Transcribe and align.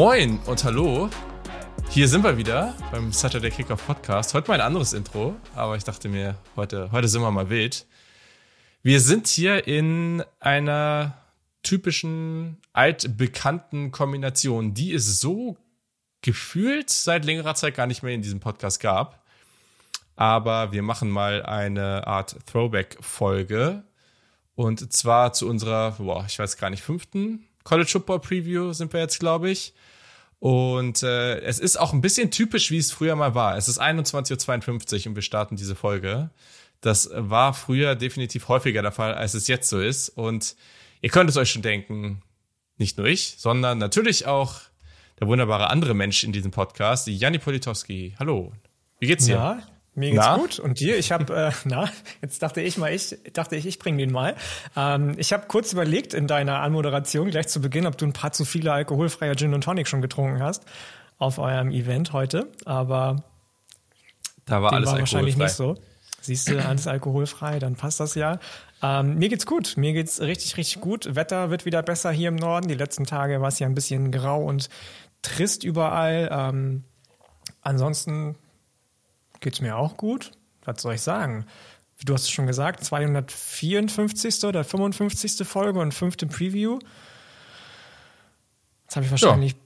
Moin 0.00 0.38
und 0.46 0.62
hallo. 0.62 1.10
Hier 1.90 2.06
sind 2.06 2.22
wir 2.22 2.36
wieder 2.36 2.72
beim 2.92 3.10
Saturday 3.10 3.50
Kickoff 3.50 3.84
Podcast. 3.84 4.32
Heute 4.32 4.46
mal 4.46 4.54
ein 4.54 4.66
anderes 4.68 4.92
Intro, 4.92 5.34
aber 5.56 5.74
ich 5.74 5.82
dachte 5.82 6.08
mir, 6.08 6.38
heute, 6.54 6.92
heute 6.92 7.08
sind 7.08 7.20
wir 7.20 7.32
mal 7.32 7.50
wild. 7.50 7.84
Wir 8.84 9.00
sind 9.00 9.26
hier 9.26 9.66
in 9.66 10.22
einer 10.38 11.18
typischen 11.64 12.58
altbekannten 12.72 13.90
Kombination, 13.90 14.72
die 14.72 14.94
es 14.94 15.18
so 15.18 15.56
gefühlt 16.22 16.90
seit 16.90 17.24
längerer 17.24 17.56
Zeit 17.56 17.74
gar 17.74 17.88
nicht 17.88 18.04
mehr 18.04 18.14
in 18.14 18.22
diesem 18.22 18.38
Podcast 18.38 18.78
gab. 18.78 19.26
Aber 20.14 20.70
wir 20.70 20.82
machen 20.82 21.10
mal 21.10 21.42
eine 21.42 22.06
Art 22.06 22.36
Throwback-Folge. 22.46 23.82
Und 24.54 24.92
zwar 24.92 25.32
zu 25.32 25.48
unserer, 25.48 25.96
boah, 25.98 26.24
ich 26.24 26.38
weiß 26.38 26.56
gar 26.56 26.70
nicht, 26.70 26.84
fünften 26.84 27.47
College 27.68 27.90
Football 27.90 28.20
Preview 28.20 28.72
sind 28.72 28.94
wir 28.94 29.00
jetzt, 29.00 29.20
glaube 29.20 29.50
ich. 29.50 29.74
Und 30.38 31.02
äh, 31.02 31.40
es 31.40 31.58
ist 31.58 31.78
auch 31.78 31.92
ein 31.92 32.00
bisschen 32.00 32.30
typisch, 32.30 32.70
wie 32.70 32.78
es 32.78 32.90
früher 32.90 33.14
mal 33.14 33.34
war. 33.34 33.58
Es 33.58 33.68
ist 33.68 33.78
21.52 33.78 35.00
Uhr 35.02 35.10
und 35.10 35.14
wir 35.16 35.22
starten 35.22 35.56
diese 35.56 35.74
Folge. 35.74 36.30
Das 36.80 37.10
war 37.12 37.52
früher 37.52 37.94
definitiv 37.94 38.48
häufiger 38.48 38.80
der 38.80 38.92
Fall, 38.92 39.14
als 39.14 39.34
es 39.34 39.48
jetzt 39.48 39.68
so 39.68 39.80
ist. 39.80 40.08
Und 40.08 40.56
ihr 41.02 41.10
könnt 41.10 41.28
es 41.28 41.36
euch 41.36 41.50
schon 41.50 41.60
denken, 41.60 42.22
nicht 42.78 42.96
nur 42.96 43.06
ich, 43.06 43.34
sondern 43.36 43.76
natürlich 43.76 44.26
auch 44.26 44.60
der 45.20 45.28
wunderbare 45.28 45.68
andere 45.68 45.92
Mensch 45.92 46.24
in 46.24 46.32
diesem 46.32 46.52
Podcast, 46.52 47.06
Janni 47.06 47.38
Politowski. 47.38 48.14
Hallo. 48.18 48.54
Wie 48.98 49.08
geht's 49.08 49.26
dir? 49.26 49.34
Ja, 49.34 49.62
mir 49.94 50.10
geht's 50.10 50.24
na? 50.24 50.36
gut. 50.36 50.58
Und 50.58 50.80
dir? 50.80 50.98
Ich 50.98 51.12
habe, 51.12 51.34
äh, 51.34 51.52
na, 51.64 51.90
jetzt 52.22 52.42
dachte 52.42 52.60
ich 52.60 52.78
mal, 52.78 52.92
ich 52.92 53.18
dachte 53.32 53.56
ich, 53.56 53.66
ich 53.66 53.78
bringe 53.78 53.98
den 53.98 54.12
mal. 54.12 54.34
Ähm, 54.76 55.14
ich 55.16 55.32
habe 55.32 55.46
kurz 55.48 55.72
überlegt 55.72 56.14
in 56.14 56.26
deiner 56.26 56.60
Anmoderation 56.60 57.30
gleich 57.30 57.48
zu 57.48 57.60
Beginn, 57.60 57.86
ob 57.86 57.98
du 57.98 58.06
ein 58.06 58.12
paar 58.12 58.32
zu 58.32 58.44
viele 58.44 58.72
alkoholfreie 58.72 59.34
Gin 59.36 59.54
und 59.54 59.64
Tonic 59.64 59.88
schon 59.88 60.02
getrunken 60.02 60.42
hast 60.42 60.64
auf 61.18 61.38
eurem 61.38 61.70
Event 61.70 62.12
heute, 62.12 62.46
aber 62.64 63.24
da 64.46 64.62
war 64.62 64.72
alles 64.72 64.90
war 64.90 65.00
wahrscheinlich 65.00 65.36
nicht 65.36 65.50
so. 65.50 65.76
Siehst 66.20 66.48
du, 66.48 66.64
alles 66.64 66.86
alkoholfrei, 66.86 67.58
dann 67.58 67.76
passt 67.76 68.00
das 68.00 68.14
ja. 68.14 68.38
Ähm, 68.82 69.18
mir 69.18 69.28
geht's 69.28 69.46
gut. 69.46 69.76
Mir 69.76 69.92
geht's 69.92 70.20
richtig, 70.20 70.56
richtig 70.56 70.80
gut. 70.80 71.14
Wetter 71.14 71.50
wird 71.50 71.64
wieder 71.64 71.82
besser 71.82 72.10
hier 72.10 72.28
im 72.28 72.36
Norden. 72.36 72.68
Die 72.68 72.74
letzten 72.74 73.04
Tage 73.06 73.40
war 73.40 73.48
es 73.48 73.58
ja 73.58 73.66
ein 73.66 73.74
bisschen 73.74 74.10
grau 74.10 74.42
und 74.42 74.68
trist 75.22 75.64
überall. 75.64 76.28
Ähm, 76.30 76.84
ansonsten 77.62 78.36
geht's 79.40 79.60
mir 79.60 79.76
auch 79.76 79.96
gut. 79.96 80.32
Was 80.64 80.82
soll 80.82 80.94
ich 80.94 81.02
sagen? 81.02 81.46
Du 82.04 82.14
hast 82.14 82.22
es 82.22 82.30
schon 82.30 82.46
gesagt, 82.46 82.84
254. 82.84 84.44
oder 84.44 84.62
55. 84.64 85.46
Folge 85.46 85.80
und 85.80 85.92
fünfte 85.92 86.26
Preview. 86.26 86.78
Jetzt 88.84 88.96
habe 88.96 89.04
ich 89.04 89.10
wahrscheinlich 89.10 89.52
ja. 89.52 89.58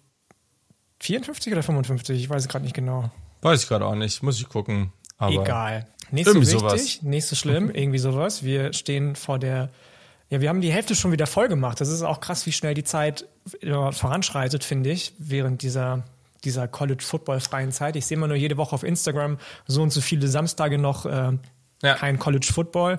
54 1.00 1.52
oder 1.52 1.62
55, 1.62 2.18
ich 2.18 2.30
weiß 2.30 2.42
es 2.42 2.48
gerade 2.48 2.64
nicht 2.64 2.74
genau. 2.74 3.10
Weiß 3.42 3.62
ich 3.62 3.68
gerade 3.68 3.84
auch 3.84 3.94
nicht, 3.94 4.22
muss 4.22 4.40
ich 4.40 4.48
gucken. 4.48 4.92
Aber 5.18 5.42
Egal. 5.42 5.86
Nicht 6.10 6.28
so 6.28 6.34
wichtig, 6.34 6.58
sowas. 6.58 7.02
nicht 7.02 7.26
so 7.26 7.36
schlimm, 7.36 7.70
irgendwie 7.70 7.98
sowas. 7.98 8.42
Wir 8.44 8.72
stehen 8.72 9.16
vor 9.16 9.38
der, 9.38 9.70
ja, 10.28 10.40
wir 10.40 10.48
haben 10.48 10.60
die 10.60 10.72
Hälfte 10.72 10.94
schon 10.94 11.12
wieder 11.12 11.26
voll 11.26 11.48
gemacht. 11.48 11.80
Das 11.80 11.88
ist 11.88 12.02
auch 12.02 12.20
krass, 12.20 12.46
wie 12.46 12.52
schnell 12.52 12.74
die 12.74 12.84
Zeit 12.84 13.26
voranschreitet, 13.62 14.62
finde 14.64 14.90
ich, 14.90 15.12
während 15.18 15.62
dieser 15.62 16.04
dieser 16.44 16.68
College-Football-freien 16.68 17.72
Zeit. 17.72 17.96
Ich 17.96 18.06
sehe 18.06 18.16
immer 18.16 18.28
nur 18.28 18.36
jede 18.36 18.56
Woche 18.56 18.74
auf 18.74 18.82
Instagram 18.82 19.38
so 19.66 19.82
und 19.82 19.90
so 19.90 20.00
viele 20.00 20.28
Samstage 20.28 20.78
noch 20.78 21.06
äh, 21.06 21.32
ja. 21.82 21.94
kein 21.94 22.18
College-Football. 22.18 22.98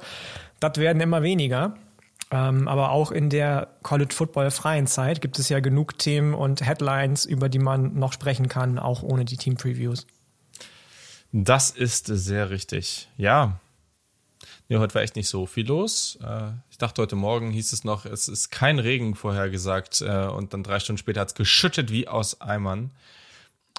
Das 0.59 0.77
werden 0.77 1.01
immer 1.01 1.23
weniger. 1.23 1.75
Ähm, 2.31 2.67
aber 2.67 2.91
auch 2.91 3.11
in 3.11 3.29
der 3.29 3.67
College-Football-freien 3.83 4.87
Zeit 4.87 5.21
gibt 5.21 5.37
es 5.37 5.49
ja 5.49 5.59
genug 5.59 5.99
Themen 5.99 6.33
und 6.33 6.65
Headlines, 6.65 7.25
über 7.25 7.47
die 7.47 7.59
man 7.59 7.93
noch 7.93 8.11
sprechen 8.11 8.47
kann, 8.47 8.79
auch 8.79 9.03
ohne 9.03 9.23
die 9.23 9.37
Team-Previews. 9.37 10.07
Das 11.31 11.69
ist 11.69 12.07
sehr 12.07 12.49
richtig. 12.49 13.09
Ja. 13.17 13.59
Nee, 14.69 14.77
heute 14.77 14.95
war 14.95 15.01
echt 15.01 15.15
nicht 15.15 15.27
so 15.27 15.45
viel 15.45 15.67
los. 15.67 16.17
Äh, 16.23 16.51
ich 16.71 16.77
dachte, 16.77 17.01
heute 17.01 17.15
Morgen 17.15 17.51
hieß 17.51 17.73
es 17.73 17.83
noch, 17.83 18.05
es 18.05 18.27
ist 18.27 18.49
kein 18.49 18.79
Regen 18.79 19.13
vorhergesagt. 19.13 20.01
Äh, 20.01 20.25
und 20.27 20.53
dann 20.53 20.63
drei 20.63 20.79
Stunden 20.79 20.97
später 20.97 21.21
hat 21.21 21.29
es 21.29 21.35
geschüttet 21.35 21.91
wie 21.91 22.07
aus 22.07 22.41
Eimern. 22.41 22.91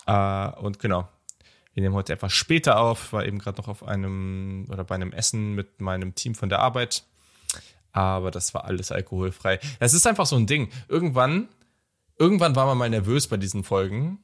Äh, 0.06 0.48
und 0.60 0.78
genau, 0.78 1.08
wir 1.74 1.82
nehmen 1.82 1.94
heute 1.94 2.12
etwas 2.12 2.32
später 2.32 2.78
auf, 2.78 3.12
war 3.12 3.26
eben 3.26 3.38
gerade 3.38 3.60
noch 3.60 3.68
auf 3.68 3.82
einem 3.82 4.66
oder 4.70 4.84
bei 4.84 4.94
einem 4.94 5.12
Essen 5.12 5.54
mit 5.54 5.80
meinem 5.80 6.14
Team 6.14 6.34
von 6.34 6.48
der 6.48 6.60
Arbeit. 6.60 7.04
Aber 7.92 8.30
das 8.30 8.54
war 8.54 8.64
alles 8.64 8.90
alkoholfrei. 8.92 9.60
Es 9.78 9.94
ist 9.94 10.06
einfach 10.06 10.26
so 10.26 10.36
ein 10.36 10.46
Ding. 10.46 10.68
Irgendwann, 10.88 11.48
irgendwann 12.18 12.56
war 12.56 12.66
man 12.66 12.78
mal 12.78 12.90
nervös 12.90 13.28
bei 13.28 13.36
diesen 13.36 13.64
Folgen. 13.64 14.18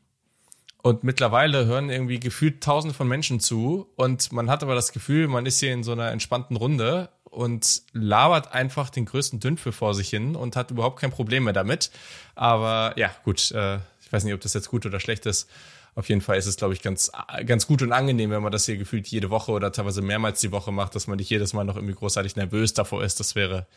Und 0.83 1.05
mittlerweile 1.05 1.67
hören 1.67 1.91
irgendwie 1.91 2.21
gefühlt 2.21 2.63
tausende 2.63 2.95
von 2.95 3.07
Menschen 3.07 3.39
zu. 3.39 3.87
Und 3.97 4.33
man 4.33 4.49
hat 4.49 4.63
aber 4.63 4.75
das 4.75 4.93
Gefühl, 4.93 5.29
man 5.29 5.45
ist 5.45 5.61
hier 5.61 5.73
in 5.73 5.85
so 5.85 5.93
einer 5.93 6.11
entspannten 6.11 6.57
Runde 6.57 7.11
und 7.25 7.83
labert 7.93 8.53
einfach 8.53 8.91
den 8.91 9.05
größten 9.05 9.41
Dünnpfiff 9.41 9.77
vor 9.77 9.95
sich 9.95 10.09
hin 10.09 10.35
und 10.37 10.57
hat 10.57 10.71
überhaupt 10.71 10.99
kein 11.01 11.11
Problem 11.11 11.45
mehr 11.45 11.53
damit. 11.53 11.91
Aber 12.35 12.95
ja, 12.97 13.11
gut, 13.25 13.53
äh, 13.53 13.79
ich 14.11 14.13
weiß 14.13 14.25
nicht, 14.25 14.35
ob 14.35 14.41
das 14.41 14.55
jetzt 14.55 14.69
gut 14.71 14.85
oder 14.87 14.99
schlecht 14.99 15.25
ist. 15.25 15.49
Auf 15.95 16.09
jeden 16.09 16.21
Fall 16.21 16.37
ist 16.37 16.47
es, 16.47 16.57
glaube 16.57 16.75
ich, 16.75 16.83
ganz, 16.83 17.13
ganz 17.47 17.69
gut 17.69 17.81
und 17.81 17.93
angenehm, 17.93 18.33
wenn 18.33 18.43
man 18.43 18.51
das 18.51 18.67
hier 18.67 18.77
gefühlt 18.77 19.07
jede 19.07 19.31
Woche 19.31 19.53
oder 19.53 19.71
teilweise 19.71 20.03
mehrmals 20.03 20.41
die 20.41 20.51
Woche 20.51 20.73
macht, 20.73 20.97
dass 20.97 21.07
man 21.07 21.19
nicht 21.19 21.31
jedes 21.31 21.53
Mal 21.53 21.63
noch 21.63 21.77
irgendwie 21.77 21.95
großartig 21.95 22.35
nervös 22.35 22.75
davor 22.75 23.05
ist. 23.05 23.21
Das 23.21 23.37
wäre 23.37 23.69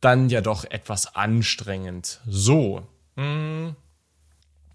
dann 0.00 0.28
ja 0.28 0.40
doch 0.40 0.64
etwas 0.64 1.14
anstrengend. 1.14 2.20
So. 2.26 2.84
Hm. 3.16 3.76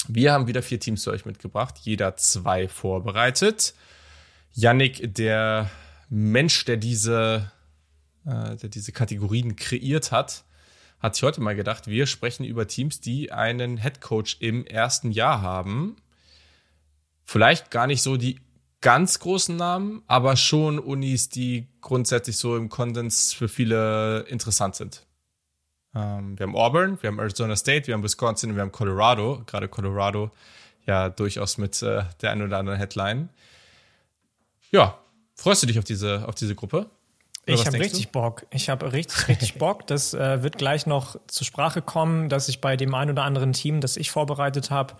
Wir 0.07 0.31
haben 0.31 0.47
wieder 0.47 0.63
vier 0.63 0.79
Teams 0.79 1.03
für 1.03 1.11
euch 1.11 1.25
mitgebracht, 1.25 1.79
jeder 1.81 2.15
zwei 2.15 2.69
vorbereitet. 2.69 3.73
Yannick, 4.53 5.13
der 5.13 5.69
Mensch, 6.09 6.63
der 6.63 6.77
diese, 6.77 7.51
äh, 8.25 8.55
der 8.55 8.69
diese 8.69 8.93
Kategorien 8.93 9.57
kreiert 9.57 10.13
hat, 10.13 10.45
hat 11.03 11.15
sich 11.15 11.23
heute 11.23 11.41
mal 11.41 11.55
gedacht, 11.55 11.87
wir 11.87 12.07
sprechen 12.07 12.45
über 12.45 12.65
Teams, 12.65 13.01
die 13.01 13.31
einen 13.33 13.77
Head 13.77 13.99
Coach 13.99 14.37
im 14.39 14.65
ersten 14.65 15.11
Jahr 15.11 15.41
haben. 15.41 15.97
Vielleicht 17.25 17.71
gar 17.71 17.87
nicht 17.87 18.01
so 18.01 18.15
die 18.15 18.39
ganz 18.79 19.19
großen 19.19 19.55
Namen, 19.55 20.01
aber 20.07 20.37
schon 20.37 20.79
Unis, 20.79 21.27
die 21.27 21.67
grundsätzlich 21.81 22.37
so 22.37 22.55
im 22.55 22.69
Konsens 22.69 23.33
für 23.33 23.49
viele 23.49 24.21
interessant 24.29 24.75
sind. 24.75 25.05
Ähm, 25.93 26.39
wir 26.39 26.45
haben 26.45 26.55
Auburn, 26.55 26.97
wir 27.01 27.09
haben 27.09 27.19
Arizona 27.19 27.57
State, 27.57 27.87
wir 27.87 27.95
haben 27.95 28.03
Wisconsin, 28.03 28.55
wir 28.55 28.61
haben 28.61 28.71
Colorado. 28.71 29.43
Gerade 29.45 29.67
Colorado 29.67 30.31
ja 30.85 31.09
durchaus 31.09 31.57
mit 31.57 31.81
äh, 31.81 32.03
der 32.21 32.31
einen 32.31 32.43
oder 32.43 32.59
anderen 32.59 32.79
Headline. 32.79 33.29
Ja, 34.71 34.97
freust 35.35 35.63
du 35.63 35.67
dich 35.67 35.79
auf 35.79 35.85
diese, 35.85 36.27
auf 36.27 36.35
diese 36.35 36.55
Gruppe? 36.55 36.89
Ich 37.45 37.65
habe 37.65 37.79
richtig 37.79 38.07
du? 38.07 38.11
Bock. 38.11 38.45
Ich 38.51 38.69
habe 38.69 38.93
richtig, 38.93 39.27
richtig 39.27 39.55
Bock. 39.57 39.85
Das 39.87 40.13
äh, 40.13 40.43
wird 40.43 40.57
gleich 40.57 40.85
noch 40.85 41.17
zur 41.27 41.45
Sprache 41.45 41.81
kommen, 41.81 42.29
dass 42.29 42.47
ich 42.47 42.61
bei 42.61 42.77
dem 42.77 42.93
ein 42.95 43.09
oder 43.09 43.23
anderen 43.23 43.53
Team, 43.53 43.81
das 43.81 43.97
ich 43.97 44.11
vorbereitet 44.11 44.71
habe, 44.71 44.93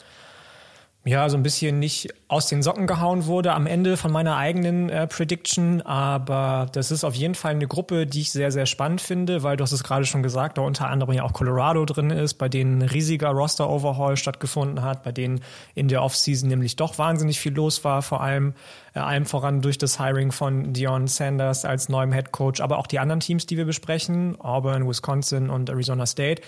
ja, 1.05 1.27
so 1.27 1.35
ein 1.35 1.43
bisschen 1.43 1.79
nicht 1.79 2.13
aus 2.29 2.47
den 2.47 2.63
Socken 2.63 2.87
gehauen 2.87 3.25
wurde 3.25 3.53
am 3.53 3.67
Ende 3.67 3.97
von 3.97 4.09
meiner 4.09 4.37
eigenen 4.37 4.89
äh, 4.89 5.05
Prediction. 5.05 5.81
Aber 5.81 6.67
das 6.71 6.91
ist 6.91 7.03
auf 7.03 7.13
jeden 7.13 7.35
Fall 7.35 7.51
eine 7.51 7.67
Gruppe, 7.67 8.07
die 8.07 8.21
ich 8.21 8.31
sehr, 8.31 8.53
sehr 8.53 8.65
spannend 8.65 9.01
finde, 9.01 9.43
weil 9.43 9.57
du 9.57 9.63
hast 9.63 9.73
es 9.73 9.83
gerade 9.83 10.05
schon 10.05 10.23
gesagt, 10.23 10.57
da 10.57 10.61
unter 10.61 10.87
anderem 10.87 11.13
ja 11.13 11.23
auch 11.23 11.33
Colorado 11.33 11.83
drin 11.83 12.09
ist, 12.09 12.35
bei 12.35 12.47
denen 12.47 12.79
ein 12.79 12.87
riesiger 12.87 13.31
Roster-Overhaul 13.31 14.15
stattgefunden 14.15 14.81
hat, 14.81 15.03
bei 15.03 15.11
denen 15.11 15.41
in 15.75 15.89
der 15.89 16.03
Offseason 16.03 16.47
nämlich 16.47 16.77
doch 16.77 16.97
wahnsinnig 16.97 17.37
viel 17.37 17.53
los 17.53 17.83
war, 17.83 18.01
vor 18.01 18.21
allem 18.21 18.53
äh, 18.93 18.99
allem 18.99 19.25
voran 19.25 19.61
durch 19.61 19.77
das 19.77 19.99
Hiring 19.99 20.31
von 20.31 20.71
Dion 20.71 21.07
Sanders 21.07 21.65
als 21.65 21.89
neuem 21.89 22.13
Head 22.13 22.31
Coach, 22.31 22.61
aber 22.61 22.77
auch 22.77 22.87
die 22.87 22.99
anderen 22.99 23.19
Teams, 23.19 23.45
die 23.45 23.57
wir 23.57 23.65
besprechen, 23.65 24.39
Auburn, 24.39 24.87
Wisconsin 24.87 25.49
und 25.49 25.69
Arizona 25.69 26.05
State. 26.05 26.41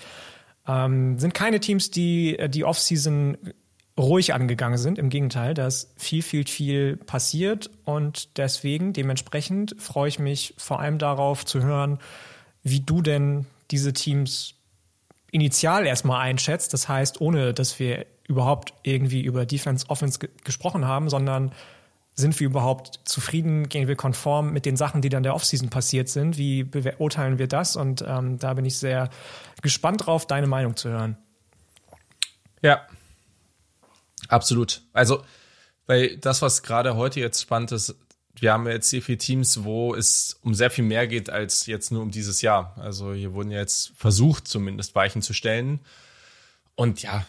Ähm, 0.66 1.18
sind 1.18 1.34
keine 1.34 1.60
Teams, 1.60 1.90
die 1.90 2.38
äh, 2.38 2.48
die 2.48 2.64
Offseason 2.64 3.36
ruhig 3.98 4.34
angegangen 4.34 4.78
sind. 4.78 4.98
Im 4.98 5.08
Gegenteil, 5.08 5.54
da 5.54 5.66
ist 5.66 5.92
viel, 5.96 6.22
viel, 6.22 6.46
viel 6.46 6.96
passiert 6.96 7.70
und 7.84 8.36
deswegen, 8.36 8.92
dementsprechend 8.92 9.74
freue 9.78 10.08
ich 10.08 10.18
mich 10.18 10.54
vor 10.58 10.80
allem 10.80 10.98
darauf 10.98 11.46
zu 11.46 11.62
hören, 11.62 11.98
wie 12.62 12.80
du 12.80 13.00
denn 13.00 13.46
diese 13.70 13.92
Teams 13.92 14.54
initial 15.30 15.86
erstmal 15.86 16.20
einschätzt. 16.20 16.72
Das 16.72 16.88
heißt, 16.88 17.20
ohne 17.20 17.54
dass 17.54 17.78
wir 17.78 18.06
überhaupt 18.28 18.74
irgendwie 18.82 19.22
über 19.22 19.46
Defense, 19.46 19.86
Offense 19.88 20.18
ge 20.18 20.28
gesprochen 20.44 20.86
haben, 20.86 21.08
sondern 21.08 21.52
sind 22.14 22.38
wir 22.40 22.46
überhaupt 22.46 23.00
zufrieden, 23.04 23.68
gehen 23.68 23.88
wir 23.88 23.96
konform 23.96 24.52
mit 24.52 24.64
den 24.64 24.76
Sachen, 24.76 25.02
die 25.02 25.10
dann 25.10 25.22
der 25.22 25.34
Offseason 25.34 25.68
passiert 25.68 26.08
sind? 26.08 26.38
Wie 26.38 26.64
beurteilen 26.64 27.38
wir 27.38 27.46
das? 27.46 27.76
Und 27.76 28.02
ähm, 28.06 28.38
da 28.38 28.54
bin 28.54 28.64
ich 28.64 28.78
sehr 28.78 29.10
gespannt 29.60 30.06
drauf, 30.06 30.26
deine 30.26 30.46
Meinung 30.46 30.76
zu 30.76 30.88
hören. 30.88 31.18
Ja, 32.62 32.86
Absolut. 34.28 34.82
Also, 34.92 35.24
weil 35.86 36.16
das, 36.16 36.42
was 36.42 36.62
gerade 36.62 36.96
heute 36.96 37.20
jetzt 37.20 37.40
spannend 37.40 37.72
ist, 37.72 37.94
wir 38.38 38.52
haben 38.52 38.66
jetzt 38.66 38.90
hier 38.90 39.02
vier 39.02 39.18
Teams, 39.18 39.64
wo 39.64 39.94
es 39.94 40.38
um 40.42 40.54
sehr 40.54 40.70
viel 40.70 40.84
mehr 40.84 41.06
geht 41.06 41.30
als 41.30 41.66
jetzt 41.66 41.90
nur 41.90 42.02
um 42.02 42.10
dieses 42.10 42.42
Jahr. 42.42 42.76
Also 42.78 43.14
hier 43.14 43.32
wurden 43.32 43.50
jetzt 43.50 43.92
versucht, 43.96 44.46
zumindest 44.46 44.94
Weichen 44.94 45.22
zu 45.22 45.32
stellen. 45.32 45.80
Und 46.74 47.02
ja, 47.02 47.24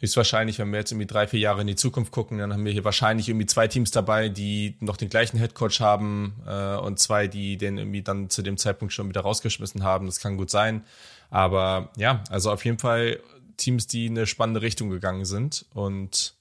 Höchstwahrscheinlich, 0.00 0.60
wenn 0.60 0.70
wir 0.70 0.78
jetzt 0.78 0.92
irgendwie 0.92 1.08
drei, 1.08 1.26
vier 1.26 1.40
Jahre 1.40 1.62
in 1.62 1.66
die 1.66 1.74
Zukunft 1.74 2.12
gucken, 2.12 2.38
dann 2.38 2.52
haben 2.52 2.64
wir 2.64 2.70
hier 2.70 2.84
wahrscheinlich 2.84 3.28
irgendwie 3.28 3.46
zwei 3.46 3.66
Teams 3.66 3.90
dabei, 3.90 4.28
die 4.28 4.76
noch 4.78 4.96
den 4.96 5.08
gleichen 5.08 5.38
Headcoach 5.38 5.80
haben 5.80 6.36
äh, 6.46 6.76
und 6.76 7.00
zwei, 7.00 7.26
die 7.26 7.56
den 7.56 7.78
irgendwie 7.78 8.02
dann 8.02 8.30
zu 8.30 8.42
dem 8.42 8.58
Zeitpunkt 8.58 8.94
schon 8.94 9.08
wieder 9.08 9.22
rausgeschmissen 9.22 9.82
haben. 9.82 10.06
Das 10.06 10.20
kann 10.20 10.36
gut 10.36 10.50
sein. 10.50 10.84
Aber 11.30 11.90
ja, 11.96 12.22
also 12.30 12.52
auf 12.52 12.64
jeden 12.64 12.78
Fall 12.78 13.18
Teams, 13.56 13.88
die 13.88 14.06
in 14.06 14.16
eine 14.16 14.28
spannende 14.28 14.62
Richtung 14.62 14.88
gegangen 14.88 15.24
sind. 15.24 15.66
Und 15.74 16.34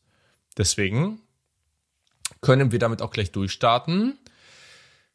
deswegen 0.58 1.22
können 2.42 2.72
wir 2.72 2.80
damit 2.80 3.02
auch 3.02 3.12
gleich 3.12 3.32
durchstarten. 3.32 4.18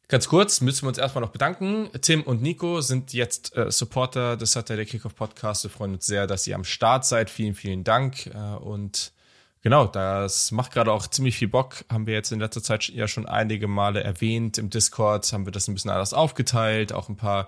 Ganz 0.09 0.27
kurz 0.27 0.61
müssen 0.61 0.83
wir 0.83 0.89
uns 0.89 0.97
erstmal 0.97 1.23
noch 1.23 1.31
bedanken. 1.31 1.89
Tim 2.01 2.23
und 2.23 2.41
Nico 2.41 2.81
sind 2.81 3.13
jetzt 3.13 3.55
äh, 3.55 3.71
Supporter 3.71 4.37
des 4.37 4.51
Saturday 4.51 4.85
Kickoff 4.85 5.15
Podcast. 5.15 5.63
Wir 5.63 5.71
freuen 5.71 5.93
uns 5.93 6.05
sehr, 6.05 6.27
dass 6.27 6.45
ihr 6.45 6.55
am 6.55 6.65
Start 6.65 7.05
seid. 7.05 7.29
Vielen, 7.29 7.55
vielen 7.55 7.83
Dank. 7.83 8.27
Äh, 8.27 8.37
und 8.37 9.13
genau, 9.61 9.87
das 9.87 10.51
macht 10.51 10.73
gerade 10.73 10.91
auch 10.91 11.07
ziemlich 11.07 11.37
viel 11.37 11.47
Bock. 11.47 11.85
Haben 11.89 12.05
wir 12.05 12.13
jetzt 12.13 12.31
in 12.31 12.39
letzter 12.39 12.61
Zeit 12.61 12.89
ja 12.89 13.07
schon 13.07 13.25
einige 13.25 13.67
Male 13.67 14.03
erwähnt. 14.03 14.57
Im 14.57 14.69
Discord 14.69 15.31
haben 15.31 15.45
wir 15.47 15.51
das 15.51 15.67
ein 15.67 15.73
bisschen 15.73 15.91
anders 15.91 16.13
aufgeteilt. 16.13 16.91
Auch 16.91 17.09
ein 17.09 17.17
paar 17.17 17.47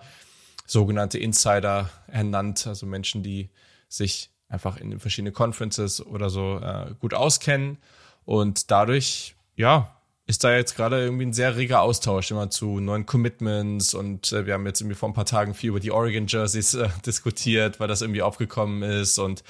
sogenannte 0.65 1.19
Insider 1.19 1.89
ernannt. 2.07 2.65
Also 2.68 2.86
Menschen, 2.86 3.21
die 3.21 3.50
sich 3.89 4.31
einfach 4.50 4.77
in 4.77 5.00
verschiedenen 5.00 5.33
Conferences 5.33 6.06
oder 6.06 6.30
so 6.30 6.59
äh, 6.59 6.94
gut 7.00 7.13
auskennen. 7.13 7.77
Und 8.25 8.71
dadurch, 8.71 9.36
ja, 9.56 9.95
ist 10.27 10.44
da 10.44 10.56
jetzt 10.56 10.75
gerade 10.75 11.03
irgendwie 11.03 11.27
ein 11.27 11.33
sehr 11.33 11.56
reger 11.56 11.81
Austausch 11.81 12.31
immer 12.31 12.50
zu 12.50 12.80
neuen 12.80 13.06
Commitments 13.06 13.94
und 13.94 14.31
äh, 14.31 14.47
wir 14.47 14.56
haben 14.56 14.65
jetzt 14.65 14.81
irgendwie 14.81 14.95
vor 14.95 15.07
ein 15.07 15.13
paar 15.13 15.27
Tagen 15.27 15.53
viel 15.53 15.69
über 15.69 15.80
die 15.80 15.92
Oregon 15.92 16.25
Jerseys 16.25 16.74
äh, 16.74 16.89
diskutiert, 17.06 17.80
weil 17.80 17.88
das 17.88 18.01
irgendwie 18.01 18.24
aufgekommen 18.24 18.81
ist 18.81 19.19
und 19.19 19.44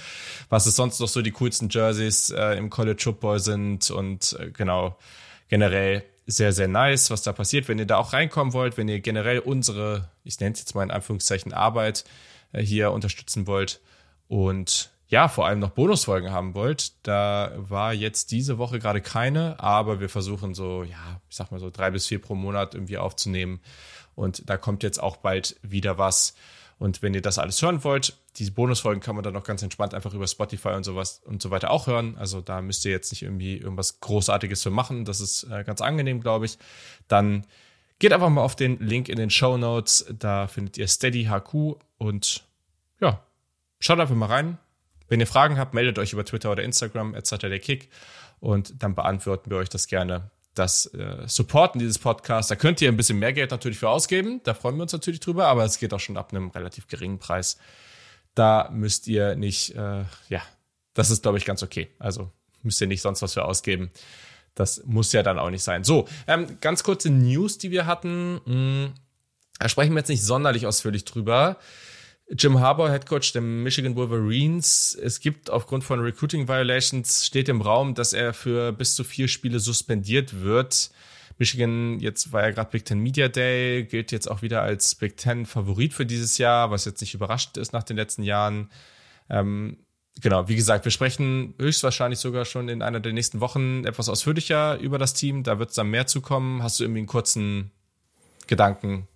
was 0.50 0.66
es 0.66 0.76
sonst 0.76 1.00
noch 1.00 1.08
so 1.08 1.22
die 1.22 1.32
coolsten 1.32 1.70
Jerseys 1.70 2.30
äh, 2.30 2.58
im 2.58 2.70
College 2.70 3.02
Football 3.02 3.40
sind 3.40 3.90
und 3.90 4.38
äh, 4.38 4.52
genau 4.52 4.98
generell 5.48 6.04
sehr, 6.28 6.52
sehr 6.52 6.68
nice, 6.68 7.10
was 7.10 7.22
da 7.22 7.32
passiert. 7.32 7.70
Wenn 7.70 7.80
ihr 7.80 7.86
da 7.86 7.98
auch 7.98 8.12
reinkommen 8.12 8.54
wollt, 8.54 8.78
wenn 8.78 8.90
ihr 8.90 9.00
generell 9.00 9.40
unsere, 9.40 10.10
ich 10.24 10.40
nenne 10.40 10.54
es 10.54 10.60
jetzt 10.60 10.76
mal 10.76 10.84
in 10.84 10.92
Anführungszeichen 10.92 11.54
Arbeit 11.54 12.04
äh, 12.52 12.62
hier 12.62 12.92
unterstützen 12.92 13.48
wollt 13.48 13.80
und 14.28 14.92
ja, 15.08 15.28
vor 15.28 15.46
allem 15.46 15.60
noch 15.60 15.70
Bonusfolgen 15.70 16.32
haben 16.32 16.56
wollt, 16.56 16.94
da 17.08 17.52
war 17.58 17.94
jetzt 17.94 18.32
diese 18.32 18.58
Woche 18.58 18.80
gerade 18.80 19.02
keine, 19.02 19.60
aber 19.60 20.00
wir 20.00 20.10
versuchen 20.10 20.56
so, 20.56 20.84
ja, 20.84 21.22
ich 21.30 21.36
sag 21.36 21.52
mal 21.52 21.60
so 21.60 21.70
drei 21.70 21.92
bis 21.92 22.08
vier 22.08 22.20
pro 22.20 22.34
Monat 22.34 22.74
irgendwie 22.74 22.98
aufzunehmen. 22.98 23.62
Und 24.16 24.50
da 24.50 24.58
kommt 24.58 24.82
jetzt 24.82 25.02
auch 25.02 25.18
bald 25.18 25.58
wieder 25.62 25.98
was. 25.98 26.34
Und 26.80 27.02
wenn 27.02 27.14
ihr 27.14 27.22
das 27.22 27.38
alles 27.38 27.62
hören 27.62 27.84
wollt, 27.84 28.18
diese 28.38 28.52
Bonusfolgen 28.52 29.02
kann 29.02 29.16
man 29.16 29.24
dann 29.24 29.34
noch 29.34 29.44
ganz 29.44 29.62
entspannt 29.62 29.94
einfach 29.94 30.14
über 30.14 30.28
Spotify 30.28 30.70
und 30.70 30.84
sowas 30.84 31.22
und 31.24 31.42
so 31.42 31.52
weiter 31.52 31.72
auch 31.72 31.88
hören. 31.88 32.18
Also 32.18 32.42
da 32.42 32.62
müsst 32.62 32.84
ihr 32.84 32.92
jetzt 32.92 33.12
nicht 33.12 33.22
irgendwie 33.22 33.58
irgendwas 33.58 34.00
Großartiges 34.02 34.64
für 34.64 34.72
machen. 34.72 35.06
Das 35.06 35.22
ist 35.22 35.44
äh, 35.44 35.64
ganz 35.64 35.82
angenehm, 35.82 36.20
glaube 36.20 36.46
ich. 36.46 36.58
Dann 37.08 37.46
geht 38.00 38.12
einfach 38.12 38.30
mal 38.30 38.42
auf 38.42 38.56
den 38.56 38.80
Link 38.80 39.08
in 39.08 39.18
den 39.18 39.30
Show 39.30 39.58
Notes. 39.58 40.06
Da 40.18 40.48
findet 40.48 40.78
ihr 40.78 40.88
Steady 40.88 41.26
HQ 41.26 41.78
und 41.98 42.44
ja, 43.00 43.25
schaut 43.86 44.00
einfach 44.00 44.16
mal 44.16 44.28
rein. 44.28 44.58
Wenn 45.08 45.20
ihr 45.20 45.28
Fragen 45.28 45.60
habt, 45.60 45.76
meldet 45.76 46.00
euch 46.00 46.14
über 46.14 46.26
Twitter 46.26 46.52
oder 46.52 46.64
Instagram, 46.64 47.14
etc. 47.14 47.38
der 47.38 47.60
Kick 47.60 47.90
und 48.40 48.82
dann 48.82 48.96
beantworten 48.96 49.52
wir 49.52 49.58
euch 49.58 49.70
das 49.70 49.88
gerne. 49.88 50.32
Das 50.56 50.88
äh, 50.94 51.28
Supporten 51.28 51.80
dieses 51.80 52.00
Podcasts, 52.00 52.50
da 52.50 52.56
könnt 52.56 52.82
ihr 52.82 52.90
ein 52.90 52.98
bisschen 52.98 53.20
mehr 53.20 53.34
Geld 53.34 53.52
natürlich 53.52 53.78
für 53.78 53.90
ausgeben, 53.90 54.42
da 54.44 54.54
freuen 54.54 54.78
wir 54.78 54.84
uns 54.84 54.94
natürlich 54.94 55.20
drüber, 55.20 55.48
aber 55.48 55.66
es 55.66 55.78
geht 55.78 55.94
auch 55.94 56.00
schon 56.00 56.18
ab 56.18 56.32
einem 56.32 56.50
relativ 56.50 56.88
geringen 56.88 57.20
Preis. 57.20 57.58
Da 58.34 58.70
müsst 58.72 59.08
ihr 59.08 59.36
nicht, 59.36 59.76
äh, 59.76 60.04
ja, 60.30 60.42
das 60.94 61.12
ist, 61.12 61.22
glaube 61.22 61.38
ich, 61.38 61.46
ganz 61.46 61.62
okay. 61.62 61.90
Also 62.00 62.32
müsst 62.64 62.82
ihr 62.82 62.88
nicht 62.88 63.02
sonst 63.02 63.22
was 63.22 63.34
für 63.34 63.46
ausgeben. 63.46 63.92
Das 64.56 64.84
muss 64.86 65.12
ja 65.12 65.22
dann 65.22 65.38
auch 65.38 65.50
nicht 65.50 65.64
sein. 65.64 65.84
So, 65.84 66.08
ähm, 66.26 66.58
ganz 66.62 66.84
kurze 66.84 67.10
News, 67.10 67.58
die 67.58 67.70
wir 67.70 67.86
hatten. 67.86 68.42
Hm, 68.46 68.94
da 69.60 69.70
sprechen 69.70 69.92
wir 69.92 70.00
jetzt 70.00 70.10
nicht 70.10 70.24
sonderlich 70.24 70.66
ausführlich 70.66 71.06
drüber. 71.06 71.58
Jim 72.30 72.60
Harbour, 72.60 72.90
Head 72.90 73.06
Coach 73.06 73.34
der 73.34 73.42
Michigan 73.42 73.96
Wolverines. 73.96 74.98
Es 75.00 75.20
gibt 75.20 75.52
aufgrund 75.52 75.84
von 75.84 76.00
Recruiting 76.00 76.48
Violations 76.48 77.26
steht 77.26 77.50
im 77.50 77.62
Raum, 77.62 77.94
dass 77.94 78.14
er 78.14 78.34
für 78.34 78.72
bis 78.72 78.96
zu 78.96 79.04
vier 79.04 79.28
Spiele 79.28 79.60
suspendiert 79.60 80.42
wird. 80.42 80.90
Michigan, 81.38 82.00
jetzt 82.00 82.32
war 82.32 82.44
ja 82.44 82.52
gerade 82.52 82.72
Big 82.72 82.86
Ten 82.86 83.00
Media 83.00 83.28
Day, 83.28 83.84
gilt 83.84 84.12
jetzt 84.12 84.30
auch 84.30 84.42
wieder 84.42 84.64
als 84.64 84.96
Big 84.96 85.18
Ten 85.18 85.46
Favorit 85.46 85.94
für 85.94 86.06
dieses 86.06 86.38
Jahr, 86.38 86.72
was 86.72 86.86
jetzt 86.86 87.02
nicht 87.02 87.14
überraschend 87.14 87.58
ist 87.58 87.74
nach 87.74 87.84
den 87.84 87.98
letzten 87.98 88.24
Jahren. 88.24 88.72
Ähm, 89.30 89.78
genau, 90.20 90.48
wie 90.48 90.56
gesagt, 90.56 90.86
wir 90.86 90.92
sprechen 90.92 91.54
höchstwahrscheinlich 91.60 92.20
sogar 92.20 92.46
schon 92.46 92.70
in 92.70 92.82
einer 92.82 93.02
der 93.02 93.14
nächsten 93.14 93.40
Wochen 93.40 93.86
etwas 93.86 94.10
ausführlicher 94.10 94.80
über 94.80 94.98
das 94.98 95.14
Team. 95.14 95.44
Da 95.44 95.60
wird 95.60 95.70
es 95.70 95.76
dann 95.76 95.90
mehr 95.90 96.08
zukommen. 96.08 96.64
Hast 96.64 96.80
du 96.80 96.86
irgendwie 96.86 97.00
einen 97.00 97.08
kurzen 97.08 97.72
Gedanken 98.48 99.08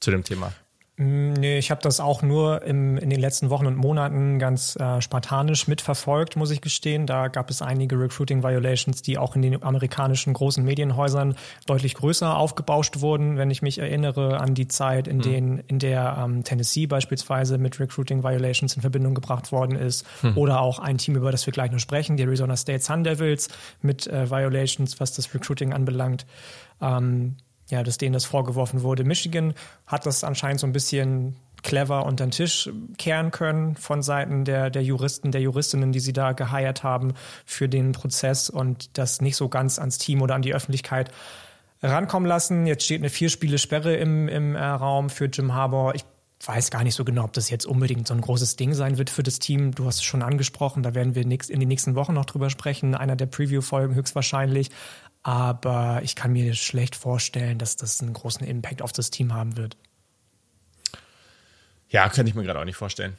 zu 0.00 0.10
dem 0.10 0.24
Thema? 0.24 0.52
Mm, 1.00 1.32
nee, 1.32 1.56
ich 1.56 1.70
habe 1.70 1.80
das 1.80 1.98
auch 1.98 2.20
nur 2.20 2.62
im, 2.62 2.98
in 2.98 3.08
den 3.08 3.18
letzten 3.18 3.48
Wochen 3.48 3.66
und 3.66 3.76
Monaten 3.76 4.38
ganz 4.38 4.76
äh, 4.76 5.00
spartanisch 5.00 5.66
mitverfolgt, 5.66 6.36
muss 6.36 6.50
ich 6.50 6.60
gestehen. 6.60 7.06
Da 7.06 7.28
gab 7.28 7.48
es 7.48 7.62
einige 7.62 7.98
Recruiting 7.98 8.42
Violations, 8.42 9.00
die 9.00 9.16
auch 9.16 9.34
in 9.34 9.40
den 9.40 9.62
amerikanischen 9.62 10.34
großen 10.34 10.62
Medienhäusern 10.62 11.36
deutlich 11.64 11.94
größer 11.94 12.36
aufgebauscht 12.36 13.00
wurden. 13.00 13.38
Wenn 13.38 13.50
ich 13.50 13.62
mich 13.62 13.78
erinnere 13.78 14.40
an 14.40 14.54
die 14.54 14.68
Zeit, 14.68 15.08
in, 15.08 15.22
hm. 15.24 15.32
den, 15.32 15.58
in 15.68 15.78
der 15.78 16.18
ähm, 16.22 16.44
Tennessee 16.44 16.86
beispielsweise 16.86 17.56
mit 17.56 17.80
Recruiting 17.80 18.22
Violations 18.22 18.76
in 18.76 18.82
Verbindung 18.82 19.14
gebracht 19.14 19.52
worden 19.52 19.76
ist. 19.76 20.06
Hm. 20.20 20.36
Oder 20.36 20.60
auch 20.60 20.78
ein 20.78 20.98
Team, 20.98 21.16
über 21.16 21.32
das 21.32 21.46
wir 21.46 21.54
gleich 21.54 21.72
noch 21.72 21.78
sprechen, 21.78 22.18
die 22.18 22.24
Arizona 22.24 22.56
State 22.56 22.84
Sun 22.84 23.04
Devils 23.04 23.48
mit 23.80 24.06
äh, 24.06 24.30
Violations, 24.30 25.00
was 25.00 25.14
das 25.14 25.32
Recruiting 25.32 25.72
anbelangt. 25.72 26.26
Ähm, 26.82 27.36
ja, 27.70 27.82
dass 27.82 27.98
denen 27.98 28.12
das 28.12 28.24
vorgeworfen 28.24 28.82
wurde. 28.82 29.04
Michigan 29.04 29.54
hat 29.86 30.06
das 30.06 30.24
anscheinend 30.24 30.60
so 30.60 30.66
ein 30.66 30.72
bisschen 30.72 31.36
clever 31.62 32.06
unter 32.06 32.26
den 32.26 32.30
Tisch 32.30 32.70
kehren 32.98 33.30
können 33.30 33.76
von 33.76 34.02
Seiten 34.02 34.44
der, 34.44 34.70
der 34.70 34.82
Juristen, 34.82 35.30
der 35.30 35.40
Juristinnen, 35.40 35.92
die 35.92 36.00
sie 36.00 36.12
da 36.12 36.32
geheiert 36.32 36.82
haben 36.82 37.14
für 37.44 37.68
den 37.68 37.92
Prozess 37.92 38.50
und 38.50 38.96
das 38.98 39.20
nicht 39.20 39.36
so 39.36 39.48
ganz 39.48 39.78
ans 39.78 39.98
Team 39.98 40.22
oder 40.22 40.34
an 40.34 40.42
die 40.42 40.54
Öffentlichkeit 40.54 41.10
rankommen 41.82 42.28
lassen. 42.28 42.66
Jetzt 42.66 42.84
steht 42.84 43.00
eine 43.00 43.10
Vier-Spiele-Sperre 43.10 43.96
im, 43.96 44.28
im 44.28 44.54
äh, 44.54 44.64
Raum 44.64 45.10
für 45.10 45.26
Jim 45.26 45.54
Harbour. 45.54 45.94
Ich 45.94 46.04
weiß 46.44 46.70
gar 46.70 46.84
nicht 46.84 46.94
so 46.94 47.04
genau, 47.04 47.24
ob 47.24 47.32
das 47.34 47.50
jetzt 47.50 47.66
unbedingt 47.66 48.06
so 48.08 48.14
ein 48.14 48.20
großes 48.20 48.56
Ding 48.56 48.72
sein 48.72 48.96
wird 48.96 49.10
für 49.10 49.22
das 49.22 49.38
Team. 49.38 49.74
Du 49.74 49.84
hast 49.86 49.96
es 49.96 50.04
schon 50.04 50.22
angesprochen, 50.22 50.82
da 50.82 50.94
werden 50.94 51.14
wir 51.14 51.22
in 51.22 51.30
den 51.30 51.68
nächsten 51.68 51.94
Wochen 51.94 52.14
noch 52.14 52.24
drüber 52.24 52.48
sprechen, 52.48 52.94
einer 52.94 53.16
der 53.16 53.26
Preview-Folgen 53.26 53.94
höchstwahrscheinlich. 53.94 54.70
Aber 55.22 56.00
ich 56.02 56.16
kann 56.16 56.32
mir 56.32 56.54
schlecht 56.54 56.96
vorstellen, 56.96 57.58
dass 57.58 57.76
das 57.76 58.00
einen 58.00 58.14
großen 58.14 58.46
Impact 58.46 58.82
auf 58.82 58.92
das 58.92 59.10
Team 59.10 59.34
haben 59.34 59.56
wird. 59.56 59.76
Ja, 61.88 62.08
könnte 62.08 62.30
ich 62.30 62.34
mir 62.34 62.44
gerade 62.44 62.60
auch 62.60 62.64
nicht 62.64 62.76
vorstellen. 62.76 63.16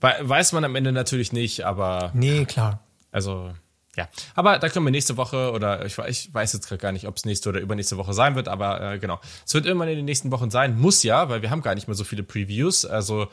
Weiß 0.00 0.52
man 0.52 0.64
am 0.64 0.76
Ende 0.76 0.92
natürlich 0.92 1.32
nicht, 1.32 1.64
aber. 1.64 2.10
Nee, 2.14 2.44
klar. 2.44 2.84
Also, 3.10 3.52
ja. 3.96 4.08
Aber 4.34 4.58
da 4.58 4.68
können 4.68 4.84
wir 4.84 4.92
nächste 4.92 5.16
Woche 5.16 5.50
oder 5.52 5.84
ich, 5.84 5.98
ich 5.98 6.32
weiß 6.32 6.52
jetzt 6.52 6.68
gerade 6.68 6.80
gar 6.80 6.92
nicht, 6.92 7.06
ob 7.08 7.16
es 7.16 7.24
nächste 7.24 7.48
oder 7.48 7.60
übernächste 7.60 7.96
Woche 7.96 8.12
sein 8.12 8.36
wird, 8.36 8.46
aber 8.46 8.80
äh, 8.80 8.98
genau. 8.98 9.20
Es 9.44 9.54
wird 9.54 9.66
irgendwann 9.66 9.88
in 9.88 9.96
den 9.96 10.04
nächsten 10.04 10.30
Wochen 10.30 10.50
sein. 10.50 10.78
Muss 10.78 11.02
ja, 11.02 11.28
weil 11.28 11.42
wir 11.42 11.50
haben 11.50 11.62
gar 11.62 11.74
nicht 11.74 11.88
mehr 11.88 11.96
so 11.96 12.04
viele 12.04 12.22
Previews. 12.22 12.84
Also 12.84 13.28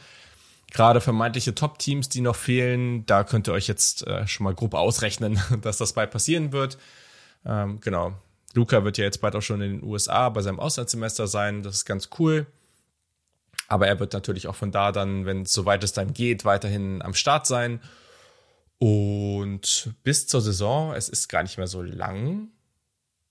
gerade 0.71 1.01
vermeintliche 1.01 1.53
Top-Teams, 1.53 2.09
die 2.09 2.21
noch 2.21 2.35
fehlen, 2.35 3.05
da 3.05 3.23
könnt 3.23 3.47
ihr 3.47 3.53
euch 3.53 3.67
jetzt 3.67 4.07
äh, 4.07 4.27
schon 4.27 4.45
mal 4.45 4.55
grob 4.55 4.73
ausrechnen, 4.73 5.39
dass 5.61 5.77
das 5.77 5.93
bald 5.93 6.09
passieren 6.09 6.51
wird. 6.51 6.79
Ähm, 7.45 7.79
genau. 7.81 8.13
Luca 8.53 8.83
wird 8.83 8.97
ja 8.97 9.03
jetzt 9.03 9.21
bald 9.21 9.35
auch 9.35 9.41
schon 9.41 9.61
in 9.61 9.79
den 9.79 9.83
USA 9.83 10.29
bei 10.29 10.41
seinem 10.41 10.59
Auslandssemester 10.59 11.27
sein. 11.27 11.63
Das 11.63 11.75
ist 11.75 11.85
ganz 11.85 12.09
cool. 12.19 12.47
Aber 13.67 13.87
er 13.87 13.99
wird 13.99 14.13
natürlich 14.13 14.47
auch 14.47 14.55
von 14.55 14.71
da 14.71 14.91
dann, 14.91 15.25
wenn 15.25 15.41
es 15.41 15.53
soweit 15.53 15.83
es 15.83 15.93
dann 15.93 16.13
geht, 16.13 16.45
weiterhin 16.45 17.01
am 17.01 17.13
Start 17.13 17.47
sein. 17.47 17.81
Und 18.77 19.93
bis 20.03 20.27
zur 20.27 20.41
Saison, 20.41 20.93
es 20.93 21.09
ist 21.09 21.27
gar 21.27 21.43
nicht 21.43 21.57
mehr 21.57 21.67
so 21.67 21.81
lang. 21.81 22.49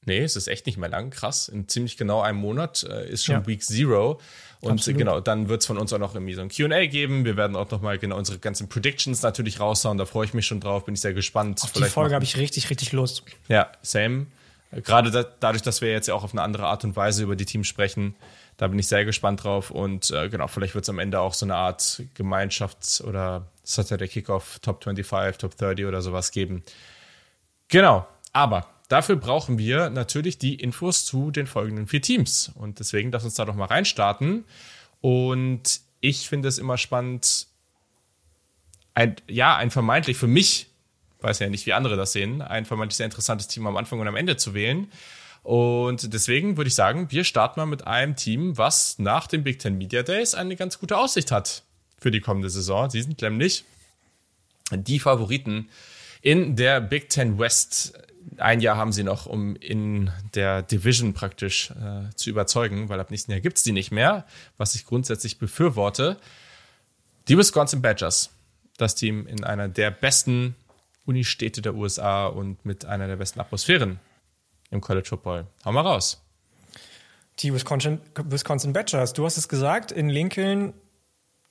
Nee, 0.07 0.21
es 0.21 0.37
ist 0.37 0.49
echt 0.49 0.67
nicht 0.67 0.77
mehr 0.77 0.89
lang, 0.89 1.11
krass. 1.11 1.49
In 1.49 1.69
ziemlich 1.69 1.97
genau 1.97 2.21
einem 2.21 2.39
Monat 2.39 2.85
äh, 2.85 3.09
ist 3.09 3.25
schon 3.25 3.37
ja. 3.37 3.47
Week 3.47 3.63
Zero. 3.63 4.21
Und 4.61 4.73
Absolut. 4.73 4.99
genau, 4.99 5.21
dann 5.21 5.49
wird 5.49 5.61
es 5.61 5.67
von 5.67 5.77
uns 5.77 5.93
auch 5.93 5.99
noch 5.99 6.15
irgendwie 6.15 6.35
so 6.35 6.41
ein 6.41 6.49
QA 6.49 6.87
geben. 6.87 7.25
Wir 7.25 7.37
werden 7.37 7.55
auch 7.55 7.71
nochmal 7.71 7.99
genau 7.99 8.17
unsere 8.17 8.39
ganzen 8.39 8.69
Predictions 8.69 9.23
natürlich 9.23 9.61
raushauen. 9.61 9.99
Da 9.99 10.07
freue 10.07 10.25
ich 10.25 10.35
mich 10.35 10.47
schon 10.47 10.61
drauf, 10.61 10.87
bin 10.87 10.95
ich 10.95 11.01
sehr 11.01 11.13
gespannt. 11.13 11.63
Auf 11.63 11.71
Vielleicht 11.71 11.91
die 11.91 11.95
Folge 11.95 12.15
habe 12.15 12.25
ich 12.25 12.37
richtig, 12.37 12.71
richtig 12.71 12.93
Lust. 12.93 13.25
Ja, 13.49 13.71
same. 13.83 14.27
Gerade 14.73 15.11
da, 15.11 15.23
dadurch, 15.23 15.63
dass 15.63 15.81
wir 15.81 15.91
jetzt 15.93 16.09
ja 16.09 16.15
auch 16.15 16.25
auf 16.25 16.33
eine 16.33 16.43
andere 16.43 16.67
Art 16.67 16.83
und 16.85 16.97
Weise 16.97 17.23
über 17.23 17.37
die 17.37 17.45
Teams 17.45 17.69
sprechen, 17.69 18.17
da 18.57 18.69
bin 18.69 18.79
ich 18.79 18.89
sehr 18.89 19.05
gespannt 19.05 19.45
drauf. 19.45 19.71
Und 19.71 20.11
äh, 20.11 20.29
genau, 20.29 20.49
vielleicht 20.49 20.75
wird 20.75 20.85
es 20.85 20.89
am 20.89 20.99
Ende 20.99 21.21
auch 21.21 21.35
so 21.35 21.47
eine 21.47 21.57
Art 21.57 22.03
Gemeinschafts- 22.17 23.03
oder 23.03 23.47
Saturday 23.63 24.09
Kickoff 24.09 24.59
Top 24.61 24.83
25, 24.83 25.39
Top 25.39 25.57
30 25.57 25.87
oder 25.87 26.03
sowas 26.03 26.31
geben. 26.31 26.65
Genau, 27.69 28.07
aber 28.33 28.67
dafür 28.89 29.17
brauchen 29.17 29.59
wir 29.59 29.91
natürlich 29.91 30.39
die 30.39 30.55
Infos 30.55 31.05
zu 31.05 31.31
den 31.31 31.47
folgenden 31.47 31.87
vier 31.87 32.03
Teams. 32.03 32.53
Und 32.55 32.79
deswegen 32.79 33.11
lass 33.13 33.25
uns 33.25 33.35
da 33.35 33.45
doch 33.45 33.55
mal 33.55 33.67
reinstarten. 33.67 34.45
Und 35.01 35.81
ich 36.01 36.29
finde 36.29 36.49
es 36.49 36.59
immer 36.59 36.79
spannend, 36.79 37.47
ein, 38.95 39.17
ja, 39.29 39.57
ein 39.57 39.71
vermeintlich 39.71 40.17
für 40.17 40.27
mich 40.27 40.69
weiß 41.25 41.41
ja 41.41 41.49
nicht, 41.49 41.67
wie 41.67 41.73
andere 41.73 41.97
das 41.97 42.13
sehen, 42.13 42.43
ein 42.43 42.67
vermeintlich 42.67 42.99
sehr 42.99 43.07
interessantes 43.07 43.49
Team 43.49 43.67
am 43.67 43.77
Anfang 43.77 43.99
und 43.99 44.07
am 44.07 44.15
Ende 44.15 44.37
zu 44.37 44.55
wählen. 44.55 44.93
Und 45.43 46.15
deswegen 46.15 46.57
würde 46.57 46.69
ich 46.69 46.75
sagen, 46.75 47.11
wir 47.11 47.25
starten 47.25 47.61
mal 47.61 47.67
mit 47.67 47.87
einem 47.87 48.15
Team, 48.15 48.57
was 48.57 48.99
nach 48.99 49.27
den 49.27 49.43
Big 49.43 49.59
Ten 49.59 49.77
Media 49.77 50.03
Days 50.03 50.35
eine 50.35 50.57
ganz 50.57 50.79
gute 50.79 50.97
Aussicht 50.97 51.33
hat 51.33 51.65
für 51.99 52.11
die 52.11 52.21
kommende 52.21 52.51
Saison. 52.51 52.89
Sie 52.89 53.03
sind 53.03 53.21
nämlich 53.21 53.65
die 54.73 54.99
Favoriten 54.99 55.69
in 56.23 56.57
der 56.57 56.81
Big 56.81 57.09
Ten 57.11 57.39
West. 57.39 57.99
Ein 58.39 58.61
Jahr 58.61 58.77
haben 58.77 58.93
sie 58.93 59.03
noch, 59.03 59.27
um 59.27 59.57
in 59.57 60.11
der 60.35 60.63
Division 60.63 61.15
praktisch 61.15 61.71
äh, 61.71 62.15
zu 62.15 62.31
überzeugen, 62.31 62.89
weil 62.89 63.01
ab 63.01 63.11
nächsten 63.11 63.31
Jahr 63.33 63.41
gibt 63.41 63.59
es 63.59 63.63
die 63.63 63.73
nicht 63.73 63.91
mehr, 63.91 64.27
was 64.57 64.75
ich 64.75 64.87
grundsätzlich 64.87 65.39
befürworte. 65.39 66.17
Die 67.29 67.39
Wisconsin 67.39 67.83
Badgers, 67.83 68.31
das 68.77 68.95
Team 68.95 69.27
in 69.27 69.45
einer 69.45 69.69
der 69.69 69.91
besten 69.91 70.57
Unistädte 71.07 71.63
der 71.63 71.75
USA 71.75 72.27
und 72.27 72.65
mit 72.65 72.85
einer 72.85 73.07
der 73.07 73.17
besten 73.17 73.41
Atmosphären 73.41 74.01
im 74.71 74.81
College 74.81 75.09
Football. 75.09 75.47
Hau 75.65 75.73
mal 75.73 75.83
raus. 75.83 76.21
Die 77.41 77.53
Wisconsin, 77.53 78.01
Wisconsin 78.15 78.73
Badgers, 78.73 79.13
du 79.13 79.25
hast 79.25 79.37
es 79.37 79.49
gesagt, 79.49 79.91
in 79.91 80.09
Lincoln, 80.09 80.73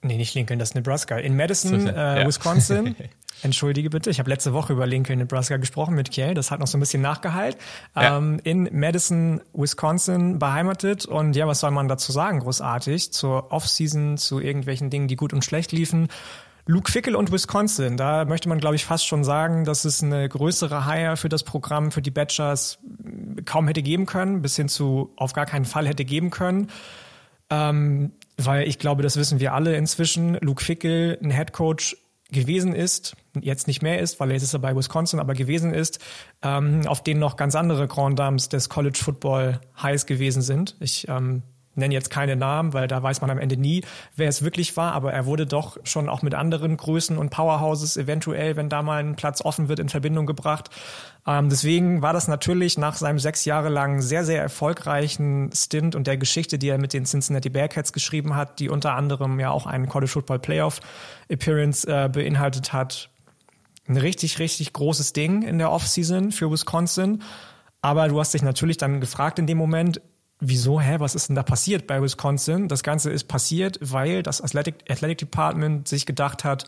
nee, 0.03 0.17
nicht 0.17 0.33
Lincoln, 0.35 0.59
das 0.59 0.69
ist 0.69 0.75
Nebraska, 0.75 1.17
in 1.17 1.35
Madison, 1.35 1.87
äh. 1.87 2.25
Wisconsin. 2.25 2.95
Entschuldige 3.41 3.89
bitte, 3.89 4.09
ich 4.09 4.19
habe 4.19 4.29
letzte 4.29 4.53
Woche 4.53 4.73
über 4.73 4.85
Lincoln, 4.85 5.19
Nebraska 5.19 5.57
gesprochen 5.57 5.95
mit 5.95 6.11
Kiel, 6.11 6.33
das 6.33 6.51
hat 6.51 6.59
noch 6.59 6.67
so 6.67 6.77
ein 6.77 6.79
bisschen 6.79 7.01
nachgeheilt. 7.01 7.57
Ja. 7.95 8.17
Ähm, 8.17 8.39
in 8.43 8.69
Madison, 8.71 9.41
Wisconsin 9.53 10.39
beheimatet 10.39 11.05
und 11.05 11.35
ja, 11.35 11.47
was 11.47 11.59
soll 11.59 11.71
man 11.71 11.87
dazu 11.87 12.11
sagen, 12.11 12.39
großartig, 12.39 13.11
zur 13.11 13.51
Offseason, 13.51 14.17
zu 14.17 14.39
irgendwelchen 14.39 14.89
Dingen, 14.89 15.07
die 15.07 15.15
gut 15.15 15.33
und 15.33 15.43
schlecht 15.43 15.71
liefen. 15.71 16.07
Luke 16.65 16.89
Fickel 16.89 17.15
und 17.15 17.31
Wisconsin, 17.33 17.97
da 17.97 18.23
möchte 18.23 18.47
man, 18.47 18.59
glaube 18.59 18.75
ich, 18.75 18.85
fast 18.85 19.05
schon 19.05 19.25
sagen, 19.25 19.65
dass 19.65 19.83
es 19.83 20.01
eine 20.01 20.29
größere 20.29 20.85
Hire 20.85 21.17
für 21.17 21.27
das 21.27 21.43
Programm 21.43 21.91
für 21.91 22.01
die 22.01 22.11
Badgers 22.11 22.79
kaum 23.43 23.67
hätte 23.67 23.81
geben 23.81 24.05
können, 24.05 24.41
bis 24.41 24.55
hin 24.55 24.69
zu 24.69 25.11
auf 25.17 25.33
gar 25.33 25.45
keinen 25.45 25.65
Fall 25.65 25.87
hätte 25.87 26.05
geben 26.05 26.29
können. 26.29 26.69
Ähm, 27.49 28.13
weil 28.37 28.67
ich 28.67 28.79
glaube, 28.79 29.03
das 29.03 29.17
wissen 29.17 29.39
wir 29.39 29.53
alle 29.53 29.75
inzwischen. 29.75 30.35
Luke 30.41 30.63
Fickel, 30.63 31.17
ein 31.21 31.31
Head 31.31 31.53
Coach 31.53 31.97
gewesen 32.31 32.73
ist, 32.73 33.15
jetzt 33.39 33.67
nicht 33.67 33.81
mehr 33.81 33.99
ist, 33.99 34.19
weil 34.19 34.29
er 34.29 34.33
jetzt 34.33 34.43
ist 34.43 34.53
er 34.53 34.59
bei 34.59 34.75
Wisconsin, 34.75 35.19
aber 35.19 35.33
gewesen 35.33 35.73
ist, 35.73 35.99
ähm, 36.41 36.81
auf 36.87 37.03
denen 37.03 37.19
noch 37.19 37.35
ganz 37.35 37.55
andere 37.55 37.87
Grand 37.87 38.17
Dames 38.17 38.49
des 38.49 38.69
College 38.69 38.99
Football 39.01 39.61
heiß 39.81 40.05
gewesen 40.05 40.41
sind. 40.41 40.75
Ich 40.79 41.07
ähm, 41.07 41.43
nenne 41.75 41.93
jetzt 41.93 42.09
keine 42.09 42.35
Namen, 42.35 42.73
weil 42.73 42.87
da 42.87 43.01
weiß 43.01 43.21
man 43.21 43.29
am 43.29 43.39
Ende 43.39 43.57
nie, 43.57 43.83
wer 44.15 44.29
es 44.29 44.43
wirklich 44.43 44.77
war, 44.77 44.93
aber 44.93 45.13
er 45.13 45.25
wurde 45.25 45.45
doch 45.45 45.77
schon 45.83 46.09
auch 46.09 46.21
mit 46.21 46.33
anderen 46.33 46.77
Größen 46.77 47.17
und 47.17 47.29
Powerhouses 47.29 47.97
eventuell, 47.97 48.55
wenn 48.55 48.69
da 48.69 48.81
mal 48.81 49.03
ein 49.03 49.15
Platz 49.15 49.41
offen 49.41 49.69
wird, 49.69 49.79
in 49.79 49.89
Verbindung 49.89 50.25
gebracht. 50.25 50.69
Ähm, 51.25 51.49
deswegen 51.49 52.01
war 52.01 52.13
das 52.13 52.27
natürlich 52.27 52.77
nach 52.77 52.95
seinem 52.95 53.19
sechs 53.19 53.45
Jahre 53.45 53.69
lang 53.69 54.01
sehr, 54.01 54.23
sehr 54.25 54.41
erfolgreichen 54.41 55.51
Stint 55.53 55.95
und 55.95 56.07
der 56.07 56.17
Geschichte, 56.17 56.57
die 56.59 56.69
er 56.69 56.77
mit 56.77 56.93
den 56.93 57.05
Cincinnati 57.05 57.49
Bearcats 57.49 57.93
geschrieben 57.93 58.35
hat, 58.35 58.59
die 58.59 58.69
unter 58.69 58.93
anderem 58.93 59.39
ja 59.39 59.49
auch 59.49 59.65
einen 59.65 59.87
College 59.87 60.11
Football 60.11 60.39
Playoff 60.39 60.79
Appearance 61.29 61.87
äh, 61.87 62.09
beinhaltet 62.09 62.73
hat, 62.73 63.09
ein 63.87 63.97
richtig, 63.97 64.39
richtig 64.39 64.73
großes 64.73 65.13
Ding 65.13 65.41
in 65.41 65.57
der 65.57 65.71
Offseason 65.71 66.31
für 66.31 66.51
Wisconsin. 66.51 67.21
Aber 67.81 68.07
du 68.07 68.19
hast 68.19 68.33
dich 68.33 68.41
natürlich 68.41 68.77
dann 68.77 69.01
gefragt 69.01 69.39
in 69.39 69.47
dem 69.47 69.57
Moment, 69.57 70.01
wieso, 70.43 70.79
hä, 70.79 70.95
was 70.99 71.15
ist 71.15 71.29
denn 71.29 71.35
da 71.35 71.43
passiert 71.43 71.87
bei 71.87 72.01
Wisconsin? 72.01 72.67
Das 72.67 72.83
Ganze 72.83 73.11
ist 73.11 73.25
passiert, 73.25 73.79
weil 73.81 74.23
das 74.23 74.41
Athletic, 74.41 74.75
Athletic 74.89 75.17
Department 75.19 75.87
sich 75.87 76.05
gedacht 76.05 76.43
hat, 76.43 76.65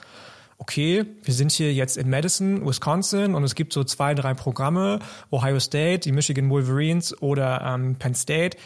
okay, 0.58 1.05
wir 1.24 1.34
sind 1.34 1.51
hier 1.51 1.74
jetzt 1.74 1.98
in 1.98 2.10
Madison, 2.10 2.65
Wisconsin 2.65 3.36
und 3.36 3.44
es 3.44 3.55
gibt 3.55 3.74
so 3.74 3.84
zwei, 3.84 4.13
drei 4.13 4.34
Programme, 4.34 5.00
Ohio 5.32 5.60
State, 5.60 6.00
die 6.00 6.12
Michigan 6.12 6.50
Wolverines 6.50 7.22
oder 7.22 7.62
ähm, 7.62 7.96
Penn 7.96 8.15
State, 8.15 8.58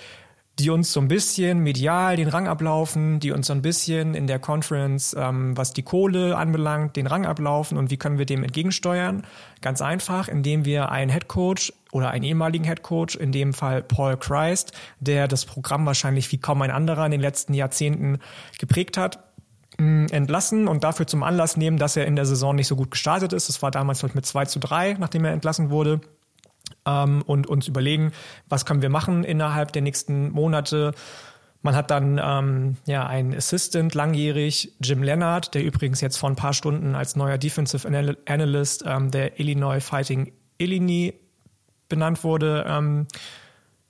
die 0.60 0.70
uns 0.70 0.92
so 0.92 1.00
ein 1.00 1.08
bisschen 1.08 1.60
medial 1.60 2.18
den 2.18 2.28
Rang 2.28 2.48
ablaufen, 2.48 3.20
die 3.20 3.32
uns 3.32 3.48
so 3.48 3.54
ein 3.54 3.62
bisschen 3.62 4.14
in 4.14 4.28
der 4.28 4.40
Conference, 4.40 5.16
ähm, 5.18 5.56
was 5.58 5.74
die 5.74 5.84
Kohle 5.84 6.38
anbelangt, 6.38 6.96
den 6.96 7.08
Rang 7.08 7.26
ablaufen 7.26 7.78
und 7.78 7.90
wie 7.92 7.98
können 7.98 8.18
wir 8.18 8.26
dem 8.26 8.44
entgegensteuern? 8.44 9.26
Ganz 9.62 9.82
einfach, 9.82 10.28
indem 10.28 10.66
wir 10.66 10.92
einen 10.92 11.12
Head 11.12 11.28
Coach 11.28 11.74
oder 11.92 12.12
einen 12.12 12.24
ehemaligen 12.24 12.66
Head 12.66 12.84
Coach, 12.84 13.16
in 13.16 13.32
dem 13.32 13.54
Fall 13.54 13.82
Paul 13.82 14.18
Christ, 14.18 14.74
der 15.00 15.28
das 15.28 15.46
Programm 15.46 15.86
wahrscheinlich 15.86 16.32
wie 16.32 16.38
kaum 16.38 16.62
ein 16.62 16.72
anderer 16.72 17.06
in 17.06 17.12
den 17.12 17.22
letzten 17.22 17.54
Jahrzehnten 17.54 18.20
geprägt 18.60 18.98
hat, 18.98 19.24
entlassen 19.78 20.68
und 20.68 20.84
dafür 20.84 21.08
zum 21.08 21.24
Anlass 21.24 21.56
nehmen, 21.56 21.78
dass 21.78 21.96
er 21.96 22.06
in 22.06 22.18
der 22.18 22.26
Saison 22.26 22.54
nicht 22.54 22.68
so 22.68 22.76
gut 22.76 22.92
gestartet 22.92 23.32
ist. 23.32 23.48
Das 23.48 23.62
war 23.62 23.72
damals 23.72 24.04
mit 24.14 24.26
2 24.26 24.46
zu 24.46 24.60
3, 24.60 24.98
nachdem 25.00 25.24
er 25.24 25.32
entlassen 25.32 25.70
wurde 25.70 26.02
ähm, 26.86 27.24
und 27.26 27.48
uns 27.48 27.68
überlegen, 27.68 28.12
was 28.50 28.66
können 28.66 28.82
wir 28.82 28.90
machen 28.90 29.24
innerhalb 29.24 29.72
der 29.72 29.82
nächsten 29.82 30.32
Monate. 30.32 30.94
Man 31.62 31.76
hat 31.76 31.92
dann 31.92 32.20
ähm, 32.22 32.78
ja 32.86 33.08
einen 33.08 33.34
Assistant 33.34 33.94
langjährig, 33.94 34.74
Jim 34.82 35.02
Leonard, 35.02 35.54
der 35.54 35.64
übrigens 35.64 36.02
jetzt 36.02 36.18
vor 36.18 36.30
ein 36.30 36.36
paar 36.36 36.54
Stunden 36.54 36.96
als 36.96 37.16
neuer 37.16 37.38
Defensive 37.38 37.88
Analyst 38.26 38.84
ähm, 38.86 39.12
der 39.12 39.40
Illinois 39.40 39.80
Fighting 39.80 40.34
Illini 40.58 41.14
benannt 41.90 42.24
wurde. 42.24 42.66
Ähm, 42.68 43.08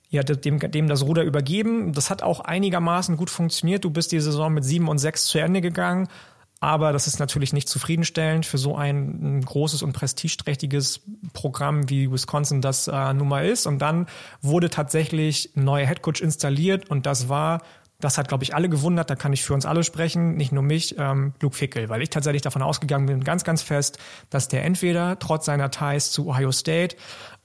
ja, 0.08 0.24
dem, 0.24 0.58
dem 0.58 0.88
das 0.88 1.04
Ruder 1.04 1.22
übergeben. 1.22 1.92
Das 1.92 2.10
hat 2.10 2.22
auch 2.22 2.40
einigermaßen 2.40 3.16
gut 3.16 3.30
funktioniert. 3.30 3.84
Du 3.84 3.90
bist 3.90 4.10
die 4.10 4.18
Saison 4.18 4.52
mit 4.52 4.64
sieben 4.64 4.88
und 4.88 4.98
sechs 4.98 5.26
zu 5.26 5.38
Ende 5.38 5.60
gegangen. 5.60 6.08
Aber 6.58 6.92
das 6.92 7.06
ist 7.06 7.18
natürlich 7.18 7.54
nicht 7.54 7.68
zufriedenstellend 7.68 8.44
für 8.44 8.58
so 8.58 8.76
ein, 8.76 9.38
ein 9.38 9.40
großes 9.40 9.82
und 9.82 9.94
prestigeträchtiges 9.94 11.00
Programm 11.32 11.88
wie 11.88 12.12
Wisconsin 12.12 12.60
das 12.60 12.86
äh, 12.86 13.14
nun 13.14 13.28
mal 13.28 13.46
ist. 13.46 13.66
Und 13.66 13.78
dann 13.78 14.06
wurde 14.42 14.68
tatsächlich 14.68 15.56
ein 15.56 15.64
neuer 15.64 15.86
Headcoach 15.86 16.20
installiert 16.20 16.90
und 16.90 17.06
das 17.06 17.30
war 17.30 17.60
das 18.00 18.16
hat, 18.16 18.28
glaube 18.28 18.44
ich, 18.44 18.54
alle 18.54 18.68
gewundert. 18.68 19.10
Da 19.10 19.14
kann 19.14 19.32
ich 19.32 19.44
für 19.44 19.54
uns 19.54 19.66
alle 19.66 19.84
sprechen, 19.84 20.34
nicht 20.36 20.52
nur 20.52 20.62
mich, 20.62 20.96
ähm, 20.98 21.34
Luke 21.40 21.54
Fickel, 21.54 21.88
weil 21.88 22.02
ich 22.02 22.10
tatsächlich 22.10 22.42
davon 22.42 22.62
ausgegangen 22.62 23.06
bin, 23.06 23.22
ganz, 23.22 23.44
ganz 23.44 23.62
fest, 23.62 23.98
dass 24.30 24.48
der 24.48 24.64
entweder 24.64 25.18
trotz 25.18 25.44
seiner 25.44 25.70
Ties 25.70 26.10
zu 26.10 26.26
Ohio 26.26 26.50
State 26.50 26.96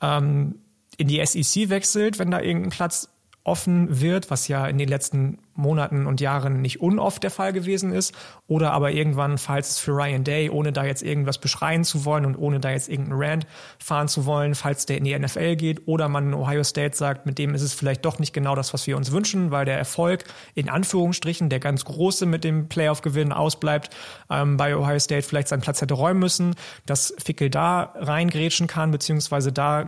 ähm, 0.06 0.56
in 0.98 1.08
die 1.08 1.26
SEC 1.26 1.70
wechselt, 1.70 2.20
wenn 2.20 2.32
da 2.32 2.40
irgendein 2.40 2.70
Platz 2.70 3.10
offen 3.46 4.02
wird, 4.02 4.32
was 4.32 4.48
ja 4.48 4.68
in 4.68 4.80
den 4.80 4.90
letzten 4.90 5.38
Monaten 5.54 6.08
und 6.08 6.20
Jahren 6.20 6.62
nicht 6.62 6.82
unoft 6.82 7.24
der 7.24 7.30
Fall 7.30 7.54
gewesen 7.54 7.94
ist, 7.94 8.14
oder 8.48 8.74
aber 8.74 8.92
irgendwann, 8.92 9.38
falls 9.38 9.70
es 9.70 9.80
für 9.80 9.92
Ryan 9.92 10.24
Day, 10.24 10.50
ohne 10.50 10.74
da 10.74 10.84
jetzt 10.84 11.04
irgendwas 11.04 11.38
beschreien 11.38 11.84
zu 11.84 12.06
wollen 12.06 12.26
und 12.26 12.36
ohne 12.36 12.60
da 12.60 12.72
jetzt 12.72 12.90
irgendeinen 12.90 13.22
Rand 13.22 13.48
fahren 13.78 14.08
zu 14.08 14.26
wollen, 14.26 14.56
falls 14.56 14.88
der 14.88 14.98
in 14.98 15.04
die 15.04 15.18
NFL 15.18 15.56
geht, 15.56 15.88
oder 15.88 16.10
man 16.10 16.30
in 16.30 16.34
Ohio 16.34 16.64
State 16.64 16.98
sagt, 16.98 17.28
mit 17.28 17.38
dem 17.38 17.54
ist 17.54 17.62
es 17.62 17.76
vielleicht 17.76 18.04
doch 18.04 18.18
nicht 18.18 18.34
genau 18.34 18.56
das, 18.56 18.74
was 18.74 18.88
wir 18.88 18.98
uns 18.98 19.12
wünschen, 19.12 19.52
weil 19.52 19.66
der 19.66 19.78
Erfolg 19.78 20.24
in 20.56 20.68
Anführungsstrichen, 20.68 21.50
der 21.50 21.60
ganz 21.60 21.86
große 21.86 22.26
mit 22.26 22.44
dem 22.44 22.68
Playoff-Gewinn 22.68 23.32
ausbleibt, 23.32 23.96
ähm, 24.32 24.58
bei 24.58 24.76
Ohio 24.76 25.00
State 25.00 25.22
vielleicht 25.22 25.50
seinen 25.50 25.62
Platz 25.62 25.82
hätte 25.82 25.94
räumen 25.94 26.20
müssen, 26.20 26.56
dass 26.88 27.14
Fickel 27.24 27.52
da 27.52 27.94
reingrätschen 27.96 28.66
kann, 28.66 28.90
beziehungsweise 28.90 29.54
da 29.54 29.86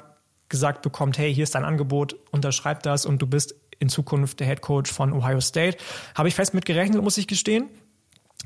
gesagt 0.50 0.82
bekommt, 0.82 1.18
hey, 1.18 1.34
hier 1.34 1.44
ist 1.44 1.56
dein 1.56 1.66
Angebot, 1.66 2.16
unterschreib 2.32 2.84
das 2.84 3.06
und 3.06 3.22
du 3.22 3.28
bist 3.28 3.56
in 3.80 3.90
Zukunft 3.90 4.40
der 4.40 4.48
Head 4.48 4.62
Coach 4.62 4.92
von 4.92 5.14
Ohio 5.14 5.42
State. 5.42 5.78
Habe 6.16 6.30
ich 6.30 6.36
fest 6.36 6.54
mit 6.54 6.66
gerechnet, 6.66 7.02
muss 7.02 7.18
ich 7.18 7.28
gestehen. 7.28 7.70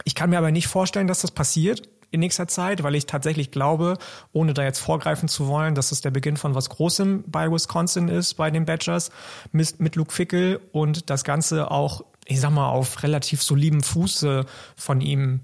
Ich 0.04 0.16
kann 0.16 0.30
mir 0.30 0.38
aber 0.38 0.52
nicht 0.52 0.68
vorstellen, 0.68 1.08
dass 1.08 1.22
das 1.22 1.32
passiert 1.32 1.88
in 2.12 2.20
nächster 2.20 2.48
Zeit, 2.48 2.84
weil 2.84 2.96
ich 2.96 3.06
tatsächlich 3.06 3.52
glaube, 3.52 3.98
ohne 4.34 4.54
da 4.54 4.64
jetzt 4.64 4.80
vorgreifen 4.80 5.30
zu 5.30 5.48
wollen, 5.48 5.76
dass 5.76 5.92
es 5.92 6.02
der 6.02 6.12
Beginn 6.12 6.38
von 6.38 6.56
was 6.56 6.70
Großem 6.70 7.24
bei 7.28 7.50
Wisconsin 7.50 8.10
ist, 8.10 8.34
bei 8.36 8.52
den 8.52 8.66
Badgers 8.66 9.12
mit, 9.52 9.96
Luke 9.96 10.14
Fickel 10.14 10.60
und 10.74 11.10
das 11.10 11.24
Ganze 11.24 11.72
auch, 11.72 12.04
ich 12.26 12.42
sag 12.42 12.52
mal, 12.52 12.70
auf 12.70 13.04
relativ 13.04 13.42
solidem 13.42 13.82
Fuße 13.82 14.46
von 14.76 15.00
ihm 15.00 15.40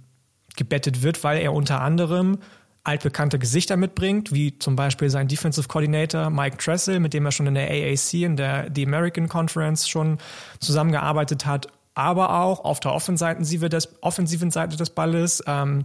gebettet 0.58 1.04
wird, 1.04 1.24
weil 1.24 1.42
er 1.42 1.54
unter 1.54 1.82
anderem 1.82 2.40
altbekannte 2.88 3.38
Gesichter 3.38 3.77
mitbringt, 3.77 4.32
wie 4.32 4.58
zum 4.58 4.75
Beispiel 4.75 5.10
sein 5.10 5.27
Defensive 5.27 5.67
Coordinator 5.67 6.29
Mike 6.29 6.58
Tressel, 6.58 7.00
mit 7.00 7.13
dem 7.13 7.25
er 7.25 7.32
schon 7.32 7.48
in 7.48 7.56
der 7.56 7.70
AAC, 7.70 8.13
in 8.13 8.38
der 8.38 8.70
The 8.74 8.86
American 8.86 9.27
Conference 9.27 9.88
schon 9.88 10.17
zusammengearbeitet 10.60 11.46
hat, 11.46 11.67
aber 11.96 12.41
auch 12.41 12.63
auf 12.63 12.79
der 12.79 12.94
offensiven, 12.94 13.70
des, 13.70 13.89
offensiven 14.01 14.51
Seite 14.51 14.77
des 14.77 14.91
Balles 14.91 15.44
ähm, 15.48 15.84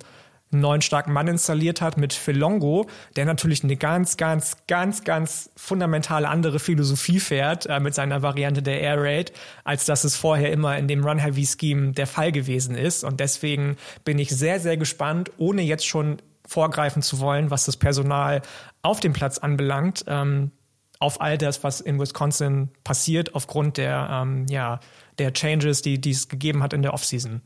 einen 0.53 0.61
neuen 0.61 0.83
starken 0.83 1.13
Mann 1.13 1.29
installiert 1.29 1.81
hat 1.81 1.97
mit 1.97 2.13
Phil 2.13 2.37
Longo, 2.37 2.87
der 3.17 3.25
natürlich 3.25 3.65
eine 3.65 3.77
ganz, 3.77 4.17
ganz, 4.17 4.59
ganz, 4.69 5.03
ganz 5.03 5.51
fundamentale 5.57 6.29
andere 6.29 6.59
Philosophie 6.59 7.21
fährt 7.21 7.67
äh, 7.67 7.81
mit 7.81 7.95
seiner 7.95 8.23
Variante 8.23 8.63
der 8.63 8.81
Air 8.81 9.03
Raid, 9.03 9.33
als 9.65 9.87
dass 9.87 10.05
es 10.05 10.15
vorher 10.15 10.53
immer 10.53 10.77
in 10.77 10.89
dem 10.89 11.05
Run-Heavy-Scheme 11.05 11.93
der 11.93 12.07
Fall 12.07 12.33
gewesen 12.33 12.77
ist. 12.77 13.03
Und 13.03 13.19
deswegen 13.19 13.77
bin 14.05 14.19
ich 14.19 14.29
sehr, 14.29 14.61
sehr 14.61 14.77
gespannt, 14.77 15.31
ohne 15.39 15.63
jetzt 15.63 15.87
schon 15.87 16.19
vorgreifen 16.53 17.03
zu 17.03 17.19
wollen, 17.19 17.51
was 17.51 17.65
das 17.65 17.77
Personal 17.77 18.43
auf 18.83 19.01
dem 19.01 19.13
Platz 19.13 19.39
anbelangt, 19.39 20.05
ähm, 20.07 20.53
auf 20.99 21.21
all 21.21 21.37
das, 21.39 21.65
was 21.65 21.81
in 21.81 21.99
Wisconsin 21.99 22.71
passiert, 22.85 23.35
aufgrund 23.35 23.77
der, 23.77 24.09
ähm, 24.11 24.47
ja, 24.49 24.79
der 25.19 25.33
Changes, 25.33 25.83
die, 25.83 26.01
die 26.01 26.13
es 26.13 26.29
gegeben 26.29 26.63
hat 26.63 26.73
in 26.73 26.83
der 26.83 26.95
Offseason. 26.95 27.43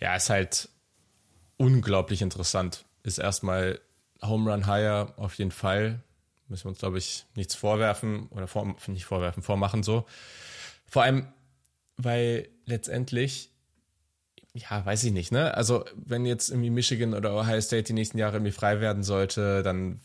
Ja, 0.00 0.16
ist 0.16 0.30
halt 0.30 0.68
unglaublich 1.56 2.22
interessant. 2.22 2.84
ist 3.02 3.18
erstmal 3.18 3.80
Home 4.22 4.50
Run 4.50 4.66
Higher 4.66 5.14
auf 5.16 5.34
jeden 5.34 5.50
Fall. 5.50 6.00
Müssen 6.48 6.64
wir 6.64 6.70
uns, 6.70 6.78
glaube 6.78 6.98
ich, 6.98 7.26
nichts 7.34 7.54
vorwerfen 7.54 8.28
oder 8.28 8.46
vor, 8.46 8.74
nicht 8.86 9.04
vorwerfen, 9.04 9.42
vormachen 9.42 9.82
so. 9.82 10.06
Vor 10.86 11.02
allem, 11.02 11.28
weil 11.96 12.48
letztendlich, 12.64 13.50
ja, 14.54 14.84
weiß 14.84 15.04
ich 15.04 15.12
nicht, 15.12 15.30
ne? 15.30 15.54
Also, 15.54 15.84
wenn 15.94 16.24
jetzt 16.24 16.50
irgendwie 16.50 16.70
Michigan 16.70 17.14
oder 17.14 17.34
Ohio 17.34 17.60
State 17.60 17.84
die 17.84 17.92
nächsten 17.92 18.18
Jahre 18.18 18.36
irgendwie 18.36 18.52
frei 18.52 18.80
werden 18.80 19.02
sollte, 19.02 19.62
dann 19.62 20.00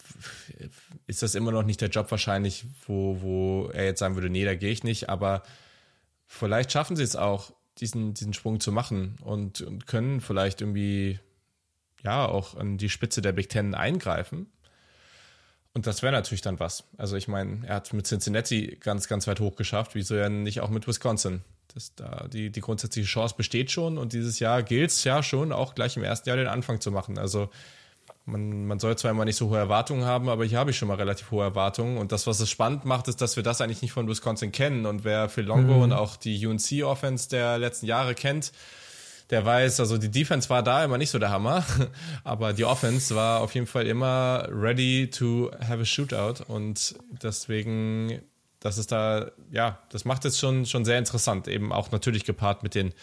ist 1.08 1.24
das 1.24 1.36
immer 1.36 1.52
noch 1.52 1.64
nicht 1.64 1.82
der 1.82 1.90
Job 1.90 2.12
wahrscheinlich, 2.12 2.66
wo, 2.86 3.22
wo 3.22 3.70
er 3.70 3.86
jetzt 3.86 4.00
sagen 4.00 4.16
würde, 4.16 4.30
nee, 4.30 4.46
da 4.46 4.56
gehe 4.56 4.72
ich 4.72 4.84
nicht, 4.84 5.10
aber 5.10 5.44
vielleicht 6.28 6.72
schaffen 6.72 6.96
sie 6.96 7.04
es 7.04 7.16
auch, 7.16 7.52
diesen, 7.80 8.14
diesen 8.14 8.34
Sprung 8.34 8.60
zu 8.60 8.72
machen 8.72 9.18
und, 9.22 9.62
und 9.62 9.88
können 9.88 10.22
vielleicht 10.22 10.62
irgendwie 10.62 11.20
ja 12.04 12.26
auch 12.26 12.56
an 12.56 12.78
die 12.78 12.90
Spitze 12.90 13.22
der 13.22 13.32
Big 13.32 13.50
Ten 13.50 13.74
eingreifen. 13.74 14.52
Und 15.74 15.88
das 15.88 16.04
wäre 16.04 16.14
natürlich 16.14 16.42
dann 16.42 16.60
was. 16.60 16.84
Also 16.98 17.16
ich 17.16 17.28
meine, 17.28 17.66
er 17.66 17.76
hat 17.76 17.94
mit 17.94 18.06
Cincinnati 18.06 18.78
ganz, 18.80 19.08
ganz 19.08 19.26
weit 19.26 19.40
hoch 19.40 19.56
geschafft. 19.56 19.96
Wieso 19.96 20.16
ja 20.16 20.30
nicht 20.30 20.62
auch 20.62 20.70
mit 20.70 20.88
Wisconsin? 20.88 21.42
Das, 21.74 21.96
da, 21.96 22.28
die, 22.32 22.52
die 22.52 22.62
grundsätzliche 22.62 23.08
Chance 23.08 23.36
besteht 23.36 23.72
schon 23.72 23.98
und 23.98 24.14
dieses 24.14 24.40
Jahr 24.40 24.62
gilt 24.62 24.92
es 24.92 25.04
ja 25.04 25.24
schon, 25.24 25.52
auch 25.52 25.74
gleich 25.76 25.98
im 25.98 26.04
ersten 26.04 26.30
Jahr 26.30 26.38
den 26.38 26.48
Anfang 26.48 26.82
zu 26.82 26.92
machen. 26.92 27.18
Also 27.18 27.50
man, 28.26 28.66
man 28.68 28.80
soll 28.80 28.98
zwar 28.98 29.12
immer 29.12 29.26
nicht 29.26 29.36
so 29.36 29.50
hohe 29.50 29.58
Erwartungen 29.58 30.06
haben, 30.06 30.30
aber 30.30 30.46
hier 30.46 30.60
habe 30.60 30.72
ich 30.72 30.78
schon 30.78 30.88
mal 30.88 30.96
relativ 30.96 31.32
hohe 31.32 31.44
Erwartungen. 31.44 31.98
Und 31.98 32.12
das, 32.12 32.28
was 32.28 32.40
es 32.40 32.50
spannend 32.50 32.86
macht, 32.86 33.08
ist, 33.08 33.22
dass 33.22 33.36
wir 33.36 33.44
das 33.44 33.60
eigentlich 33.60 33.82
nicht 33.82 33.92
von 33.92 34.08
Wisconsin 34.08 34.52
kennen. 34.52 34.86
Und 34.86 35.04
wer 35.04 35.30
Phil 35.30 35.46
Longo 35.46 35.76
mhm. 35.76 35.82
und 35.82 35.94
auch 35.94 36.16
die 36.16 36.46
UNC-Offense 36.46 37.30
der 37.30 37.58
letzten 37.58 37.86
Jahre 37.86 38.16
kennt, 38.16 38.52
der 39.30 39.46
weiß, 39.46 39.80
also 39.80 39.98
die 39.98 40.12
Defense 40.12 40.50
war 40.50 40.64
da 40.64 40.84
immer 40.84 40.98
nicht 40.98 41.10
so 41.10 41.20
der 41.20 41.32
Hammer, 41.32 41.66
aber 42.24 42.54
die 42.54 42.66
Offense 42.66 43.16
war 43.16 43.42
auf 43.42 43.54
jeden 43.56 43.68
Fall 43.68 43.88
immer 43.88 44.48
ready 44.50 45.10
to 45.10 45.52
have 45.60 45.82
a 45.82 45.86
shootout 45.86 46.44
und 46.48 46.96
deswegen, 47.10 48.22
das 48.64 48.78
ist 48.78 48.94
da, 48.94 49.30
ja, 49.52 49.80
das 49.90 50.06
macht 50.06 50.24
es 50.24 50.40
schon, 50.40 50.66
schon 50.66 50.86
sehr 50.86 50.98
interessant, 50.98 51.50
eben 51.50 51.74
auch 51.74 51.92
natürlich 51.92 52.24
gepaart 52.24 52.64
mit 52.64 52.76
den 52.76 52.94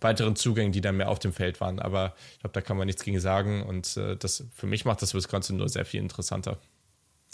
weiteren 0.00 0.36
Zugängen, 0.36 0.72
die 0.72 0.80
dann 0.80 0.96
mehr 0.96 1.10
auf 1.10 1.18
dem 1.18 1.34
Feld 1.34 1.60
waren, 1.60 1.78
aber 1.78 2.14
ich 2.32 2.40
glaube, 2.40 2.54
da 2.54 2.62
kann 2.62 2.78
man 2.78 2.86
nichts 2.86 3.04
gegen 3.04 3.20
sagen 3.20 3.62
und 3.62 3.94
äh, 3.98 4.16
das, 4.16 4.44
für 4.54 4.66
mich 4.66 4.86
macht 4.86 5.02
das 5.02 5.14
Wisconsin 5.14 5.58
nur 5.58 5.68
sehr 5.68 5.84
viel 5.84 6.00
interessanter. 6.00 6.56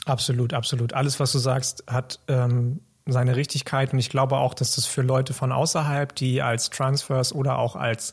Absolut, 0.07 0.55
absolut. 0.55 0.93
Alles, 0.93 1.21
was 1.21 1.31
du 1.31 1.39
sagst, 1.39 1.85
hat 1.87 2.19
ähm, 2.27 2.81
seine 3.07 3.37
Richtigkeit 3.37 3.93
und 3.93 4.01
ich 4.01 4.11
glaube 4.11 4.39
auch, 4.39 4.55
dass 4.55 4.75
das 4.75 4.87
für 4.87 5.03
Leute 5.03 5.33
von 5.33 5.53
außerhalb, 5.53 6.13
die 6.17 6.43
als 6.43 6.71
Transfers 6.71 7.33
oder 7.33 7.59
auch 7.59 7.77
als 7.77 8.13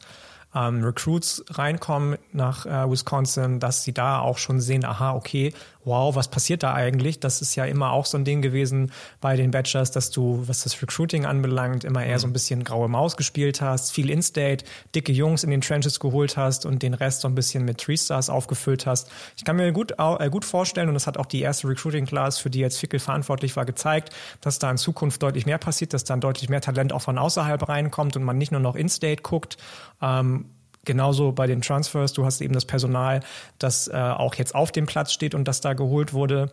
ähm, 0.53 0.83
Recruits 0.83 1.43
reinkommen 1.49 2.17
nach 2.31 2.67
äh, 2.67 2.89
Wisconsin, 2.89 3.59
dass 3.59 3.83
sie 3.83 3.93
da 3.93 4.19
auch 4.19 4.37
schon 4.37 4.61
sehen, 4.61 4.85
aha, 4.85 5.13
okay, 5.13 5.53
wow, 5.85 6.15
was 6.15 6.29
passiert 6.29 6.63
da 6.63 6.73
eigentlich? 6.73 7.19
Das 7.19 7.41
ist 7.41 7.55
ja 7.55 7.65
immer 7.65 7.91
auch 7.91 8.05
so 8.05 8.17
ein 8.17 8.25
Ding 8.25 8.41
gewesen 8.41 8.91
bei 9.21 9.35
den 9.35 9.51
Bachelors, 9.51 9.91
dass 9.91 10.11
du, 10.11 10.43
was 10.47 10.63
das 10.63 10.81
Recruiting 10.81 11.25
anbelangt, 11.25 11.83
immer 11.83 12.03
eher 12.03 12.19
so 12.19 12.27
ein 12.27 12.33
bisschen 12.33 12.63
graue 12.63 12.89
Maus 12.89 13.15
gespielt 13.15 13.61
hast, 13.61 13.91
viel 13.91 14.09
In-State, 14.09 14.65
dicke 14.93 15.11
Jungs 15.11 15.43
in 15.43 15.51
den 15.51 15.61
Trenches 15.61 15.99
geholt 15.99 16.37
hast 16.37 16.65
und 16.65 16.81
den 16.83 16.93
Rest 16.93 17.21
so 17.21 17.27
ein 17.27 17.35
bisschen 17.35 17.63
mit 17.63 17.77
Three-Stars 17.77 18.29
aufgefüllt 18.29 18.85
hast. 18.85 19.09
Ich 19.37 19.45
kann 19.45 19.55
mir 19.55 19.71
gut, 19.71 19.93
äh, 19.97 20.29
gut 20.29 20.45
vorstellen, 20.45 20.87
und 20.87 20.95
das 20.95 21.07
hat 21.07 21.17
auch 21.17 21.27
die 21.27 21.41
erste 21.41 21.67
Recruiting-Class, 21.67 22.39
für 22.39 22.49
die 22.49 22.59
jetzt 22.59 22.79
Fickel 22.79 22.99
verantwortlich 22.99 23.55
war, 23.55 23.65
gezeigt, 23.65 24.09
dass 24.41 24.59
da 24.59 24.71
in 24.71 24.77
Zukunft 24.77 25.21
deutlich 25.21 25.45
mehr 25.45 25.59
passiert, 25.59 25.93
dass 25.93 26.03
dann 26.03 26.19
deutlich 26.19 26.49
mehr 26.49 26.61
Talent 26.61 26.91
auch 26.93 27.01
von 27.01 27.17
außerhalb 27.17 27.67
reinkommt 27.69 28.15
und 28.15 28.23
man 28.23 28.37
nicht 28.37 28.51
nur 28.51 28.61
noch 28.61 28.75
In-State 28.75 29.21
guckt. 29.21 29.57
Ähm, 30.01 30.45
Genauso 30.85 31.31
bei 31.31 31.47
den 31.47 31.61
Transfers, 31.61 32.13
du 32.13 32.25
hast 32.25 32.41
eben 32.41 32.53
das 32.53 32.65
Personal, 32.65 33.21
das 33.59 33.87
äh, 33.87 33.93
auch 33.93 34.35
jetzt 34.35 34.55
auf 34.55 34.71
dem 34.71 34.85
Platz 34.85 35.11
steht 35.11 35.35
und 35.35 35.47
das 35.47 35.61
da 35.61 35.73
geholt 35.73 36.13
wurde, 36.13 36.51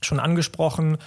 schon 0.00 0.20
angesprochen. 0.20 0.98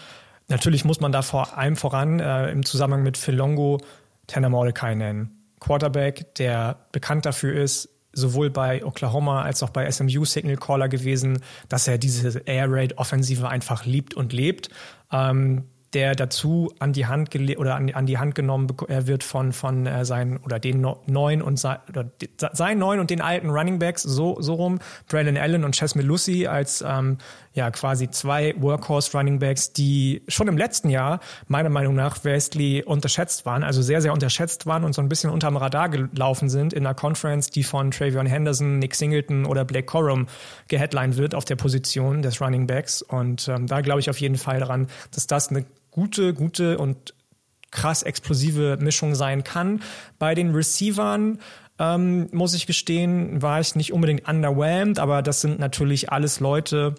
Natürlich 0.48 0.84
muss 0.84 1.00
man 1.00 1.12
da 1.12 1.22
vor 1.22 1.58
allem 1.58 1.76
voran 1.76 2.20
äh, 2.20 2.52
im 2.52 2.66
Zusammenhang 2.66 3.04
mit 3.04 3.18
Phil 3.18 3.36
Longo 3.36 3.80
Tanner 4.28 4.50
Mordecai 4.50 4.96
nennen. 4.96 5.40
Quarterback, 5.60 6.36
der 6.36 6.78
bekannt 6.92 7.26
dafür 7.26 7.54
ist, 7.62 7.90
sowohl 8.14 8.50
bei 8.50 8.84
Oklahoma 8.84 9.44
als 9.44 9.62
auch 9.62 9.70
bei 9.70 9.90
SMU 9.90 10.26
Signal 10.26 10.58
Caller 10.58 10.90
gewesen, 10.90 11.40
dass 11.68 11.88
er 11.88 11.98
diese 11.98 12.40
Air 12.40 12.68
Raid 12.70 12.98
Offensive 12.98 13.48
einfach 13.48 13.86
liebt 13.86 14.14
und 14.14 14.34
lebt. 14.34 14.70
Ähm, 15.12 15.66
der 15.94 16.16
dazu 16.16 16.72
an 16.80 16.94
die 16.94 17.08
Hand 17.08 17.36
oder 17.58 17.76
an, 17.76 17.90
an, 17.94 18.06
die 18.06 18.18
Hand 18.18 18.36
genommen 18.36 18.68
er 18.88 19.08
wird 19.08 19.24
von 19.24 19.54
von 19.54 19.88
äh, 19.88 20.06
seinen 20.06 20.38
oder 20.38 20.60
den 20.60 20.86
neuen 21.08 21.42
und 21.42 21.58
sein, 21.58 21.78
oder 21.90 22.06
sein 22.54 22.78
neuen 22.78 23.00
und 23.00 23.10
den 23.10 23.22
alten 23.22 23.50
Running 23.50 23.80
Backs 23.80 24.04
so 24.04 24.40
so 24.40 24.54
rum 24.54 24.80
Brandon 25.08 25.38
Allen 25.38 25.64
und 25.64 25.76
Chess 25.76 25.96
Melussi 25.96 26.48
als 26.48 26.84
ähm, 26.88 27.18
ja 27.54 27.72
quasi 27.72 28.10
zwei 28.10 28.54
Workhorse 28.58 29.18
Running 29.18 29.40
Backs, 29.40 29.74
die 29.74 30.22
schon 30.28 30.48
im 30.48 30.58
letzten 30.58 30.90
Jahr 30.90 31.20
meiner 31.48 31.70
Meinung 31.70 31.96
nach 31.96 32.18
vastly 32.24 32.84
unterschätzt 32.84 33.46
waren, 33.46 33.64
also 33.64 33.82
sehr 33.82 34.02
sehr 34.02 34.14
unterschätzt 34.14 34.68
waren 34.68 34.84
und 34.84 34.94
so 34.94 35.02
ein 35.02 35.10
bisschen 35.10 35.32
unterm 35.32 35.58
Radar 35.58 35.90
gelaufen 35.90 36.50
sind 36.50 36.74
in 36.74 36.86
einer 36.86 36.94
Conference, 36.94 37.50
die 37.50 37.64
von 37.64 37.92
Travion 37.92 38.28
Henderson, 38.28 38.80
Nick 38.80 38.96
Singleton 38.96 39.46
oder 39.46 39.66
Blake 39.66 39.86
Corum 39.86 40.28
geheadlined 40.68 41.18
wird 41.18 41.34
auf 41.34 41.46
der 41.46 41.56
Position 41.56 42.22
des 42.22 42.42
Running 42.42 42.68
Backs. 42.68 43.02
Und 43.02 43.48
ähm, 43.48 43.68
da 43.68 43.82
glaube 43.82 44.00
ich 44.00 44.10
auf 44.10 44.20
jeden 44.20 44.38
Fall 44.38 44.60
daran, 44.60 44.88
dass 45.12 45.28
das 45.28 45.50
eine 45.50 45.66
gute, 45.92 46.34
gute 46.34 46.78
und 46.78 47.14
krass 47.72 48.04
explosive 48.04 48.78
Mischung 48.80 49.16
sein 49.16 49.44
kann. 49.44 49.82
Bei 50.18 50.36
den 50.36 50.54
Receivern 50.54 51.40
ähm, 51.78 52.28
muss 52.32 52.54
ich 52.54 52.68
gestehen, 52.68 53.42
war 53.42 53.60
ich 53.60 53.76
nicht 53.76 53.94
unbedingt 53.94 54.28
underwhelmed, 54.28 55.00
aber 55.00 55.22
das 55.22 55.42
sind 55.42 55.60
natürlich 55.60 56.12
alles 56.12 56.40
Leute, 56.40 56.96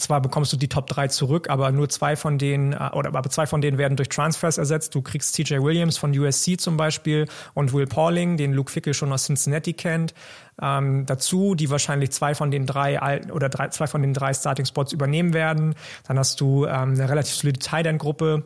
zwar 0.00 0.20
bekommst 0.20 0.52
du 0.52 0.56
die 0.56 0.68
Top 0.68 0.88
3 0.88 1.08
zurück, 1.08 1.48
aber 1.48 1.70
nur 1.70 1.88
zwei 1.88 2.16
von 2.16 2.38
denen, 2.38 2.72
äh, 2.72 2.90
oder 2.92 3.14
aber 3.14 3.30
zwei 3.30 3.46
von 3.46 3.60
denen 3.60 3.78
werden 3.78 3.96
durch 3.96 4.08
Transfers 4.08 4.58
ersetzt. 4.58 4.94
Du 4.94 5.02
kriegst 5.02 5.36
TJ 5.36 5.62
Williams 5.62 5.96
von 5.96 6.16
USC 6.16 6.56
zum 6.58 6.76
Beispiel 6.76 7.26
und 7.54 7.72
Will 7.72 7.86
Pauling, 7.86 8.36
den 8.36 8.52
Luke 8.52 8.70
Fickel 8.70 8.94
schon 8.94 9.12
aus 9.12 9.26
Cincinnati 9.26 9.74
kennt, 9.74 10.12
ähm, 10.60 11.06
dazu, 11.06 11.54
die 11.54 11.70
wahrscheinlich 11.70 12.10
zwei 12.10 12.34
von 12.34 12.50
den 12.50 12.66
drei 12.66 13.22
oder 13.30 13.48
drei, 13.48 13.68
zwei 13.68 13.86
von 13.86 14.02
den 14.02 14.12
drei 14.12 14.34
Starting 14.34 14.66
Spots 14.66 14.92
übernehmen 14.92 15.34
werden. 15.34 15.74
Dann 16.08 16.18
hast 16.18 16.40
du 16.40 16.66
ähm, 16.66 16.94
eine 16.94 17.08
relativ 17.08 17.34
solide 17.34 17.60
Tight 17.60 17.86
End 17.86 18.00
Gruppe 18.00 18.44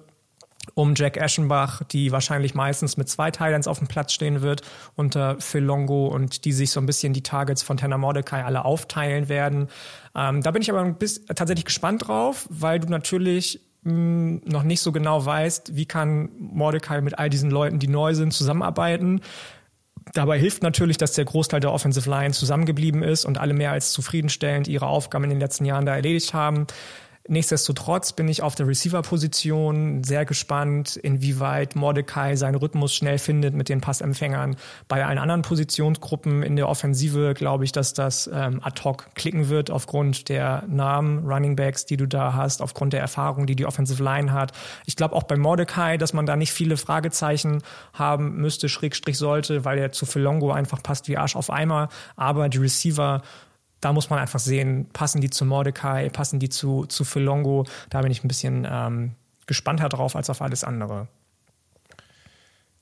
um 0.74 0.94
Jack 0.94 1.16
Eschenbach, 1.16 1.82
die 1.84 2.12
wahrscheinlich 2.12 2.54
meistens 2.54 2.96
mit 2.96 3.08
zwei 3.08 3.30
Titans 3.30 3.66
auf 3.66 3.78
dem 3.78 3.88
Platz 3.88 4.12
stehen 4.12 4.42
wird, 4.42 4.62
unter 4.94 5.40
Phil 5.40 5.62
Longo 5.62 6.08
und 6.08 6.44
die 6.44 6.52
sich 6.52 6.70
so 6.70 6.80
ein 6.80 6.86
bisschen 6.86 7.12
die 7.12 7.22
Targets 7.22 7.62
von 7.62 7.76
Tanner 7.76 7.98
Mordecai 7.98 8.44
alle 8.44 8.64
aufteilen 8.64 9.28
werden. 9.28 9.68
Ähm, 10.14 10.42
da 10.42 10.50
bin 10.50 10.62
ich 10.62 10.70
aber 10.70 10.80
ein 10.80 10.96
bisschen, 10.96 11.26
tatsächlich 11.26 11.64
gespannt 11.64 12.06
drauf, 12.06 12.46
weil 12.50 12.80
du 12.80 12.88
natürlich 12.88 13.60
mh, 13.82 13.92
hm, 13.92 14.42
noch 14.44 14.62
nicht 14.62 14.80
so 14.80 14.92
genau 14.92 15.24
weißt, 15.24 15.76
wie 15.76 15.86
kann 15.86 16.30
Mordecai 16.38 17.00
mit 17.00 17.18
all 17.18 17.30
diesen 17.30 17.50
Leuten, 17.50 17.78
die 17.78 17.88
neu 17.88 18.14
sind, 18.14 18.32
zusammenarbeiten. 18.32 19.20
Dabei 20.12 20.38
hilft 20.38 20.62
natürlich, 20.62 20.96
dass 20.96 21.12
der 21.12 21.24
Großteil 21.24 21.60
der 21.60 21.72
Offensive 21.72 22.08
Line 22.08 22.32
zusammengeblieben 22.32 23.02
ist 23.02 23.24
und 23.24 23.38
alle 23.38 23.54
mehr 23.54 23.70
als 23.70 23.92
zufriedenstellend 23.92 24.66
ihre 24.66 24.86
Aufgaben 24.86 25.24
in 25.24 25.30
den 25.30 25.40
letzten 25.40 25.64
Jahren 25.64 25.86
da 25.86 25.94
erledigt 25.94 26.34
haben. 26.34 26.66
Nichtsdestotrotz 27.28 28.14
bin 28.14 28.28
ich 28.28 28.42
auf 28.42 28.54
der 28.54 28.66
Receiver-Position 28.66 30.02
sehr 30.02 30.24
gespannt, 30.24 30.96
inwieweit 30.96 31.76
Mordecai 31.76 32.34
seinen 32.34 32.54
Rhythmus 32.54 32.94
schnell 32.94 33.18
findet 33.18 33.54
mit 33.54 33.68
den 33.68 33.82
Passempfängern. 33.82 34.56
Bei 34.88 35.04
allen 35.04 35.18
anderen 35.18 35.42
Positionsgruppen 35.42 36.42
in 36.42 36.56
der 36.56 36.68
Offensive 36.68 37.34
glaube 37.34 37.64
ich, 37.64 37.72
dass 37.72 37.92
das 37.92 38.28
ähm, 38.32 38.60
ad 38.64 38.82
hoc 38.82 39.14
klicken 39.14 39.50
wird 39.50 39.70
aufgrund 39.70 40.30
der 40.30 40.64
Namen, 40.66 41.30
Running 41.30 41.56
Backs, 41.56 41.84
die 41.84 41.98
du 41.98 42.06
da 42.06 42.32
hast, 42.32 42.62
aufgrund 42.62 42.94
der 42.94 43.00
Erfahrung, 43.00 43.46
die 43.46 43.54
die 43.54 43.66
Offensive 43.66 44.02
Line 44.02 44.32
hat. 44.32 44.52
Ich 44.86 44.96
glaube 44.96 45.14
auch 45.14 45.24
bei 45.24 45.36
Mordecai, 45.36 45.98
dass 45.98 46.14
man 46.14 46.24
da 46.24 46.36
nicht 46.36 46.52
viele 46.52 46.78
Fragezeichen 46.78 47.62
haben 47.92 48.36
müsste, 48.36 48.70
Schrägstrich 48.70 49.18
sollte, 49.18 49.66
weil 49.66 49.78
er 49.78 49.92
zu 49.92 50.06
Philongo 50.06 50.52
einfach 50.52 50.82
passt 50.82 51.06
wie 51.06 51.18
Arsch 51.18 51.36
auf 51.36 51.50
Eimer. 51.50 51.90
Aber 52.16 52.48
die 52.48 52.58
Receiver 52.58 53.20
da 53.80 53.92
muss 53.92 54.10
man 54.10 54.18
einfach 54.18 54.40
sehen, 54.40 54.88
passen 54.92 55.20
die 55.20 55.30
zu 55.30 55.44
Mordecai, 55.44 56.08
passen 56.10 56.38
die 56.38 56.48
zu, 56.48 56.86
zu 56.86 57.04
Philongo. 57.04 57.66
Da 57.88 58.02
bin 58.02 58.12
ich 58.12 58.22
ein 58.24 58.28
bisschen 58.28 58.66
ähm, 58.70 59.14
gespannter 59.46 59.88
drauf 59.88 60.16
als 60.16 60.30
auf 60.30 60.42
alles 60.42 60.64
andere. 60.64 61.08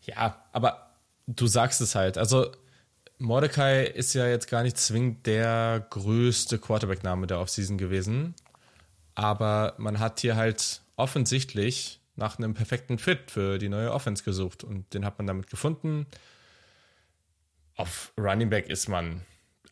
Ja, 0.02 0.42
aber 0.52 0.92
du 1.26 1.46
sagst 1.46 1.80
es 1.80 1.94
halt. 1.94 2.18
Also 2.18 2.50
Mordecai 3.18 3.84
ist 3.84 4.14
ja 4.14 4.26
jetzt 4.26 4.48
gar 4.48 4.62
nicht 4.62 4.78
zwingend 4.78 5.26
der 5.26 5.86
größte 5.90 6.58
Quarterback-Name 6.58 7.26
der 7.26 7.40
Offseason 7.40 7.78
gewesen. 7.78 8.34
Aber 9.14 9.74
man 9.78 9.98
hat 9.98 10.20
hier 10.20 10.36
halt 10.36 10.82
offensichtlich 10.96 12.00
nach 12.16 12.38
einem 12.38 12.54
perfekten 12.54 12.98
Fit 12.98 13.30
für 13.30 13.58
die 13.58 13.68
neue 13.68 13.92
Offense 13.92 14.24
gesucht 14.24 14.64
und 14.64 14.92
den 14.94 15.04
hat 15.04 15.18
man 15.18 15.26
damit 15.26 15.48
gefunden. 15.48 16.06
Auf 17.76 18.12
Running 18.18 18.50
Back 18.50 18.68
ist 18.68 18.88
man 18.88 19.22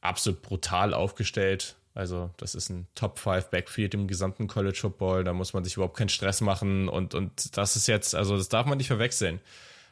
absolut 0.07 0.43
brutal 0.43 0.95
aufgestellt. 0.95 1.77
Also, 1.95 2.31
das 2.37 2.55
ist 2.55 2.69
ein 2.69 2.87
Top 2.95 3.19
5 3.19 3.47
Backfield 3.47 3.95
im 3.95 4.07
gesamten 4.07 4.49
College 4.49 4.79
Football. 4.79 5.25
Da 5.25 5.33
muss 5.33 5.55
man 5.55 5.65
sich 5.65 5.77
überhaupt 5.77 5.97
keinen 5.97 6.11
Stress 6.11 6.41
machen. 6.41 6.89
Und, 6.89 7.15
und 7.15 7.57
das 7.57 7.77
ist 7.77 7.87
jetzt, 7.87 8.15
also, 8.15 8.37
das 8.37 8.49
darf 8.49 8.67
man 8.67 8.79
nicht 8.79 8.89
verwechseln. 8.89 9.41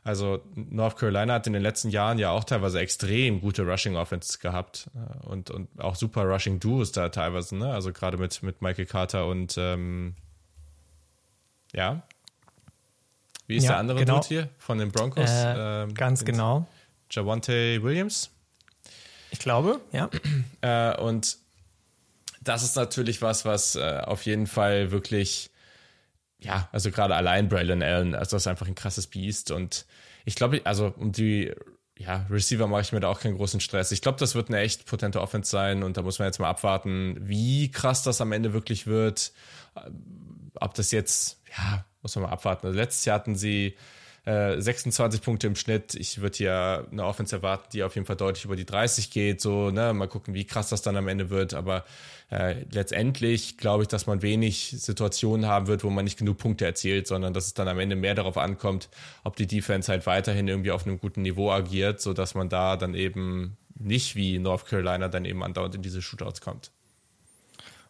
Also 0.05 0.43
North 0.55 0.99
Carolina 0.99 1.33
hat 1.33 1.47
in 1.47 1.55
den 1.55 1.63
letzten 1.63 1.89
Jahren 1.89 2.19
ja 2.19 2.31
auch 2.31 2.45
teilweise 2.45 2.79
extrem 2.79 3.41
gute 3.41 3.63
Rushing 3.63 3.97
Offense 3.97 4.39
gehabt 4.39 4.91
äh, 4.95 5.27
und, 5.27 5.51
und 5.51 5.69
auch 5.81 5.97
super 5.97 6.25
Rushing 6.25 6.61
Duos 6.61 6.93
da 6.93 7.09
teilweise, 7.09 7.57
ne? 7.57 7.73
Also 7.73 7.91
gerade 7.91 8.19
mit, 8.19 8.43
mit 8.43 8.61
Michael 8.61 8.85
Carter 8.85 9.27
und 9.27 9.57
ähm, 9.57 10.15
ja. 11.73 12.03
Wie 13.47 13.57
ist 13.57 13.65
ja, 13.65 13.71
der 13.71 13.79
andere 13.79 14.01
genau. 14.01 14.17
Dude 14.17 14.29
hier 14.29 14.49
von 14.59 14.77
den 14.77 14.93
Broncos? 14.93 15.31
Äh, 15.31 15.85
ähm, 15.85 15.95
ganz 15.95 16.23
genau. 16.27 16.67
Javante 17.11 17.83
Williams? 17.83 18.31
Ich 19.35 19.41
glaube, 19.41 19.81
ja. 19.91 20.09
Äh, 20.61 20.97
und 21.01 21.39
das 22.41 22.63
ist 22.63 22.77
natürlich 22.77 23.21
was, 23.21 23.45
was 23.45 23.75
äh, 23.75 24.01
auf 24.05 24.25
jeden 24.27 24.47
Fall 24.47 24.93
wirklich, 24.93 25.51
ja, 26.39 26.69
also 26.71 26.93
gerade 26.93 27.17
allein 27.17 27.49
Braylon 27.49 27.83
Allen, 27.83 28.15
also 28.15 28.37
das 28.37 28.45
ist 28.45 28.47
einfach 28.47 28.69
ein 28.69 28.77
krasses 28.77 29.09
Biest. 29.09 29.51
Und 29.51 29.87
ich 30.25 30.37
glaube, 30.37 30.61
also 30.63 30.95
um 30.97 31.11
die 31.11 31.53
ja, 31.99 32.27
Receiver 32.31 32.69
mache 32.69 32.83
ich 32.83 32.93
mir 32.93 33.01
da 33.01 33.09
auch 33.09 33.19
keinen 33.19 33.37
großen 33.37 33.59
Stress. 33.59 33.91
Ich 33.91 34.03
glaube, 34.03 34.21
das 34.21 34.37
wird 34.37 34.49
eine 34.49 34.61
echt 34.61 34.87
potente 34.87 35.21
Offense 35.21 35.51
sein 35.51 35.83
und 35.83 35.97
da 35.97 36.03
muss 36.03 36.21
man 36.21 36.27
jetzt 36.27 36.39
mal 36.39 36.49
abwarten, 36.49 37.17
wie 37.21 37.73
krass 37.73 38.05
das 38.05 38.21
am 38.21 38.31
Ende 38.31 38.53
wirklich 38.53 38.87
wird. 38.87 39.33
Ob 40.55 40.75
das 40.75 40.93
jetzt, 40.93 41.41
ja, 41.59 41.85
muss 42.03 42.15
man 42.15 42.27
mal 42.27 42.31
abwarten. 42.31 42.69
Also 42.69 42.79
letztes 42.79 43.05
Jahr 43.05 43.17
hatten 43.17 43.35
sie 43.35 43.77
26 44.27 45.21
äh, 45.21 45.25
Punkte 45.25 45.47
im 45.47 45.55
Schnitt. 45.55 45.95
Ich 45.95 46.23
würde 46.23 46.37
hier 46.37 46.87
eine 46.91 47.05
Offense 47.05 47.37
erwarten, 47.37 47.69
die 47.73 47.83
auf 47.83 47.95
jeden 47.95 48.07
Fall 48.07 48.17
deutlich 48.17 48.47
über 48.47 48.57
die 48.57 48.65
30 48.65 49.11
geht. 49.11 49.41
So, 49.41 49.71
ne, 49.71 49.93
mal 49.93 50.09
gucken, 50.09 50.33
wie 50.33 50.47
krass 50.47 50.71
das 50.71 50.81
dann 50.81 50.97
am 50.97 51.09
Ende 51.09 51.29
wird. 51.29 51.53
Aber 51.53 51.85
äh, 52.31 52.65
letztendlich 52.71 53.59
glaube 53.59 53.83
ich, 53.83 53.89
dass 53.89 54.07
man 54.07 54.23
wenig 54.23 54.75
Situationen 54.79 55.47
haben 55.47 55.67
wird, 55.67 55.85
wo 55.85 55.91
man 55.91 56.05
nicht 56.05 56.19
genug 56.19 56.39
Punkte 56.39 56.65
erzielt, 56.65 57.07
sondern 57.07 57.35
dass 57.35 57.47
es 57.47 57.55
dann 57.55 57.69
am 57.69 57.79
Ende 57.79 57.97
mehr 57.97 58.15
darauf 58.15 58.39
ankommt, 58.39 58.89
ob 59.25 59.37
die 59.37 59.47
Defense 59.47 59.93
halt 59.93 60.07
weiterhin 60.07 60.49
irgendwie 60.49 60.71
auf 60.71 60.87
einem 60.87 60.99
guten 60.99 61.21
Niveau 61.21 61.51
agiert, 61.51 62.01
so 62.01 62.15
dass 62.15 62.35
man 62.35 62.49
da 62.49 62.77
dann 62.77 62.95
eben 62.95 63.59
nicht 63.79 64.17
wie 64.17 64.39
North 64.39 64.67
Carolina 64.67 65.09
dann 65.09 65.27
eben 65.27 65.43
andauernd 65.43 65.75
in 65.75 65.83
diese 65.83 66.01
Shootouts 66.01 66.41
kommt. 66.41 66.71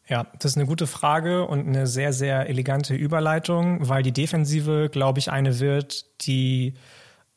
Ja, 0.07 0.27
das 0.39 0.53
ist 0.53 0.59
eine 0.59 0.67
gute 0.67 0.87
Frage 0.87 1.47
und 1.47 1.67
eine 1.67 1.87
sehr, 1.87 2.13
sehr 2.13 2.49
elegante 2.49 2.95
Überleitung, 2.95 3.89
weil 3.89 4.03
die 4.03 4.13
Defensive, 4.13 4.91
glaube 4.93 5.19
ich, 5.19 5.31
eine 5.31 5.61
wird, 5.61 6.05
die 6.27 6.75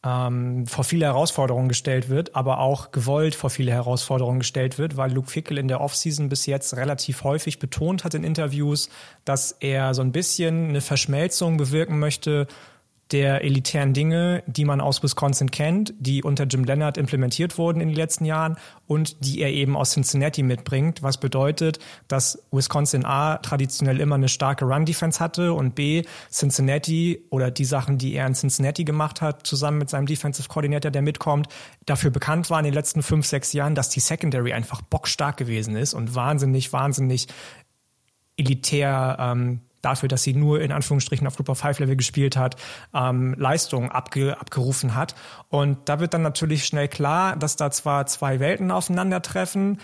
ähm, 0.03 0.65
vor 0.65 0.83
viele 0.83 1.05
Herausforderungen 1.05 1.69
gestellt 1.69 2.09
wird, 2.09 2.35
aber 2.35 2.59
auch 2.59 2.91
gewollt 2.91 3.35
vor 3.35 3.49
viele 3.49 3.71
Herausforderungen 3.71 4.39
gestellt 4.39 4.77
wird, 4.77 4.97
weil 4.97 5.11
Luke 5.11 5.31
Fickel 5.31 5.57
in 5.57 5.69
der 5.69 5.79
Offseason 5.81 6.27
bis 6.27 6.45
jetzt 6.45 6.75
relativ 6.75 7.23
häufig 7.23 7.59
betont 7.59 8.03
hat 8.03 8.13
in 8.13 8.23
Interviews, 8.23 8.89
dass 9.23 9.53
er 9.53 9.93
so 9.93 10.01
ein 10.01 10.11
bisschen 10.11 10.69
eine 10.69 10.81
Verschmelzung 10.81 11.57
bewirken 11.57 11.99
möchte 11.99 12.47
der 13.11 13.43
elitären 13.43 13.93
Dinge, 13.93 14.43
die 14.47 14.65
man 14.65 14.81
aus 14.81 15.01
Wisconsin 15.01 15.51
kennt, 15.51 15.93
die 15.99 16.23
unter 16.23 16.45
Jim 16.45 16.63
Leonard 16.63 16.97
implementiert 16.97 17.57
wurden 17.57 17.81
in 17.81 17.89
den 17.89 17.95
letzten 17.95 18.25
Jahren 18.25 18.57
und 18.85 19.25
die 19.25 19.41
er 19.41 19.51
eben 19.51 19.77
aus 19.77 19.91
Cincinnati 19.91 20.43
mitbringt, 20.43 21.03
was 21.03 21.17
bedeutet, 21.17 21.79
dass 22.07 22.43
Wisconsin 22.51 23.05
A 23.05 23.37
traditionell 23.37 23.99
immer 23.99 24.15
eine 24.15 24.29
starke 24.29 24.65
Run-Defense 24.65 25.19
hatte 25.19 25.53
und 25.53 25.75
B 25.75 26.03
Cincinnati 26.29 27.23
oder 27.29 27.51
die 27.51 27.65
Sachen, 27.65 27.97
die 27.97 28.13
er 28.13 28.27
in 28.27 28.33
Cincinnati 28.33 28.83
gemacht 28.83 29.21
hat, 29.21 29.47
zusammen 29.47 29.77
mit 29.77 29.89
seinem 29.89 30.05
Defensive 30.05 30.49
Coordinator, 30.49 30.91
der 30.91 31.01
mitkommt, 31.01 31.47
dafür 31.85 32.11
bekannt 32.11 32.49
war 32.49 32.59
in 32.59 32.65
den 32.65 32.73
letzten 32.73 33.03
fünf, 33.03 33.25
sechs 33.25 33.53
Jahren, 33.53 33.75
dass 33.75 33.89
die 33.89 33.99
Secondary 33.99 34.53
einfach 34.53 34.81
bockstark 34.81 35.37
gewesen 35.37 35.75
ist 35.75 35.93
und 35.93 36.15
wahnsinnig, 36.15 36.73
wahnsinnig 36.73 37.27
elitär 38.37 39.17
ähm, 39.19 39.61
dafür, 39.87 40.09
dass 40.09 40.23
sie 40.23 40.33
nur 40.33 40.61
in 40.61 40.71
Anführungsstrichen 40.71 41.25
auf 41.25 41.35
Group 41.35 41.49
of 41.49 41.59
Five 41.59 41.79
Level 41.79 41.95
gespielt 41.95 42.35
hat, 42.37 42.55
ähm, 42.93 43.35
Leistungen 43.37 43.89
abge 43.89 44.39
abgerufen 44.39 44.95
hat. 44.95 45.15
Und 45.49 45.77
da 45.85 45.99
wird 45.99 46.13
dann 46.13 46.21
natürlich 46.21 46.65
schnell 46.65 46.87
klar, 46.87 47.35
dass 47.35 47.55
da 47.55 47.71
zwar 47.71 48.05
zwei 48.05 48.39
Welten 48.39 48.69
aufeinandertreffen, 48.71 49.79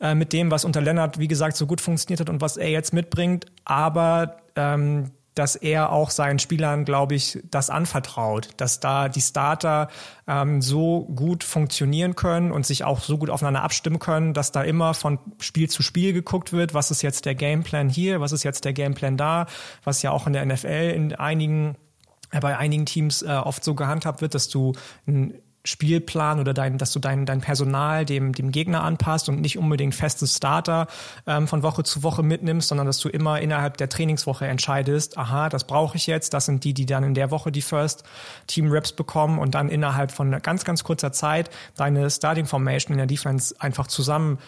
äh, 0.00 0.14
mit 0.14 0.32
dem, 0.32 0.50
was 0.50 0.64
unter 0.64 0.80
Lennart, 0.80 1.18
wie 1.18 1.28
gesagt, 1.28 1.56
so 1.56 1.66
gut 1.66 1.80
funktioniert 1.80 2.20
hat 2.20 2.30
und 2.30 2.40
was 2.40 2.56
er 2.56 2.70
jetzt 2.70 2.92
mitbringt, 2.92 3.46
aber 3.64 4.38
ähm, 4.56 5.10
dass 5.34 5.56
er 5.56 5.90
auch 5.90 6.10
seinen 6.10 6.38
Spielern, 6.38 6.84
glaube 6.84 7.14
ich, 7.14 7.40
das 7.50 7.70
anvertraut, 7.70 8.50
dass 8.56 8.80
da 8.80 9.08
die 9.08 9.20
Starter 9.20 9.88
ähm, 10.26 10.62
so 10.62 11.04
gut 11.14 11.44
funktionieren 11.44 12.14
können 12.14 12.52
und 12.52 12.64
sich 12.66 12.84
auch 12.84 13.00
so 13.00 13.18
gut 13.18 13.30
aufeinander 13.30 13.62
abstimmen 13.62 13.98
können, 13.98 14.34
dass 14.34 14.52
da 14.52 14.62
immer 14.62 14.94
von 14.94 15.18
Spiel 15.40 15.68
zu 15.68 15.82
Spiel 15.82 16.12
geguckt 16.12 16.52
wird, 16.52 16.74
was 16.74 16.90
ist 16.90 17.02
jetzt 17.02 17.26
der 17.26 17.34
Gameplan 17.34 17.88
hier, 17.88 18.20
was 18.20 18.32
ist 18.32 18.44
jetzt 18.44 18.64
der 18.64 18.72
Gameplan 18.72 19.16
da, 19.16 19.46
was 19.82 20.02
ja 20.02 20.10
auch 20.10 20.26
in 20.26 20.32
der 20.32 20.44
NFL 20.46 20.92
in 20.94 21.14
einigen 21.14 21.76
äh, 22.30 22.40
bei 22.40 22.56
einigen 22.56 22.86
Teams 22.86 23.22
äh, 23.22 23.28
oft 23.28 23.64
so 23.64 23.74
gehandhabt 23.74 24.20
wird, 24.20 24.34
dass 24.34 24.48
du 24.48 24.72
ein 25.06 25.34
Spielplan 25.64 26.40
oder 26.40 26.52
dein, 26.52 26.76
dass 26.76 26.92
du 26.92 26.98
dein, 26.98 27.24
dein 27.24 27.40
Personal 27.40 28.04
dem, 28.04 28.32
dem 28.32 28.52
Gegner 28.52 28.84
anpasst 28.84 29.28
und 29.28 29.40
nicht 29.40 29.58
unbedingt 29.58 29.94
feste 29.94 30.26
Starter 30.26 30.86
ähm, 31.26 31.48
von 31.48 31.62
Woche 31.62 31.84
zu 31.84 32.02
Woche 32.02 32.22
mitnimmst, 32.22 32.68
sondern 32.68 32.86
dass 32.86 32.98
du 32.98 33.08
immer 33.08 33.40
innerhalb 33.40 33.78
der 33.78 33.88
Trainingswoche 33.88 34.46
entscheidest, 34.46 35.16
aha, 35.16 35.48
das 35.48 35.64
brauche 35.64 35.96
ich 35.96 36.06
jetzt, 36.06 36.34
das 36.34 36.46
sind 36.46 36.64
die, 36.64 36.74
die 36.74 36.84
dann 36.84 37.02
in 37.02 37.14
der 37.14 37.30
Woche 37.30 37.50
die 37.50 37.62
First 37.62 38.04
Team 38.46 38.70
Reps 38.70 38.92
bekommen 38.92 39.38
und 39.38 39.54
dann 39.54 39.70
innerhalb 39.70 40.12
von 40.12 40.30
ganz, 40.42 40.64
ganz 40.64 40.84
kurzer 40.84 41.12
Zeit 41.12 41.48
deine 41.76 42.10
Starting 42.10 42.46
Formation 42.46 42.92
in 42.92 42.98
der 42.98 43.06
Defense 43.06 43.54
einfach 43.58 43.86
zusammen 43.86 44.38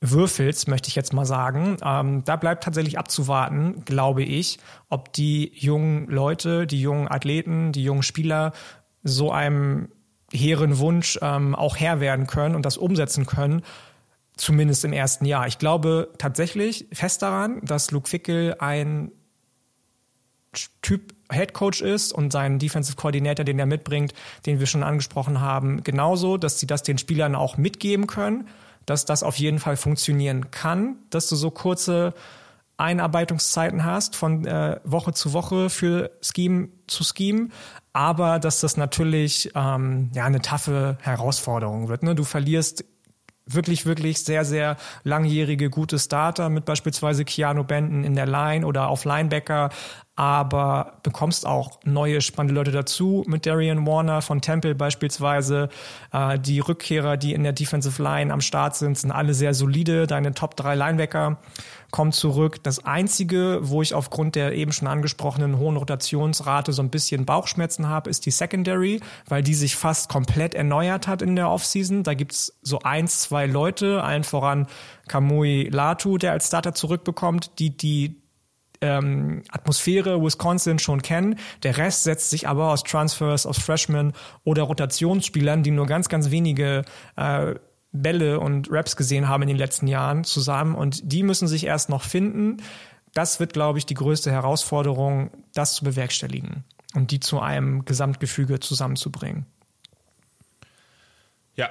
würfelst, 0.00 0.68
möchte 0.68 0.88
ich 0.88 0.94
jetzt 0.94 1.12
mal 1.12 1.26
sagen. 1.26 1.76
Ähm, 1.84 2.24
da 2.24 2.36
bleibt 2.36 2.64
tatsächlich 2.64 2.98
abzuwarten, 2.98 3.84
glaube 3.84 4.22
ich, 4.22 4.58
ob 4.88 5.12
die 5.12 5.52
jungen 5.54 6.06
Leute, 6.06 6.66
die 6.66 6.80
jungen 6.80 7.10
Athleten, 7.10 7.72
die 7.72 7.82
jungen 7.82 8.02
Spieler 8.02 8.52
so 9.02 9.30
einem 9.32 9.88
hehren 10.32 10.78
Wunsch 10.78 11.18
ähm, 11.22 11.54
auch 11.54 11.76
Herr 11.76 12.00
werden 12.00 12.26
können 12.26 12.54
und 12.54 12.64
das 12.66 12.76
umsetzen 12.76 13.26
können, 13.26 13.62
zumindest 14.36 14.84
im 14.84 14.92
ersten 14.92 15.24
Jahr. 15.24 15.46
Ich 15.46 15.58
glaube 15.58 16.10
tatsächlich 16.18 16.86
fest 16.92 17.22
daran, 17.22 17.60
dass 17.62 17.90
Luke 17.90 18.08
Fickel 18.08 18.56
ein 18.58 19.12
Typ 20.82 21.14
Head 21.30 21.52
Coach 21.52 21.80
ist 21.80 22.12
und 22.12 22.32
seinen 22.32 22.58
Defensive 22.58 22.96
Coordinator, 22.96 23.44
den 23.44 23.58
er 23.58 23.66
mitbringt, 23.66 24.14
den 24.46 24.58
wir 24.58 24.66
schon 24.66 24.82
angesprochen 24.82 25.40
haben, 25.40 25.84
genauso, 25.84 26.36
dass 26.36 26.58
sie 26.58 26.66
das 26.66 26.82
den 26.82 26.98
Spielern 26.98 27.36
auch 27.36 27.56
mitgeben 27.56 28.08
können, 28.08 28.48
dass 28.84 29.04
das 29.04 29.22
auf 29.22 29.36
jeden 29.36 29.60
Fall 29.60 29.76
funktionieren 29.76 30.50
kann, 30.50 30.96
dass 31.10 31.28
du 31.28 31.36
so 31.36 31.52
kurze 31.52 32.14
Einarbeitungszeiten 32.80 33.84
hast 33.84 34.16
von 34.16 34.46
äh, 34.46 34.80
Woche 34.84 35.12
zu 35.12 35.32
Woche 35.32 35.70
für 35.70 36.10
Scheme 36.20 36.68
zu 36.86 37.04
Scheme, 37.04 37.48
aber 37.92 38.38
dass 38.38 38.60
das 38.60 38.76
natürlich 38.76 39.52
ähm, 39.54 40.10
ja 40.14 40.24
eine 40.24 40.40
taffe 40.40 40.98
Herausforderung 41.02 41.88
wird. 41.88 42.02
Ne? 42.02 42.14
Du 42.14 42.24
verlierst 42.24 42.84
wirklich, 43.46 43.86
wirklich 43.86 44.24
sehr, 44.24 44.44
sehr 44.44 44.76
langjährige 45.02 45.70
gute 45.70 45.98
Starter 45.98 46.48
mit 46.48 46.64
beispielsweise 46.64 47.24
Keanu 47.24 47.64
Benton 47.64 48.04
in 48.04 48.14
der 48.14 48.26
Line 48.26 48.66
oder 48.66 48.88
auf 48.88 49.04
Linebacker, 49.04 49.70
aber 50.20 50.98
bekommst 51.02 51.46
auch 51.46 51.80
neue 51.86 52.20
spannende 52.20 52.54
Leute 52.54 52.72
dazu 52.72 53.24
mit 53.26 53.46
Darian 53.46 53.86
Warner 53.86 54.20
von 54.20 54.42
Temple 54.42 54.74
beispielsweise. 54.74 55.70
Äh, 56.12 56.38
die 56.38 56.60
Rückkehrer, 56.60 57.16
die 57.16 57.32
in 57.32 57.42
der 57.42 57.54
Defensive 57.54 58.02
Line 58.02 58.30
am 58.30 58.42
Start 58.42 58.76
sind, 58.76 58.98
sind 58.98 59.12
alle 59.12 59.32
sehr 59.32 59.54
solide. 59.54 60.06
Deine 60.06 60.34
Top 60.34 60.56
3 60.56 60.74
Linebacker 60.74 61.38
kommt 61.90 62.14
zurück. 62.14 62.62
Das 62.62 62.84
Einzige, 62.84 63.60
wo 63.62 63.80
ich 63.80 63.94
aufgrund 63.94 64.34
der 64.34 64.52
eben 64.52 64.72
schon 64.72 64.88
angesprochenen 64.88 65.58
hohen 65.58 65.78
Rotationsrate 65.78 66.74
so 66.74 66.82
ein 66.82 66.90
bisschen 66.90 67.24
Bauchschmerzen 67.24 67.88
habe, 67.88 68.10
ist 68.10 68.26
die 68.26 68.30
Secondary, 68.30 69.00
weil 69.26 69.42
die 69.42 69.54
sich 69.54 69.74
fast 69.74 70.10
komplett 70.10 70.54
erneuert 70.54 71.08
hat 71.08 71.22
in 71.22 71.34
der 71.34 71.48
Offseason. 71.48 72.02
Da 72.02 72.12
gibt's 72.12 72.58
so 72.60 72.80
eins, 72.80 73.22
zwei 73.22 73.46
Leute, 73.46 74.02
allen 74.02 74.24
voran 74.24 74.66
Kamui 75.08 75.70
Latu, 75.72 76.18
der 76.18 76.32
als 76.32 76.48
Starter 76.48 76.74
zurückbekommt, 76.74 77.58
die 77.58 77.74
die 77.74 78.19
ähm, 78.80 79.42
Atmosphäre 79.50 80.22
Wisconsin 80.22 80.78
schon 80.78 81.02
kennen. 81.02 81.38
Der 81.62 81.76
Rest 81.76 82.04
setzt 82.04 82.30
sich 82.30 82.48
aber 82.48 82.70
aus 82.70 82.82
Transfers, 82.82 83.46
aus 83.46 83.58
Freshmen 83.58 84.12
oder 84.44 84.62
Rotationsspielern, 84.62 85.62
die 85.62 85.70
nur 85.70 85.86
ganz, 85.86 86.08
ganz 86.08 86.30
wenige 86.30 86.84
äh, 87.16 87.54
Bälle 87.92 88.40
und 88.40 88.68
Raps 88.70 88.96
gesehen 88.96 89.28
haben 89.28 89.42
in 89.42 89.48
den 89.48 89.56
letzten 89.56 89.86
Jahren 89.86 90.24
zusammen 90.24 90.74
und 90.74 91.12
die 91.12 91.22
müssen 91.22 91.48
sich 91.48 91.64
erst 91.64 91.88
noch 91.88 92.02
finden. 92.02 92.58
Das 93.14 93.40
wird, 93.40 93.52
glaube 93.52 93.78
ich, 93.78 93.86
die 93.86 93.94
größte 93.94 94.30
Herausforderung, 94.30 95.30
das 95.54 95.74
zu 95.74 95.84
bewerkstelligen 95.84 96.64
und 96.94 97.10
die 97.10 97.18
zu 97.18 97.40
einem 97.40 97.84
Gesamtgefüge 97.84 98.60
zusammenzubringen. 98.60 99.46
Ja, 101.56 101.70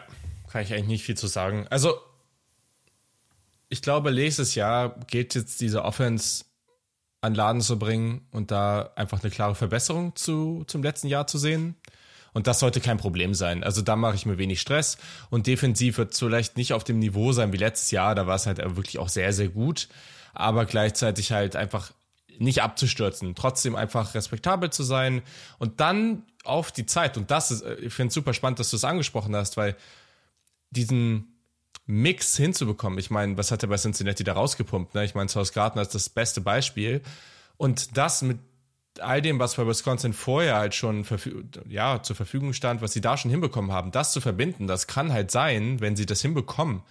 kann 0.52 0.64
ich 0.64 0.74
eigentlich 0.74 0.88
nicht 0.88 1.04
viel 1.04 1.18
zu 1.18 1.28
sagen. 1.28 1.68
Also, 1.70 1.94
ich 3.70 3.82
glaube, 3.82 4.12
nächstes 4.12 4.56
Jahr 4.56 5.00
geht 5.08 5.36
jetzt 5.36 5.62
diese 5.62 5.86
Offense 5.86 6.46
an 7.22 7.36
Laden 7.36 7.62
zu 7.62 7.78
bringen 7.78 8.28
und 8.32 8.52
da 8.52 8.92
einfach 8.96 9.22
eine 9.22 9.32
klare 9.32 9.56
Verbesserung 9.56 10.16
zu, 10.16 10.64
zum 10.68 10.84
letzten 10.84 11.08
Jahr 11.08 11.28
zu 11.28 11.38
sehen. 11.38 11.76
Und 12.32 12.48
das 12.48 12.60
sollte 12.60 12.80
kein 12.80 12.98
Problem 12.98 13.34
sein. 13.34 13.64
Also 13.64 13.82
da 13.82 13.96
mache 13.96 14.16
ich 14.16 14.26
mir 14.26 14.38
wenig 14.38 14.62
Stress. 14.62 14.98
Und 15.30 15.48
defensiv 15.48 15.98
wird 15.98 16.14
es 16.14 16.20
vielleicht 16.20 16.58
nicht 16.58 16.74
auf 16.74 16.84
dem 16.84 17.00
Niveau 17.00 17.32
sein 17.32 17.52
wie 17.52 17.58
letztes 17.58 17.92
Jahr. 17.92 18.16
Da 18.16 18.28
war 18.28 18.36
es 18.36 18.46
halt 18.46 18.60
wirklich 18.60 19.00
auch 19.00 19.10
sehr, 19.10 19.34
sehr 19.34 19.50
gut. 19.50 19.90
Aber 20.34 20.66
gleichzeitig 20.66 21.32
halt 21.32 21.56
einfach 21.56 21.92
nicht 22.38 22.62
abzustürzen, 22.62 23.36
trotzdem 23.36 23.76
einfach 23.76 24.14
respektabel 24.16 24.70
zu 24.70 24.84
sein 24.84 25.22
und 25.58 25.82
dann 25.82 26.24
auf 26.46 26.72
die 26.72 26.86
Zeit. 26.86 27.18
Und 27.18 27.32
das 27.32 27.52
ist, 27.52 27.66
ich 27.82 27.94
finde 27.94 28.10
es 28.10 28.14
super 28.14 28.34
spannend, 28.34 28.60
dass 28.60 28.70
du 28.70 28.78
es 28.78 28.86
angesprochen 28.86 29.36
hast, 29.36 29.58
weil 29.58 29.76
diesen 30.70 31.39
Mix 31.90 32.38
hinzubekommen. 32.38 33.00
Ich 33.00 33.10
meine, 33.10 33.36
was 33.36 33.52
hat 33.52 33.64
er 33.64 33.70
bei 33.70 33.78
Cincinnati 33.78 34.24
da 34.24 34.34
rausgepumpt? 34.34 34.94
Ne? 34.94 35.06
Ich 35.06 35.16
meine, 35.16 35.28
South 35.28 35.54
Gardner 35.54 35.82
ist 35.82 35.96
das 35.96 36.08
beste 36.08 36.40
Beispiel. 36.40 37.02
Und 37.58 37.98
das 37.98 38.22
mit 38.22 38.38
all 39.00 39.24
dem, 39.24 39.40
was 39.40 39.56
bei 39.56 39.66
Wisconsin 39.66 40.14
vorher 40.14 40.58
halt 40.58 40.76
schon 40.76 41.04
ja, 41.68 42.04
zur 42.04 42.16
Verfügung 42.16 42.54
stand, 42.54 42.84
was 42.84 42.94
sie 42.94 43.02
da 43.02 43.18
schon 43.18 43.32
hinbekommen 43.32 43.72
haben, 43.72 43.90
das 43.90 44.12
zu 44.12 44.22
verbinden, 44.22 44.68
das 44.68 44.86
kann 44.86 45.12
halt 45.12 45.32
sein, 45.32 45.82
wenn 45.82 45.96
sie 45.96 46.06
das 46.06 46.22
hinbekommen, 46.22 46.84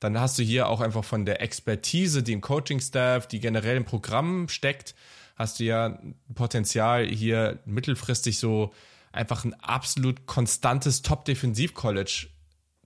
dann 0.00 0.18
hast 0.18 0.36
du 0.36 0.42
hier 0.42 0.66
auch 0.66 0.80
einfach 0.80 1.04
von 1.04 1.26
der 1.26 1.40
Expertise, 1.42 2.24
die 2.24 2.32
im 2.32 2.40
Coaching-Staff, 2.40 3.28
die 3.28 3.38
generell 3.38 3.76
im 3.76 3.84
Programm 3.84 4.48
steckt, 4.48 4.96
hast 5.36 5.60
du 5.60 5.64
ja 5.64 6.00
Potenzial 6.34 7.06
hier 7.06 7.60
mittelfristig 7.66 8.38
so 8.38 8.72
einfach 9.12 9.44
ein 9.44 9.54
absolut 9.54 10.26
konstantes 10.26 11.02
Top-Defensiv-College 11.02 12.29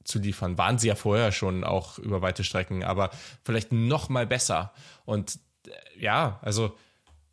zu 0.05 0.19
liefern. 0.19 0.59
Waren 0.59 0.79
sie 0.79 0.89
ja 0.89 0.95
vorher 0.95 1.33
schon 1.33 1.65
auch 1.65 1.99
über 1.99 2.23
weite 2.23 2.45
Strecken, 2.45 2.85
aber 2.85 3.11
vielleicht 3.45 3.73
noch 3.73 4.09
mal 4.09 4.27
besser. 4.27 4.73
Und 5.05 5.39
äh, 5.67 5.71
ja, 5.99 6.39
also 6.43 6.77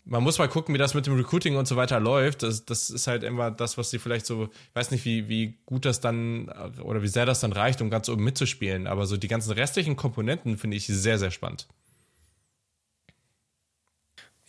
man 0.04 0.24
muss 0.24 0.40
mal 0.40 0.48
gucken, 0.48 0.74
wie 0.74 0.80
das 0.80 0.94
mit 0.94 1.06
dem 1.06 1.16
Recruiting 1.16 1.56
und 1.56 1.68
so 1.68 1.76
weiter 1.76 2.00
läuft. 2.00 2.44
Das, 2.44 2.66
das 2.66 2.90
ist 2.90 3.08
halt 3.08 3.24
immer 3.24 3.52
das, 3.52 3.78
was 3.78 3.92
sie 3.92 4.00
vielleicht 4.00 4.26
so, 4.26 4.46
ich 4.46 4.76
weiß 4.76 4.92
nicht, 4.92 5.06
wie, 5.06 5.30
wie 5.30 5.60
gut 5.66 5.86
das 5.86 6.00
dann 6.00 6.50
oder 6.82 7.02
wie 7.02 7.08
sehr 7.08 7.26
das 7.26 7.40
dann 7.40 7.54
reicht, 7.54 7.82
um 7.82 7.90
ganz 7.90 8.10
oben 8.10 8.24
mitzuspielen. 8.24 8.88
Aber 8.88 9.06
so 9.06 9.18
die 9.18 9.28
ganzen 9.28 9.52
restlichen 9.52 9.96
Komponenten 9.96 10.58
finde 10.58 10.78
ich 10.78 10.88
sehr, 10.88 11.20
sehr 11.20 11.32
spannend. 11.32 11.68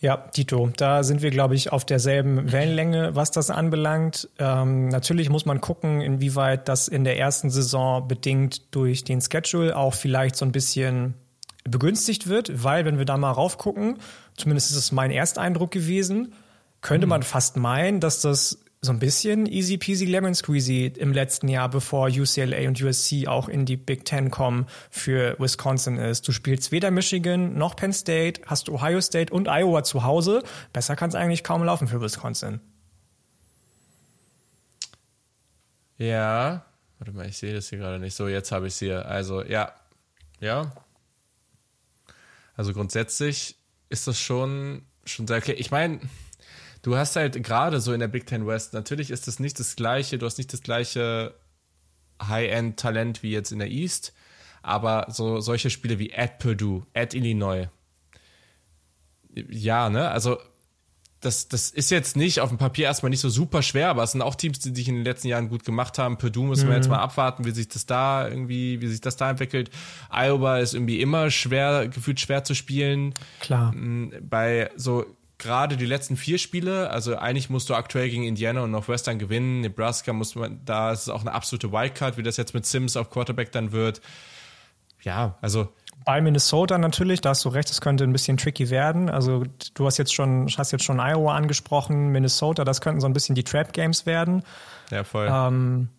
Ja, 0.03 0.17
Tito, 0.17 0.69
da 0.75 1.01
sind 1.01 1.21
wir, 1.21 1.31
glaube 1.31 1.55
ich, 1.55 1.71
auf 1.71 1.85
derselben 1.85 2.51
Wellenlänge, 2.51 3.15
was 3.15 3.31
das 3.31 3.49
anbelangt. 3.49 4.27
Ähm, 4.37 4.89
natürlich 4.89 5.29
muss 5.29 5.45
man 5.45 5.61
gucken, 5.61 6.01
inwieweit 6.01 6.67
das 6.67 6.89
in 6.89 7.05
der 7.05 7.17
ersten 7.17 7.49
Saison 7.49 8.05
bedingt 8.05 8.75
durch 8.75 9.05
den 9.05 9.21
Schedule 9.21 9.77
auch 9.77 9.93
vielleicht 9.93 10.35
so 10.35 10.43
ein 10.43 10.51
bisschen 10.51 11.13
begünstigt 11.63 12.27
wird, 12.27 12.65
weil 12.65 12.83
wenn 12.83 12.97
wir 12.97 13.05
da 13.05 13.15
mal 13.15 13.31
raufgucken, 13.31 13.99
zumindest 14.35 14.71
ist 14.71 14.75
es 14.75 14.91
mein 14.91 15.09
Ersteindruck 15.09 15.71
gewesen, 15.71 16.33
könnte 16.81 17.07
mhm. 17.07 17.11
man 17.11 17.23
fast 17.23 17.55
meinen, 17.55 18.01
dass 18.01 18.19
das 18.19 18.62
so 18.83 18.91
ein 18.91 18.99
bisschen 18.99 19.45
easy 19.45 19.77
peasy 19.77 20.03
lemon 20.03 20.35
squeezy 20.35 20.91
im 20.97 21.13
letzten 21.13 21.47
Jahr, 21.47 21.69
bevor 21.69 22.07
UCLA 22.07 22.67
und 22.67 22.81
USC 22.81 23.27
auch 23.27 23.47
in 23.47 23.65
die 23.65 23.77
Big 23.77 24.03
Ten 24.03 24.29
kommen, 24.29 24.67
für 24.89 25.39
Wisconsin 25.39 25.97
ist. 25.97 26.27
Du 26.27 26.33
spielst 26.33 26.73
weder 26.73 26.91
Michigan 26.91 27.57
noch 27.57 27.77
Penn 27.77 27.93
State, 27.93 28.41
hast 28.45 28.67
Ohio 28.69 28.99
State 28.99 29.33
und 29.33 29.47
Iowa 29.47 29.83
zu 29.83 30.03
Hause. 30.03 30.43
Besser 30.73 30.97
kann 30.97 31.07
es 31.07 31.15
eigentlich 31.15 31.45
kaum 31.45 31.63
laufen 31.63 31.87
für 31.87 32.01
Wisconsin. 32.01 32.59
Ja, 35.97 36.65
warte 36.99 37.13
mal, 37.13 37.27
ich 37.27 37.37
sehe 37.37 37.53
das 37.53 37.69
hier 37.69 37.77
gerade 37.77 37.99
nicht. 37.99 38.15
So, 38.15 38.27
jetzt 38.27 38.51
habe 38.51 38.67
ich 38.67 38.73
es 38.73 38.79
hier. 38.79 39.05
Also, 39.05 39.43
ja, 39.45 39.71
ja, 40.41 40.73
also 42.55 42.73
grundsätzlich 42.73 43.55
ist 43.87 44.07
das 44.07 44.19
schon, 44.19 44.83
schon 45.05 45.25
sehr 45.25 45.37
okay. 45.37 45.53
Ich 45.53 45.71
meine, 45.71 46.01
du 46.83 46.95
hast 46.95 47.15
halt 47.15 47.41
gerade 47.41 47.81
so 47.81 47.91
in 47.93 47.99
der 47.99 48.07
Big 48.07 48.27
Ten 48.27 48.45
West, 48.45 48.73
natürlich 48.73 49.09
ist 49.09 49.27
das 49.27 49.39
nicht 49.39 49.59
das 49.59 49.75
gleiche, 49.75 50.19
du 50.19 50.27
hast 50.27 50.37
nicht 50.37 50.53
das 50.53 50.61
gleiche 50.61 51.33
High-End-Talent 52.21 53.23
wie 53.23 53.31
jetzt 53.31 53.51
in 53.51 53.59
der 53.59 53.71
East, 53.71 54.13
aber 54.61 55.07
so 55.09 55.39
solche 55.39 55.71
Spiele 55.71 55.97
wie 55.97 56.13
at 56.13 56.37
Purdue, 56.37 56.85
at 56.93 57.15
Illinois. 57.15 57.67
Ja, 59.33 59.89
ne? 59.89 60.09
Also 60.09 60.37
das, 61.21 61.47
das 61.47 61.69
ist 61.69 61.89
jetzt 61.89 62.17
nicht 62.17 62.41
auf 62.41 62.49
dem 62.49 62.57
Papier 62.57 62.85
erstmal 62.85 63.09
nicht 63.09 63.21
so 63.21 63.29
super 63.29 63.61
schwer, 63.61 63.89
aber 63.89 64.03
es 64.03 64.11
sind 64.11 64.21
auch 64.21 64.35
Teams, 64.35 64.59
die 64.59 64.75
sich 64.75 64.89
in 64.89 64.95
den 64.95 65.05
letzten 65.05 65.29
Jahren 65.29 65.47
gut 65.47 65.63
gemacht 65.63 65.97
haben. 65.97 66.17
Purdue 66.17 66.45
müssen 66.45 66.65
mhm. 66.65 66.71
wir 66.71 66.75
jetzt 66.75 66.89
mal 66.89 66.99
abwarten, 66.99 67.45
wie 67.45 67.51
sich 67.51 67.69
das 67.69 67.85
da 67.85 68.27
irgendwie, 68.27 68.81
wie 68.81 68.87
sich 68.87 68.99
das 68.99 69.15
da 69.15 69.29
entwickelt. 69.29 69.71
Iowa 70.11 70.59
ist 70.59 70.73
irgendwie 70.73 70.99
immer 70.99 71.31
schwer, 71.31 71.87
gefühlt 71.87 72.19
schwer 72.19 72.43
zu 72.43 72.53
spielen. 72.53 73.13
Klar. 73.39 73.71
Mm, 73.71 74.11
bei 74.21 74.69
so 74.75 75.05
gerade 75.37 75.77
die 75.77 75.85
letzten 75.85 76.15
vier 76.15 76.37
Spiele, 76.37 76.89
also 76.89 77.17
eigentlich 77.17 77.49
musst 77.49 77.69
du 77.69 77.75
aktuell 77.75 78.09
gegen 78.09 78.23
Indiana 78.23 78.61
und 78.61 78.71
Northwestern 78.71 79.19
gewinnen. 79.19 79.61
Nebraska 79.61 80.13
muss 80.13 80.35
man, 80.35 80.61
da 80.65 80.91
ist 80.91 81.03
es 81.03 81.09
auch 81.09 81.21
eine 81.21 81.33
absolute 81.33 81.71
Wildcard, 81.71 82.17
wie 82.17 82.23
das 82.23 82.37
jetzt 82.37 82.53
mit 82.53 82.65
Sims 82.65 82.95
auf 82.95 83.09
Quarterback 83.09 83.51
dann 83.51 83.71
wird. 83.71 84.01
Ja, 85.01 85.37
also 85.41 85.69
bei 86.05 86.21
Minnesota 86.21 86.77
natürlich, 86.77 87.21
da 87.21 87.29
hast 87.29 87.45
du 87.45 87.49
recht, 87.49 87.69
es 87.69 87.81
könnte 87.81 88.03
ein 88.03 88.11
bisschen 88.11 88.37
tricky 88.37 88.69
werden. 88.69 89.09
Also 89.09 89.43
du 89.73 89.85
hast 89.85 89.97
jetzt 89.97 90.13
schon, 90.13 90.47
hast 90.57 90.71
jetzt 90.71 90.83
schon 90.83 90.99
Iowa 90.99 91.35
angesprochen, 91.35 92.09
Minnesota, 92.09 92.65
das 92.65 92.81
könnten 92.81 92.99
so 92.99 93.07
ein 93.07 93.13
bisschen 93.13 93.35
die 93.35 93.43
Trap 93.43 93.73
Games 93.73 94.05
werden. 94.05 94.43
Ja, 94.91 95.03
voll. 95.03 95.29
Ähm, 95.31 95.89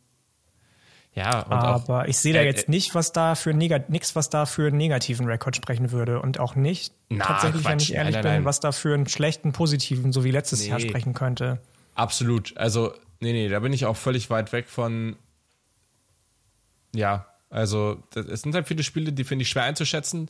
ja, 1.15 1.47
aber 1.47 1.77
auch, 1.77 2.05
ich 2.07 2.19
sehe 2.19 2.35
da 2.35 2.41
äh, 2.41 2.47
jetzt 2.47 2.69
nicht, 2.69 2.95
was 2.95 3.13
da 3.13 3.37
für 3.37 3.55
nichts, 3.55 4.17
was 4.17 4.31
da 4.31 4.47
für 4.47 4.67
einen 4.67 4.77
negativen 4.77 5.27
Rekord 5.27 5.55
sprechen 5.55 5.93
würde 5.93 6.21
und 6.21 6.41
auch 6.41 6.57
nicht 6.57 6.93
na, 7.09 7.25
tatsächlich, 7.25 7.63
Quatsch, 7.63 7.71
wenn 7.71 7.79
ich 7.79 7.95
ehrlich 7.95 8.15
nein, 8.17 8.25
nein, 8.25 8.37
bin, 8.39 8.45
was 8.45 8.61
da 8.61 8.73
für 8.73 8.95
einen 8.95 9.07
schlechten 9.07 9.53
positiven, 9.53 10.13
so 10.13 10.25
wie 10.25 10.33
letztes 10.33 10.63
nee, 10.63 10.71
Jahr 10.71 10.81
sprechen 10.81 11.15
könnte. 11.15 11.61
Absolut. 11.95 12.57
Also 12.57 12.93
nee, 13.21 13.33
nee, 13.33 13.49
da 13.49 13.61
bin 13.61 13.73
ich 13.73 13.87
auch 13.87 13.97
völlig 13.97 14.29
weit 14.31 14.53
weg 14.53 14.69
von. 14.69 15.17
Ja, 16.95 17.27
also, 17.55 18.03
es 18.17 18.43
sind 18.43 18.53
halt 18.57 18.67
viele 18.67 18.83
Spiele, 18.83 19.13
die 19.13 19.23
finde 19.23 19.45
ich 19.45 19.49
schwer 19.49 19.63
einzuschätzen. 19.63 20.29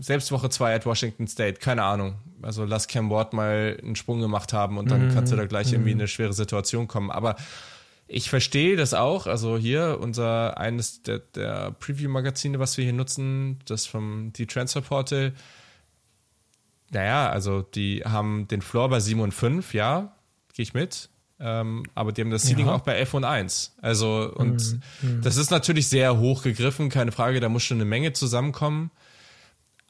Selbst 0.00 0.32
Woche 0.32 0.50
2 0.50 0.74
at 0.74 0.84
Washington 0.84 1.28
State, 1.28 1.60
keine 1.60 1.84
Ahnung. 1.84 2.16
Also, 2.42 2.64
lass 2.64 2.88
Cam 2.88 3.08
Ward 3.08 3.32
mal 3.34 3.78
einen 3.80 3.94
Sprung 3.94 4.20
gemacht 4.20 4.52
haben 4.52 4.76
und 4.76 4.90
dann 4.90 5.06
mhm. 5.06 5.14
kannst 5.14 5.32
du 5.32 5.36
da 5.36 5.46
gleich 5.46 5.72
irgendwie 5.72 5.92
in 5.92 6.00
eine 6.00 6.08
schwere 6.08 6.32
Situation 6.32 6.88
kommen. 6.88 7.12
Aber 7.12 7.36
ich 8.08 8.30
verstehe 8.30 8.76
das 8.76 8.94
auch. 8.94 9.26
Also, 9.26 9.56
hier 9.56 9.98
unser 10.00 10.58
eines 10.58 11.02
der, 11.02 11.18
der 11.18 11.72
Preview-Magazine, 11.72 12.58
was 12.58 12.76
wir 12.76 12.84
hier 12.84 12.92
nutzen, 12.92 13.58
das 13.64 13.86
vom 13.86 14.32
die 14.32 14.46
Transfer 14.46 14.80
Portal. 14.80 15.32
Naja, 16.90 17.28
also, 17.28 17.62
die 17.62 18.04
haben 18.04 18.46
den 18.48 18.62
Floor 18.62 18.88
bei 18.88 19.00
7 19.00 19.20
und 19.20 19.32
5, 19.32 19.74
ja, 19.74 20.16
gehe 20.54 20.62
ich 20.62 20.74
mit. 20.74 21.08
Ähm, 21.38 21.82
aber 21.94 22.12
die 22.12 22.22
haben 22.22 22.30
das 22.30 22.44
Seeding 22.44 22.66
ja. 22.66 22.74
auch 22.74 22.80
bei 22.80 22.94
11 22.94 23.14
und 23.14 23.24
1. 23.24 23.76
Also, 23.82 24.32
und 24.34 24.80
mhm. 25.02 25.20
das 25.22 25.36
ist 25.36 25.50
natürlich 25.50 25.88
sehr 25.88 26.18
hoch 26.18 26.42
gegriffen, 26.42 26.88
keine 26.88 27.12
Frage, 27.12 27.40
da 27.40 27.48
muss 27.48 27.62
schon 27.62 27.76
eine 27.76 27.84
Menge 27.84 28.12
zusammenkommen. 28.12 28.90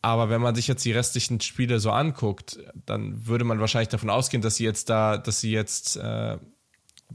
Aber 0.02 0.28
wenn 0.28 0.40
man 0.40 0.54
sich 0.54 0.66
jetzt 0.66 0.84
die 0.84 0.92
restlichen 0.92 1.40
Spiele 1.40 1.78
so 1.78 1.90
anguckt, 1.90 2.58
dann 2.84 3.26
würde 3.26 3.44
man 3.44 3.60
wahrscheinlich 3.60 3.88
davon 3.88 4.10
ausgehen, 4.10 4.42
dass 4.42 4.56
sie 4.56 4.64
jetzt 4.64 4.88
da, 4.90 5.18
dass 5.18 5.40
sie 5.40 5.52
jetzt 5.52 5.96
äh, 5.96 6.38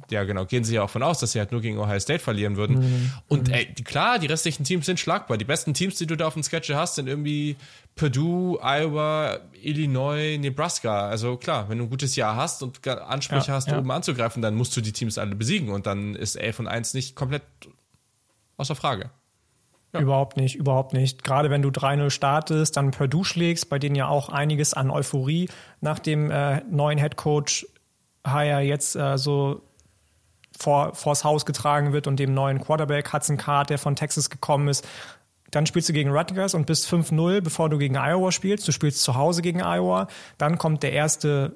ja 0.09 0.23
genau, 0.23 0.45
gehen 0.45 0.63
sie 0.63 0.75
ja 0.75 0.83
auch 0.83 0.89
von 0.89 1.03
aus, 1.03 1.19
dass 1.19 1.33
sie 1.33 1.39
halt 1.39 1.51
nur 1.51 1.61
gegen 1.61 1.77
Ohio 1.77 1.99
State 1.99 2.19
verlieren 2.19 2.57
würden. 2.57 2.79
Mhm. 2.79 3.11
Und 3.27 3.47
mhm. 3.47 3.53
ey, 3.53 3.65
klar, 3.83 4.19
die 4.19 4.27
restlichen 4.27 4.63
Teams 4.63 4.85
sind 4.85 4.99
schlagbar. 4.99 5.37
Die 5.37 5.45
besten 5.45 5.73
Teams, 5.73 5.95
die 5.95 6.07
du 6.07 6.15
da 6.15 6.27
auf 6.27 6.33
dem 6.33 6.43
Sketch 6.43 6.69
hast, 6.71 6.95
sind 6.95 7.07
irgendwie 7.07 7.55
Purdue, 7.95 8.59
Iowa, 8.61 9.39
Illinois, 9.61 10.37
Nebraska. 10.37 11.07
Also 11.07 11.37
klar, 11.37 11.69
wenn 11.69 11.77
du 11.77 11.85
ein 11.85 11.89
gutes 11.89 12.15
Jahr 12.15 12.35
hast 12.35 12.63
und 12.63 12.85
Ansprüche 12.87 13.49
ja, 13.49 13.53
hast, 13.53 13.67
ja. 13.67 13.77
oben 13.77 13.91
anzugreifen, 13.91 14.41
dann 14.41 14.55
musst 14.55 14.75
du 14.75 14.81
die 14.81 14.93
Teams 14.93 15.17
alle 15.17 15.35
besiegen 15.35 15.69
und 15.69 15.85
dann 15.85 16.15
ist 16.15 16.35
11 16.35 16.59
und 16.59 16.67
1 16.67 16.93
nicht 16.93 17.15
komplett 17.15 17.43
außer 18.57 18.75
Frage. 18.75 19.11
Ja. 19.93 19.99
Überhaupt 19.99 20.37
nicht, 20.37 20.55
überhaupt 20.55 20.93
nicht. 20.93 21.23
Gerade 21.23 21.49
wenn 21.49 21.61
du 21.61 21.69
3-0 21.69 22.11
startest, 22.11 22.77
dann 22.77 22.91
Purdue 22.91 23.25
schlägst, 23.25 23.69
bei 23.69 23.77
denen 23.77 23.95
ja 23.95 24.07
auch 24.07 24.29
einiges 24.29 24.73
an 24.73 24.89
Euphorie 24.89 25.49
nach 25.81 25.99
dem 25.99 26.31
äh, 26.31 26.61
neuen 26.69 26.97
Headcoach 26.97 27.65
Hire 28.25 28.61
jetzt 28.61 28.95
äh, 28.95 29.17
so 29.17 29.61
vor, 30.61 30.93
vors 30.95 31.23
Haus 31.23 31.45
getragen 31.45 31.93
wird 31.93 32.07
und 32.07 32.19
dem 32.19 32.33
neuen 32.33 32.61
Quarterback 32.61 33.11
Hudson 33.11 33.37
Card, 33.37 33.69
der 33.69 33.77
von 33.77 33.95
Texas 33.95 34.29
gekommen 34.29 34.67
ist. 34.67 34.87
Dann 35.51 35.65
spielst 35.65 35.89
du 35.89 35.93
gegen 35.93 36.11
Rutgers 36.11 36.53
und 36.53 36.65
bist 36.65 36.87
5-0, 36.87 37.41
bevor 37.41 37.69
du 37.69 37.77
gegen 37.77 37.95
Iowa 37.95 38.31
spielst. 38.31 38.67
Du 38.67 38.71
spielst 38.71 39.03
zu 39.03 39.15
Hause 39.15 39.41
gegen 39.41 39.59
Iowa. 39.59 40.07
Dann 40.37 40.57
kommt 40.57 40.81
der 40.83 40.93
erste 40.93 41.53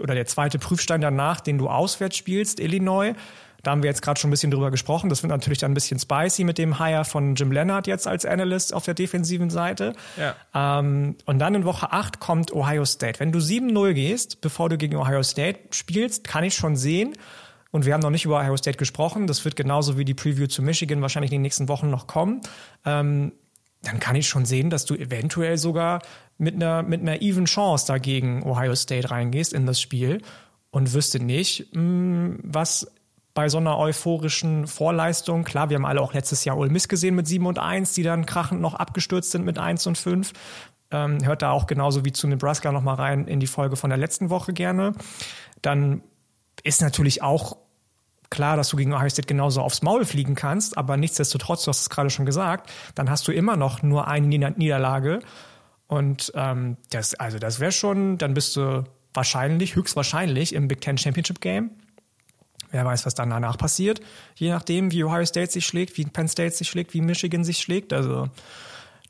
oder 0.00 0.14
der 0.14 0.26
zweite 0.26 0.60
Prüfstein 0.60 1.00
danach, 1.00 1.40
den 1.40 1.58
du 1.58 1.68
auswärts 1.68 2.16
spielst, 2.16 2.60
Illinois. 2.60 3.14
Da 3.64 3.72
haben 3.72 3.82
wir 3.82 3.90
jetzt 3.90 4.02
gerade 4.02 4.20
schon 4.20 4.28
ein 4.28 4.30
bisschen 4.30 4.52
drüber 4.52 4.70
gesprochen. 4.70 5.10
Das 5.10 5.24
wird 5.24 5.30
natürlich 5.30 5.58
dann 5.58 5.72
ein 5.72 5.74
bisschen 5.74 5.98
spicy 5.98 6.44
mit 6.44 6.58
dem 6.58 6.78
Hire 6.78 7.04
von 7.04 7.34
Jim 7.34 7.50
Leonard 7.50 7.88
jetzt 7.88 8.06
als 8.06 8.24
Analyst 8.24 8.72
auf 8.72 8.84
der 8.84 8.94
defensiven 8.94 9.50
Seite. 9.50 9.94
Ja. 10.16 10.78
Ähm, 10.78 11.16
und 11.24 11.40
dann 11.40 11.56
in 11.56 11.64
Woche 11.64 11.92
8 11.92 12.20
kommt 12.20 12.52
Ohio 12.52 12.84
State. 12.84 13.18
Wenn 13.18 13.32
du 13.32 13.40
7-0 13.40 13.94
gehst, 13.94 14.40
bevor 14.40 14.68
du 14.68 14.78
gegen 14.78 14.96
Ohio 14.96 15.24
State 15.24 15.58
spielst, 15.72 16.24
kann 16.24 16.44
ich 16.44 16.54
schon 16.54 16.76
sehen, 16.76 17.14
und 17.70 17.84
wir 17.84 17.94
haben 17.94 18.00
noch 18.00 18.10
nicht 18.10 18.24
über 18.24 18.38
Ohio 18.40 18.56
State 18.56 18.78
gesprochen. 18.78 19.26
Das 19.26 19.44
wird 19.44 19.56
genauso 19.56 19.98
wie 19.98 20.04
die 20.04 20.14
Preview 20.14 20.46
zu 20.46 20.62
Michigan 20.62 21.02
wahrscheinlich 21.02 21.32
in 21.32 21.36
den 21.36 21.42
nächsten 21.42 21.68
Wochen 21.68 21.90
noch 21.90 22.06
kommen. 22.06 22.40
Ähm, 22.84 23.32
dann 23.82 24.00
kann 24.00 24.16
ich 24.16 24.28
schon 24.28 24.44
sehen, 24.44 24.70
dass 24.70 24.84
du 24.84 24.94
eventuell 24.94 25.56
sogar 25.58 26.02
mit 26.36 26.54
einer, 26.54 26.82
mit 26.82 27.00
einer 27.00 27.22
even 27.22 27.44
Chance 27.44 27.86
dagegen 27.86 28.42
Ohio 28.42 28.74
State 28.74 29.10
reingehst 29.10 29.52
in 29.52 29.66
das 29.66 29.80
Spiel 29.80 30.22
und 30.70 30.94
wüsste 30.94 31.20
nicht, 31.20 31.74
mh, 31.74 31.82
mm, 31.82 32.40
was 32.42 32.90
bei 33.34 33.48
so 33.48 33.58
einer 33.58 33.78
euphorischen 33.78 34.66
Vorleistung, 34.66 35.44
klar, 35.44 35.70
wir 35.70 35.76
haben 35.76 35.86
alle 35.86 36.00
auch 36.00 36.12
letztes 36.12 36.44
Jahr 36.44 36.58
Ole 36.58 36.70
Miss 36.70 36.88
gesehen 36.88 37.14
mit 37.14 37.28
7 37.28 37.46
und 37.46 37.60
1, 37.60 37.92
die 37.92 38.02
dann 38.02 38.26
krachend 38.26 38.60
noch 38.60 38.74
abgestürzt 38.74 39.30
sind 39.30 39.44
mit 39.44 39.58
1 39.58 39.86
und 39.86 39.96
5. 39.96 40.32
ähm, 40.90 41.24
hört 41.24 41.42
da 41.42 41.52
auch 41.52 41.68
genauso 41.68 42.04
wie 42.04 42.10
zu 42.10 42.26
Nebraska 42.26 42.72
nochmal 42.72 42.96
rein 42.96 43.28
in 43.28 43.38
die 43.38 43.46
Folge 43.46 43.76
von 43.76 43.90
der 43.90 43.98
letzten 43.98 44.28
Woche 44.30 44.52
gerne. 44.52 44.92
Dann 45.62 46.02
ist 46.62 46.80
natürlich 46.80 47.22
auch 47.22 47.56
klar, 48.30 48.56
dass 48.56 48.68
du 48.68 48.76
gegen 48.76 48.92
Ohio 48.92 49.08
State 49.08 49.26
genauso 49.26 49.62
aufs 49.62 49.82
Maul 49.82 50.04
fliegen 50.04 50.34
kannst, 50.34 50.76
aber 50.76 50.96
nichtsdestotrotz, 50.96 51.64
du 51.64 51.70
hast 51.70 51.80
es 51.80 51.90
gerade 51.90 52.10
schon 52.10 52.26
gesagt, 52.26 52.70
dann 52.94 53.10
hast 53.10 53.26
du 53.26 53.32
immer 53.32 53.56
noch 53.56 53.82
nur 53.82 54.06
eine 54.06 54.26
Niederlage. 54.26 55.20
Und 55.86 56.32
ähm, 56.34 56.76
das, 56.90 57.14
also 57.14 57.38
das 57.38 57.60
wäre 57.60 57.72
schon, 57.72 58.18
dann 58.18 58.34
bist 58.34 58.56
du 58.56 58.84
wahrscheinlich, 59.14 59.74
höchstwahrscheinlich 59.74 60.54
im 60.54 60.68
Big 60.68 60.82
Ten 60.82 60.98
Championship 60.98 61.40
Game. 61.40 61.70
Wer 62.70 62.84
weiß, 62.84 63.06
was 63.06 63.14
dann 63.14 63.30
danach 63.30 63.56
passiert, 63.56 64.00
je 64.34 64.50
nachdem, 64.50 64.92
wie 64.92 65.02
Ohio 65.02 65.24
State 65.24 65.50
sich 65.50 65.66
schlägt, 65.66 65.96
wie 65.96 66.04
Penn 66.04 66.28
State 66.28 66.54
sich 66.54 66.68
schlägt, 66.68 66.92
wie 66.92 67.00
Michigan 67.00 67.42
sich 67.42 67.58
schlägt. 67.58 67.94
Also 67.94 68.28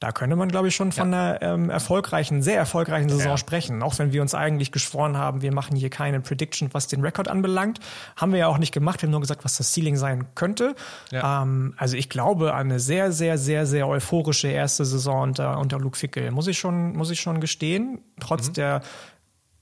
da 0.01 0.13
könnte 0.13 0.37
man, 0.37 0.49
glaube 0.49 0.69
ich, 0.69 0.77
schon 0.77 0.93
von 0.93 1.13
ja. 1.13 1.33
einer 1.33 1.43
ähm, 1.43 1.71
erfolgreichen, 1.71 2.41
sehr 2.41 2.57
erfolgreichen 2.57 3.09
Saison 3.09 3.33
ja. 3.33 3.37
sprechen. 3.37 3.83
Auch 3.83 3.99
wenn 3.99 4.13
wir 4.13 4.23
uns 4.23 4.35
eigentlich 4.35 4.71
geschworen 4.71 5.17
haben, 5.17 5.43
wir 5.43 5.53
machen 5.53 5.77
hier 5.77 5.91
keine 5.91 6.21
Prediction, 6.21 6.69
was 6.73 6.87
den 6.87 7.01
Rekord 7.01 7.27
anbelangt. 7.27 7.81
Haben 8.15 8.33
wir 8.33 8.39
ja 8.39 8.47
auch 8.47 8.59
nicht 8.59 8.73
gemacht. 8.73 9.03
Wir 9.03 9.09
haben 9.09 9.13
nur 9.13 9.21
gesagt, 9.21 9.45
was 9.45 9.57
das 9.57 9.73
Ceiling 9.73 9.97
sein 9.97 10.27
könnte. 10.37 10.77
Ja. 11.11 11.43
Ähm, 11.43 11.75
also 11.77 11.97
ich 11.97 12.09
glaube 12.09 12.55
an 12.55 12.69
eine 12.69 12.81
sehr, 12.81 13.11
sehr, 13.11 13.39
sehr, 13.39 13.67
sehr 13.67 13.89
euphorische 13.89 14.49
erste 14.49 14.85
Saison 14.85 15.23
unter, 15.23 15.59
unter 15.59 15.79
Luke 15.81 15.99
Fickel. 15.99 16.31
Muss 16.31 16.47
ich 16.47 16.59
schon, 16.59 16.93
muss 16.93 17.11
ich 17.11 17.21
schon 17.21 17.41
gestehen. 17.41 18.01
Trotz 18.21 18.49
mhm. 18.49 18.53
der 18.55 18.83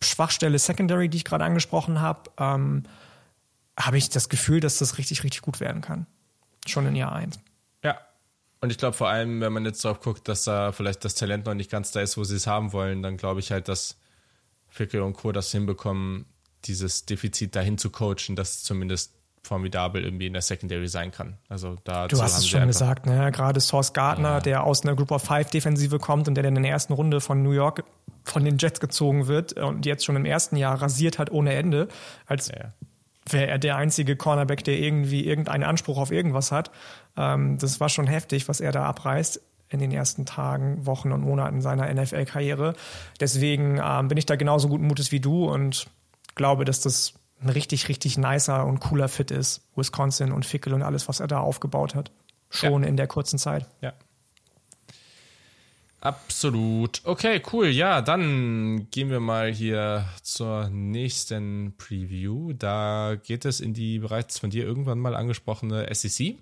Schwachstelle 0.03 0.59
Secondary, 0.59 1.09
die 1.09 1.17
ich 1.17 1.25
gerade 1.25 1.45
angesprochen 1.45 2.03
habe, 2.03 2.31
ähm, 2.39 2.83
habe 3.79 3.97
ich 3.97 4.11
das 4.11 4.29
Gefühl, 4.29 4.61
dass 4.61 4.79
das 4.79 4.99
richtig, 4.99 5.25
richtig 5.25 5.41
gut 5.41 5.61
werden 5.61 5.81
kann. 5.81 6.07
Schon 6.67 6.87
in 6.87 6.97
Jahr 6.97 7.13
eins. 7.13 7.39
Ja, 7.83 7.99
und 8.67 8.71
ich 8.73 8.79
glaube 8.79 8.97
vor 8.97 9.09
allem, 9.09 9.41
wenn 9.41 9.53
man 9.53 9.65
jetzt 9.65 9.85
drauf 9.85 10.01
guckt, 10.01 10.27
dass 10.27 10.43
da 10.43 10.73
vielleicht 10.73 11.05
das 11.05 11.15
Talent 11.15 11.47
noch 11.47 11.55
nicht 11.55 11.71
ganz 11.71 11.93
da 11.93 12.01
ist, 12.01 12.17
wo 12.17 12.25
sie 12.25 12.35
es 12.35 12.49
haben 12.49 12.73
wollen, 12.73 13.01
dann 13.01 13.17
glaube 13.17 13.39
ich 13.39 13.53
halt, 13.53 13.69
dass 13.69 13.97
Fickel 14.67 15.03
und 15.03 15.13
Co. 15.13 15.31
das 15.31 15.53
hinbekommen, 15.53 16.27
dieses 16.65 17.07
Defizit 17.07 17.55
dahin 17.55 17.79
zu 17.79 17.91
coachen, 17.91 18.35
dass 18.35 18.65
zumindest 18.65 19.13
formidabel 19.45 20.03
irgendwie 20.03 20.27
in 20.27 20.33
der 20.33 20.43
Secondary 20.43 20.89
sein 20.89 21.13
kann. 21.13 21.39
Also 21.49 21.77
da 21.85 22.09
du 22.09 22.21
hast 22.21 22.39
es 22.39 22.49
schon 22.49 22.67
gesagt, 22.67 23.07
ne? 23.07 23.31
gerade 23.31 23.61
Source 23.61 23.93
Gardner, 23.93 24.31
ja. 24.31 24.41
der 24.41 24.65
aus 24.65 24.83
einer 24.83 24.97
Group 24.97 25.13
of 25.13 25.23
Five 25.23 25.51
Defensive 25.51 26.01
kommt 26.01 26.27
und 26.27 26.35
der 26.35 26.43
dann 26.43 26.57
in 26.57 26.65
der 26.65 26.73
ersten 26.73 26.93
Runde 26.93 27.21
von 27.21 27.45
New 27.45 27.53
York 27.53 27.85
von 28.25 28.45
den 28.45 28.59
Jets 28.59 28.81
gezogen 28.81 29.29
wird 29.29 29.53
und 29.53 29.87
jetzt 29.87 30.05
schon 30.05 30.17
im 30.17 30.25
ersten 30.25 30.57
Jahr 30.57 30.83
rasiert 30.83 31.21
hat 31.21 31.31
ohne 31.31 31.55
Ende, 31.55 31.87
als 32.27 32.49
ja 32.49 32.73
wäre 33.29 33.47
er 33.47 33.59
der 33.59 33.77
einzige 33.77 34.17
Cornerback, 34.17 34.65
der 34.65 34.79
irgendwie 34.79 35.27
irgendeinen 35.27 35.65
Anspruch 35.65 35.99
auf 35.99 36.11
irgendwas 36.11 36.53
hat. 36.53 36.71
Ähm, 37.17 37.59
das 37.59 37.81
war 37.81 37.89
schon 37.89 38.07
heftig, 38.07 38.49
was 38.49 38.61
er 38.61 38.73
da 38.73 38.85
abreißt 38.85 39.41
in 39.69 39.81
den 39.81 39.91
ersten 39.91 40.27
Tagen, 40.27 40.87
Wochen 40.87 41.13
und 41.13 41.23
Monaten 41.23 41.61
seiner 41.61 41.93
NFL-Karriere. 41.93 42.75
Deswegen 43.21 43.81
ähm, 43.83 44.09
bin 44.09 44.19
ich 44.19 44.27
da 44.27 44.37
genauso 44.37 44.69
guten 44.69 44.87
Mutes 44.87 45.11
wie 45.11 45.21
du 45.21 45.47
und 45.51 45.89
glaube, 46.37 46.65
dass 46.65 46.81
das 46.81 47.15
ein 47.43 47.49
richtig, 47.49 47.89
richtig 47.89 48.17
nicer 48.17 48.65
und 48.65 48.81
cooler 48.81 49.09
Fit 49.09 49.31
ist. 49.31 49.67
Wisconsin 49.75 50.33
und 50.33 50.47
Fickel 50.47 50.73
und 50.73 50.83
alles, 50.83 51.09
was 51.09 51.21
er 51.21 51.27
da 51.27 51.41
aufgebaut 51.41 51.95
hat. 51.95 52.13
Schon 52.49 52.85
ja. 52.85 52.89
in 52.89 52.97
der 52.97 53.09
kurzen 53.09 53.39
Zeit. 53.39 53.67
Ja, 53.81 53.93
Absolut. 56.01 57.01
Okay, 57.05 57.43
cool. 57.53 57.69
Ja, 57.69 58.01
dann 58.03 58.89
gehen 58.91 59.11
wir 59.11 59.21
mal 59.21 59.53
hier 59.53 60.05
zur 60.23 60.69
nächsten 60.69 61.75
Preview. 61.79 62.53
Da 62.53 63.17
geht 63.23 63.45
es 63.45 63.61
in 63.61 63.75
die 63.75 63.99
bereits 63.99 64.39
von 64.39 64.51
dir 64.51 64.65
irgendwann 64.65 64.99
mal 64.99 65.17
angesprochene 65.17 65.93
SEC. 65.93 66.37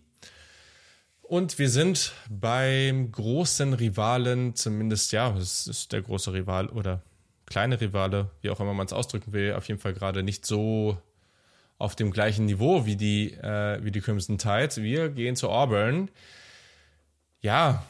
Und 1.22 1.58
wir 1.58 1.70
sind 1.70 2.12
beim 2.28 3.10
großen 3.10 3.72
Rivalen, 3.72 4.54
zumindest 4.54 5.12
ja, 5.12 5.34
es 5.36 5.66
ist 5.66 5.92
der 5.92 6.02
große 6.02 6.34
Rival 6.34 6.68
oder 6.68 7.00
kleine 7.46 7.80
Rivale, 7.80 8.30
wie 8.42 8.50
auch 8.50 8.60
immer 8.60 8.74
man 8.74 8.86
es 8.86 8.92
ausdrücken 8.92 9.32
will, 9.32 9.54
auf 9.54 9.66
jeden 9.68 9.80
Fall 9.80 9.94
gerade 9.94 10.22
nicht 10.22 10.44
so 10.44 10.98
auf 11.78 11.96
dem 11.96 12.10
gleichen 12.10 12.44
Niveau 12.44 12.84
wie 12.86 12.96
die, 12.96 13.32
äh, 13.32 13.82
wie 13.82 13.90
die 13.90 14.00
Crimson 14.00 14.38
Tide. 14.38 14.76
Wir 14.76 15.08
gehen 15.08 15.34
zu 15.34 15.48
Auburn. 15.48 16.10
Ja, 17.40 17.84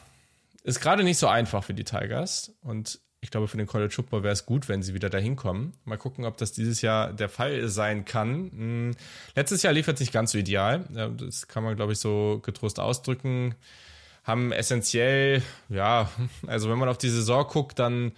ist 0.65 0.81
gerade 0.81 1.03
nicht 1.03 1.17
so 1.17 1.27
einfach 1.27 1.63
für 1.63 1.73
die 1.73 1.83
Tigers 1.83 2.51
und 2.61 2.99
ich 3.21 3.31
glaube, 3.31 3.47
für 3.47 3.57
den 3.57 3.65
College 3.65 3.93
Football 3.93 4.23
wäre 4.23 4.33
es 4.33 4.45
gut, 4.45 4.69
wenn 4.69 4.83
sie 4.83 4.93
wieder 4.93 5.09
dahin 5.09 5.35
kommen. 5.35 5.73
Mal 5.83 5.97
gucken, 5.97 6.25
ob 6.25 6.37
das 6.37 6.53
dieses 6.53 6.81
Jahr 6.81 7.11
der 7.11 7.27
Fall 7.27 7.67
sein 7.69 8.05
kann. 8.05 8.51
Hm, 8.51 8.91
letztes 9.35 9.63
Jahr 9.63 9.73
lief 9.73 9.87
es 9.87 9.99
nicht 9.99 10.13
ganz 10.13 10.31
so 10.31 10.37
ideal. 10.37 10.85
Das 11.17 11.47
kann 11.47 11.63
man, 11.63 11.75
glaube 11.75 11.93
ich, 11.93 11.99
so 11.99 12.39
getrost 12.43 12.79
ausdrücken. 12.79 13.55
Haben 14.23 14.51
essentiell, 14.51 15.41
ja, 15.69 16.09
also 16.47 16.69
wenn 16.69 16.77
man 16.77 16.89
auf 16.89 16.99
die 16.99 17.09
Saison 17.09 17.47
guckt, 17.47 17.79
dann 17.79 18.11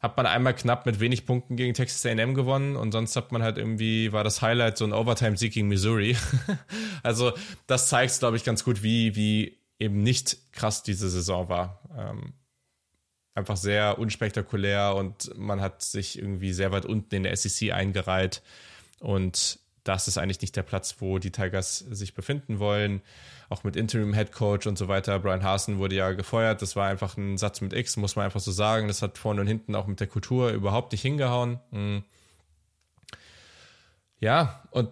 hat 0.00 0.16
man 0.16 0.26
einmal 0.26 0.54
knapp 0.54 0.86
mit 0.86 0.98
wenig 0.98 1.26
Punkten 1.26 1.56
gegen 1.56 1.74
Texas 1.74 2.04
A&M 2.06 2.34
gewonnen 2.34 2.74
und 2.74 2.90
sonst 2.90 3.14
hat 3.16 3.32
man 3.32 3.42
halt 3.42 3.58
irgendwie, 3.58 4.12
war 4.12 4.24
das 4.24 4.42
Highlight 4.42 4.78
so 4.78 4.84
ein 4.84 4.92
Overtime-Sieg 4.92 5.52
gegen 5.52 5.68
Missouri. 5.68 6.16
also 7.02 7.32
das 7.66 7.88
zeigt, 7.88 8.18
glaube 8.18 8.36
ich, 8.36 8.44
ganz 8.44 8.64
gut, 8.64 8.82
wie, 8.82 9.14
wie 9.14 9.59
eben 9.80 10.02
nicht 10.02 10.52
krass 10.52 10.82
diese 10.82 11.10
Saison 11.10 11.48
war. 11.48 11.80
Ähm, 11.96 12.34
einfach 13.34 13.56
sehr 13.56 13.98
unspektakulär 13.98 14.94
und 14.94 15.36
man 15.36 15.60
hat 15.60 15.82
sich 15.82 16.18
irgendwie 16.18 16.52
sehr 16.52 16.72
weit 16.72 16.84
unten 16.84 17.14
in 17.14 17.22
der 17.24 17.36
SEC 17.36 17.72
eingereiht 17.72 18.42
und 19.00 19.58
das 19.84 20.08
ist 20.08 20.18
eigentlich 20.18 20.40
nicht 20.42 20.56
der 20.56 20.62
Platz, 20.62 20.96
wo 20.98 21.18
die 21.18 21.30
Tigers 21.30 21.78
sich 21.78 22.14
befinden 22.14 22.58
wollen. 22.58 23.00
Auch 23.48 23.64
mit 23.64 23.76
Interim 23.76 24.12
Head 24.12 24.30
Coach 24.30 24.66
und 24.66 24.76
so 24.76 24.88
weiter. 24.88 25.18
Brian 25.18 25.42
Hasen 25.42 25.78
wurde 25.78 25.96
ja 25.96 26.12
gefeuert. 26.12 26.60
Das 26.60 26.76
war 26.76 26.88
einfach 26.88 27.16
ein 27.16 27.38
Satz 27.38 27.60
mit 27.60 27.72
X, 27.72 27.96
muss 27.96 28.14
man 28.14 28.26
einfach 28.26 28.40
so 28.40 28.52
sagen. 28.52 28.88
Das 28.88 29.00
hat 29.00 29.16
vorne 29.16 29.40
und 29.40 29.46
hinten 29.46 29.74
auch 29.74 29.86
mit 29.86 29.98
der 29.98 30.06
Kultur 30.06 30.50
überhaupt 30.50 30.92
nicht 30.92 31.00
hingehauen. 31.00 31.60
Mhm. 31.70 32.04
Ja, 34.18 34.62
und 34.70 34.90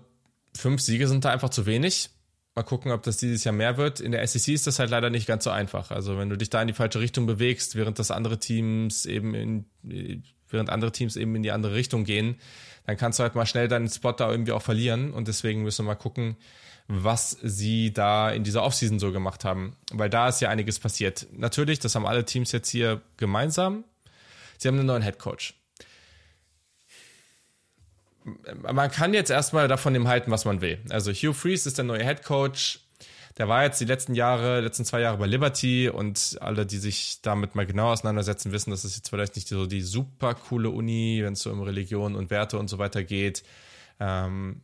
fünf 0.56 0.80
Siege 0.80 1.06
sind 1.06 1.24
da 1.24 1.30
einfach 1.30 1.50
zu 1.50 1.66
wenig. 1.66 2.10
Mal 2.58 2.64
gucken, 2.64 2.90
ob 2.90 3.04
das 3.04 3.18
dieses 3.18 3.44
Jahr 3.44 3.54
mehr 3.54 3.76
wird. 3.76 4.00
In 4.00 4.10
der 4.10 4.26
SEC 4.26 4.52
ist 4.52 4.66
das 4.66 4.80
halt 4.80 4.90
leider 4.90 5.10
nicht 5.10 5.28
ganz 5.28 5.44
so 5.44 5.50
einfach. 5.50 5.92
Also 5.92 6.18
wenn 6.18 6.28
du 6.28 6.36
dich 6.36 6.50
da 6.50 6.60
in 6.60 6.66
die 6.66 6.74
falsche 6.74 6.98
Richtung 6.98 7.24
bewegst, 7.24 7.76
während 7.76 8.00
das 8.00 8.10
andere 8.10 8.40
Teams 8.40 9.06
eben 9.06 9.32
in, 9.32 9.64
während 10.48 10.68
andere 10.68 10.90
Teams 10.90 11.14
eben 11.14 11.36
in 11.36 11.44
die 11.44 11.52
andere 11.52 11.76
Richtung 11.76 12.02
gehen, 12.02 12.34
dann 12.84 12.96
kannst 12.96 13.20
du 13.20 13.22
halt 13.22 13.36
mal 13.36 13.46
schnell 13.46 13.68
deinen 13.68 13.88
Spot 13.88 14.10
da 14.10 14.28
irgendwie 14.28 14.50
auch 14.50 14.62
verlieren. 14.62 15.12
Und 15.12 15.28
deswegen 15.28 15.62
müssen 15.62 15.84
wir 15.84 15.92
mal 15.92 15.94
gucken, 15.94 16.36
was 16.88 17.38
sie 17.44 17.92
da 17.92 18.28
in 18.28 18.42
dieser 18.42 18.64
Offseason 18.64 18.98
so 18.98 19.12
gemacht 19.12 19.44
haben. 19.44 19.76
Weil 19.92 20.10
da 20.10 20.28
ist 20.28 20.40
ja 20.40 20.48
einiges 20.48 20.80
passiert. 20.80 21.28
Natürlich, 21.30 21.78
das 21.78 21.94
haben 21.94 22.06
alle 22.06 22.24
Teams 22.24 22.50
jetzt 22.50 22.70
hier 22.70 23.02
gemeinsam. 23.18 23.84
Sie 24.56 24.66
haben 24.66 24.78
einen 24.78 24.86
neuen 24.86 25.04
Head 25.04 25.20
Coach 25.20 25.54
man 28.62 28.90
kann 28.90 29.14
jetzt 29.14 29.30
erstmal 29.30 29.68
davon 29.68 29.94
dem 29.94 30.08
halten, 30.08 30.30
was 30.30 30.44
man 30.44 30.60
will. 30.60 30.78
Also 30.90 31.12
Hugh 31.12 31.34
Freeze 31.34 31.68
ist 31.68 31.78
der 31.78 31.84
neue 31.84 32.04
Head 32.04 32.24
Coach. 32.24 32.80
Der 33.38 33.48
war 33.48 33.62
jetzt 33.62 33.80
die 33.80 33.84
letzten 33.84 34.14
Jahre, 34.14 34.60
letzten 34.60 34.84
zwei 34.84 35.00
Jahre 35.00 35.18
bei 35.18 35.26
Liberty 35.26 35.88
und 35.88 36.36
alle, 36.40 36.66
die 36.66 36.78
sich 36.78 37.20
damit 37.22 37.54
mal 37.54 37.66
genau 37.66 37.92
auseinandersetzen, 37.92 38.50
wissen, 38.50 38.70
dass 38.70 38.82
es 38.82 38.96
jetzt 38.96 39.10
vielleicht 39.10 39.36
nicht 39.36 39.46
so 39.46 39.66
die 39.66 39.82
super 39.82 40.34
coole 40.34 40.70
Uni, 40.70 41.20
wenn 41.22 41.34
es 41.34 41.42
so 41.42 41.50
um 41.52 41.62
Religion 41.62 42.16
und 42.16 42.30
Werte 42.30 42.58
und 42.58 42.68
so 42.68 42.78
weiter 42.78 43.04
geht. 43.04 43.44
Ähm, 44.00 44.62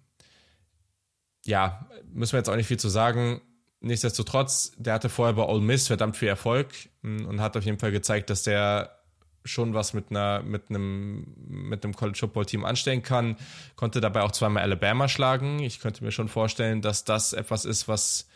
ja, 1.44 1.88
müssen 2.12 2.32
wir 2.32 2.38
jetzt 2.38 2.48
auch 2.48 2.56
nicht 2.56 2.66
viel 2.66 2.78
zu 2.78 2.88
sagen. 2.88 3.42
Nichtsdestotrotz, 3.80 4.72
der 4.76 4.94
hatte 4.94 5.08
vorher 5.08 5.34
bei 5.34 5.44
Ole 5.44 5.60
Miss 5.60 5.86
verdammt 5.86 6.16
viel 6.16 6.28
Erfolg 6.28 6.72
hm, 7.02 7.26
und 7.26 7.40
hat 7.40 7.56
auf 7.56 7.64
jeden 7.64 7.78
Fall 7.78 7.92
gezeigt, 7.92 8.28
dass 8.30 8.42
der 8.42 9.03
schon 9.44 9.74
was 9.74 9.92
mit 9.92 10.10
einer 10.10 10.42
mit 10.42 10.70
einem 10.70 11.26
mit 11.46 11.84
einem 11.84 11.94
College 11.94 12.18
Football 12.18 12.46
Team 12.46 12.64
anstellen 12.64 13.02
kann, 13.02 13.36
konnte 13.76 14.00
dabei 14.00 14.22
auch 14.22 14.32
zweimal 14.32 14.62
Alabama 14.62 15.08
schlagen. 15.08 15.60
Ich 15.60 15.80
könnte 15.80 16.02
mir 16.02 16.12
schon 16.12 16.28
vorstellen, 16.28 16.80
dass 16.80 17.04
das 17.04 17.32
etwas 17.32 17.64
ist, 17.64 17.88
was 17.88 18.28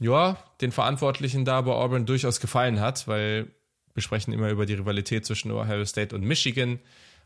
ja, 0.00 0.36
den 0.60 0.72
Verantwortlichen 0.72 1.44
da 1.44 1.60
bei 1.60 1.72
Auburn 1.72 2.06
durchaus 2.06 2.40
gefallen 2.40 2.80
hat, 2.80 3.06
weil 3.06 3.50
wir 3.94 4.02
sprechen 4.02 4.32
immer 4.32 4.50
über 4.50 4.66
die 4.66 4.74
Rivalität 4.74 5.24
zwischen 5.24 5.52
Ohio 5.52 5.84
State 5.84 6.14
und 6.14 6.22
Michigan, 6.24 6.80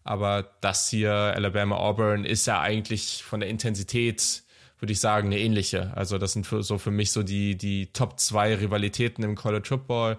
aber 0.04 0.50
das 0.60 0.90
hier 0.90 1.12
Alabama 1.12 1.76
Auburn 1.76 2.24
ist 2.24 2.46
ja 2.46 2.60
eigentlich 2.60 3.22
von 3.22 3.40
der 3.40 3.48
Intensität 3.48 4.42
würde 4.80 4.92
ich 4.92 5.00
sagen, 5.00 5.28
eine 5.28 5.38
ähnliche. 5.38 5.92
Also 5.96 6.18
das 6.18 6.32
sind 6.32 6.46
für, 6.46 6.62
so 6.62 6.78
für 6.78 6.90
mich 6.90 7.10
so 7.10 7.22
die, 7.22 7.56
die 7.56 7.92
Top 7.92 8.20
zwei 8.20 8.54
Rivalitäten 8.54 9.24
im 9.24 9.34
College 9.34 9.66
Football. 9.66 10.18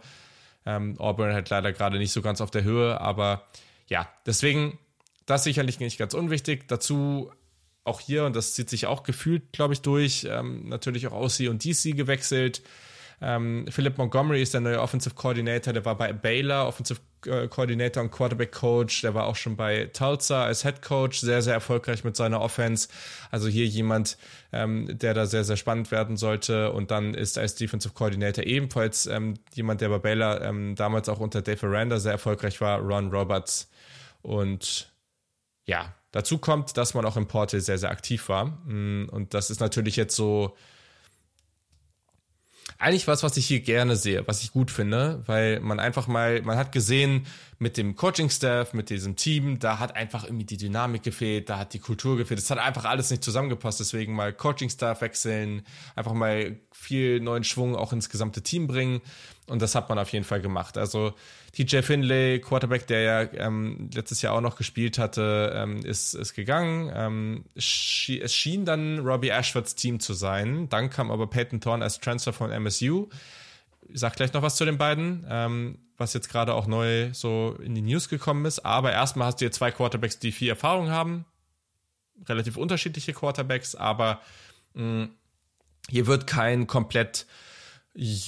Ähm, 0.65 0.99
Auburn 0.99 1.33
halt 1.33 1.49
leider 1.49 1.71
gerade 1.71 1.97
nicht 1.97 2.11
so 2.11 2.21
ganz 2.21 2.41
auf 2.41 2.51
der 2.51 2.63
Höhe, 2.63 2.99
aber 2.99 3.43
ja, 3.87 4.07
deswegen 4.25 4.77
das 5.25 5.43
sicherlich 5.43 5.79
nicht 5.79 5.97
ganz 5.97 6.13
unwichtig. 6.13 6.67
Dazu 6.67 7.31
auch 7.83 7.99
hier, 7.99 8.25
und 8.25 8.35
das 8.35 8.53
zieht 8.53 8.69
sich 8.69 8.87
auch 8.87 9.03
gefühlt, 9.03 9.51
glaube 9.51 9.73
ich, 9.73 9.81
durch, 9.81 10.27
ähm, 10.29 10.67
natürlich 10.69 11.07
auch 11.07 11.13
OC 11.13 11.49
und 11.49 11.63
DC 11.63 11.95
gewechselt. 11.95 12.61
Ähm, 13.21 13.65
Philip 13.69 13.97
Montgomery 13.97 14.41
ist 14.41 14.53
der 14.53 14.61
neue 14.61 14.81
Offensive 14.81 15.15
Coordinator, 15.15 15.73
der 15.73 15.85
war 15.85 15.97
bei 15.97 16.13
Baylor 16.13 16.67
Offensive 16.67 16.99
Coordinator 17.21 18.03
und 18.03 18.11
Quarterback 18.11 18.51
Coach. 18.51 19.01
Der 19.01 19.13
war 19.13 19.25
auch 19.25 19.35
schon 19.35 19.55
bei 19.55 19.89
Tulsa 19.93 20.45
als 20.45 20.63
Head 20.63 20.81
Coach, 20.81 21.19
sehr, 21.19 21.41
sehr 21.41 21.53
erfolgreich 21.53 22.03
mit 22.03 22.15
seiner 22.15 22.41
Offense. 22.41 22.87
Also 23.31 23.47
hier 23.47 23.65
jemand, 23.65 24.17
ähm, 24.51 24.87
der 24.97 25.13
da 25.13 25.25
sehr, 25.25 25.43
sehr 25.43 25.57
spannend 25.57 25.91
werden 25.91 26.17
sollte. 26.17 26.71
Und 26.71 26.91
dann 26.91 27.13
ist 27.13 27.37
als 27.37 27.55
Defensive 27.55 27.93
Coordinator 27.93 28.43
ebenfalls 28.43 29.05
ähm, 29.07 29.35
jemand, 29.53 29.81
der 29.81 29.89
bei 29.89 29.99
Baylor 29.99 30.41
ähm, 30.41 30.75
damals 30.75 31.09
auch 31.09 31.19
unter 31.19 31.41
Dave 31.41 31.67
Aranda 31.67 31.99
sehr 31.99 32.13
erfolgreich 32.13 32.61
war, 32.61 32.79
Ron 32.79 33.11
Roberts. 33.11 33.69
Und 34.21 34.91
ja, 35.65 35.93
dazu 36.11 36.37
kommt, 36.37 36.77
dass 36.77 36.93
man 36.93 37.05
auch 37.05 37.17
im 37.17 37.27
Portal 37.27 37.61
sehr, 37.61 37.77
sehr 37.77 37.91
aktiv 37.91 38.29
war. 38.29 38.45
Mm, 38.65 39.07
und 39.11 39.33
das 39.33 39.49
ist 39.49 39.59
natürlich 39.59 39.95
jetzt 39.95 40.15
so 40.15 40.55
eigentlich 42.79 43.07
was, 43.07 43.23
was 43.23 43.35
ich 43.35 43.45
hier 43.45 43.59
gerne 43.59 43.97
sehe, 43.97 44.25
was 44.25 44.41
ich 44.41 44.53
gut 44.53 44.71
finde, 44.71 45.21
weil 45.25 45.59
man 45.59 45.79
einfach 45.79 46.07
mal, 46.07 46.41
man 46.41 46.57
hat 46.57 46.71
gesehen, 46.71 47.27
mit 47.59 47.75
dem 47.75 47.97
Coaching-Staff, 47.97 48.73
mit 48.73 48.89
diesem 48.89 49.17
Team, 49.17 49.59
da 49.59 49.79
hat 49.79 49.97
einfach 49.97 50.23
irgendwie 50.23 50.45
die 50.45 50.55
Dynamik 50.55 51.03
gefehlt, 51.03 51.49
da 51.49 51.59
hat 51.59 51.73
die 51.73 51.79
Kultur 51.79 52.15
gefehlt, 52.15 52.39
es 52.39 52.49
hat 52.49 52.57
einfach 52.57 52.85
alles 52.85 53.11
nicht 53.11 53.21
zusammengepasst, 53.21 53.81
deswegen 53.81 54.15
mal 54.15 54.31
Coaching-Staff 54.31 55.01
wechseln, 55.01 55.63
einfach 55.93 56.13
mal 56.13 56.55
viel 56.71 57.19
neuen 57.19 57.43
Schwung 57.43 57.75
auch 57.75 57.91
ins 57.91 58.09
gesamte 58.09 58.41
Team 58.41 58.67
bringen. 58.67 59.01
Und 59.47 59.61
das 59.61 59.75
hat 59.75 59.89
man 59.89 59.99
auf 59.99 60.13
jeden 60.13 60.23
Fall 60.23 60.39
gemacht. 60.39 60.77
Also 60.77 61.13
TJ 61.51 61.81
Finlay, 61.81 62.39
Quarterback, 62.39 62.87
der 62.87 63.01
ja 63.01 63.21
ähm, 63.33 63.89
letztes 63.93 64.21
Jahr 64.21 64.33
auch 64.33 64.41
noch 64.41 64.55
gespielt 64.55 64.97
hatte, 64.97 65.53
ähm, 65.55 65.79
ist, 65.83 66.13
ist 66.13 66.33
gegangen. 66.33 66.91
Ähm, 66.93 67.45
es 67.55 67.63
schien 68.33 68.65
dann 68.65 68.99
Robbie 68.99 69.29
Ashfords 69.29 69.75
Team 69.75 69.99
zu 69.99 70.13
sein. 70.13 70.69
Dann 70.69 70.89
kam 70.89 71.11
aber 71.11 71.27
Peyton 71.27 71.61
Thorne 71.61 71.83
als 71.83 71.99
Transfer 71.99 72.33
von 72.33 72.51
MSU. 72.51 73.07
Ich 73.87 73.99
sag 73.99 74.15
gleich 74.15 74.33
noch 74.33 74.43
was 74.43 74.55
zu 74.55 74.65
den 74.65 74.77
beiden, 74.77 75.25
ähm, 75.29 75.79
was 75.97 76.13
jetzt 76.13 76.29
gerade 76.29 76.53
auch 76.53 76.67
neu 76.67 77.09
so 77.13 77.57
in 77.63 77.73
die 77.73 77.81
News 77.81 78.09
gekommen 78.09 78.45
ist. 78.45 78.59
Aber 78.65 78.91
erstmal 78.91 79.27
hast 79.27 79.41
du 79.41 79.45
hier 79.45 79.51
zwei 79.51 79.71
Quarterbacks, 79.71 80.19
die 80.19 80.31
viel 80.31 80.49
Erfahrung 80.49 80.89
haben. 80.89 81.25
Relativ 82.27 82.57
unterschiedliche 82.57 83.13
Quarterbacks, 83.13 83.75
aber 83.75 84.21
mh, 84.73 84.83
mm, 85.05 85.09
hier 85.89 86.05
wird 86.05 86.27
kein 86.27 86.67
komplett 86.67 87.25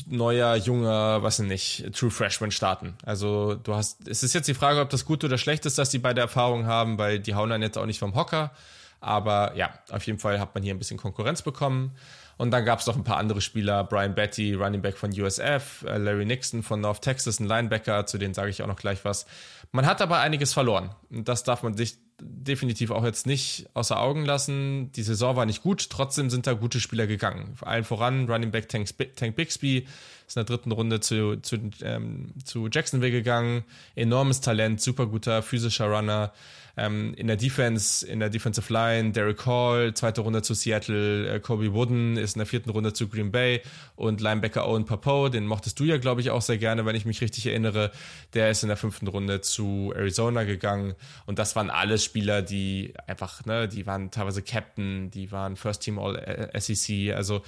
neuer, 0.07 0.55
junger, 0.55 1.23
was 1.23 1.37
denn 1.37 1.47
nicht, 1.47 1.93
True 1.93 2.11
Freshman 2.11 2.51
starten. 2.51 2.95
Also 3.03 3.55
du 3.55 3.75
hast, 3.75 4.07
es 4.07 4.23
ist 4.23 4.33
jetzt 4.33 4.47
die 4.47 4.53
Frage, 4.53 4.81
ob 4.81 4.89
das 4.89 5.05
gut 5.05 5.23
oder 5.23 5.37
schlecht 5.37 5.65
ist, 5.65 5.77
dass 5.77 5.89
die 5.89 5.99
beide 5.99 6.21
Erfahrungen 6.21 6.65
haben, 6.65 6.97
weil 6.97 7.19
die 7.19 7.35
hauen 7.35 7.49
dann 7.49 7.61
jetzt 7.61 7.77
auch 7.77 7.85
nicht 7.85 7.99
vom 7.99 8.15
Hocker. 8.15 8.51
Aber 8.99 9.55
ja, 9.55 9.71
auf 9.89 10.05
jeden 10.05 10.19
Fall 10.19 10.39
hat 10.39 10.53
man 10.53 10.63
hier 10.63 10.73
ein 10.73 10.79
bisschen 10.79 10.97
Konkurrenz 10.97 11.41
bekommen. 11.41 11.95
Und 12.37 12.51
dann 12.51 12.65
gab 12.65 12.79
es 12.79 12.87
noch 12.87 12.95
ein 12.95 13.03
paar 13.03 13.17
andere 13.17 13.41
Spieler, 13.41 13.83
Brian 13.83 14.15
Betty, 14.15 14.55
Running 14.55 14.81
Back 14.81 14.97
von 14.97 15.11
USF, 15.11 15.85
äh, 15.87 15.97
Larry 15.97 16.25
Nixon 16.25 16.63
von 16.63 16.81
North 16.81 17.01
Texas, 17.01 17.39
ein 17.39 17.45
Linebacker, 17.45 18.05
zu 18.05 18.17
denen 18.17 18.33
sage 18.33 18.49
ich 18.49 18.63
auch 18.63 18.67
noch 18.67 18.77
gleich 18.77 19.05
was. 19.05 19.25
Man 19.71 19.85
hat 19.85 20.01
aber 20.01 20.19
einiges 20.19 20.53
verloren. 20.53 20.89
Und 21.11 21.27
das 21.27 21.43
darf 21.43 21.63
man 21.63 21.75
sich 21.75 21.97
definitiv 22.21 22.91
auch 22.91 23.03
jetzt 23.03 23.25
nicht 23.25 23.67
außer 23.73 23.99
Augen 23.99 24.25
lassen. 24.25 24.91
Die 24.93 25.03
Saison 25.03 25.35
war 25.35 25.45
nicht 25.45 25.63
gut, 25.63 25.89
trotzdem 25.89 26.29
sind 26.29 26.47
da 26.47 26.53
gute 26.53 26.79
Spieler 26.79 27.07
gegangen. 27.07 27.55
Allen 27.61 27.83
voran 27.83 28.29
Running 28.29 28.51
Back 28.51 28.69
Tank, 28.69 28.87
Tank 29.15 29.35
Bixby 29.35 29.87
ist 30.27 30.37
in 30.37 30.45
der 30.45 30.55
dritten 30.55 30.71
Runde 30.71 30.99
zu, 30.99 31.37
zu, 31.41 31.57
ähm, 31.81 32.31
zu 32.45 32.69
Jacksonville 32.71 33.11
gegangen. 33.11 33.63
Enormes 33.95 34.41
Talent, 34.41 34.81
super 34.81 35.07
guter 35.07 35.41
physischer 35.41 35.87
Runner. 35.87 36.31
Ähm, 36.77 37.13
in 37.15 37.27
der 37.27 37.37
Defense, 37.37 38.05
in 38.05 38.19
der 38.19 38.29
Defensive 38.29 38.71
Line, 38.71 39.11
Derek 39.11 39.45
Hall, 39.45 39.93
zweite 39.93 40.21
Runde 40.21 40.41
zu 40.41 40.53
Seattle, 40.53 41.35
äh, 41.35 41.39
Kobe 41.39 41.73
Wooden 41.73 42.17
ist 42.17 42.35
in 42.35 42.39
der 42.39 42.45
vierten 42.45 42.69
Runde 42.69 42.93
zu 42.93 43.07
Green 43.07 43.31
Bay. 43.31 43.61
Und 43.95 44.21
Linebacker 44.21 44.67
Owen 44.67 44.85
Papo, 44.85 45.29
den 45.29 45.45
mochtest 45.45 45.79
du 45.79 45.83
ja, 45.83 45.97
glaube 45.97 46.21
ich, 46.21 46.29
auch 46.29 46.41
sehr 46.41 46.57
gerne, 46.57 46.85
wenn 46.85 46.95
ich 46.95 47.05
mich 47.05 47.21
richtig 47.21 47.45
erinnere. 47.47 47.91
Der 48.33 48.49
ist 48.49 48.63
in 48.63 48.69
der 48.69 48.77
fünften 48.77 49.07
Runde 49.07 49.41
zu 49.41 49.93
Arizona 49.95 50.43
gegangen. 50.43 50.95
Und 51.25 51.39
das 51.39 51.55
waren 51.55 51.69
alles 51.69 52.03
Spieler, 52.03 52.41
die 52.41 52.93
einfach, 53.07 53.45
ne, 53.45 53.67
die 53.67 53.85
waren 53.85 54.11
teilweise 54.11 54.41
Captain, 54.41 55.11
die 55.11 55.31
waren 55.31 55.55
First 55.55 55.81
Team 55.81 55.99
All 55.99 56.49
SEC, 56.57 57.13
also 57.13 57.41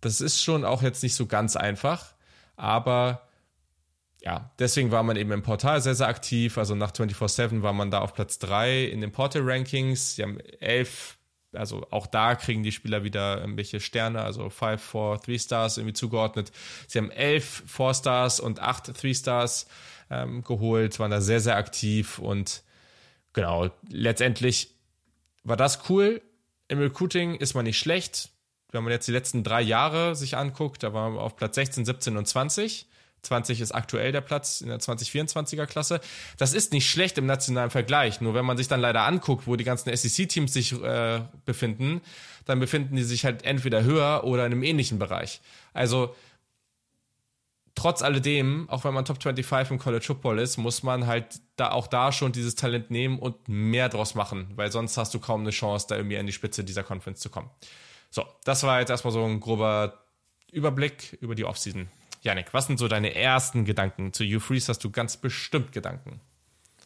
das 0.00 0.20
ist 0.20 0.42
schon 0.42 0.64
auch 0.64 0.82
jetzt 0.82 1.02
nicht 1.02 1.14
so 1.14 1.26
ganz 1.26 1.56
einfach, 1.56 2.14
aber 2.56 3.22
ja, 4.26 4.50
deswegen 4.58 4.90
war 4.90 5.04
man 5.04 5.14
eben 5.14 5.30
im 5.30 5.44
Portal 5.44 5.80
sehr, 5.80 5.94
sehr 5.94 6.08
aktiv. 6.08 6.58
Also 6.58 6.74
nach 6.74 6.90
24-7 6.90 7.62
war 7.62 7.72
man 7.72 7.92
da 7.92 8.00
auf 8.00 8.12
Platz 8.12 8.40
3 8.40 8.86
in 8.86 9.00
den 9.00 9.12
Portal-Rankings. 9.12 10.16
Sie 10.16 10.24
haben 10.24 10.40
elf, 10.58 11.16
also 11.52 11.86
auch 11.92 12.08
da 12.08 12.34
kriegen 12.34 12.64
die 12.64 12.72
Spieler 12.72 13.04
wieder 13.04 13.40
irgendwelche 13.40 13.78
Sterne, 13.78 14.22
also 14.22 14.50
5, 14.50 14.82
4, 14.82 15.20
3 15.24 15.38
Stars 15.38 15.78
irgendwie 15.78 15.92
zugeordnet. 15.92 16.50
Sie 16.88 16.98
haben 16.98 17.12
elf 17.12 17.62
4 17.68 17.94
Stars 17.94 18.40
und 18.40 18.58
acht 18.58 19.00
3 19.00 19.14
Stars 19.14 19.68
ähm, 20.10 20.42
geholt, 20.42 20.98
waren 20.98 21.12
da 21.12 21.20
sehr, 21.20 21.38
sehr 21.38 21.56
aktiv 21.56 22.18
und 22.18 22.64
genau, 23.32 23.70
letztendlich 23.88 24.74
war 25.44 25.56
das 25.56 25.88
cool. 25.88 26.20
Im 26.66 26.80
Recruiting 26.80 27.36
ist 27.36 27.54
man 27.54 27.62
nicht 27.62 27.78
schlecht. 27.78 28.30
Wenn 28.72 28.82
man 28.82 28.92
jetzt 28.92 29.06
die 29.06 29.12
letzten 29.12 29.44
drei 29.44 29.62
Jahre 29.62 30.16
sich 30.16 30.36
anguckt, 30.36 30.82
da 30.82 30.92
waren 30.92 31.14
wir 31.14 31.20
auf 31.20 31.36
Platz 31.36 31.54
16, 31.54 31.84
17 31.84 32.16
und 32.16 32.26
20 32.26 32.88
20 33.22 33.60
ist 33.60 33.72
aktuell 33.72 34.12
der 34.12 34.20
Platz 34.20 34.60
in 34.60 34.68
der 34.68 34.78
2024er 34.78 35.66
Klasse. 35.66 36.00
Das 36.38 36.54
ist 36.54 36.72
nicht 36.72 36.88
schlecht 36.88 37.18
im 37.18 37.26
nationalen 37.26 37.70
Vergleich. 37.70 38.20
Nur 38.20 38.34
wenn 38.34 38.44
man 38.44 38.56
sich 38.56 38.68
dann 38.68 38.80
leider 38.80 39.02
anguckt, 39.02 39.46
wo 39.46 39.56
die 39.56 39.64
ganzen 39.64 39.94
SEC-Teams 39.94 40.52
sich 40.52 40.72
äh, 40.80 41.20
befinden, 41.44 42.00
dann 42.44 42.60
befinden 42.60 42.96
die 42.96 43.02
sich 43.02 43.24
halt 43.24 43.44
entweder 43.44 43.82
höher 43.82 44.24
oder 44.24 44.46
in 44.46 44.52
einem 44.52 44.62
ähnlichen 44.62 44.98
Bereich. 44.98 45.40
Also 45.74 46.14
trotz 47.76 48.02
alledem, 48.02 48.68
auch 48.68 48.84
wenn 48.84 48.94
man 48.94 49.04
Top 49.04 49.22
25 49.22 49.70
im 49.70 49.78
College 49.78 50.04
Football 50.04 50.40
ist, 50.40 50.56
muss 50.56 50.82
man 50.82 51.06
halt 51.06 51.40
da 51.56 51.70
auch 51.70 51.86
da 51.86 52.10
schon 52.10 52.32
dieses 52.32 52.56
Talent 52.56 52.90
nehmen 52.90 53.18
und 53.18 53.48
mehr 53.48 53.88
draus 53.88 54.14
machen, 54.14 54.50
weil 54.56 54.72
sonst 54.72 54.96
hast 54.96 55.14
du 55.14 55.20
kaum 55.20 55.42
eine 55.42 55.50
Chance, 55.50 55.86
da 55.88 55.96
irgendwie 55.96 56.18
an 56.18 56.26
die 56.26 56.32
Spitze 56.32 56.64
dieser 56.64 56.82
Conference 56.82 57.20
zu 57.20 57.30
kommen. 57.30 57.50
So, 58.10 58.24
das 58.44 58.62
war 58.62 58.80
jetzt 58.80 58.90
erstmal 58.90 59.12
so 59.12 59.24
ein 59.24 59.40
grober 59.40 60.02
Überblick 60.50 61.18
über 61.20 61.34
die 61.34 61.44
Offseason. 61.44 61.88
Janik, 62.26 62.52
was 62.52 62.66
sind 62.66 62.78
so 62.78 62.88
deine 62.88 63.14
ersten 63.14 63.64
Gedanken? 63.64 64.12
Zu 64.12 64.24
You 64.24 64.40
Freeze 64.40 64.68
hast 64.68 64.84
du 64.84 64.90
ganz 64.90 65.16
bestimmt 65.16 65.72
Gedanken. 65.72 66.20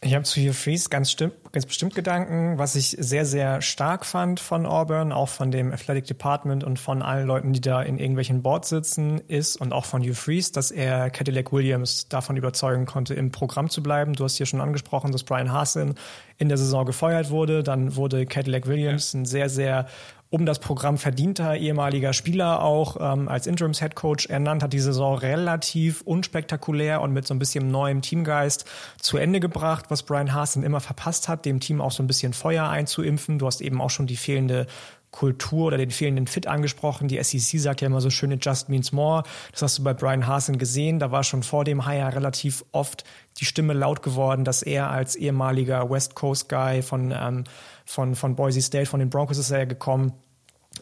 Ich 0.02 0.14
habe 0.14 0.24
zu 0.24 0.40
Hugh 0.40 0.54
Freeze 0.54 0.88
ganz, 0.88 1.14
ganz 1.52 1.66
bestimmt 1.66 1.94
Gedanken, 1.94 2.56
was 2.56 2.74
ich 2.74 2.96
sehr, 2.98 3.26
sehr 3.26 3.60
stark 3.60 4.06
fand 4.06 4.40
von 4.40 4.64
Auburn, 4.64 5.12
auch 5.12 5.28
von 5.28 5.50
dem 5.50 5.72
Athletic 5.72 6.06
Department 6.06 6.64
und 6.64 6.78
von 6.78 7.02
allen 7.02 7.26
Leuten, 7.26 7.52
die 7.52 7.60
da 7.60 7.82
in 7.82 7.98
irgendwelchen 7.98 8.40
Boards 8.40 8.70
sitzen, 8.70 9.20
ist 9.28 9.56
und 9.56 9.74
auch 9.74 9.84
von 9.84 10.00
Hugh 10.00 10.14
Freeze, 10.14 10.52
dass 10.52 10.70
er 10.70 11.10
Cadillac 11.10 11.52
Williams 11.52 12.08
davon 12.08 12.38
überzeugen 12.38 12.86
konnte, 12.86 13.12
im 13.12 13.30
Programm 13.30 13.68
zu 13.68 13.82
bleiben. 13.82 14.14
Du 14.14 14.24
hast 14.24 14.36
hier 14.36 14.46
schon 14.46 14.62
angesprochen, 14.62 15.12
dass 15.12 15.22
Brian 15.22 15.52
Hasen 15.52 15.96
in 16.38 16.48
der 16.48 16.56
Saison 16.56 16.86
gefeuert 16.86 17.28
wurde. 17.28 17.62
Dann 17.62 17.94
wurde 17.94 18.24
Cadillac 18.24 18.66
Williams 18.66 19.12
ein 19.12 19.26
sehr, 19.26 19.50
sehr 19.50 19.86
um 20.30 20.46
das 20.46 20.60
Programm 20.60 20.96
verdienter 20.96 21.56
ehemaliger 21.56 22.12
Spieler 22.12 22.62
auch 22.62 22.96
ähm, 23.00 23.28
als 23.28 23.48
Interims 23.48 23.80
Head 23.80 23.96
Coach 23.96 24.26
ernannt, 24.26 24.62
hat 24.62 24.72
die 24.72 24.78
Saison 24.78 25.18
relativ 25.18 26.02
unspektakulär 26.02 27.00
und 27.00 27.12
mit 27.12 27.26
so 27.26 27.34
ein 27.34 27.40
bisschen 27.40 27.68
neuem 27.68 28.00
Teamgeist 28.00 28.64
zu 29.00 29.18
Ende 29.18 29.40
gebracht, 29.40 29.86
was 29.88 30.04
Brian 30.04 30.32
Hasen 30.32 30.62
immer 30.62 30.80
verpasst 30.80 31.28
hat, 31.28 31.44
dem 31.44 31.58
Team 31.58 31.80
auch 31.80 31.90
so 31.90 32.02
ein 32.02 32.06
bisschen 32.06 32.32
Feuer 32.32 32.68
einzuimpfen. 32.68 33.40
Du 33.40 33.46
hast 33.46 33.60
eben 33.60 33.80
auch 33.80 33.90
schon 33.90 34.06
die 34.06 34.16
fehlende 34.16 34.66
Kultur 35.10 35.66
oder 35.66 35.76
den 35.76 35.90
fehlenden 35.90 36.26
Fit 36.26 36.46
angesprochen. 36.46 37.08
Die 37.08 37.22
SEC 37.22 37.60
sagt 37.60 37.80
ja 37.80 37.86
immer 37.86 38.00
so 38.00 38.10
schön, 38.10 38.30
it 38.30 38.44
just 38.44 38.68
means 38.68 38.92
more. 38.92 39.24
Das 39.52 39.62
hast 39.62 39.78
du 39.78 39.82
bei 39.82 39.92
Brian 39.92 40.26
Hasen 40.26 40.58
gesehen. 40.58 40.98
Da 40.98 41.10
war 41.10 41.24
schon 41.24 41.42
vor 41.42 41.64
dem 41.64 41.86
Hire 41.86 42.14
relativ 42.14 42.64
oft 42.72 43.04
die 43.38 43.44
Stimme 43.44 43.72
laut 43.72 44.02
geworden, 44.02 44.44
dass 44.44 44.62
er 44.62 44.90
als 44.90 45.16
ehemaliger 45.16 45.90
West 45.90 46.14
Coast 46.14 46.48
Guy 46.48 46.82
von 46.82 47.12
ähm, 47.16 47.44
von, 47.90 48.14
von 48.14 48.36
Boise 48.36 48.62
State, 48.62 48.86
von 48.86 49.00
den 49.00 49.10
Broncos 49.10 49.38
ist 49.38 49.50
er 49.50 49.60
ja 49.60 49.64
gekommen, 49.64 50.12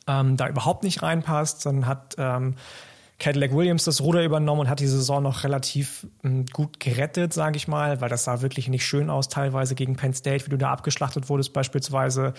ähm, 0.07 0.37
da 0.37 0.49
überhaupt 0.49 0.85
nicht 0.85 1.03
reinpasst. 1.03 1.65
Dann 1.65 1.87
hat 1.87 2.17
ähm, 2.19 2.57
Cadillac 3.19 3.53
Williams 3.53 3.85
das 3.85 4.01
Ruder 4.01 4.23
übernommen 4.23 4.63
und 4.63 4.69
hat 4.69 4.81
die 4.81 4.87
Saison 4.87 5.23
noch 5.23 5.43
relativ 5.43 6.07
ähm, 6.23 6.45
gut 6.53 6.79
gerettet, 6.79 7.33
sage 7.33 7.57
ich 7.57 7.67
mal, 7.67 8.01
weil 8.01 8.09
das 8.09 8.25
sah 8.25 8.43
wirklich 8.43 8.69
nicht 8.69 8.87
schön 8.87 9.11
aus, 9.11 9.29
teilweise 9.29 9.75
gegen 9.75 9.97
Penn 9.97 10.15
State, 10.15 10.47
wie 10.47 10.51
du 10.51 10.59
da 10.59 10.71
abgeschlachtet 10.71 11.29
wurdest 11.29 11.53
beispielsweise. 11.53 12.35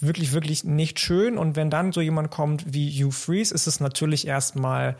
Wirklich, 0.00 0.32
wirklich 0.32 0.64
nicht 0.64 1.00
schön. 1.00 1.38
Und 1.38 1.56
wenn 1.56 1.70
dann 1.70 1.92
so 1.92 2.00
jemand 2.00 2.30
kommt 2.30 2.72
wie 2.72 2.90
Hugh 2.90 3.10
Freeze, 3.10 3.52
ist 3.54 3.66
es 3.66 3.80
natürlich 3.80 4.26
erstmal 4.26 4.96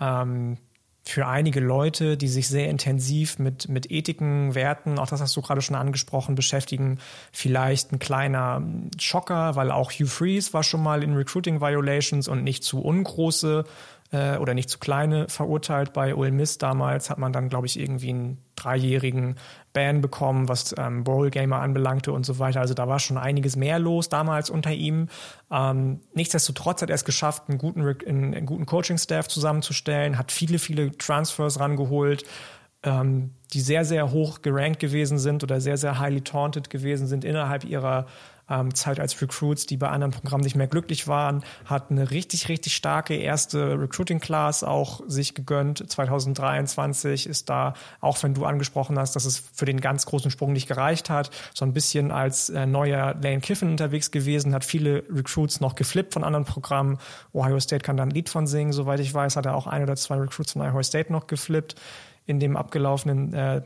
ähm, 0.00 0.58
für 1.04 1.26
einige 1.26 1.60
Leute, 1.60 2.16
die 2.16 2.28
sich 2.28 2.48
sehr 2.48 2.68
intensiv 2.68 3.38
mit, 3.38 3.68
mit 3.68 3.90
Ethiken, 3.90 4.54
Werten, 4.54 4.98
auch 4.98 5.08
das 5.08 5.20
hast 5.20 5.36
du 5.36 5.40
gerade 5.40 5.62
schon 5.62 5.76
angesprochen, 5.76 6.34
beschäftigen, 6.34 6.98
vielleicht 7.32 7.92
ein 7.92 7.98
kleiner 7.98 8.62
Schocker, 8.98 9.56
weil 9.56 9.70
auch 9.70 9.92
Hugh 9.92 10.06
Freeze 10.08 10.52
war 10.52 10.62
schon 10.62 10.82
mal 10.82 11.02
in 11.02 11.14
Recruiting 11.14 11.60
Violations 11.60 12.28
und 12.28 12.44
nicht 12.44 12.64
zu 12.64 12.80
ungroße 12.82 13.64
äh, 14.12 14.36
oder 14.36 14.54
nicht 14.54 14.68
zu 14.68 14.78
kleine 14.78 15.28
verurteilt 15.28 15.92
bei 15.92 16.14
Ole 16.14 16.32
Miss 16.32 16.58
damals, 16.58 17.08
hat 17.08 17.18
man 17.18 17.32
dann, 17.32 17.48
glaube 17.48 17.66
ich, 17.66 17.78
irgendwie 17.78 18.10
einen 18.10 18.38
dreijährigen 18.62 19.36
Ban 19.72 20.00
bekommen, 20.00 20.48
was 20.48 20.74
ähm, 20.78 21.04
Bowl-Gamer 21.04 21.60
anbelangte 21.60 22.12
und 22.12 22.26
so 22.26 22.38
weiter. 22.38 22.60
Also 22.60 22.74
da 22.74 22.88
war 22.88 22.98
schon 22.98 23.18
einiges 23.18 23.56
mehr 23.56 23.78
los 23.78 24.08
damals 24.08 24.50
unter 24.50 24.72
ihm. 24.72 25.08
Ähm, 25.50 26.00
nichtsdestotrotz 26.14 26.82
hat 26.82 26.90
er 26.90 26.94
es 26.94 27.04
geschafft, 27.04 27.44
einen 27.48 27.58
guten, 27.58 27.82
einen 27.82 28.46
guten 28.46 28.66
Coaching-Staff 28.66 29.28
zusammenzustellen, 29.28 30.18
hat 30.18 30.32
viele, 30.32 30.58
viele 30.58 30.96
Transfers 30.96 31.60
rangeholt 31.60 32.24
ähm, 32.82 33.32
die 33.52 33.60
sehr, 33.60 33.84
sehr 33.84 34.10
hoch 34.10 34.42
gerankt 34.42 34.80
gewesen 34.80 35.18
sind 35.18 35.42
oder 35.42 35.60
sehr, 35.60 35.76
sehr 35.76 35.98
highly 35.98 36.22
taunted 36.22 36.70
gewesen 36.70 37.06
sind 37.06 37.24
innerhalb 37.24 37.64
ihrer 37.64 38.06
ähm, 38.50 38.74
Zeit 38.74 39.00
als 39.00 39.20
Recruits, 39.22 39.66
die 39.66 39.76
bei 39.76 39.88
anderen 39.88 40.12
Programmen 40.12 40.44
nicht 40.44 40.56
mehr 40.56 40.66
glücklich 40.66 41.08
waren, 41.08 41.44
hat 41.64 41.90
eine 41.90 42.10
richtig, 42.10 42.48
richtig 42.48 42.74
starke 42.74 43.14
erste 43.14 43.80
Recruiting-Class 43.80 44.64
auch 44.64 45.00
sich 45.06 45.34
gegönnt. 45.34 45.88
2023 45.88 47.26
ist 47.26 47.48
da, 47.48 47.74
auch 48.00 48.22
wenn 48.22 48.34
du 48.34 48.44
angesprochen 48.44 48.98
hast, 48.98 49.16
dass 49.16 49.24
es 49.24 49.38
für 49.38 49.64
den 49.64 49.80
ganz 49.80 50.04
großen 50.06 50.30
Sprung 50.30 50.52
nicht 50.52 50.66
gereicht 50.66 51.08
hat, 51.08 51.30
so 51.54 51.64
ein 51.64 51.72
bisschen 51.72 52.10
als 52.10 52.50
äh, 52.50 52.66
neuer 52.66 53.14
Lane 53.22 53.40
Kiffin 53.40 53.70
unterwegs 53.70 54.10
gewesen, 54.10 54.52
hat 54.52 54.64
viele 54.64 55.04
Recruits 55.08 55.60
noch 55.60 55.76
geflippt 55.76 56.12
von 56.12 56.24
anderen 56.24 56.44
Programmen. 56.44 56.98
Ohio 57.32 57.60
State 57.60 57.84
kann 57.84 57.96
da 57.96 58.02
ein 58.02 58.10
Lied 58.10 58.28
von 58.28 58.46
singen, 58.46 58.72
soweit 58.72 59.00
ich 59.00 59.14
weiß, 59.14 59.36
hat 59.36 59.46
er 59.46 59.54
auch 59.54 59.66
ein 59.66 59.82
oder 59.82 59.96
zwei 59.96 60.16
Recruits 60.16 60.52
von 60.52 60.62
Ohio 60.62 60.82
State 60.82 61.12
noch 61.12 61.28
geflippt 61.28 61.76
in 62.26 62.40
dem 62.40 62.56
abgelaufenen 62.56 63.32
äh, 63.32 63.62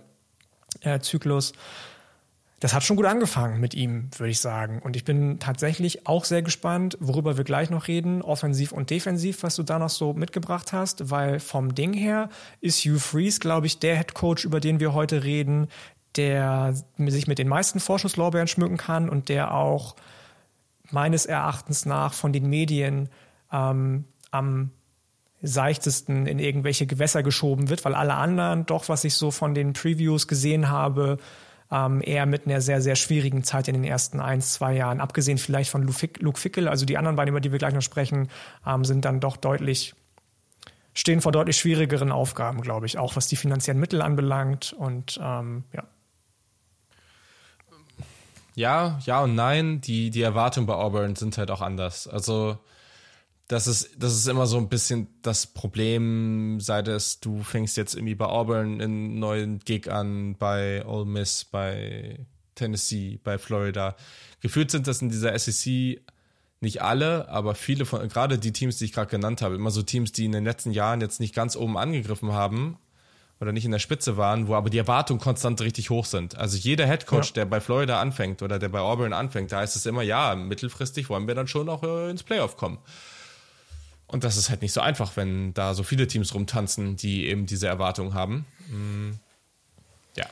äh, 0.80 1.00
Zyklus 1.00 1.52
das 2.64 2.72
hat 2.72 2.82
schon 2.82 2.96
gut 2.96 3.04
angefangen 3.04 3.60
mit 3.60 3.74
ihm, 3.74 4.08
würde 4.16 4.30
ich 4.30 4.40
sagen. 4.40 4.80
Und 4.82 4.96
ich 4.96 5.04
bin 5.04 5.38
tatsächlich 5.38 6.06
auch 6.06 6.24
sehr 6.24 6.40
gespannt, 6.40 6.96
worüber 6.98 7.36
wir 7.36 7.44
gleich 7.44 7.68
noch 7.68 7.88
reden, 7.88 8.22
offensiv 8.22 8.72
und 8.72 8.88
defensiv, 8.88 9.42
was 9.42 9.56
du 9.56 9.62
da 9.62 9.78
noch 9.78 9.90
so 9.90 10.14
mitgebracht 10.14 10.72
hast, 10.72 11.10
weil 11.10 11.40
vom 11.40 11.74
Ding 11.74 11.92
her 11.92 12.30
ist 12.62 12.86
Hugh 12.86 12.98
Freeze, 12.98 13.38
glaube 13.38 13.66
ich, 13.66 13.80
der 13.80 13.96
Head 13.98 14.14
Coach, 14.14 14.46
über 14.46 14.60
den 14.60 14.80
wir 14.80 14.94
heute 14.94 15.24
reden, 15.24 15.68
der 16.16 16.74
sich 16.96 17.26
mit 17.26 17.36
den 17.36 17.48
meisten 17.48 17.80
Vorschusslorbeeren 17.80 18.48
schmücken 18.48 18.78
kann 18.78 19.10
und 19.10 19.28
der 19.28 19.52
auch 19.52 19.94
meines 20.90 21.26
Erachtens 21.26 21.84
nach 21.84 22.14
von 22.14 22.32
den 22.32 22.48
Medien 22.48 23.10
ähm, 23.52 24.04
am 24.30 24.70
seichtesten 25.42 26.24
in 26.24 26.38
irgendwelche 26.38 26.86
Gewässer 26.86 27.22
geschoben 27.22 27.68
wird, 27.68 27.84
weil 27.84 27.94
alle 27.94 28.14
anderen 28.14 28.64
doch, 28.64 28.88
was 28.88 29.04
ich 29.04 29.16
so 29.16 29.30
von 29.30 29.52
den 29.52 29.74
Previews 29.74 30.28
gesehen 30.28 30.70
habe, 30.70 31.18
ähm, 31.74 32.00
eher 32.04 32.24
mit 32.26 32.46
einer 32.46 32.60
sehr, 32.60 32.80
sehr 32.80 32.94
schwierigen 32.94 33.42
Zeit 33.42 33.66
in 33.66 33.74
den 33.74 33.84
ersten 33.84 34.20
ein, 34.20 34.40
zwei 34.40 34.74
Jahren. 34.74 35.00
Abgesehen 35.00 35.38
vielleicht 35.38 35.70
von 35.70 35.82
Luke 35.82 36.38
Fickel, 36.38 36.68
also 36.68 36.86
die 36.86 36.96
anderen 36.96 37.16
beiden, 37.16 37.30
über 37.30 37.40
die 37.40 37.50
wir 37.50 37.58
gleich 37.58 37.74
noch 37.74 37.82
sprechen, 37.82 38.28
ähm, 38.64 38.84
sind 38.84 39.04
dann 39.04 39.18
doch 39.18 39.36
deutlich, 39.36 39.94
stehen 40.94 41.20
vor 41.20 41.32
deutlich 41.32 41.56
schwierigeren 41.56 42.12
Aufgaben, 42.12 42.60
glaube 42.60 42.86
ich, 42.86 42.98
auch 42.98 43.16
was 43.16 43.26
die 43.26 43.36
finanziellen 43.36 43.80
Mittel 43.80 44.02
anbelangt 44.02 44.72
und 44.72 45.18
ähm, 45.20 45.64
ja. 45.72 45.82
Ja, 48.54 49.00
ja 49.04 49.20
und 49.22 49.34
nein. 49.34 49.80
Die, 49.80 50.10
die 50.10 50.22
Erwartungen 50.22 50.68
bei 50.68 50.74
Auburn 50.74 51.16
sind 51.16 51.36
halt 51.38 51.50
auch 51.50 51.60
anders. 51.60 52.06
Also 52.06 52.58
das 53.48 53.66
ist, 53.66 53.90
das 53.98 54.14
ist 54.14 54.26
immer 54.26 54.46
so 54.46 54.56
ein 54.56 54.68
bisschen 54.68 55.08
das 55.22 55.46
Problem, 55.46 56.60
seit 56.60 56.88
es 56.88 57.20
du 57.20 57.42
fängst 57.42 57.76
jetzt 57.76 57.94
irgendwie 57.94 58.14
bei 58.14 58.26
Auburn 58.26 58.80
einen 58.80 59.18
neuen 59.18 59.58
Gig 59.58 59.90
an, 59.90 60.36
bei 60.36 60.84
Ole 60.86 61.04
Miss, 61.04 61.44
bei 61.44 62.26
Tennessee, 62.54 63.20
bei 63.22 63.36
Florida. 63.38 63.96
Gefühlt 64.40 64.70
sind 64.70 64.86
das 64.86 65.02
in 65.02 65.10
dieser 65.10 65.38
SEC 65.38 66.00
nicht 66.60 66.80
alle, 66.80 67.28
aber 67.28 67.54
viele 67.54 67.84
von, 67.84 68.08
gerade 68.08 68.38
die 68.38 68.52
Teams, 68.52 68.78
die 68.78 68.86
ich 68.86 68.92
gerade 68.92 69.10
genannt 69.10 69.42
habe, 69.42 69.54
immer 69.54 69.70
so 69.70 69.82
Teams, 69.82 70.12
die 70.12 70.24
in 70.24 70.32
den 70.32 70.44
letzten 70.44 70.70
Jahren 70.70 71.02
jetzt 71.02 71.20
nicht 71.20 71.34
ganz 71.34 71.56
oben 71.56 71.76
angegriffen 71.76 72.32
haben 72.32 72.78
oder 73.40 73.52
nicht 73.52 73.66
in 73.66 73.72
der 73.72 73.78
Spitze 73.78 74.16
waren, 74.16 74.48
wo 74.48 74.54
aber 74.54 74.70
die 74.70 74.78
Erwartungen 74.78 75.20
konstant 75.20 75.60
richtig 75.60 75.90
hoch 75.90 76.06
sind. 76.06 76.36
Also 76.38 76.56
jeder 76.56 76.86
Headcoach, 76.86 77.26
ja. 77.26 77.32
der 77.34 77.44
bei 77.44 77.60
Florida 77.60 78.00
anfängt 78.00 78.40
oder 78.40 78.58
der 78.58 78.70
bei 78.70 78.80
Auburn 78.80 79.12
anfängt, 79.12 79.52
da 79.52 79.58
heißt 79.58 79.76
es 79.76 79.84
immer, 79.84 80.02
ja, 80.02 80.34
mittelfristig 80.34 81.10
wollen 81.10 81.28
wir 81.28 81.34
dann 81.34 81.48
schon 81.48 81.68
auch 81.68 81.82
äh, 81.82 82.08
ins 82.08 82.22
Playoff 82.22 82.56
kommen. 82.56 82.78
Und 84.06 84.24
das 84.24 84.36
ist 84.36 84.50
halt 84.50 84.62
nicht 84.62 84.72
so 84.72 84.80
einfach, 84.80 85.16
wenn 85.16 85.54
da 85.54 85.74
so 85.74 85.82
viele 85.82 86.06
Teams 86.06 86.34
rumtanzen, 86.34 86.96
die 86.96 87.26
eben 87.26 87.46
diese 87.46 87.66
Erwartungen 87.66 88.14
haben. 88.14 88.46
Mm, 88.68 89.12
ja. 90.16 90.26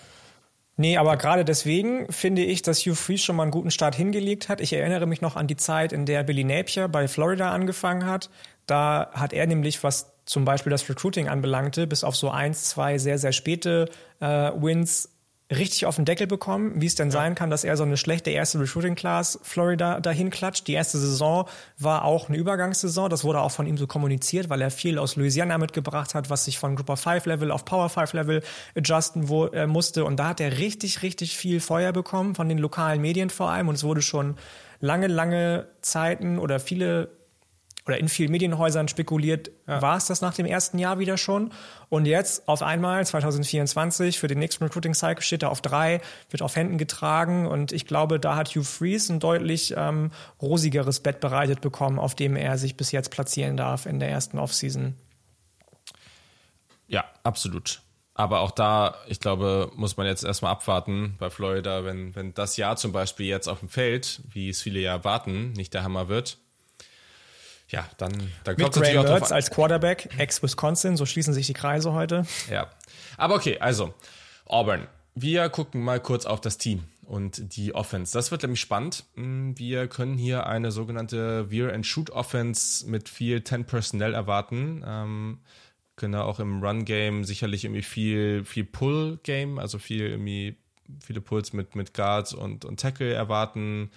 Nee, 0.76 0.96
aber 0.98 1.16
gerade 1.16 1.44
deswegen 1.44 2.10
finde 2.12 2.44
ich, 2.44 2.62
dass 2.62 2.80
Hugh 2.80 2.94
Freeze 2.94 3.24
schon 3.24 3.36
mal 3.36 3.44
einen 3.44 3.52
guten 3.52 3.70
Start 3.70 3.94
hingelegt 3.94 4.48
hat. 4.48 4.60
Ich 4.60 4.72
erinnere 4.72 5.06
mich 5.06 5.20
noch 5.20 5.36
an 5.36 5.46
die 5.46 5.56
Zeit, 5.56 5.92
in 5.92 6.06
der 6.06 6.22
Billy 6.22 6.44
Napier 6.44 6.88
bei 6.88 7.08
Florida 7.08 7.50
angefangen 7.50 8.06
hat. 8.06 8.30
Da 8.66 9.10
hat 9.14 9.32
er 9.32 9.46
nämlich, 9.46 9.82
was 9.82 10.12
zum 10.24 10.44
Beispiel 10.44 10.70
das 10.70 10.88
Recruiting 10.88 11.28
anbelangte, 11.28 11.86
bis 11.86 12.04
auf 12.04 12.14
so 12.14 12.30
eins, 12.30 12.64
zwei 12.64 12.98
sehr, 12.98 13.18
sehr 13.18 13.32
späte 13.32 13.90
äh, 14.20 14.26
Wins 14.54 15.11
richtig 15.56 15.86
auf 15.86 15.96
den 15.96 16.04
Deckel 16.04 16.26
bekommen, 16.26 16.72
wie 16.76 16.86
es 16.86 16.94
denn 16.94 17.08
ja. 17.08 17.12
sein 17.12 17.34
kann, 17.34 17.50
dass 17.50 17.64
er 17.64 17.76
so 17.76 17.82
eine 17.82 17.96
schlechte 17.96 18.30
erste 18.30 18.60
Recruiting 18.60 18.94
Class 18.94 19.38
Florida 19.42 20.00
dahin 20.00 20.30
klatscht. 20.30 20.66
Die 20.66 20.72
erste 20.72 20.98
Saison 20.98 21.48
war 21.78 22.04
auch 22.04 22.28
eine 22.28 22.38
Übergangssaison. 22.38 23.10
Das 23.10 23.24
wurde 23.24 23.40
auch 23.40 23.50
von 23.50 23.66
ihm 23.66 23.76
so 23.76 23.86
kommuniziert, 23.86 24.48
weil 24.48 24.60
er 24.60 24.70
viel 24.70 24.98
aus 24.98 25.16
Louisiana 25.16 25.58
mitgebracht 25.58 26.14
hat, 26.14 26.30
was 26.30 26.44
sich 26.44 26.58
von 26.58 26.76
Group 26.76 26.90
of 26.90 27.00
Five 27.00 27.26
Level 27.26 27.50
auf 27.50 27.64
Power 27.64 27.88
Five 27.88 28.12
Level 28.12 28.42
adjusten 28.76 29.28
wo, 29.28 29.46
äh, 29.46 29.66
musste. 29.66 30.04
Und 30.04 30.16
da 30.16 30.28
hat 30.28 30.40
er 30.40 30.58
richtig, 30.58 31.02
richtig 31.02 31.36
viel 31.36 31.60
Feuer 31.60 31.92
bekommen 31.92 32.34
von 32.34 32.48
den 32.48 32.58
lokalen 32.58 33.00
Medien 33.00 33.30
vor 33.30 33.50
allem. 33.50 33.68
Und 33.68 33.76
es 33.76 33.84
wurde 33.84 34.02
schon 34.02 34.36
lange, 34.80 35.06
lange 35.06 35.66
Zeiten 35.80 36.38
oder 36.38 36.60
viele 36.60 37.08
oder 37.86 37.98
in 37.98 38.08
vielen 38.08 38.30
Medienhäusern 38.30 38.88
spekuliert, 38.88 39.50
ja. 39.66 39.82
war 39.82 39.96
es 39.96 40.06
das 40.06 40.20
nach 40.20 40.34
dem 40.34 40.46
ersten 40.46 40.78
Jahr 40.78 40.98
wieder 40.98 41.18
schon. 41.18 41.50
Und 41.88 42.06
jetzt 42.06 42.48
auf 42.48 42.62
einmal 42.62 43.04
2024 43.04 44.18
für 44.18 44.28
den 44.28 44.38
nächsten 44.38 44.64
Recruiting 44.64 44.94
Cycle 44.94 45.22
steht 45.22 45.42
er 45.42 45.50
auf 45.50 45.60
drei, 45.60 46.00
wird 46.30 46.42
auf 46.42 46.54
Händen 46.54 46.78
getragen 46.78 47.46
und 47.46 47.72
ich 47.72 47.86
glaube, 47.86 48.20
da 48.20 48.36
hat 48.36 48.50
Hugh 48.50 48.64
Freeze 48.64 49.12
ein 49.12 49.20
deutlich 49.20 49.74
ähm, 49.76 50.10
rosigeres 50.40 51.00
Bett 51.00 51.20
bereitet 51.20 51.60
bekommen, 51.60 51.98
auf 51.98 52.14
dem 52.14 52.36
er 52.36 52.56
sich 52.58 52.76
bis 52.76 52.92
jetzt 52.92 53.10
platzieren 53.10 53.56
darf 53.56 53.86
in 53.86 53.98
der 53.98 54.10
ersten 54.10 54.38
Offseason. 54.38 54.94
Ja, 56.86 57.04
absolut. 57.22 57.82
Aber 58.14 58.40
auch 58.40 58.50
da, 58.50 58.96
ich 59.08 59.20
glaube, 59.20 59.70
muss 59.74 59.96
man 59.96 60.06
jetzt 60.06 60.22
erstmal 60.22 60.52
abwarten 60.52 61.16
bei 61.18 61.30
Florida, 61.30 61.84
wenn, 61.84 62.14
wenn 62.14 62.34
das 62.34 62.58
Jahr 62.58 62.76
zum 62.76 62.92
Beispiel 62.92 63.26
jetzt 63.26 63.48
auf 63.48 63.60
dem 63.60 63.70
Feld, 63.70 64.20
wie 64.28 64.50
es 64.50 64.60
viele 64.60 64.80
ja 64.80 64.92
erwarten, 64.92 65.52
nicht 65.52 65.72
der 65.72 65.82
Hammer 65.82 66.08
wird, 66.08 66.38
ja, 67.72 67.88
dann, 67.96 68.12
dann 68.44 68.56
kommt 68.56 68.76
natürlich 68.76 68.98
auch 68.98 69.30
als 69.30 69.50
Quarterback, 69.50 70.10
ex-Wisconsin, 70.18 70.96
so 70.96 71.06
schließen 71.06 71.32
sich 71.34 71.46
die 71.46 71.54
Kreise 71.54 71.92
heute. 71.92 72.26
Ja, 72.50 72.70
aber 73.16 73.34
okay, 73.34 73.58
also 73.58 73.94
Auburn. 74.44 74.86
Wir 75.14 75.48
gucken 75.48 75.82
mal 75.82 76.00
kurz 76.00 76.24
auf 76.24 76.40
das 76.40 76.58
Team 76.58 76.84
und 77.04 77.56
die 77.56 77.74
Offense. 77.74 78.12
Das 78.12 78.30
wird 78.30 78.42
nämlich 78.42 78.60
spannend. 78.60 79.04
Hm, 79.14 79.58
wir 79.58 79.88
können 79.88 80.16
hier 80.16 80.46
eine 80.46 80.70
sogenannte 80.70 81.50
Veer-and-Shoot-Offense 81.50 82.88
mit 82.88 83.08
viel 83.08 83.42
10 83.42 83.64
Personnel 83.64 84.14
erwarten. 84.14 84.84
Ähm, 84.86 85.40
können 85.96 86.14
auch 86.14 86.40
im 86.40 86.62
Run-Game 86.62 87.24
sicherlich 87.24 87.64
irgendwie 87.64 87.82
viel, 87.82 88.44
viel 88.44 88.64
Pull-Game, 88.64 89.58
also 89.58 89.78
viel 89.78 90.06
irgendwie 90.06 90.56
viele 91.04 91.20
Pulls 91.20 91.52
mit, 91.52 91.74
mit 91.74 91.94
Guards 91.94 92.34
und, 92.34 92.64
und 92.64 92.80
Tackle 92.80 93.12
erwarten. 93.12 93.90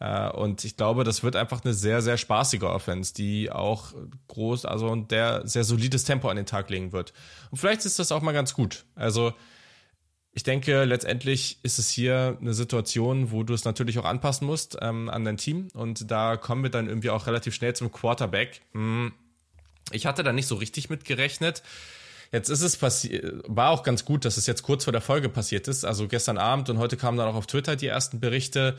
Äh, 0.00 0.30
und 0.30 0.64
ich 0.64 0.76
glaube, 0.76 1.04
das 1.04 1.22
wird 1.22 1.36
einfach 1.36 1.62
eine 1.64 1.74
sehr, 1.74 2.02
sehr 2.02 2.16
spaßige 2.16 2.62
Offense, 2.62 3.14
die 3.14 3.52
auch 3.52 3.92
groß, 4.28 4.64
also 4.64 4.96
der 4.96 5.46
sehr 5.46 5.62
solides 5.62 6.04
Tempo 6.04 6.28
an 6.28 6.36
den 6.36 6.46
Tag 6.46 6.70
legen 6.70 6.92
wird. 6.92 7.12
Und 7.50 7.58
vielleicht 7.58 7.84
ist 7.84 7.98
das 7.98 8.10
auch 8.10 8.22
mal 8.22 8.32
ganz 8.32 8.54
gut. 8.54 8.84
Also, 8.96 9.34
ich 10.32 10.42
denke, 10.42 10.84
letztendlich 10.84 11.58
ist 11.62 11.78
es 11.78 11.90
hier 11.90 12.38
eine 12.40 12.54
Situation, 12.54 13.30
wo 13.30 13.42
du 13.42 13.52
es 13.52 13.64
natürlich 13.64 13.98
auch 13.98 14.04
anpassen 14.04 14.46
musst 14.46 14.78
ähm, 14.80 15.10
an 15.10 15.24
dein 15.24 15.36
Team. 15.36 15.68
Und 15.74 16.10
da 16.10 16.36
kommen 16.36 16.62
wir 16.62 16.70
dann 16.70 16.88
irgendwie 16.88 17.10
auch 17.10 17.26
relativ 17.26 17.54
schnell 17.54 17.74
zum 17.74 17.92
Quarterback. 17.92 18.62
Hm. 18.72 19.12
Ich 19.92 20.06
hatte 20.06 20.22
da 20.22 20.32
nicht 20.32 20.46
so 20.46 20.54
richtig 20.54 20.88
mit 20.88 21.04
gerechnet. 21.04 21.62
Jetzt 22.32 22.48
ist 22.48 22.62
es 22.62 22.76
passiert, 22.76 23.42
war 23.48 23.70
auch 23.70 23.82
ganz 23.82 24.04
gut, 24.04 24.24
dass 24.24 24.36
es 24.36 24.46
jetzt 24.46 24.62
kurz 24.62 24.84
vor 24.84 24.92
der 24.92 25.00
Folge 25.02 25.28
passiert 25.28 25.66
ist. 25.66 25.84
Also 25.84 26.06
gestern 26.06 26.38
Abend 26.38 26.70
und 26.70 26.78
heute 26.78 26.96
kamen 26.96 27.18
dann 27.18 27.26
auch 27.26 27.34
auf 27.34 27.48
Twitter 27.48 27.74
die 27.74 27.88
ersten 27.88 28.20
Berichte. 28.20 28.78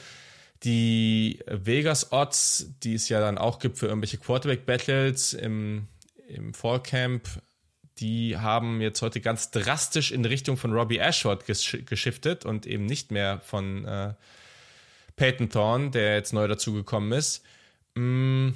Die 0.64 1.40
Vegas 1.48 2.12
Odds, 2.12 2.68
die 2.84 2.94
es 2.94 3.10
ja 3.10 3.20
dann 3.20 3.38
auch 3.38 3.60
gibt 3.60 3.78
für 3.80 3.88
irgendwelche 3.88 4.18
Quarterback 4.18 4.66
Battles 4.66 5.34
im, 5.34 5.88
im 6.28 6.54
Fall 6.54 6.82
Camp, 6.84 7.28
die 7.98 8.38
haben 8.38 8.82
jetzt 8.82 9.02
heute 9.02 9.22
ganz 9.22 9.52
drastisch 9.52 10.12
in 10.12 10.26
Richtung 10.26 10.58
von 10.58 10.74
Robbie 10.74 10.98
Ashford 10.98 11.46
gesch 11.46 11.78
geschiftet 11.86 12.46
und 12.46 12.66
eben 12.66 12.86
nicht 12.86 13.12
mehr 13.12 13.40
von 13.42 13.86
äh, 13.86 14.14
Peyton 15.16 15.50
Thorne, 15.50 15.92
der 15.92 16.16
jetzt 16.16 16.34
neu 16.34 16.48
dazugekommen 16.48 17.12
ist. 17.12 17.44
Mm. 17.96 18.50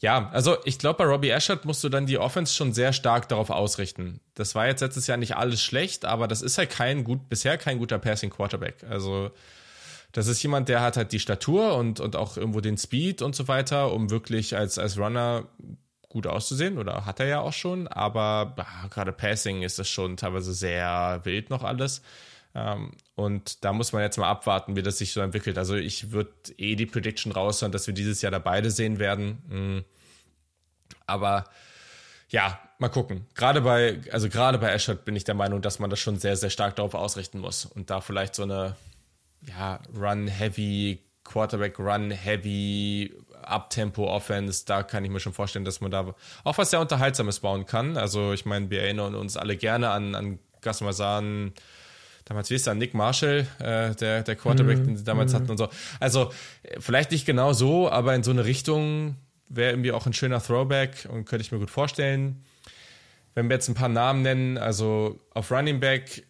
Ja, 0.00 0.28
also 0.32 0.56
ich 0.64 0.78
glaube, 0.78 0.98
bei 0.98 1.04
Robbie 1.04 1.30
Ashford 1.30 1.64
musst 1.64 1.82
du 1.82 1.88
dann 1.88 2.04
die 2.04 2.18
Offense 2.18 2.54
schon 2.54 2.74
sehr 2.74 2.92
stark 2.92 3.28
darauf 3.28 3.48
ausrichten. 3.48 4.20
Das 4.34 4.54
war 4.54 4.66
jetzt 4.66 4.80
letztes 4.80 5.06
Jahr 5.06 5.16
nicht 5.16 5.36
alles 5.36 5.62
schlecht, 5.62 6.04
aber 6.04 6.28
das 6.28 6.42
ist 6.42 6.58
halt 6.58 6.70
kein 6.70 7.04
gut, 7.04 7.28
bisher 7.28 7.56
kein 7.56 7.78
guter 7.78 7.98
Passing 7.98 8.28
Quarterback. 8.28 8.84
Also 8.90 9.30
das 10.14 10.28
ist 10.28 10.42
jemand, 10.42 10.68
der 10.68 10.80
hat 10.80 10.96
halt 10.96 11.10
die 11.10 11.18
Statur 11.18 11.76
und, 11.76 11.98
und 11.98 12.14
auch 12.14 12.36
irgendwo 12.36 12.60
den 12.60 12.78
Speed 12.78 13.20
und 13.20 13.34
so 13.34 13.48
weiter, 13.48 13.92
um 13.92 14.10
wirklich 14.10 14.56
als, 14.56 14.78
als 14.78 14.96
Runner 14.96 15.48
gut 16.08 16.28
auszusehen 16.28 16.78
oder 16.78 17.04
hat 17.04 17.18
er 17.18 17.26
ja 17.26 17.40
auch 17.40 17.52
schon, 17.52 17.88
aber 17.88 18.54
ah, 18.56 18.86
gerade 18.88 19.12
Passing 19.12 19.62
ist 19.62 19.80
das 19.80 19.88
schon 19.88 20.16
teilweise 20.16 20.54
sehr 20.54 21.20
wild 21.24 21.50
noch 21.50 21.64
alles. 21.64 22.00
Ähm, 22.54 22.92
und 23.16 23.64
da 23.64 23.72
muss 23.72 23.92
man 23.92 24.02
jetzt 24.02 24.16
mal 24.16 24.30
abwarten, 24.30 24.76
wie 24.76 24.82
das 24.82 24.98
sich 24.98 25.12
so 25.12 25.20
entwickelt. 25.20 25.58
Also 25.58 25.74
ich 25.74 26.12
würde 26.12 26.30
eh 26.56 26.76
die 26.76 26.86
Prediction 26.86 27.32
raushauen, 27.32 27.72
dass 27.72 27.88
wir 27.88 27.94
dieses 27.94 28.22
Jahr 28.22 28.30
da 28.30 28.38
beide 28.38 28.70
sehen 28.70 29.00
werden. 29.00 29.42
Mhm. 29.48 29.84
Aber 31.06 31.46
ja, 32.28 32.60
mal 32.78 32.88
gucken. 32.88 33.26
Gerade 33.34 33.62
bei, 33.62 34.00
also 34.12 34.28
gerade 34.28 34.58
bei 34.58 34.72
Ashford 34.72 35.04
bin 35.04 35.16
ich 35.16 35.24
der 35.24 35.34
Meinung, 35.34 35.60
dass 35.60 35.80
man 35.80 35.90
das 35.90 35.98
schon 35.98 36.20
sehr, 36.20 36.36
sehr 36.36 36.50
stark 36.50 36.76
darauf 36.76 36.94
ausrichten 36.94 37.40
muss 37.40 37.64
und 37.64 37.90
da 37.90 38.00
vielleicht 38.00 38.36
so 38.36 38.44
eine, 38.44 38.76
ja, 39.48 39.80
Run-Heavy, 39.96 41.00
Quarterback-Run-Heavy, 41.24 43.14
Uptempo-Offense, 43.42 44.64
da 44.66 44.82
kann 44.82 45.04
ich 45.04 45.10
mir 45.10 45.20
schon 45.20 45.32
vorstellen, 45.32 45.64
dass 45.64 45.80
man 45.80 45.90
da 45.90 46.14
auch 46.44 46.58
was 46.58 46.70
sehr 46.70 46.80
Unterhaltsames 46.80 47.40
bauen 47.40 47.66
kann. 47.66 47.96
Also 47.96 48.32
ich 48.32 48.46
meine, 48.46 48.70
wir 48.70 48.82
erinnern 48.82 49.14
uns 49.14 49.36
alle 49.36 49.56
gerne 49.56 49.90
an, 49.90 50.14
an 50.14 50.38
Gus 50.62 50.80
Masan, 50.80 51.52
damals 52.24 52.50
wie 52.50 52.54
ist 52.54 52.66
der 52.66 52.74
Nick 52.74 52.94
Marshall, 52.94 53.46
äh, 53.58 53.94
der, 53.94 54.22
der 54.22 54.36
Quarterback, 54.36 54.78
mm, 54.78 54.84
den 54.86 54.96
sie 54.96 55.04
damals 55.04 55.32
mm. 55.32 55.36
hatten 55.36 55.50
und 55.50 55.58
so. 55.58 55.68
Also 56.00 56.32
vielleicht 56.78 57.10
nicht 57.10 57.26
genau 57.26 57.52
so, 57.52 57.90
aber 57.90 58.14
in 58.14 58.22
so 58.22 58.30
eine 58.30 58.44
Richtung 58.44 59.16
wäre 59.48 59.72
irgendwie 59.72 59.92
auch 59.92 60.06
ein 60.06 60.12
schöner 60.12 60.42
Throwback 60.42 61.06
und 61.10 61.26
könnte 61.26 61.44
ich 61.44 61.52
mir 61.52 61.58
gut 61.58 61.70
vorstellen. 61.70 62.44
Wenn 63.34 63.48
wir 63.48 63.54
jetzt 63.54 63.68
ein 63.68 63.74
paar 63.74 63.88
Namen 63.88 64.22
nennen, 64.22 64.58
also 64.58 65.20
auf 65.34 65.50
Running 65.50 65.80
Back 65.80 66.24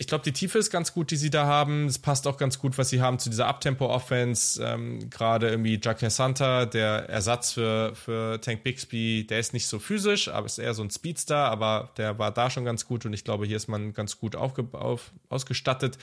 ich 0.00 0.06
glaube, 0.06 0.24
die 0.24 0.32
Tiefe 0.32 0.58
ist 0.58 0.70
ganz 0.70 0.94
gut, 0.94 1.10
die 1.10 1.16
sie 1.16 1.28
da 1.28 1.44
haben. 1.44 1.84
Es 1.84 1.98
passt 1.98 2.26
auch 2.26 2.38
ganz 2.38 2.58
gut, 2.58 2.78
was 2.78 2.88
sie 2.88 3.02
haben 3.02 3.18
zu 3.18 3.28
dieser 3.28 3.48
Uptempo-Offense. 3.48 4.64
Ähm, 4.64 5.10
Gerade 5.10 5.50
irgendwie 5.50 5.78
Jacques 5.80 6.16
Santa, 6.16 6.64
der 6.64 7.10
Ersatz 7.10 7.52
für, 7.52 7.94
für 7.94 8.40
Tank 8.40 8.62
Bixby, 8.62 9.26
der 9.28 9.40
ist 9.40 9.52
nicht 9.52 9.66
so 9.66 9.78
physisch, 9.78 10.28
aber 10.28 10.46
ist 10.46 10.56
eher 10.56 10.72
so 10.72 10.82
ein 10.82 10.88
Speedster, 10.88 11.36
aber 11.36 11.90
der 11.98 12.18
war 12.18 12.30
da 12.30 12.48
schon 12.48 12.64
ganz 12.64 12.86
gut 12.86 13.04
und 13.04 13.12
ich 13.12 13.24
glaube, 13.24 13.44
hier 13.44 13.58
ist 13.58 13.68
man 13.68 13.92
ganz 13.92 14.18
gut 14.18 14.36
auf, 14.36 15.12
ausgestattet. 15.28 15.98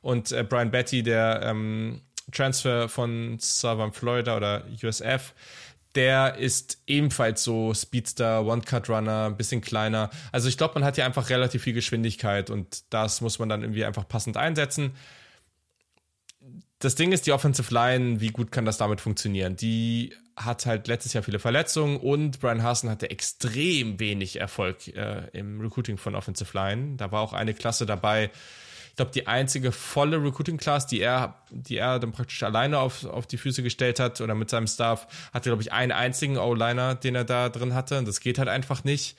Und 0.00 0.32
äh, 0.32 0.42
Brian 0.42 0.70
Betty, 0.70 1.02
der 1.02 1.42
ähm, 1.42 2.00
Transfer 2.32 2.88
von 2.88 3.36
Southern 3.40 3.92
Florida 3.92 4.38
oder 4.38 4.64
USF, 4.82 5.34
der 5.94 6.36
ist 6.36 6.82
ebenfalls 6.86 7.44
so 7.44 7.72
Speedster, 7.74 8.44
One-Cut-Runner, 8.44 9.26
ein 9.26 9.36
bisschen 9.36 9.60
kleiner. 9.60 10.10
Also 10.32 10.48
ich 10.48 10.58
glaube, 10.58 10.74
man 10.74 10.84
hat 10.84 10.96
hier 10.96 11.04
einfach 11.04 11.30
relativ 11.30 11.62
viel 11.62 11.72
Geschwindigkeit 11.72 12.50
und 12.50 12.84
das 12.90 13.20
muss 13.20 13.38
man 13.38 13.48
dann 13.48 13.62
irgendwie 13.62 13.84
einfach 13.84 14.08
passend 14.08 14.36
einsetzen. 14.36 14.92
Das 16.78 16.96
Ding 16.96 17.12
ist, 17.12 17.26
die 17.26 17.32
Offensive 17.32 17.72
Line, 17.72 18.20
wie 18.20 18.28
gut 18.28 18.52
kann 18.52 18.64
das 18.64 18.76
damit 18.76 19.00
funktionieren? 19.00 19.56
Die 19.56 20.12
hat 20.36 20.66
halt 20.66 20.88
letztes 20.88 21.12
Jahr 21.12 21.22
viele 21.22 21.38
Verletzungen 21.38 21.96
und 21.96 22.40
Brian 22.40 22.62
Hasen 22.62 22.90
hatte 22.90 23.10
extrem 23.10 24.00
wenig 24.00 24.40
Erfolg 24.40 24.88
äh, 24.88 25.28
im 25.32 25.60
Recruiting 25.60 25.96
von 25.96 26.14
Offensive 26.14 26.56
Line. 26.56 26.96
Da 26.96 27.12
war 27.12 27.20
auch 27.20 27.32
eine 27.32 27.54
Klasse 27.54 27.86
dabei, 27.86 28.30
ich 28.94 28.96
glaube, 28.96 29.10
die 29.10 29.26
einzige 29.26 29.72
volle 29.72 30.22
Recruiting 30.22 30.56
Class, 30.56 30.86
die 30.86 31.00
er, 31.00 31.42
die 31.50 31.78
er 31.78 31.98
dann 31.98 32.12
praktisch 32.12 32.40
alleine 32.44 32.78
auf, 32.78 33.04
auf 33.04 33.26
die 33.26 33.38
Füße 33.38 33.64
gestellt 33.64 33.98
hat 33.98 34.20
oder 34.20 34.36
mit 34.36 34.50
seinem 34.50 34.68
Staff, 34.68 35.08
hatte, 35.32 35.50
glaube 35.50 35.62
ich, 35.62 35.72
einen 35.72 35.90
einzigen 35.90 36.38
O-Liner, 36.38 36.94
den 36.94 37.16
er 37.16 37.24
da 37.24 37.48
drin 37.48 37.74
hatte. 37.74 37.98
Und 37.98 38.06
das 38.06 38.20
geht 38.20 38.38
halt 38.38 38.48
einfach 38.48 38.84
nicht. 38.84 39.16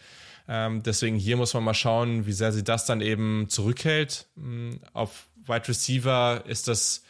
Ähm, 0.48 0.82
deswegen 0.82 1.18
hier 1.18 1.36
muss 1.36 1.54
man 1.54 1.66
mal 1.66 1.74
schauen, 1.74 2.26
wie 2.26 2.32
sehr 2.32 2.54
sie 2.54 2.64
das 2.64 2.86
dann 2.86 3.02
eben 3.02 3.50
zurückhält. 3.50 4.28
Mm, 4.38 4.76
auf 4.94 5.26
Wide 5.46 5.68
Receiver 5.68 6.46
ist 6.48 6.70
das 6.70 7.04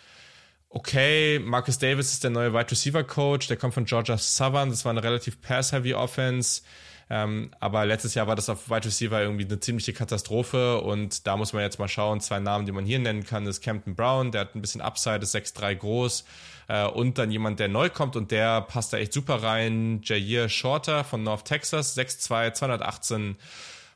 okay. 0.69 1.37
Marcus 1.37 1.77
Davis 1.77 2.13
ist 2.13 2.23
der 2.23 2.31
neue 2.31 2.51
Wide 2.51 2.71
Receiver 2.71 3.03
Coach. 3.03 3.45
Der 3.45 3.57
kommt 3.57 3.75
von 3.75 3.85
Georgia 3.85 4.17
Southern. 4.17 4.71
Das 4.71 4.85
war 4.85 4.89
eine 4.89 5.03
relativ 5.03 5.39
pass-heavy 5.39 5.93
Offense. 5.93 6.63
Ähm, 7.09 7.51
aber 7.59 7.85
letztes 7.85 8.15
Jahr 8.15 8.25
war 8.27 8.35
das 8.35 8.49
auf 8.49 8.69
Wide 8.69 8.85
Receiver 8.85 9.21
irgendwie 9.21 9.45
eine 9.45 9.59
ziemliche 9.59 9.93
Katastrophe 9.93 10.81
und 10.81 11.27
da 11.27 11.37
muss 11.37 11.53
man 11.53 11.61
jetzt 11.61 11.77
mal 11.77 11.87
schauen. 11.87 12.19
Zwei 12.19 12.39
Namen, 12.39 12.65
die 12.65 12.71
man 12.71 12.85
hier 12.85 12.97
nennen 12.97 13.23
kann, 13.23 13.45
ist 13.45 13.61
Campton 13.61 13.95
Brown, 13.95 14.31
der 14.31 14.41
hat 14.41 14.55
ein 14.55 14.61
bisschen 14.61 14.81
Upside, 14.81 15.19
ist 15.19 15.35
6'3 15.35 15.75
groß. 15.75 16.25
Äh, 16.67 16.87
und 16.87 17.17
dann 17.17 17.29
jemand, 17.29 17.59
der 17.59 17.67
neu 17.67 17.89
kommt 17.89 18.15
und 18.15 18.31
der 18.31 18.61
passt 18.61 18.91
da 18.91 18.97
echt 18.97 19.13
super 19.13 19.43
rein. 19.43 20.01
Jair 20.03 20.49
Shorter 20.49 21.03
von 21.03 21.21
North 21.21 21.45
Texas, 21.45 21.95
6'2, 21.95 22.53
218 22.53 23.35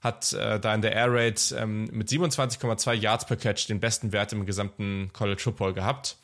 hat 0.02 0.32
äh, 0.34 0.60
da 0.60 0.74
in 0.76 0.82
der 0.82 0.94
Air 0.94 1.12
Raid 1.12 1.56
ähm, 1.58 1.86
mit 1.92 2.10
27,2 2.10 2.94
Yards 2.94 3.26
per 3.26 3.38
Catch 3.38 3.68
den 3.68 3.80
besten 3.80 4.14
Wert 4.14 4.32
im 4.34 4.46
gesamten 4.46 5.10
College 5.14 5.42
Football 5.42 5.74
gehabt. 5.74 6.18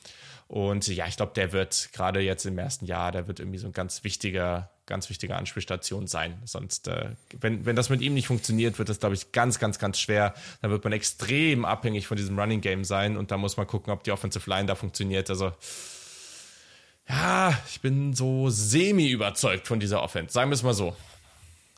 Und 0.48 0.88
ja, 0.88 1.08
ich 1.08 1.18
glaube, 1.18 1.34
der 1.36 1.52
wird 1.52 1.90
gerade 1.92 2.20
jetzt 2.20 2.46
im 2.46 2.58
ersten 2.58 2.86
Jahr, 2.86 3.12
der 3.12 3.28
wird 3.28 3.40
irgendwie 3.40 3.58
so 3.58 3.68
ein 3.68 3.74
ganz 3.74 4.04
wichtiger 4.04 4.70
ganz 4.86 5.10
wichtige 5.10 5.36
Anspielstation 5.36 6.08
sein. 6.08 6.42
Sonst, 6.46 6.88
äh, 6.88 7.10
wenn, 7.40 7.66
wenn 7.66 7.76
das 7.76 7.90
mit 7.90 8.02
ihm 8.02 8.14
nicht 8.14 8.28
funktioniert, 8.28 8.78
wird 8.78 8.90
das, 8.90 9.00
glaube 9.00 9.16
ich, 9.16 9.32
ganz, 9.32 9.60
ganz, 9.60 9.80
ganz 9.80 10.00
schwer. 10.00 10.34
Da 10.62 10.70
wird 10.70 10.84
man 10.84 10.94
extrem 10.94 11.66
abhängig 11.66 12.08
von 12.08 12.18
diesem 12.18 12.38
Running 12.38 12.62
Game 12.62 12.84
sein 12.84 13.18
und 13.18 13.32
da 13.32 13.38
muss 13.38 13.58
man 13.58 13.68
gucken, 13.68 13.92
ob 13.92 14.04
die 14.04 14.12
Offensive 14.12 14.50
Line 14.50 14.68
da 14.68 14.76
funktioniert. 14.76 15.30
Also, 15.30 15.52
ja, 17.08 17.58
ich 17.70 17.82
bin 17.82 18.14
so 18.14 18.50
semi 18.50 19.10
überzeugt 19.10 19.68
von 19.68 19.80
dieser 19.80 20.02
Offense. 20.02 20.34
Sagen 20.34 20.50
wir 20.50 20.56
es 20.56 20.64
mal 20.64 20.74
so. 20.74 20.96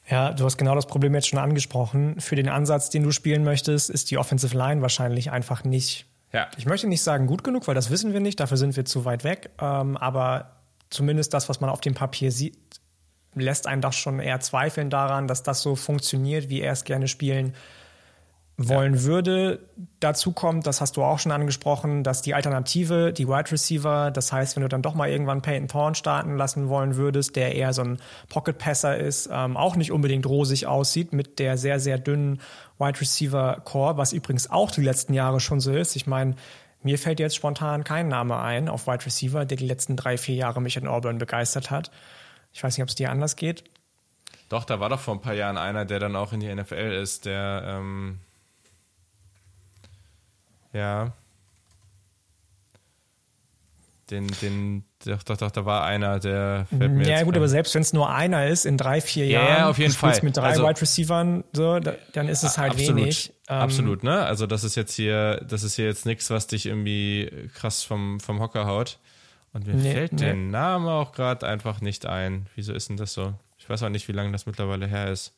Ja, 0.09 0.31
du 0.31 0.45
hast 0.45 0.57
genau 0.57 0.73
das 0.73 0.87
Problem 0.87 1.13
jetzt 1.15 1.27
schon 1.27 1.39
angesprochen. 1.39 2.21
Für 2.21 2.35
den 2.35 2.47
Ansatz, 2.47 2.89
den 2.89 3.03
du 3.03 3.11
spielen 3.11 3.43
möchtest, 3.43 3.89
ist 3.89 4.09
die 4.09 4.17
Offensive 4.17 4.57
Line 4.57 4.81
wahrscheinlich 4.81 5.31
einfach 5.31 5.65
nicht. 5.65 6.05
Ja. 6.31 6.47
Ich 6.57 6.65
möchte 6.65 6.87
nicht 6.87 7.01
sagen 7.01 7.27
gut 7.27 7.43
genug, 7.43 7.67
weil 7.67 7.75
das 7.75 7.89
wissen 7.89 8.13
wir 8.13 8.19
nicht, 8.19 8.39
dafür 8.39 8.57
sind 8.57 8.75
wir 8.77 8.85
zu 8.85 9.03
weit 9.05 9.23
weg. 9.23 9.49
Ähm, 9.59 9.97
aber 9.97 10.57
zumindest 10.89 11.33
das, 11.33 11.49
was 11.49 11.59
man 11.59 11.69
auf 11.69 11.81
dem 11.81 11.93
Papier 11.93 12.31
sieht, 12.31 12.57
lässt 13.39 13.67
einen 13.67 13.81
doch 13.81 13.93
schon 13.93 14.19
eher 14.19 14.39
zweifeln 14.39 14.89
daran, 14.89 15.27
dass 15.27 15.43
das 15.43 15.61
so 15.61 15.75
funktioniert, 15.75 16.49
wie 16.49 16.61
er 16.61 16.73
es 16.73 16.83
gerne 16.83 17.07
spielen 17.07 17.53
wollen 18.57 18.95
ja. 18.95 19.03
würde. 19.03 19.59
Dazu 19.99 20.31
kommt, 20.31 20.65
das 20.65 20.81
hast 20.81 20.97
du 20.97 21.03
auch 21.03 21.19
schon 21.19 21.31
angesprochen, 21.31 22.03
dass 22.03 22.23
die 22.23 22.33
Alternative, 22.33 23.13
die 23.13 23.27
Wide 23.27 23.51
Receiver, 23.51 24.09
das 24.09 24.33
heißt, 24.33 24.55
wenn 24.55 24.63
du 24.63 24.69
dann 24.69 24.81
doch 24.81 24.95
mal 24.95 25.09
irgendwann 25.09 25.43
Peyton 25.43 25.67
Thorne 25.67 25.95
starten 25.95 26.37
lassen 26.37 26.67
wollen 26.67 26.95
würdest, 26.95 27.35
der 27.35 27.53
eher 27.53 27.73
so 27.73 27.83
ein 27.83 27.99
Pocket 28.29 28.57
Passer 28.57 28.97
ist, 28.97 29.29
ähm, 29.31 29.55
auch 29.55 29.75
nicht 29.75 29.91
unbedingt 29.91 30.25
rosig 30.25 30.65
aussieht 30.65 31.13
mit 31.13 31.37
der 31.37 31.57
sehr, 31.57 31.79
sehr 31.79 31.99
dünnen 31.99 32.41
Wide 32.79 32.99
Receiver 32.99 33.61
Core, 33.63 33.97
was 33.97 34.11
übrigens 34.11 34.49
auch 34.49 34.71
die 34.71 34.81
letzten 34.81 35.13
Jahre 35.13 35.39
schon 35.39 35.59
so 35.59 35.71
ist. 35.71 35.95
Ich 35.95 36.07
meine, 36.07 36.35
mir 36.81 36.97
fällt 36.97 37.19
jetzt 37.19 37.35
spontan 37.35 37.83
kein 37.83 38.07
Name 38.07 38.39
ein 38.39 38.69
auf 38.69 38.87
Wide 38.87 39.05
Receiver, 39.05 39.45
der 39.45 39.57
die 39.57 39.67
letzten 39.67 39.95
drei, 39.95 40.17
vier 40.17 40.35
Jahre 40.35 40.61
mich 40.61 40.77
in 40.77 40.87
Auburn 40.87 41.19
begeistert 41.19 41.69
hat. 41.69 41.91
Ich 42.57 42.63
weiß 42.63 42.75
nicht, 42.75 42.81
ob 42.81 42.89
es 42.89 42.95
dir 42.95 43.11
anders 43.11 43.35
geht. 43.35 43.63
Doch, 44.49 44.63
da 44.63 44.79
war 44.79 44.89
doch 44.89 44.99
vor 44.99 45.13
ein 45.13 45.21
paar 45.21 45.35
Jahren 45.35 45.59
einer, 45.59 45.85
der 45.85 45.99
dann 45.99 46.15
auch 46.15 46.33
in 46.33 46.39
die 46.39 46.51
NFL 46.51 46.91
ist, 46.91 47.25
der 47.25 47.61
ähm, 47.65 48.19
ja 50.73 51.13
den, 54.09 54.27
den, 54.41 54.85
doch, 55.05 55.21
doch, 55.21 55.37
doch, 55.37 55.51
da 55.51 55.65
war 55.65 55.83
einer, 55.83 56.19
der 56.19 56.65
fällt 56.75 56.93
mir 56.93 57.07
Ja, 57.07 57.21
gut, 57.23 57.35
aber 57.35 57.47
selbst 57.47 57.75
wenn 57.75 57.81
es 57.83 57.93
nur 57.93 58.09
einer 58.09 58.47
ist, 58.47 58.65
in 58.65 58.77
drei, 58.77 59.01
vier 59.01 59.27
Jahren, 59.27 59.57
ja, 59.57 59.69
auf 59.69 59.77
jeden 59.77 59.93
Fall. 59.93 60.17
mit 60.23 60.35
drei 60.35 60.49
also, 60.49 60.63
Wide 60.63 60.81
Receivern, 60.81 61.43
so, 61.53 61.79
dann 61.79 62.27
ist 62.27 62.43
es 62.43 62.57
halt 62.57 62.71
absolut, 62.71 63.01
wenig. 63.01 63.33
Ähm, 63.49 63.57
absolut, 63.57 64.03
ne? 64.03 64.25
Also 64.25 64.47
das 64.47 64.63
ist 64.63 64.75
jetzt 64.75 64.95
hier, 64.95 65.45
das 65.47 65.61
ist 65.61 65.75
hier 65.75 65.85
jetzt 65.85 66.07
nichts, 66.07 66.31
was 66.31 66.47
dich 66.47 66.65
irgendwie 66.65 67.49
krass 67.53 67.83
vom, 67.83 68.19
vom 68.19 68.39
Hocker 68.39 68.65
haut. 68.65 68.97
Und 69.53 69.67
mir 69.67 69.73
nee, 69.73 69.93
fällt 69.93 70.13
nee. 70.13 70.19
der 70.19 70.35
Name 70.35 70.91
auch 70.91 71.11
gerade 71.13 71.47
einfach 71.47 71.81
nicht 71.81 72.05
ein. 72.05 72.47
Wieso 72.55 72.73
ist 72.73 72.89
denn 72.89 72.97
das 72.97 73.13
so? 73.13 73.33
Ich 73.57 73.69
weiß 73.69 73.83
auch 73.83 73.89
nicht, 73.89 74.07
wie 74.07 74.11
lange 74.11 74.31
das 74.31 74.45
mittlerweile 74.45 74.87
her 74.87 75.11
ist. 75.11 75.33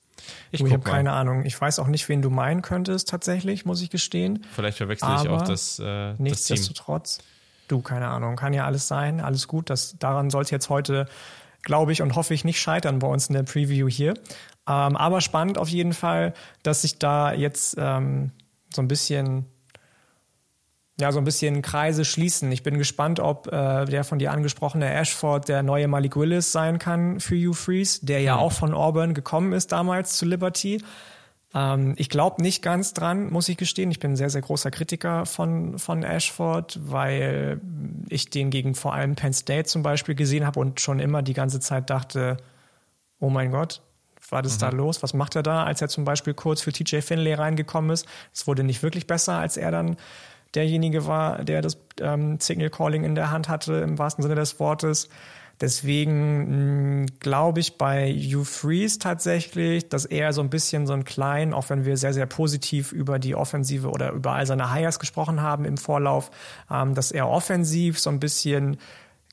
Ich, 0.52 0.62
ich 0.62 0.72
habe 0.74 0.84
keine 0.84 1.14
Ahnung. 1.14 1.46
Ich 1.46 1.60
weiß 1.60 1.80
auch 1.80 1.88
nicht, 1.88 2.10
wen 2.10 2.22
du 2.22 2.30
meinen 2.30 2.62
könntest, 2.62 3.08
tatsächlich, 3.08 3.66
muss 3.66 3.82
ich 3.82 3.90
gestehen. 3.90 4.46
Vielleicht 4.54 4.78
verwechsel 4.78 5.10
ich 5.22 5.30
auch 5.30 5.44
das, 5.44 5.80
äh, 5.80 6.14
nichtsdestotrotz. 6.18 7.18
Das 7.18 7.26
du, 7.70 7.82
keine 7.82 8.08
Ahnung. 8.08 8.36
Kann 8.36 8.54
ja 8.54 8.66
alles 8.66 8.88
sein. 8.88 9.22
Alles 9.22 9.48
gut. 9.48 9.70
Das, 9.70 9.96
daran 9.98 10.30
soll 10.30 10.44
es 10.44 10.50
jetzt 10.50 10.70
heute, 10.70 11.08
glaube 11.64 11.92
ich 11.92 12.02
und 12.02 12.16
hoffe 12.16 12.34
ich, 12.34 12.44
nicht 12.44 12.60
scheitern 12.60 13.00
bei 13.00 13.08
uns 13.08 13.28
in 13.28 13.34
der 13.34 13.44
Preview 13.44 13.88
hier. 13.88 14.16
Ähm, 14.68 14.96
aber 14.96 15.22
spannend 15.22 15.58
auf 15.58 15.70
jeden 15.70 15.94
Fall, 15.94 16.34
dass 16.64 16.82
sich 16.82 17.00
da 17.00 17.34
jetzt 17.34 17.76
ähm, 17.80 18.32
so 18.74 18.82
ein 18.82 18.88
bisschen 18.88 19.46
ja, 21.00 21.12
so 21.12 21.20
ein 21.20 21.24
bisschen 21.24 21.62
Kreise 21.62 22.04
schließen. 22.04 22.52
Ich 22.52 22.64
bin 22.64 22.78
gespannt, 22.78 23.20
ob 23.20 23.48
äh, 23.48 23.86
der 23.86 24.04
von 24.04 24.20
dir 24.20 24.32
angesprochene 24.32 24.92
Ashford 24.94 25.48
der 25.48 25.64
neue 25.64 25.88
Malik 25.88 26.16
Willis 26.16 26.52
sein 26.52 26.80
kann 26.80 27.20
für 27.20 27.36
Hugh 27.36 27.54
Freeze, 27.54 28.06
der 28.06 28.22
ja 28.22 28.36
hm. 28.36 28.42
auch 28.42 28.52
von 28.52 28.74
Auburn 28.74 29.14
gekommen 29.14 29.54
ist 29.54 29.72
damals 29.72 30.18
zu 30.18 30.26
Liberty. 30.26 30.82
Ähm, 31.54 31.94
ich 31.98 32.10
glaube 32.10 32.42
nicht 32.42 32.62
ganz 32.62 32.94
dran, 32.94 33.32
muss 33.32 33.50
ich 33.50 33.58
gestehen. 33.58 33.92
Ich 33.92 34.00
bin 34.00 34.12
ein 34.12 34.16
sehr, 34.18 34.30
sehr 34.30 34.42
großer 34.42 34.72
Kritiker 34.72 35.26
von, 35.26 35.80
von 35.80 36.04
Ashford, 36.04 36.80
weil 36.84 37.62
ich 38.10 38.30
den 38.30 38.50
gegen 38.50 38.76
vor 38.76 38.94
allem 38.94 39.16
Penn 39.16 39.34
State 39.34 39.66
zum 39.66 39.84
Beispiel 39.84 40.16
gesehen 40.16 40.46
habe 40.46 40.60
und 40.60 40.82
schon 40.82 41.00
immer 41.00 41.22
die 41.22 41.34
ganze 41.34 41.60
Zeit 41.60 41.90
dachte, 41.90 42.38
oh 43.20 43.30
mein 43.30 43.52
Gott, 43.52 43.82
war 44.30 44.42
das 44.42 44.56
mhm. 44.56 44.60
da 44.60 44.70
los? 44.70 45.02
Was 45.02 45.14
macht 45.14 45.36
er 45.36 45.44
da, 45.44 45.64
als 45.64 45.82
er 45.82 45.90
zum 45.90 46.06
Beispiel 46.06 46.34
kurz 46.34 46.62
für 46.62 46.72
TJ 46.72 47.02
Finlay 47.02 47.34
reingekommen 47.34 47.92
ist? 47.92 48.06
Es 48.34 48.48
wurde 48.48 48.64
nicht 48.64 48.84
wirklich 48.84 49.08
besser, 49.08 49.38
als 49.38 49.58
er 49.58 49.72
dann 49.72 49.98
derjenige 50.56 51.06
war, 51.06 51.44
der 51.44 51.62
das 51.62 51.78
ähm, 52.02 52.40
Signal 52.40 52.70
Calling 52.70 53.04
in 53.04 53.16
der 53.16 53.32
Hand 53.32 53.50
hatte, 53.50 53.76
im 53.76 53.98
wahrsten 53.98 54.24
Sinne 54.24 54.36
des 54.36 54.60
Wortes. 54.60 55.10
Deswegen 55.62 57.08
glaube 57.20 57.60
ich 57.60 57.78
bei 57.78 58.14
Hugh 58.14 58.46
Freeze 58.46 58.98
tatsächlich, 58.98 59.90
dass 59.90 60.06
er 60.06 60.32
so 60.32 60.42
ein 60.42 60.50
bisschen 60.50 60.88
so 60.88 60.94
ein 60.94 61.04
klein, 61.04 61.54
auch 61.54 61.70
wenn 61.70 61.84
wir 61.84 61.98
sehr, 61.98 62.14
sehr 62.14 62.28
positiv 62.28 62.94
über 62.94 63.20
die 63.20 63.36
Offensive 63.36 63.90
oder 63.90 64.12
über 64.12 64.32
all 64.32 64.46
seine 64.46 64.74
Hires 64.74 65.00
gesprochen 65.00 65.42
haben 65.42 65.66
im 65.66 65.78
Vorlauf, 65.78 66.32
ähm, 66.72 66.96
dass 66.96 67.12
er 67.12 67.28
offensiv 67.28 68.00
so 68.00 68.10
ein 68.10 68.22
bisschen 68.22 68.78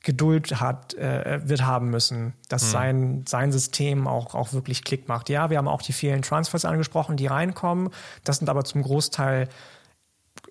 Geduld 0.03 0.59
hat, 0.59 0.93
äh, 0.95 1.39
wird 1.47 1.65
haben 1.65 1.89
müssen, 1.89 2.33
dass 2.49 2.63
mhm. 2.63 2.67
sein, 2.67 3.25
sein 3.27 3.51
System 3.53 4.07
auch, 4.07 4.35
auch 4.35 4.51
wirklich 4.53 4.83
Klick 4.83 5.07
macht. 5.07 5.29
Ja, 5.29 5.49
wir 5.49 5.57
haben 5.57 5.67
auch 5.67 5.81
die 5.81 5.93
vielen 5.93 6.21
Transfers 6.21 6.65
angesprochen, 6.65 7.15
die 7.17 7.27
reinkommen. 7.27 7.89
Das 8.23 8.37
sind 8.37 8.49
aber 8.49 8.63
zum 8.63 8.83
Großteil 8.83 9.47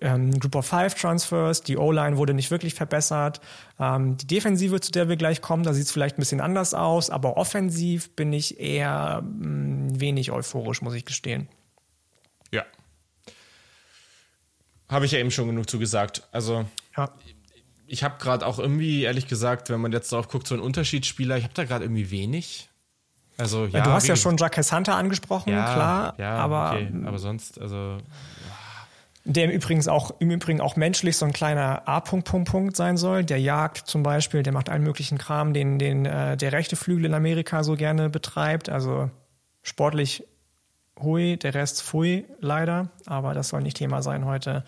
ähm, 0.01 0.39
Group 0.39 0.55
of 0.55 0.65
Five 0.65 0.95
Transfers. 0.95 1.61
Die 1.61 1.77
O-Line 1.77 2.17
wurde 2.17 2.33
nicht 2.33 2.51
wirklich 2.51 2.73
verbessert. 2.73 3.41
Ähm, 3.79 4.17
die 4.17 4.27
Defensive, 4.27 4.79
zu 4.79 4.91
der 4.91 5.09
wir 5.09 5.17
gleich 5.17 5.41
kommen, 5.41 5.63
da 5.63 5.73
sieht 5.73 5.85
es 5.85 5.91
vielleicht 5.91 6.17
ein 6.17 6.21
bisschen 6.21 6.41
anders 6.41 6.73
aus, 6.73 7.09
aber 7.09 7.37
offensiv 7.37 8.15
bin 8.15 8.33
ich 8.33 8.59
eher 8.59 9.21
mh, 9.21 9.47
mm, 9.47 9.99
wenig 9.99 10.31
euphorisch, 10.31 10.81
muss 10.81 10.93
ich 10.93 11.05
gestehen. 11.05 11.47
Ja. 12.51 12.63
Habe 14.89 15.05
ich 15.05 15.11
ja 15.11 15.19
eben 15.19 15.31
schon 15.31 15.47
genug 15.47 15.69
zugesagt. 15.69 16.27
Also, 16.31 16.65
ja. 16.95 17.09
ich 17.87 18.03
habe 18.03 18.15
gerade 18.19 18.45
auch 18.45 18.59
irgendwie, 18.59 19.03
ehrlich 19.03 19.27
gesagt, 19.27 19.69
wenn 19.69 19.81
man 19.81 19.91
jetzt 19.91 20.11
darauf 20.11 20.27
guckt, 20.29 20.47
so 20.47 20.55
ein 20.55 20.61
Unterschiedsspieler, 20.61 21.37
ich 21.37 21.43
habe 21.43 21.53
da 21.53 21.65
gerade 21.65 21.85
irgendwie 21.85 22.11
wenig. 22.11 22.69
Also, 23.37 23.65
ja, 23.67 23.83
du 23.83 23.91
hast 23.91 24.07
ja 24.07 24.15
schon 24.15 24.35
Jacques 24.37 24.71
Hunter 24.71 24.95
angesprochen, 24.95 25.51
ja, 25.51 25.73
klar. 25.73 26.15
Ja, 26.17 26.37
aber, 26.37 26.71
okay. 26.71 26.91
aber 27.05 27.19
sonst, 27.19 27.61
also 27.61 27.99
der 29.27 29.45
im 29.45 29.51
Übrigen 29.51 29.87
auch, 29.89 30.11
im 30.19 30.31
Übrigen 30.31 30.61
auch 30.61 30.77
menschlich 30.77 31.17
so 31.17 31.25
ein 31.25 31.33
kleiner 31.33 31.87
A-Punkt-Punkt-Punkt 31.87 32.77
sein 32.77 32.95
soll. 32.95 33.25
Der 33.25 33.39
jagt 33.39 33.87
zum 33.87 34.01
Beispiel, 34.01 34.41
der 34.41 34.53
macht 34.53 34.69
allen 34.69 34.83
möglichen 34.83 35.17
Kram, 35.17 35.53
den, 35.53 35.79
den 35.79 36.05
äh, 36.05 36.37
der 36.37 36.53
rechte 36.53 36.77
Flügel 36.77 37.05
in 37.05 37.13
Amerika 37.13 37.63
so 37.63 37.75
gerne 37.75 38.09
betreibt. 38.09 38.69
Also 38.69 39.11
sportlich 39.63 40.23
hui, 40.97 41.35
der 41.35 41.53
Rest 41.53 41.83
pfui, 41.83 42.25
leider. 42.39 42.89
Aber 43.05 43.33
das 43.33 43.49
soll 43.49 43.61
nicht 43.61 43.77
Thema 43.77 44.01
sein 44.01 44.25
heute. 44.25 44.63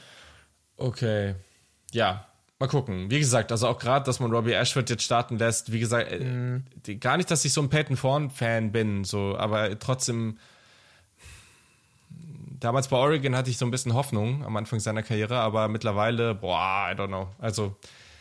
Okay. 0.76 1.36
Ja, 1.94 2.26
mal 2.60 2.68
gucken. 2.68 3.10
Wie 3.10 3.20
gesagt, 3.20 3.54
also 3.54 3.68
auch 3.70 3.80
gerade, 3.80 4.06
dass 4.06 4.20
man 4.20 4.32
Robbie 4.32 4.54
Ashford 4.54 4.90
jetzt 4.90 5.04
starten 5.04 5.38
lässt, 5.38 5.72
wie 5.72 5.80
gesagt, 5.80 6.12
mm. 6.12 7.00
gar 7.00 7.16
nicht, 7.16 7.32
dass 7.32 7.46
ich 7.46 7.54
so 7.54 7.62
ein 7.62 7.70
Peyton 7.70 7.96
Thorne-Fan 7.96 8.74
bin, 8.74 9.06
so, 9.06 9.38
aber 9.38 9.80
trotzdem 9.80 10.38
damals 12.60 12.88
bei 12.88 12.98
Oregon 12.98 13.36
hatte 13.36 13.50
ich 13.50 13.58
so 13.58 13.66
ein 13.66 13.72
bisschen 13.72 13.94
Hoffnung 13.94 14.44
am 14.44 14.56
Anfang 14.58 14.80
seiner 14.80 15.04
Karriere, 15.04 15.40
aber 15.40 15.68
mittlerweile, 15.68 16.36
boah, 16.36 16.90
I 16.92 16.96
don't 16.96 17.08
know. 17.08 17.30
Also, 17.40 17.76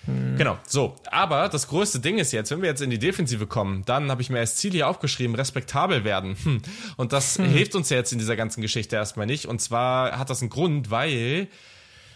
hm. 0.04 0.36
genau, 0.36 0.58
so. 0.66 0.96
Aber 1.10 1.48
das 1.48 1.68
größte 1.68 2.00
Ding 2.00 2.18
ist 2.18 2.32
jetzt, 2.32 2.50
wenn 2.50 2.62
wir 2.62 2.68
jetzt 2.68 2.80
in 2.80 2.90
die 2.90 2.98
Defensive 2.98 3.46
kommen, 3.46 3.84
dann 3.84 4.10
habe 4.10 4.22
ich 4.22 4.30
mir 4.30 4.38
als 4.38 4.56
Ziel 4.56 4.72
hier 4.72 4.88
aufgeschrieben, 4.88 5.34
respektabel 5.34 6.04
werden. 6.04 6.36
Hm. 6.42 6.62
Und 6.96 7.12
das 7.12 7.38
hm. 7.38 7.46
hilft 7.46 7.74
uns 7.74 7.90
jetzt 7.90 8.12
in 8.12 8.18
dieser 8.18 8.36
ganzen 8.36 8.62
Geschichte 8.62 8.96
erstmal 8.96 9.26
nicht. 9.26 9.46
Und 9.46 9.60
zwar 9.60 10.18
hat 10.18 10.30
das 10.30 10.40
einen 10.40 10.50
Grund, 10.50 10.90
weil 10.90 11.48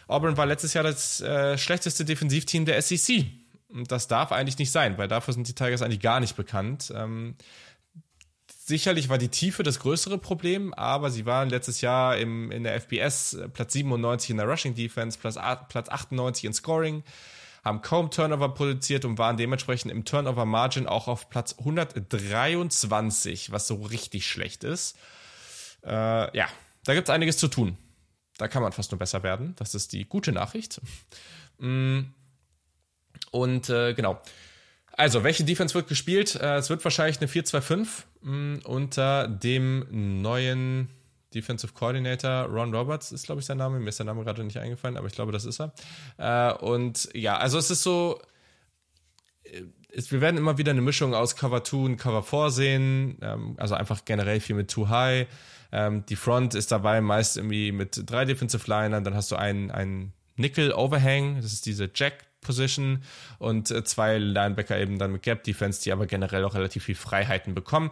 Auburn 0.07 0.37
war 0.37 0.47
letztes 0.47 0.75
Jahr 0.75 0.85
das 0.85 1.21
äh, 1.21 1.57
schlechteste 1.59 2.05
Defensivteam 2.05 2.65
der 2.65 2.81
SEC. 2.81 3.27
Und 3.69 3.91
das 3.91 4.07
darf 4.07 4.33
eigentlich 4.33 4.59
nicht 4.59 4.71
sein, 4.71 4.99
weil 4.99 5.09
dafür 5.09 5.33
sind 5.33 5.49
die 5.49 5.55
Tigers 5.55 5.83
eigentlich 5.83 6.01
gar 6.01 6.21
nicht 6.21 6.37
bekannt. 6.37 6.93
Ähm, 6.95 7.37
Sicherlich 8.73 9.11
war 9.11 9.19
die 9.19 9.29
Tiefe 9.29 9.63
das 9.63 9.81
größere 9.81 10.17
Problem, 10.17 10.73
aber 10.73 11.11
sie 11.11 11.27
waren 11.27 11.51
letztes 11.51 11.83
Jahr 11.83 12.17
im, 12.17 12.51
in 12.51 12.65
der 12.65 12.81
FBS 12.81 13.35
äh, 13.35 13.47
Platz 13.51 13.75
97 13.75 14.31
in 14.31 14.39
der 14.39 14.49
Rushing 14.49 14.75
Defense, 14.75 15.19
Platz, 15.19 15.37
Platz 15.69 15.91
98 15.91 16.47
in 16.47 16.55
Scoring, 16.55 17.03
haben 17.63 17.83
kaum 17.83 18.11
Turnover 18.11 18.49
produziert 18.49 19.05
und 19.05 19.19
waren 19.19 19.37
dementsprechend 19.37 19.93
im 19.93 20.07
Turnover 20.07 20.47
Margin 20.47 20.87
auch 20.87 21.07
auf 21.07 21.29
Platz 21.29 21.55
123, 21.59 23.53
was 23.53 23.67
so 23.67 23.75
richtig 23.75 24.27
schlecht 24.27 24.65
ist. 24.65 24.97
Äh, 25.85 26.35
ja, 26.35 26.49
da 26.85 26.95
gibt 26.95 27.11
es 27.11 27.15
einiges 27.15 27.37
zu 27.37 27.49
tun. 27.49 27.77
Da 28.39 28.49
kann 28.49 28.63
man 28.63 28.73
fast 28.73 28.91
nur 28.91 28.99
besser 28.99 29.23
werden. 29.23 29.55
Das 29.57 29.75
ist 29.75 29.93
die 29.93 30.07
gute 30.07 30.33
Nachricht. 30.33 30.81
Mm. 31.59 32.05
Und 33.33 33.69
äh, 33.69 33.93
genau. 33.93 34.19
Also, 34.93 35.25
welche 35.25 35.45
Defense 35.45 35.75
wird 35.75 35.89
gespielt? 35.89 36.35
Äh, 36.35 36.57
es 36.57 36.71
wird 36.71 36.85
wahrscheinlich 36.85 37.19
eine 37.19 37.29
4-2-5 37.29 37.87
mm, 38.23 38.59
unter 38.65 39.27
dem 39.29 39.87
neuen 40.23 40.89
Defensive 41.35 41.73
Coordinator 41.73 42.45
Ron 42.45 42.75
Roberts 42.75 43.11
ist, 43.13 43.27
glaube 43.27 43.41
ich, 43.41 43.47
sein 43.47 43.59
Name. 43.59 43.81
Mir 43.81 43.89
ist 43.89 43.99
der 43.99 44.07
Name 44.07 44.25
gerade 44.25 44.45
nicht 44.45 44.59
eingefallen, 44.59 44.97
aber 44.97 45.07
ich 45.07 45.15
glaube, 45.15 45.33
das 45.33 45.45
ist 45.45 45.61
er. 45.61 45.73
Äh, 46.19 46.55
und 46.59 47.09
ja, 47.15 47.39
also 47.39 47.59
es 47.59 47.71
ist 47.71 47.83
so, 47.83 48.21
äh, 49.45 49.63
wir 50.09 50.21
werden 50.21 50.37
immer 50.37 50.59
wieder 50.59 50.71
eine 50.71 50.83
Mischung 50.83 51.15
aus 51.15 51.37
Cover 51.37 51.65
2 51.65 51.77
und 51.77 51.97
Cover 51.97 52.23
4 52.23 52.51
sehen. 52.51 53.19
Ähm, 53.23 53.55
also 53.59 53.75
einfach 53.75 54.05
generell 54.05 54.41
viel 54.41 54.57
mit 54.57 54.71
Too 54.71 54.89
High. 54.89 55.27
Ähm, 55.73 56.05
die 56.07 56.17
Front 56.17 56.55
ist 56.55 56.71
dabei 56.71 57.01
meist 57.01 57.37
irgendwie 57.37 57.73
mit 57.73 58.03
drei 58.07 58.25
Defensive 58.25 58.65
Linern. 58.67 59.05
Dann 59.05 59.15
hast 59.15 59.31
du 59.31 59.37
einen, 59.37 59.71
einen 59.71 60.13
Nickel 60.37 60.73
Overhang. 60.73 61.37
Das 61.37 61.53
ist 61.53 61.67
diese 61.67 61.91
Jack 61.95 62.27
Position 62.43 63.03
und 63.39 63.71
äh, 63.71 63.83
zwei 63.85 64.19
Linebacker 64.19 64.79
eben 64.79 64.99
dann 64.99 65.13
mit 65.13 65.23
Gap 65.23 65.45
Defense, 65.45 65.83
die 65.83 65.93
aber 65.93 66.07
generell 66.07 66.45
auch 66.45 66.55
relativ 66.55 66.85
viel 66.85 66.95
Freiheiten 66.95 67.55
bekommen. 67.55 67.91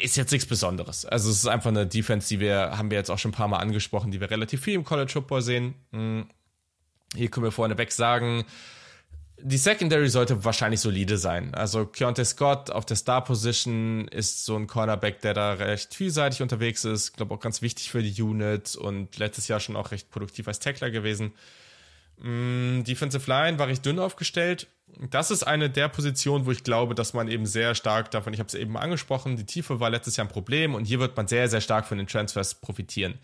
Ist 0.00 0.16
jetzt 0.16 0.32
nichts 0.32 0.46
Besonderes. 0.46 1.04
Also 1.04 1.28
es 1.30 1.38
ist 1.38 1.46
einfach 1.46 1.70
eine 1.70 1.86
Defense, 1.86 2.28
die 2.28 2.40
wir, 2.40 2.78
haben 2.78 2.90
wir 2.90 2.98
jetzt 2.98 3.10
auch 3.10 3.18
schon 3.18 3.32
ein 3.32 3.34
paar 3.34 3.48
Mal 3.48 3.58
angesprochen, 3.58 4.10
die 4.10 4.20
wir 4.20 4.30
relativ 4.30 4.62
viel 4.62 4.74
im 4.74 4.84
College 4.84 5.12
Football 5.12 5.42
sehen. 5.42 5.74
Hm. 5.92 6.26
Hier 7.14 7.30
können 7.30 7.44
wir 7.44 7.52
vorneweg 7.52 7.90
sagen, 7.90 8.44
die 9.40 9.56
Secondary 9.56 10.08
sollte 10.08 10.44
wahrscheinlich 10.44 10.80
solide 10.80 11.16
sein. 11.16 11.54
Also 11.54 11.86
Keontae 11.86 12.24
Scott 12.24 12.70
auf 12.70 12.84
der 12.84 12.96
Star 12.96 13.22
Position 13.22 14.08
ist 14.08 14.44
so 14.44 14.56
ein 14.56 14.66
Cornerback, 14.66 15.20
der 15.20 15.34
da 15.34 15.52
recht 15.52 15.94
vielseitig 15.94 16.42
unterwegs 16.42 16.84
ist. 16.84 17.10
Ich 17.10 17.12
glaube 17.14 17.34
auch 17.34 17.40
ganz 17.40 17.62
wichtig 17.62 17.90
für 17.90 18.02
die 18.02 18.20
Unit 18.20 18.74
und 18.74 19.16
letztes 19.18 19.46
Jahr 19.48 19.60
schon 19.60 19.76
auch 19.76 19.92
recht 19.92 20.10
produktiv 20.10 20.48
als 20.48 20.58
Tackler 20.58 20.90
gewesen. 20.90 21.32
Mm, 22.20 22.82
Defensive 22.84 23.28
Line 23.30 23.58
war 23.58 23.68
recht 23.68 23.84
dünn 23.84 23.98
aufgestellt. 23.98 24.66
Das 25.10 25.30
ist 25.30 25.44
eine 25.44 25.70
der 25.70 25.88
Positionen, 25.88 26.46
wo 26.46 26.50
ich 26.50 26.64
glaube, 26.64 26.94
dass 26.94 27.12
man 27.12 27.28
eben 27.28 27.46
sehr 27.46 27.74
stark 27.74 28.10
davon, 28.10 28.32
ich 28.32 28.40
habe 28.40 28.48
es 28.48 28.54
eben 28.54 28.76
angesprochen, 28.76 29.36
die 29.36 29.44
Tiefe 29.44 29.80
war 29.80 29.90
letztes 29.90 30.16
Jahr 30.16 30.26
ein 30.26 30.32
Problem 30.32 30.74
und 30.74 30.86
hier 30.86 30.98
wird 30.98 31.16
man 31.16 31.28
sehr, 31.28 31.48
sehr 31.48 31.60
stark 31.60 31.86
von 31.86 31.98
den 31.98 32.06
Transfers 32.06 32.54
profitieren. 32.54 33.18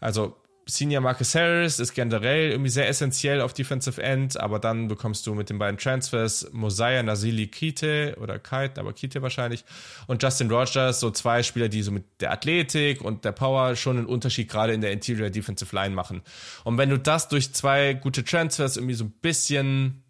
Also 0.00 0.36
Senior 0.66 1.00
Marcus 1.00 1.34
Harris 1.34 1.78
ist 1.78 1.94
generell 1.94 2.50
irgendwie 2.50 2.70
sehr 2.70 2.88
essentiell 2.88 3.40
auf 3.40 3.52
Defensive 3.52 4.00
End, 4.02 4.38
aber 4.38 4.58
dann 4.58 4.88
bekommst 4.88 5.26
du 5.26 5.34
mit 5.34 5.50
den 5.50 5.58
beiden 5.58 5.78
Transfers 5.78 6.48
Mosiah 6.52 7.02
Nasili 7.02 7.48
Kite 7.48 8.16
oder 8.20 8.38
Kite, 8.38 8.80
aber 8.80 8.92
Kite 8.92 9.22
wahrscheinlich 9.22 9.64
und 10.06 10.22
Justin 10.22 10.50
Rogers, 10.50 11.00
so 11.00 11.10
zwei 11.10 11.42
Spieler, 11.42 11.68
die 11.68 11.82
so 11.82 11.90
mit 11.90 12.04
der 12.20 12.32
Athletik 12.32 13.02
und 13.02 13.24
der 13.24 13.32
Power 13.32 13.74
schon 13.76 13.98
einen 13.98 14.06
Unterschied 14.06 14.48
gerade 14.48 14.72
in 14.72 14.80
der 14.80 14.92
Interior 14.92 15.30
Defensive 15.30 15.74
Line 15.74 15.94
machen. 15.94 16.22
Und 16.64 16.78
wenn 16.78 16.90
du 16.90 16.98
das 16.98 17.28
durch 17.28 17.52
zwei 17.52 17.94
gute 17.94 18.24
Transfers 18.24 18.76
irgendwie 18.76 18.94
so 18.94 19.04
ein 19.04 19.12
bisschen 19.22 20.02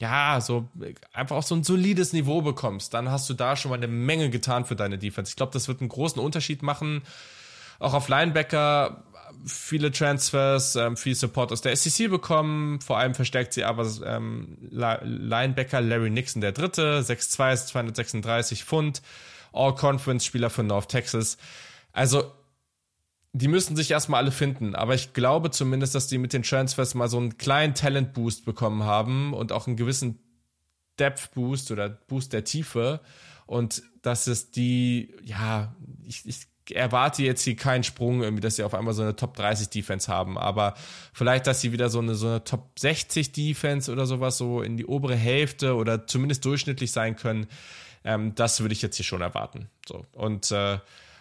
ja, 0.00 0.40
so 0.40 0.66
einfach 1.12 1.36
auch 1.36 1.42
so 1.42 1.54
ein 1.54 1.62
solides 1.62 2.14
Niveau 2.14 2.40
bekommst, 2.40 2.94
dann 2.94 3.10
hast 3.10 3.28
du 3.28 3.34
da 3.34 3.54
schon 3.54 3.70
mal 3.70 3.76
eine 3.76 3.86
Menge 3.86 4.30
getan 4.30 4.64
für 4.64 4.74
deine 4.74 4.96
Defense. 4.96 5.28
Ich 5.30 5.36
glaube, 5.36 5.52
das 5.52 5.68
wird 5.68 5.80
einen 5.80 5.90
großen 5.90 6.20
Unterschied 6.20 6.62
machen. 6.62 7.02
Auch 7.78 7.92
auf 7.92 8.08
Linebacker 8.08 9.04
viele 9.46 9.90
Transfers, 9.90 10.76
ähm, 10.76 10.96
viel 10.96 11.14
Support 11.14 11.52
aus 11.52 11.60
der 11.60 11.74
SEC 11.76 12.10
bekommen. 12.10 12.80
Vor 12.80 12.98
allem 12.98 13.14
verstärkt 13.14 13.52
sie 13.52 13.64
aber 13.64 13.88
ähm, 14.04 14.58
Linebacker 14.70 15.80
Larry 15.80 16.10
Nixon 16.10 16.40
der 16.40 16.52
Dritte, 16.52 17.00
6'2, 17.00 17.66
236 17.66 18.64
Pfund, 18.64 19.02
All-Conference-Spieler 19.52 20.50
von 20.50 20.66
North 20.66 20.88
Texas. 20.88 21.38
Also, 21.92 22.32
die 23.32 23.48
müssen 23.48 23.76
sich 23.76 23.90
erstmal 23.90 24.22
alle 24.22 24.32
finden, 24.32 24.74
aber 24.74 24.94
ich 24.94 25.12
glaube 25.12 25.50
zumindest, 25.50 25.94
dass 25.94 26.08
die 26.08 26.18
mit 26.18 26.32
den 26.32 26.42
Transfers 26.42 26.94
mal 26.94 27.08
so 27.08 27.18
einen 27.18 27.38
kleinen 27.38 27.74
Talent-Boost 27.74 28.44
bekommen 28.44 28.82
haben 28.82 29.32
und 29.32 29.52
auch 29.52 29.66
einen 29.66 29.76
gewissen 29.76 30.18
Depth-Boost 30.98 31.70
oder 31.70 31.88
Boost 31.88 32.32
der 32.32 32.44
Tiefe 32.44 33.00
und 33.46 33.82
dass 34.02 34.26
es 34.26 34.50
die, 34.50 35.14
ja, 35.22 35.74
ich, 36.04 36.26
ich 36.26 36.49
erwarte 36.76 37.22
jetzt 37.22 37.42
hier 37.42 37.56
keinen 37.56 37.84
Sprung, 37.84 38.22
irgendwie, 38.22 38.40
dass 38.40 38.56
sie 38.56 38.64
auf 38.64 38.74
einmal 38.74 38.94
so 38.94 39.02
eine 39.02 39.16
Top 39.16 39.34
30 39.34 39.68
Defense 39.68 40.10
haben, 40.10 40.38
aber 40.38 40.74
vielleicht, 41.12 41.46
dass 41.46 41.60
sie 41.60 41.72
wieder 41.72 41.88
so 41.88 42.00
eine, 42.00 42.14
so 42.14 42.28
eine 42.28 42.44
Top 42.44 42.78
60 42.78 43.32
Defense 43.32 43.90
oder 43.90 44.06
sowas 44.06 44.38
so 44.38 44.62
in 44.62 44.76
die 44.76 44.86
obere 44.86 45.16
Hälfte 45.16 45.74
oder 45.74 46.06
zumindest 46.06 46.44
durchschnittlich 46.44 46.92
sein 46.92 47.16
können, 47.16 47.46
ähm, 48.04 48.34
das 48.34 48.60
würde 48.60 48.72
ich 48.72 48.82
jetzt 48.82 48.96
hier 48.96 49.04
schon 49.04 49.20
erwarten. 49.20 49.68
So. 49.86 50.04
Und 50.12 50.50
äh, 50.50 50.78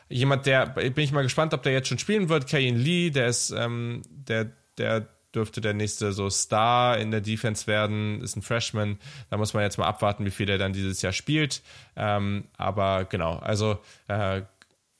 jemand, 0.10 0.46
der, 0.46 0.68
bin 0.68 0.98
ich 0.98 1.12
mal 1.12 1.24
gespannt, 1.24 1.54
ob 1.54 1.64
der 1.64 1.74
jetzt 1.74 1.88
schon 1.88 2.00
spielen 2.00 2.30
wird, 2.30 2.48
Kayin 2.48 2.78
Lee, 2.78 3.10
der 3.10 3.28
ist, 3.28 3.52
ähm, 3.52 4.02
der, 4.10 4.52
der 4.78 5.08
dürfte 5.34 5.62
der 5.62 5.74
nächste 5.74 6.12
so 6.12 6.30
Star 6.30 6.98
in 6.98 7.12
der 7.12 7.22
Defense 7.22 7.68
werden, 7.68 8.22
ist 8.22 8.36
ein 8.36 8.42
Freshman. 8.42 8.98
Da 9.30 9.38
muss 9.38 9.54
man 9.54 9.64
jetzt 9.64 9.78
mal 9.78 9.86
abwarten, 9.86 10.26
wie 10.26 10.32
viel 10.32 10.50
er 10.50 10.58
dann 10.58 10.74
dieses 10.74 11.02
Jahr 11.02 11.14
spielt. 11.14 11.62
Ähm, 11.96 12.46
aber 12.58 13.06
genau, 13.06 13.38
also 13.38 13.78
äh, 14.08 14.42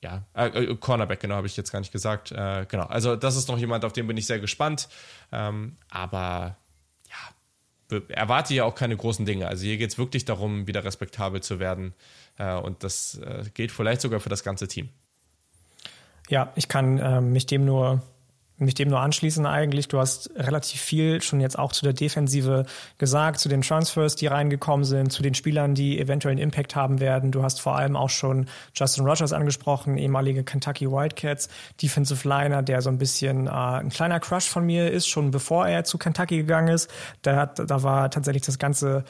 ja, 0.02 0.24
äh, 0.34 0.46
äh, 0.46 0.76
Cornerback, 0.76 1.20
genau, 1.20 1.34
habe 1.34 1.46
ich 1.46 1.56
jetzt 1.56 1.70
gar 1.70 1.80
nicht 1.80 1.92
gesagt. 1.92 2.32
Äh, 2.32 2.66
genau, 2.68 2.84
also 2.84 3.16
das 3.16 3.36
ist 3.36 3.48
noch 3.48 3.58
jemand, 3.58 3.84
auf 3.84 3.92
den 3.92 4.06
bin 4.06 4.16
ich 4.16 4.26
sehr 4.26 4.38
gespannt. 4.38 4.88
Ähm, 5.30 5.76
aber 5.90 6.56
ja, 7.08 7.98
erwarte 8.08 8.54
ja 8.54 8.64
auch 8.64 8.74
keine 8.74 8.96
großen 8.96 9.26
Dinge. 9.26 9.46
Also 9.48 9.64
hier 9.64 9.76
geht 9.76 9.90
es 9.90 9.98
wirklich 9.98 10.24
darum, 10.24 10.66
wieder 10.66 10.84
respektabel 10.84 11.42
zu 11.42 11.58
werden. 11.58 11.94
Äh, 12.38 12.54
und 12.54 12.82
das 12.82 13.18
äh, 13.18 13.44
gilt 13.52 13.72
vielleicht 13.72 14.00
sogar 14.00 14.20
für 14.20 14.30
das 14.30 14.42
ganze 14.42 14.68
Team. 14.68 14.88
Ja, 16.28 16.52
ich 16.54 16.68
kann 16.68 16.98
ähm, 16.98 17.32
mich 17.32 17.46
dem 17.46 17.64
nur 17.64 18.02
mich 18.60 18.74
dem 18.74 18.88
nur 18.88 19.00
anschließen 19.00 19.46
eigentlich. 19.46 19.88
Du 19.88 19.98
hast 19.98 20.30
relativ 20.36 20.80
viel 20.80 21.22
schon 21.22 21.40
jetzt 21.40 21.58
auch 21.58 21.72
zu 21.72 21.84
der 21.84 21.92
Defensive 21.92 22.66
gesagt, 22.98 23.40
zu 23.40 23.48
den 23.48 23.62
Transfers, 23.62 24.16
die 24.16 24.26
reingekommen 24.26 24.84
sind, 24.84 25.12
zu 25.12 25.22
den 25.22 25.34
Spielern, 25.34 25.74
die 25.74 25.98
eventuell 25.98 26.32
einen 26.32 26.42
Impact 26.42 26.76
haben 26.76 27.00
werden. 27.00 27.32
Du 27.32 27.42
hast 27.42 27.60
vor 27.60 27.76
allem 27.76 27.96
auch 27.96 28.10
schon 28.10 28.46
Justin 28.74 29.06
Rogers 29.06 29.32
angesprochen, 29.32 29.96
ehemalige 29.96 30.44
Kentucky 30.44 30.90
Wildcats, 30.90 31.48
Defensive 31.82 32.28
Liner, 32.28 32.62
der 32.62 32.82
so 32.82 32.90
ein 32.90 32.98
bisschen 32.98 33.46
äh, 33.46 33.50
ein 33.50 33.88
kleiner 33.88 34.20
Crush 34.20 34.48
von 34.48 34.64
mir 34.64 34.90
ist, 34.90 35.08
schon 35.08 35.30
bevor 35.30 35.66
er 35.66 35.84
zu 35.84 35.98
Kentucky 35.98 36.36
gegangen 36.36 36.68
ist. 36.68 36.90
Da, 37.22 37.36
hat, 37.36 37.58
da 37.58 37.82
war 37.82 38.10
tatsächlich 38.10 38.42
das 38.42 38.58
ganze 38.58 39.04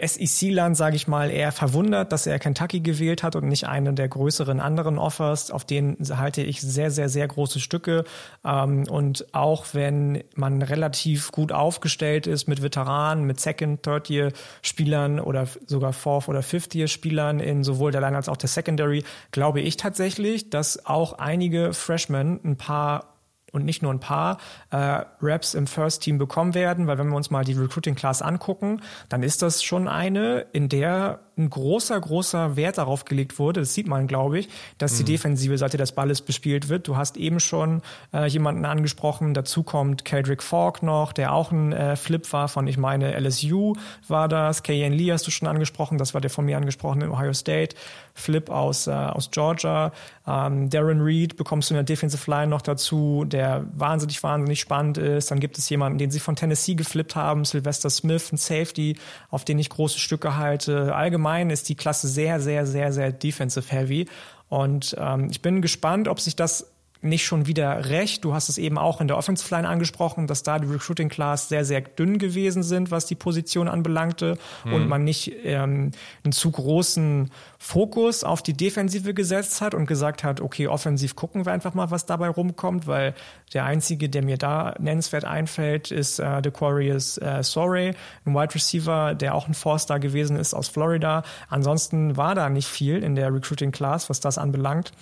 SEC-Land, 0.00 0.76
sage 0.76 0.96
ich 0.96 1.08
mal, 1.08 1.30
eher 1.30 1.50
verwundert, 1.50 2.12
dass 2.12 2.26
er 2.26 2.38
Kentucky 2.38 2.80
gewählt 2.80 3.22
hat 3.22 3.34
und 3.34 3.48
nicht 3.48 3.66
einen 3.66 3.96
der 3.96 4.08
größeren 4.08 4.60
anderen 4.60 4.98
Offers. 4.98 5.50
Auf 5.50 5.64
denen 5.64 5.96
halte 6.16 6.42
ich 6.42 6.60
sehr, 6.60 6.90
sehr, 6.90 7.08
sehr 7.08 7.26
große 7.26 7.58
Stücke. 7.58 8.04
Ähm, 8.44 8.84
und 8.88 9.34
auch 9.34 9.66
wenn 9.72 10.22
man 10.36 10.62
relativ 10.62 11.32
gut 11.32 11.50
aufgestellt 11.50 12.26
ist 12.26 12.46
mit 12.46 12.62
Veteranen, 12.62 13.24
mit 13.24 13.40
Second, 13.40 13.82
Third-Year-Spielern 13.82 15.18
oder 15.18 15.48
sogar 15.66 15.92
Fourth- 15.92 16.28
oder 16.28 16.42
Fifth-Year-Spielern 16.42 17.40
in 17.40 17.64
sowohl 17.64 17.90
der 17.90 18.00
Line 18.00 18.16
als 18.16 18.28
auch 18.28 18.36
der 18.36 18.48
Secondary, 18.48 19.02
glaube 19.32 19.60
ich 19.60 19.76
tatsächlich, 19.76 20.50
dass 20.50 20.86
auch 20.86 21.14
einige 21.14 21.72
Freshmen 21.72 22.38
ein 22.44 22.56
paar 22.56 23.17
und 23.52 23.64
nicht 23.64 23.82
nur 23.82 23.92
ein 23.92 24.00
paar 24.00 24.38
äh, 24.70 25.02
Raps 25.20 25.54
im 25.54 25.66
First 25.66 26.02
Team 26.02 26.18
bekommen 26.18 26.54
werden, 26.54 26.86
weil 26.86 26.98
wenn 26.98 27.08
wir 27.08 27.16
uns 27.16 27.30
mal 27.30 27.44
die 27.44 27.54
Recruiting 27.54 27.94
Class 27.94 28.22
angucken, 28.22 28.82
dann 29.08 29.22
ist 29.22 29.42
das 29.42 29.62
schon 29.62 29.88
eine, 29.88 30.46
in 30.52 30.68
der 30.68 31.20
ein 31.38 31.50
großer, 31.50 31.98
großer 32.00 32.56
Wert 32.56 32.78
darauf 32.78 33.04
gelegt 33.04 33.38
wurde, 33.38 33.60
das 33.60 33.74
sieht 33.74 33.86
man, 33.86 34.06
glaube 34.06 34.40
ich, 34.40 34.48
dass 34.78 34.92
mhm. 34.92 34.96
die 34.98 35.12
defensive 35.12 35.58
Seite 35.58 35.76
des 35.76 35.92
Balles 35.92 36.20
bespielt 36.22 36.68
wird. 36.68 36.88
Du 36.88 36.96
hast 36.96 37.16
eben 37.16 37.40
schon 37.40 37.82
äh, 38.12 38.26
jemanden 38.26 38.64
angesprochen, 38.64 39.34
dazu 39.34 39.62
kommt 39.62 40.04
Keldrick 40.04 40.42
Falk 40.42 40.82
noch, 40.82 41.12
der 41.12 41.32
auch 41.32 41.52
ein 41.52 41.72
äh, 41.72 41.96
Flip 41.96 42.32
war 42.32 42.48
von, 42.48 42.66
ich 42.66 42.78
meine, 42.78 43.18
LSU 43.18 43.74
war 44.08 44.28
das, 44.28 44.62
Kayan 44.62 44.92
Lee 44.92 45.12
hast 45.12 45.26
du 45.26 45.30
schon 45.30 45.48
angesprochen, 45.48 45.98
das 45.98 46.14
war 46.14 46.20
der 46.20 46.30
von 46.30 46.44
mir 46.44 46.56
angesprochene 46.56 47.10
Ohio 47.10 47.32
State, 47.32 47.76
Flip 48.14 48.50
aus, 48.50 48.86
äh, 48.86 48.90
aus 48.90 49.30
Georgia, 49.30 49.92
ähm, 50.28 50.68
Darren 50.68 51.00
Reed 51.00 51.36
bekommst 51.36 51.70
du 51.70 51.74
in 51.74 51.76
der 51.76 51.84
Defensive 51.84 52.30
Line 52.30 52.48
noch 52.48 52.60
dazu, 52.60 53.24
der 53.26 53.64
wahnsinnig, 53.74 54.22
wahnsinnig 54.22 54.60
spannend 54.60 54.98
ist. 54.98 55.30
Dann 55.30 55.40
gibt 55.40 55.56
es 55.56 55.68
jemanden, 55.70 55.98
den 55.98 56.10
sie 56.10 56.20
von 56.20 56.36
Tennessee 56.36 56.74
geflippt 56.74 57.16
haben, 57.16 57.44
Sylvester 57.44 57.88
Smith, 57.88 58.30
ein 58.30 58.36
Safety, 58.36 58.98
auf 59.30 59.44
den 59.44 59.58
ich 59.58 59.70
große 59.70 59.98
Stücke 59.98 60.36
halte. 60.36 60.94
Allgemein 60.94 61.27
ist 61.50 61.68
die 61.68 61.74
Klasse 61.74 62.08
sehr, 62.08 62.40
sehr, 62.40 62.66
sehr, 62.66 62.92
sehr 62.92 63.12
defensive 63.12 63.70
heavy. 63.70 64.08
Und 64.48 64.96
ähm, 64.98 65.28
ich 65.30 65.42
bin 65.42 65.62
gespannt, 65.62 66.08
ob 66.08 66.20
sich 66.20 66.36
das 66.36 66.72
nicht 67.00 67.24
schon 67.24 67.46
wieder 67.46 67.88
recht. 67.88 68.24
Du 68.24 68.34
hast 68.34 68.48
es 68.48 68.58
eben 68.58 68.76
auch 68.76 69.00
in 69.00 69.08
der 69.08 69.16
Offensive 69.16 69.54
Line 69.54 69.68
angesprochen, 69.68 70.26
dass 70.26 70.42
da 70.42 70.58
die 70.58 70.66
Recruiting 70.66 71.08
Class 71.08 71.48
sehr, 71.48 71.64
sehr 71.64 71.80
dünn 71.80 72.18
gewesen 72.18 72.62
sind, 72.62 72.90
was 72.90 73.06
die 73.06 73.14
Position 73.14 73.68
anbelangte 73.68 74.36
mhm. 74.64 74.72
und 74.72 74.88
man 74.88 75.04
nicht 75.04 75.32
ähm, 75.44 75.92
einen 76.24 76.32
zu 76.32 76.50
großen 76.50 77.30
Fokus 77.58 78.24
auf 78.24 78.42
die 78.42 78.52
Defensive 78.52 79.14
gesetzt 79.14 79.60
hat 79.60 79.74
und 79.74 79.86
gesagt 79.86 80.24
hat, 80.24 80.40
okay, 80.40 80.66
offensiv 80.66 81.14
gucken 81.14 81.46
wir 81.46 81.52
einfach 81.52 81.74
mal, 81.74 81.90
was 81.90 82.06
dabei 82.06 82.28
rumkommt, 82.28 82.86
weil 82.86 83.14
der 83.54 83.64
einzige, 83.64 84.08
der 84.08 84.24
mir 84.24 84.36
da 84.36 84.74
nennenswert 84.78 85.24
einfällt, 85.24 85.90
ist 85.90 86.18
äh, 86.18 86.42
Dequarius 86.42 87.18
äh, 87.18 87.42
Sorey, 87.42 87.94
ein 88.24 88.34
Wide 88.34 88.54
Receiver, 88.54 89.14
der 89.14 89.34
auch 89.34 89.46
ein 89.46 89.54
Four-Star 89.54 90.00
gewesen 90.00 90.36
ist 90.36 90.54
aus 90.54 90.68
Florida. 90.68 91.22
Ansonsten 91.48 92.16
war 92.16 92.34
da 92.34 92.48
nicht 92.48 92.68
viel 92.68 93.02
in 93.02 93.14
der 93.14 93.32
Recruiting 93.32 93.70
Class, 93.70 94.10
was 94.10 94.20
das 94.20 94.36
anbelangt. 94.36 94.92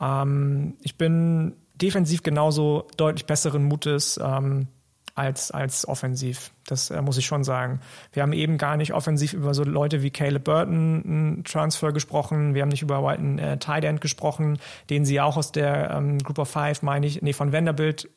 Ähm, 0.00 0.74
ich 0.82 0.96
bin 0.96 1.54
defensiv 1.74 2.22
genauso 2.22 2.86
deutlich 2.96 3.26
besseren 3.26 3.64
Mutes 3.64 4.18
ähm, 4.22 4.68
als, 5.14 5.50
als 5.50 5.86
offensiv. 5.86 6.50
Das 6.66 6.90
äh, 6.90 7.00
muss 7.02 7.18
ich 7.18 7.26
schon 7.26 7.44
sagen. 7.44 7.80
Wir 8.12 8.22
haben 8.22 8.32
eben 8.32 8.58
gar 8.58 8.76
nicht 8.76 8.92
offensiv 8.94 9.32
über 9.32 9.54
so 9.54 9.64
Leute 9.64 10.02
wie 10.02 10.10
Caleb 10.10 10.44
Burton 10.44 11.02
einen 11.04 11.44
Transfer 11.44 11.92
gesprochen. 11.92 12.54
Wir 12.54 12.62
haben 12.62 12.68
nicht 12.68 12.82
über 12.82 13.04
White 13.04 13.42
äh, 13.42 13.56
Tight 13.58 13.84
End 13.84 14.00
gesprochen, 14.00 14.58
den 14.90 15.04
sie 15.04 15.20
auch 15.20 15.36
aus 15.36 15.52
der 15.52 15.90
ähm, 15.90 16.18
Group 16.18 16.38
of 16.38 16.50
Five, 16.50 16.82
meine 16.82 17.06
ich, 17.06 17.22
nee, 17.22 17.32
von 17.32 17.52
Vanderbilt 17.52 18.08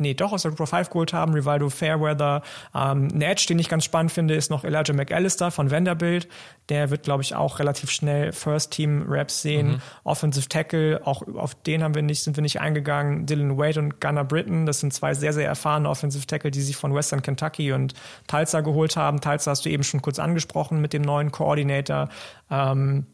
nee, 0.00 0.14
doch 0.14 0.32
aus 0.32 0.42
der 0.42 0.50
Group 0.50 0.60
of 0.60 0.70
Five 0.70 0.90
geholt 0.90 1.12
haben, 1.12 1.32
Rivaldo 1.34 1.70
Fairweather. 1.70 2.42
Ähm, 2.74 3.08
ein 3.12 3.22
Edge, 3.22 3.46
den 3.48 3.58
ich 3.58 3.68
ganz 3.68 3.84
spannend 3.84 4.12
finde, 4.12 4.34
ist 4.34 4.50
noch 4.50 4.64
Elijah 4.64 4.92
McAllister 4.92 5.50
von 5.50 5.70
Vanderbilt. 5.70 6.28
Der 6.68 6.90
wird, 6.90 7.02
glaube 7.02 7.22
ich, 7.22 7.34
auch 7.34 7.58
relativ 7.58 7.90
schnell 7.90 8.32
First 8.32 8.72
Team 8.72 9.04
Raps 9.08 9.42
sehen. 9.42 9.68
Mhm. 9.68 9.82
Offensive 10.04 10.48
Tackle, 10.48 11.00
auch 11.04 11.22
auf 11.36 11.54
den 11.54 11.82
haben 11.82 11.94
wir 11.94 12.02
nicht, 12.02 12.22
sind 12.22 12.36
wir 12.36 12.42
nicht 12.42 12.60
eingegangen. 12.60 13.26
Dylan 13.26 13.58
Wade 13.58 13.80
und 13.80 14.00
Gunnar 14.00 14.24
Britton, 14.24 14.66
das 14.66 14.80
sind 14.80 14.92
zwei 14.92 15.14
sehr, 15.14 15.32
sehr 15.32 15.46
erfahrene 15.46 15.88
Offensive 15.88 16.26
Tackle, 16.26 16.50
die 16.50 16.62
sich 16.62 16.76
von 16.76 16.94
Western 16.94 17.22
Kentucky 17.22 17.72
und 17.72 17.94
Tulsa 18.26 18.60
geholt 18.60 18.96
haben. 18.96 19.20
Tulsa 19.20 19.50
hast 19.50 19.64
du 19.64 19.70
eben 19.70 19.84
schon 19.84 20.02
kurz 20.02 20.18
angesprochen 20.18 20.80
mit 20.80 20.92
dem 20.92 21.02
neuen 21.02 21.30
Coordinator. 21.30 22.08
Ähm, 22.50 23.06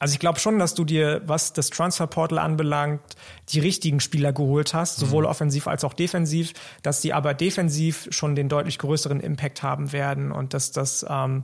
also 0.00 0.14
ich 0.14 0.18
glaube 0.18 0.40
schon, 0.40 0.58
dass 0.58 0.74
du 0.74 0.84
dir, 0.84 1.20
was 1.26 1.52
das 1.52 1.68
Transferportal 1.68 2.38
anbelangt, 2.38 3.02
die 3.50 3.60
richtigen 3.60 4.00
Spieler 4.00 4.32
geholt 4.32 4.72
hast, 4.72 4.98
sowohl 4.98 5.24
mhm. 5.24 5.28
offensiv 5.28 5.68
als 5.68 5.84
auch 5.84 5.92
defensiv, 5.92 6.54
dass 6.82 7.02
die 7.02 7.12
aber 7.12 7.34
defensiv 7.34 8.08
schon 8.10 8.34
den 8.34 8.48
deutlich 8.48 8.78
größeren 8.78 9.20
Impact 9.20 9.62
haben 9.62 9.92
werden 9.92 10.32
und 10.32 10.54
dass 10.54 10.72
das 10.72 11.04
ähm, 11.08 11.42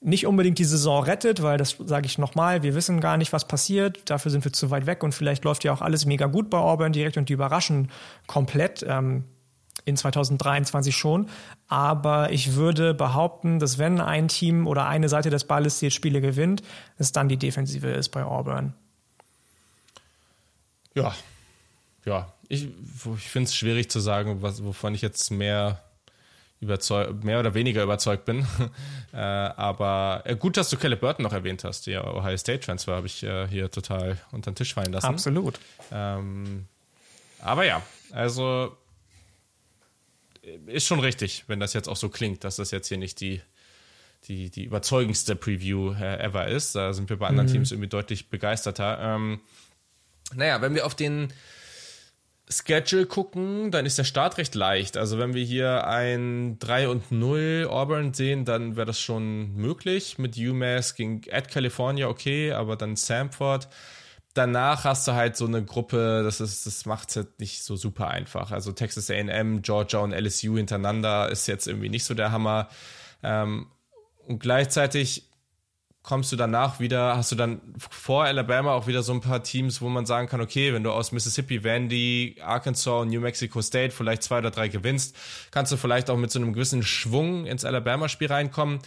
nicht 0.00 0.24
unbedingt 0.24 0.60
die 0.60 0.64
Saison 0.64 1.02
rettet, 1.02 1.42
weil 1.42 1.58
das 1.58 1.76
sage 1.84 2.06
ich 2.06 2.16
nochmal, 2.16 2.62
wir 2.62 2.76
wissen 2.76 3.00
gar 3.00 3.16
nicht, 3.16 3.32
was 3.32 3.48
passiert, 3.48 4.08
dafür 4.08 4.30
sind 4.30 4.44
wir 4.44 4.52
zu 4.52 4.70
weit 4.70 4.86
weg 4.86 5.02
und 5.02 5.12
vielleicht 5.12 5.44
läuft 5.44 5.64
ja 5.64 5.72
auch 5.72 5.82
alles 5.82 6.06
mega 6.06 6.26
gut 6.26 6.48
bei 6.48 6.58
Auburn 6.58 6.92
direkt 6.92 7.16
und 7.16 7.28
die 7.28 7.32
überraschen 7.32 7.90
komplett. 8.28 8.86
Ähm, 8.88 9.24
in 9.84 9.96
2023 9.96 10.96
schon. 10.96 11.28
Aber 11.68 12.32
ich 12.32 12.54
würde 12.54 12.94
behaupten, 12.94 13.58
dass 13.58 13.78
wenn 13.78 14.00
ein 14.00 14.28
Team 14.28 14.66
oder 14.66 14.86
eine 14.86 15.08
Seite 15.08 15.30
des 15.30 15.44
Balles 15.44 15.78
die 15.78 15.90
Spiele 15.90 16.20
gewinnt, 16.20 16.62
es 16.98 17.12
dann 17.12 17.28
die 17.28 17.36
Defensive 17.36 17.88
ist 17.88 18.10
bei 18.10 18.24
Auburn. 18.24 18.74
Ja, 20.94 21.14
ja. 22.04 22.32
Ich, 22.48 22.64
ich 22.64 23.28
finde 23.28 23.46
es 23.46 23.54
schwierig 23.54 23.90
zu 23.90 24.00
sagen, 24.00 24.42
was, 24.42 24.64
wovon 24.64 24.94
ich 24.94 25.02
jetzt 25.02 25.30
mehr 25.30 25.80
mehr 26.60 27.40
oder 27.40 27.54
weniger 27.54 27.82
überzeugt 27.82 28.26
bin. 28.26 28.46
äh, 29.12 29.16
aber 29.16 30.22
äh, 30.24 30.36
gut, 30.36 30.56
dass 30.56 30.68
du 30.68 30.76
Caleb 30.76 31.00
Burton 31.00 31.22
noch 31.22 31.32
erwähnt 31.32 31.64
hast. 31.64 31.86
Der 31.86 32.14
Ohio 32.14 32.36
State 32.36 32.60
Transfer 32.60 32.96
habe 32.96 33.06
ich 33.06 33.22
äh, 33.22 33.48
hier 33.48 33.70
total 33.70 34.18
unter 34.30 34.50
den 34.50 34.56
Tisch 34.56 34.74
fallen 34.74 34.92
lassen. 34.92 35.06
Absolut. 35.06 35.58
Ähm, 35.90 36.66
aber 37.40 37.64
ja, 37.64 37.82
also 38.12 38.76
ist 40.66 40.86
schon 40.86 41.00
richtig, 41.00 41.44
wenn 41.46 41.60
das 41.60 41.74
jetzt 41.74 41.88
auch 41.88 41.96
so 41.96 42.08
klingt, 42.08 42.44
dass 42.44 42.56
das 42.56 42.70
jetzt 42.70 42.88
hier 42.88 42.98
nicht 42.98 43.20
die, 43.20 43.40
die, 44.28 44.50
die 44.50 44.64
überzeugendste 44.64 45.36
Preview 45.36 45.92
äh, 45.92 46.18
ever 46.22 46.48
ist. 46.48 46.74
Da 46.74 46.92
sind 46.92 47.08
wir 47.10 47.18
bei 47.18 47.28
anderen 47.28 47.48
mhm. 47.48 47.52
Teams 47.52 47.72
irgendwie 47.72 47.88
deutlich 47.88 48.28
begeisterter. 48.28 48.98
Ähm, 49.00 49.40
naja, 50.34 50.60
wenn 50.60 50.74
wir 50.74 50.86
auf 50.86 50.94
den 50.94 51.32
Schedule 52.48 53.06
gucken, 53.06 53.70
dann 53.70 53.86
ist 53.86 53.98
der 53.98 54.04
Start 54.04 54.38
recht 54.38 54.54
leicht. 54.54 54.96
Also 54.96 55.18
wenn 55.18 55.34
wir 55.34 55.44
hier 55.44 55.86
ein 55.86 56.58
3 56.58 56.88
und 56.88 57.12
0 57.12 57.68
Auburn 57.70 58.12
sehen, 58.12 58.44
dann 58.44 58.76
wäre 58.76 58.86
das 58.86 59.00
schon 59.00 59.54
möglich. 59.54 60.18
Mit 60.18 60.36
UMass 60.36 60.96
gegen 60.96 61.22
Ad 61.30 61.48
California 61.50 62.08
okay, 62.08 62.52
aber 62.52 62.76
dann 62.76 62.96
Samford 62.96 63.68
danach 64.34 64.84
hast 64.84 65.08
du 65.08 65.12
halt 65.12 65.36
so 65.36 65.46
eine 65.46 65.64
Gruppe, 65.64 66.22
das 66.22 66.40
ist, 66.40 66.66
das 66.66 66.86
macht 66.86 67.10
es 67.10 67.16
halt 67.16 67.40
nicht 67.40 67.62
so 67.62 67.76
super 67.76 68.08
einfach. 68.08 68.52
Also 68.52 68.72
Texas 68.72 69.10
AM, 69.10 69.62
Georgia 69.62 70.00
und 70.00 70.12
LSU 70.12 70.56
hintereinander 70.56 71.28
ist 71.30 71.46
jetzt 71.46 71.66
irgendwie 71.66 71.88
nicht 71.88 72.04
so 72.04 72.14
der 72.14 72.32
Hammer. 72.32 72.68
Ähm, 73.22 73.66
und 74.26 74.38
gleichzeitig 74.38 75.28
kommst 76.02 76.32
du 76.32 76.36
danach 76.36 76.80
wieder, 76.80 77.16
hast 77.16 77.30
du 77.32 77.36
dann 77.36 77.60
vor 77.76 78.24
Alabama 78.24 78.72
auch 78.72 78.86
wieder 78.86 79.02
so 79.02 79.12
ein 79.12 79.20
paar 79.20 79.42
Teams, 79.42 79.82
wo 79.82 79.88
man 79.88 80.06
sagen 80.06 80.28
kann, 80.28 80.40
okay, 80.40 80.72
wenn 80.72 80.82
du 80.82 80.92
aus 80.92 81.12
Mississippi, 81.12 81.62
Vandy, 81.62 82.36
Arkansas 82.42 83.02
und 83.02 83.08
New 83.08 83.20
Mexico 83.20 83.60
State 83.60 83.90
vielleicht 83.90 84.22
zwei 84.22 84.38
oder 84.38 84.50
drei 84.50 84.68
gewinnst, 84.68 85.14
kannst 85.50 85.72
du 85.72 85.76
vielleicht 85.76 86.08
auch 86.08 86.16
mit 86.16 86.30
so 86.30 86.38
einem 86.38 86.52
gewissen 86.52 86.82
Schwung 86.82 87.44
ins 87.46 87.64
Alabama-Spiel 87.64 88.28
reinkommen. 88.28 88.78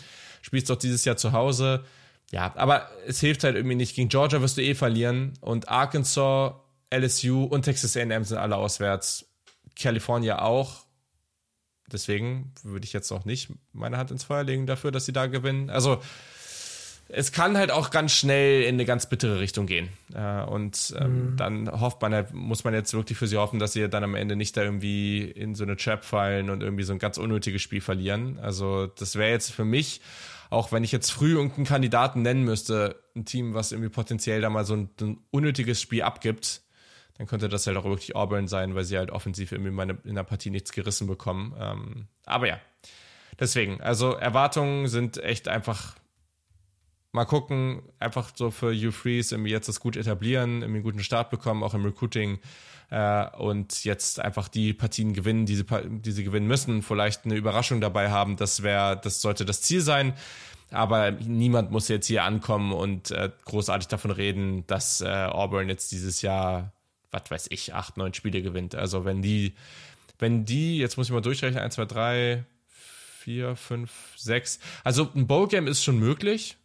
Spielst 0.41 0.69
doch 0.69 0.75
dieses 0.75 1.05
Jahr 1.05 1.17
zu 1.17 1.33
Hause 1.33 1.85
ja, 2.33 2.51
aber 2.55 2.89
es 3.05 3.19
hilft 3.19 3.43
halt 3.43 3.55
irgendwie 3.55 3.75
nicht. 3.75 3.95
Gegen 3.95 4.09
Georgia 4.09 4.41
wirst 4.41 4.57
du 4.57 4.63
eh 4.63 4.73
verlieren 4.73 5.33
und 5.39 5.69
Arkansas, 5.69 6.53
LSU 6.91 7.43
und 7.43 7.61
Texas 7.61 7.95
A&M 7.95 8.23
sind 8.23 8.39
alle 8.39 8.55
auswärts. 8.55 9.27
California 9.79 10.41
auch. 10.41 10.83
Deswegen 11.91 12.51
würde 12.63 12.85
ich 12.85 12.93
jetzt 12.93 13.11
noch 13.11 13.25
nicht 13.25 13.49
meine 13.71 13.97
Hand 13.97 14.09
ins 14.09 14.23
Feuer 14.23 14.43
legen 14.43 14.65
dafür, 14.65 14.89
dass 14.89 15.05
sie 15.05 15.13
da 15.13 15.27
gewinnen. 15.27 15.69
Also 15.69 16.01
es 17.07 17.31
kann 17.31 17.55
halt 17.55 17.69
auch 17.69 17.91
ganz 17.91 18.13
schnell 18.13 18.63
in 18.63 18.75
eine 18.77 18.85
ganz 18.85 19.07
bittere 19.07 19.39
Richtung 19.39 19.67
gehen. 19.67 19.89
Äh, 20.15 20.41
und 20.41 20.95
ähm, 20.99 21.33
mhm. 21.33 21.37
dann 21.37 21.81
hofft 21.81 22.01
man 22.01 22.15
halt, 22.15 22.33
muss 22.33 22.63
man 22.63 22.73
jetzt 22.73 22.95
wirklich 22.95 23.15
für 23.15 23.27
sie 23.27 23.37
hoffen, 23.37 23.59
dass 23.59 23.73
sie 23.73 23.87
dann 23.89 24.03
am 24.03 24.15
Ende 24.15 24.35
nicht 24.35 24.57
da 24.57 24.63
irgendwie 24.63 25.21
in 25.21 25.53
so 25.53 25.65
eine 25.65 25.77
Trap 25.77 26.03
fallen 26.03 26.49
und 26.49 26.63
irgendwie 26.63 26.83
so 26.83 26.93
ein 26.93 26.99
ganz 26.99 27.19
unnötiges 27.19 27.61
Spiel 27.61 27.81
verlieren. 27.81 28.39
Also 28.41 28.87
das 28.87 29.17
wäre 29.17 29.29
jetzt 29.29 29.51
für 29.51 29.65
mich 29.65 30.01
auch 30.53 30.71
wenn 30.71 30.83
ich 30.83 30.91
jetzt 30.91 31.11
früh 31.11 31.33
irgendeinen 31.33 31.65
Kandidaten 31.65 32.21
nennen 32.21 32.43
müsste, 32.43 33.03
ein 33.15 33.25
Team, 33.25 33.53
was 33.53 33.71
irgendwie 33.71 33.89
potenziell 33.89 34.41
da 34.41 34.49
mal 34.49 34.65
so 34.65 34.75
ein, 34.75 34.89
ein 35.01 35.19
unnötiges 35.31 35.81
Spiel 35.81 36.03
abgibt, 36.03 36.61
dann 37.17 37.27
könnte 37.27 37.49
das 37.49 37.67
halt 37.67 37.77
auch 37.77 37.85
wirklich 37.85 38.15
Auburn 38.15 38.47
sein, 38.47 38.75
weil 38.75 38.83
sie 38.83 38.97
halt 38.97 39.11
offensiv 39.11 39.51
irgendwie 39.51 39.97
in 40.05 40.15
der 40.15 40.23
Partie 40.23 40.49
nichts 40.49 40.71
gerissen 40.71 41.07
bekommen. 41.07 41.55
Ähm, 41.59 42.07
aber 42.25 42.47
ja, 42.47 42.59
deswegen, 43.39 43.81
also 43.81 44.13
Erwartungen 44.13 44.87
sind 44.87 45.23
echt 45.23 45.47
einfach 45.47 45.95
mal 47.11 47.25
gucken, 47.25 47.83
einfach 47.99 48.31
so 48.35 48.49
für 48.49 48.73
Hugh 48.73 48.91
Freeze 48.91 49.35
irgendwie 49.35 49.51
jetzt 49.51 49.67
das 49.67 49.79
gut 49.79 49.95
etablieren, 49.95 50.61
irgendwie 50.61 50.77
einen 50.77 50.83
guten 50.83 51.03
Start 51.03 51.29
bekommen, 51.29 51.63
auch 51.63 51.73
im 51.73 51.85
Recruiting 51.85 52.39
äh, 52.93 53.27
und 53.37 53.83
jetzt 53.85 54.19
einfach 54.19 54.47
die 54.47 54.71
Partien 54.71 55.13
gewinnen, 55.13 55.47
die 55.47 55.55
sie, 55.55 55.65
die 55.65 56.11
sie 56.11 56.23
gewinnen 56.23 56.47
müssen, 56.47 56.83
vielleicht 56.83 57.25
eine 57.25 57.35
Überraschung 57.35 57.81
dabei 57.81 58.11
haben, 58.11 58.37
das 58.37 58.61
wäre, 58.61 58.99
das 59.01 59.19
sollte 59.19 59.45
das 59.45 59.63
Ziel 59.63 59.81
sein. 59.81 60.13
Aber 60.69 61.11
niemand 61.11 61.71
muss 61.71 61.87
jetzt 61.87 62.05
hier 62.05 62.23
ankommen 62.23 62.71
und 62.71 63.09
äh, 63.09 63.31
großartig 63.45 63.87
davon 63.87 64.11
reden, 64.11 64.65
dass 64.67 65.01
äh, 65.01 65.07
Auburn 65.07 65.69
jetzt 65.69 65.91
dieses 65.91 66.21
Jahr, 66.21 66.71
was 67.09 67.23
weiß 67.29 67.47
ich, 67.49 67.73
acht, 67.73 67.97
neun 67.97 68.13
Spiele 68.13 68.43
gewinnt. 68.43 68.75
Also 68.75 69.05
wenn 69.05 69.23
die, 69.23 69.53
wenn 70.19 70.45
die, 70.45 70.77
jetzt 70.77 70.97
muss 70.97 71.07
ich 71.07 71.13
mal 71.13 71.21
durchrechnen, 71.21 71.63
eins, 71.63 71.75
zwei, 71.75 71.85
drei, 71.85 72.45
vier, 72.67 73.55
fünf, 73.55 73.91
sechs. 74.15 74.59
Also 74.83 75.09
ein 75.15 75.25
Bowl-Game 75.25 75.67
ist 75.67 75.83
schon 75.83 75.97
möglich 75.97 76.57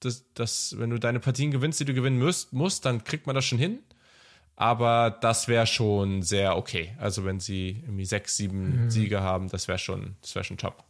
das, 0.00 0.24
das, 0.34 0.76
wenn 0.78 0.90
du 0.90 0.98
deine 0.98 1.20
Partien 1.20 1.50
gewinnst, 1.50 1.80
die 1.80 1.84
du 1.84 1.94
gewinnen 1.94 2.18
musst, 2.18 2.52
musst 2.52 2.84
dann 2.84 3.04
kriegt 3.04 3.26
man 3.26 3.34
das 3.34 3.44
schon 3.44 3.58
hin. 3.58 3.80
Aber 4.62 5.10
das 5.10 5.48
wäre 5.48 5.66
schon 5.66 6.22
sehr 6.22 6.56
okay. 6.56 6.92
Also 7.00 7.24
wenn 7.24 7.40
sie 7.40 7.82
irgendwie 7.82 8.04
sechs, 8.04 8.36
sieben 8.36 8.84
mhm. 8.84 8.90
Siege 8.90 9.20
haben, 9.20 9.48
das 9.48 9.66
wäre 9.66 9.78
schon, 9.78 10.14
das 10.20 10.36
wäre 10.36 10.44
schon 10.44 10.56
top. 10.56 10.84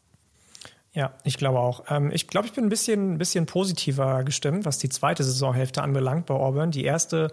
Ja, 0.93 1.15
ich 1.25 1.39
glaube 1.39 1.59
auch. 1.59 1.85
Ähm, 1.89 2.11
ich 2.13 2.27
glaube, 2.27 2.47
ich 2.47 2.53
bin 2.53 2.65
ein 2.65 2.69
bisschen, 2.69 3.15
ein 3.15 3.19
bisschen 3.19 3.47
positiver 3.47 4.25
gestimmt, 4.25 4.67
was 4.67 4.77
die 4.77 4.91
zweite 4.91 5.25
Saisonhälfte 5.25 5.81
anbelangt 5.81 6.27
bei 6.27 6.35
Auburn. 6.35 6.71
Die 6.71 6.85
erste 6.85 7.33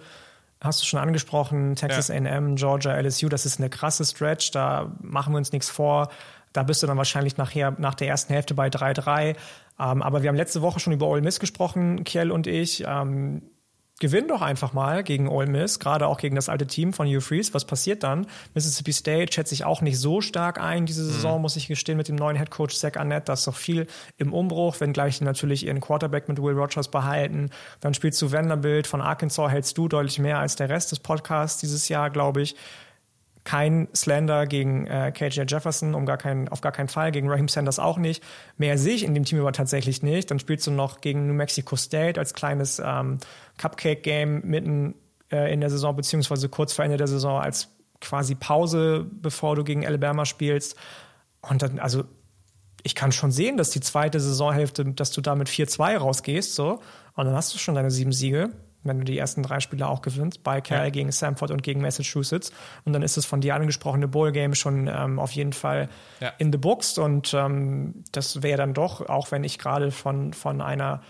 hast 0.62 0.82
du 0.82 0.86
schon 0.86 1.02
angesprochen, 1.02 1.76
Texas 1.76 2.08
ja. 2.08 2.16
A&M, 2.16 2.56
Georgia, 2.56 2.98
LSU, 2.98 3.28
das 3.28 3.46
ist 3.46 3.60
eine 3.60 3.70
krasse 3.70 4.06
Stretch, 4.06 4.52
da 4.52 4.96
machen 5.02 5.34
wir 5.34 5.40
uns 5.40 5.52
nichts 5.52 5.70
vor. 5.70 6.08
Da 6.54 6.64
bist 6.64 6.82
du 6.82 6.88
dann 6.88 6.96
wahrscheinlich 6.96 7.36
nachher, 7.36 7.76
nach 7.80 7.96
der 7.96 8.08
ersten 8.08 8.32
Hälfte 8.32 8.54
bei 8.54 8.70
3-3. 8.70 9.36
Ähm, 9.78 10.02
aber 10.02 10.24
wir 10.24 10.30
haben 10.30 10.38
letzte 10.38 10.62
Woche 10.62 10.80
schon 10.80 10.94
über 10.94 11.08
Ole 11.08 11.22
Miss 11.22 11.42
gesprochen, 11.42 12.06
Kiel 12.06 12.32
und 12.32 12.48
ich. 12.48 12.86
Gewinn 14.00 14.28
doch 14.28 14.42
einfach 14.42 14.74
mal 14.74 15.04
gegen 15.04 15.28
Ole 15.28 15.48
Miss, 15.48 15.80
gerade 15.80 16.08
auch 16.08 16.18
gegen 16.18 16.36
das 16.36 16.48
alte 16.48 16.66
Team 16.66 16.94
von 16.94 17.08
Hugh 17.08 17.22
Freeze. 17.22 17.54
Was 17.54 17.66
passiert 17.66 18.04
dann? 18.04 18.28
Mississippi 18.54 18.94
State 18.94 19.34
schätze 19.34 19.54
ich 19.54 19.66
auch 19.66 19.82
nicht 19.82 20.00
so 20.00 20.22
stark 20.22 20.60
ein 20.60 20.86
diese 20.86 21.04
mhm. 21.04 21.08
Saison, 21.08 21.36
mhm. 21.36 21.42
muss 21.42 21.56
ich 21.58 21.68
gestehen, 21.68 21.98
mit 21.98 22.08
dem 22.08 22.16
neuen 22.16 22.38
Head 22.38 22.50
Coach 22.50 22.76
Zach 22.76 22.96
Arnett. 22.96 23.28
Da 23.28 23.34
ist 23.34 23.46
doch 23.46 23.56
viel 23.56 23.88
im 24.18 24.34
Umbruch, 24.34 24.80
wenngleich 24.80 25.18
sie 25.18 25.26
natürlich 25.26 25.66
ihren 25.66 25.82
Quarterback 25.82 26.30
mit 26.30 26.42
Will 26.42 26.54
Rogers 26.54 26.90
behalten. 26.90 27.50
Dann 27.82 27.94
spielst 27.94 28.22
du 28.22 28.32
Vanderbilt 28.32 28.88
von 28.88 29.02
Arkansas, 29.02 29.52
hältst 29.52 29.78
du 29.78 29.88
deutlich 29.88 30.20
mehr 30.20 30.40
als 30.40 30.56
der 30.56 30.70
Rest 30.70 30.92
des 30.92 31.00
Podcasts 31.00 31.60
dieses 31.60 31.90
Jahr, 31.90 32.10
glaube 32.10 32.42
ich 32.42 32.56
kein 33.50 33.88
Slender 33.96 34.46
gegen 34.46 34.86
äh, 34.86 35.12
KJ 35.12 35.42
Jefferson, 35.48 35.96
um 35.96 36.06
gar 36.06 36.18
keinen, 36.18 36.50
auf 36.50 36.62
gar 36.62 36.72
keinen 36.72 36.88
Fall, 36.88 37.12
gegen 37.12 37.28
Raheem 37.28 37.48
Sanders 37.48 37.80
auch 37.80 37.98
nicht. 37.98 38.24
Mehr 38.58 38.78
sehe 38.78 38.94
ich 38.94 39.04
in 39.04 39.16
dem 39.16 39.26
Team 39.26 39.40
aber 39.40 39.54
tatsächlich 39.54 40.04
nicht. 40.04 40.30
Dann 40.30 40.38
spielst 40.38 40.68
du 40.68 40.72
noch 40.72 41.02
gegen 41.02 41.26
New 41.26 41.34
Mexico 41.34 41.76
State 41.76 42.20
als 42.20 42.36
kleines 42.36 42.80
ähm, 42.80 43.18
Cupcake-Game 43.58 44.42
mitten 44.46 44.94
äh, 45.32 45.52
in 45.52 45.62
der 45.62 45.72
Saison, 45.72 45.96
beziehungsweise 45.96 46.48
kurz 46.48 46.74
vor 46.74 46.86
Ende 46.86 46.98
der 46.98 47.08
Saison 47.08 47.42
als 47.42 47.70
quasi 48.02 48.36
Pause, 48.36 49.08
bevor 49.12 49.56
du 49.56 49.64
gegen 49.64 49.84
Alabama 49.84 50.26
spielst. 50.26 50.76
Und 51.42 51.64
dann, 51.64 51.80
also 51.80 52.04
ich 52.84 52.94
kann 52.94 53.12
schon 53.12 53.32
sehen, 53.32 53.58
dass 53.58 53.72
die 53.72 53.82
zweite 53.82 54.20
Saisonhälfte, 54.20 54.86
dass 54.86 55.10
du 55.10 55.22
da 55.22 55.34
mit 55.34 55.50
4-2 55.50 55.98
rausgehst, 55.98 56.54
so. 56.54 56.82
Und 57.16 57.26
dann 57.26 57.34
hast 57.34 57.52
du 57.56 57.58
schon 57.58 57.74
deine 57.74 57.90
sieben 57.90 58.12
Siege 58.12 58.52
wenn 58.84 59.00
du 59.00 59.04
die 59.04 59.18
ersten 59.18 59.44
drei 59.44 59.60
Spiele 59.60 59.88
auch 59.88 60.02
gewinnst, 60.02 60.44
bei 60.44 60.62
Cal 60.62 60.86
ja. 60.86 60.90
gegen 60.90 61.12
Samford 61.12 61.52
und 61.52 61.64
gegen 61.64 61.82
Massachusetts. 61.82 62.52
Und 62.86 62.94
dann 62.94 63.02
ist 63.02 63.18
das 63.18 63.26
von 63.26 63.42
dir 63.42 63.56
angesprochene 63.56 64.08
Bowl-Game 64.08 64.56
schon 64.56 64.88
ähm, 64.88 65.20
auf 65.20 65.32
jeden 65.32 65.54
Fall 65.54 65.90
ja. 66.20 66.32
in 66.38 66.52
the 66.52 66.58
books. 66.58 66.98
Und 66.98 67.34
ähm, 67.34 68.04
das 68.12 68.42
wäre 68.42 68.58
dann 68.58 68.74
doch, 68.74 69.08
auch 69.10 69.32
wenn 69.32 69.44
ich 69.44 69.60
gerade 69.60 69.92
von, 69.92 70.34
von 70.34 70.62
einer 70.62 71.02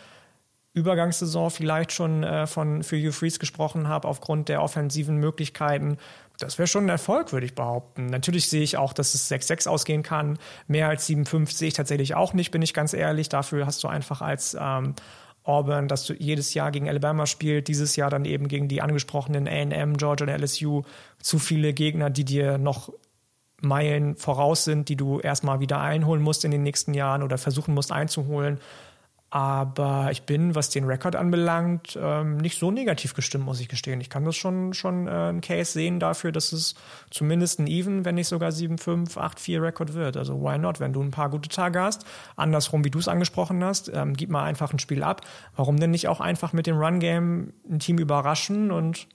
Übergangssaison 0.74 1.50
vielleicht 1.50 1.92
schon 1.92 2.24
äh, 2.24 2.48
von 2.48 2.84
für 2.84 2.98
Hugh 2.98 3.12
Freeze 3.12 3.40
gesprochen 3.40 3.88
habe, 3.88 4.08
aufgrund 4.08 4.50
der 4.50 4.62
offensiven 4.62 5.18
Möglichkeiten. 5.18 5.98
Das 6.38 6.58
wäre 6.58 6.68
schon 6.68 6.86
ein 6.86 6.90
Erfolg, 6.90 7.34
würde 7.34 7.46
ich 7.46 7.54
behaupten. 7.54 8.06
Natürlich 8.06 8.50
sehe 8.50 8.62
ich 8.62 8.78
auch, 8.78 8.94
dass 8.94 9.14
es 9.14 9.30
6-6 9.30 9.68
ausgehen 9.68 10.04
kann. 10.04 10.40
Mehr 10.68 10.88
als 10.88 11.08
7-5 11.10 11.52
sehe 11.52 11.68
ich 11.68 11.74
tatsächlich 11.74 12.16
auch 12.16 12.34
nicht, 12.34 12.52
bin 12.52 12.62
ich 12.62 12.74
ganz 12.74 12.94
ehrlich. 12.94 13.30
Dafür 13.30 13.66
hast 13.66 13.84
du 13.84 13.88
einfach 13.90 14.22
als 14.22 14.56
ähm, 14.60 14.96
Auburn, 15.44 15.88
dass 15.88 16.06
du 16.06 16.14
jedes 16.14 16.54
Jahr 16.54 16.72
gegen 16.72 16.90
Alabama 16.90 17.26
spielst, 17.26 17.68
dieses 17.68 17.96
Jahr 17.96 18.10
dann 18.10 18.26
eben 18.26 18.48
gegen 18.48 18.68
die 18.68 18.82
angesprochenen 18.82 19.48
A&M, 19.48 19.98
Georgia 19.98 20.28
und 20.28 20.42
LSU, 20.42 20.84
zu 21.22 21.40
viele 21.40 21.74
Gegner, 21.74 22.10
die 22.10 22.26
dir 22.26 22.58
noch 22.58 22.92
Meilen 23.62 24.16
voraus 24.16 24.64
sind, 24.64 24.90
die 24.90 24.96
du 24.96 25.20
erstmal 25.20 25.60
wieder 25.60 25.80
einholen 25.80 26.22
musst 26.22 26.46
in 26.46 26.52
den 26.52 26.64
nächsten 26.64 26.94
Jahren 26.94 27.24
oder 27.24 27.38
versuchen 27.38 27.74
musst 27.74 27.92
einzuholen. 27.92 28.60
Aber 29.32 30.10
ich 30.12 30.24
bin, 30.24 30.56
was 30.56 30.72
den 30.72 30.86
Rekord 30.86 31.16
anbelangt, 31.16 31.98
ähm, 32.02 32.38
nicht 32.38 32.58
so 32.58 32.72
negativ 32.72 33.14
gestimmt, 33.14 33.46
muss 33.46 33.60
ich 33.60 33.68
gestehen. 33.68 34.02
Ich 34.02 34.10
kann 34.10 34.26
das 34.26 34.36
schon, 34.36 34.74
schon 34.74 35.08
äh, 35.08 35.30
ein 35.30 35.42
Case 35.42 35.72
sehen 35.72 36.00
dafür, 36.00 36.32
dass 36.32 36.52
es 36.52 36.74
zumindest 37.12 37.60
ein 37.60 37.68
Even, 37.68 38.06
wenn 38.06 38.16
nicht 38.16 38.28
sogar 38.28 38.50
7-5, 38.50 39.18
8-4 39.18 39.62
Rekord 39.62 39.94
wird. 39.94 40.18
Also 40.18 40.42
why 40.42 40.58
not? 40.58 40.80
Wenn 40.80 40.94
du 40.94 41.04
ein 41.04 41.12
paar 41.12 41.30
gute 41.30 41.48
Tage 41.48 41.80
hast, 41.80 42.06
andersrum, 42.38 42.84
wie 42.84 42.90
du 42.90 42.98
es 42.98 43.08
angesprochen 43.08 43.64
hast, 43.64 43.92
ähm, 43.94 44.16
gib 44.16 44.32
mal 44.32 44.46
einfach 44.46 44.74
ein 44.74 44.80
Spiel 44.80 45.04
ab. 45.04 45.22
Warum 45.56 45.78
denn 45.78 45.92
nicht 45.92 46.08
auch 46.08 46.22
einfach 46.22 46.52
mit 46.52 46.66
dem 46.66 46.78
Run-Game 46.78 47.54
ein 47.70 47.80
Team 47.80 48.00
überraschen 48.00 48.72
und 48.72 49.08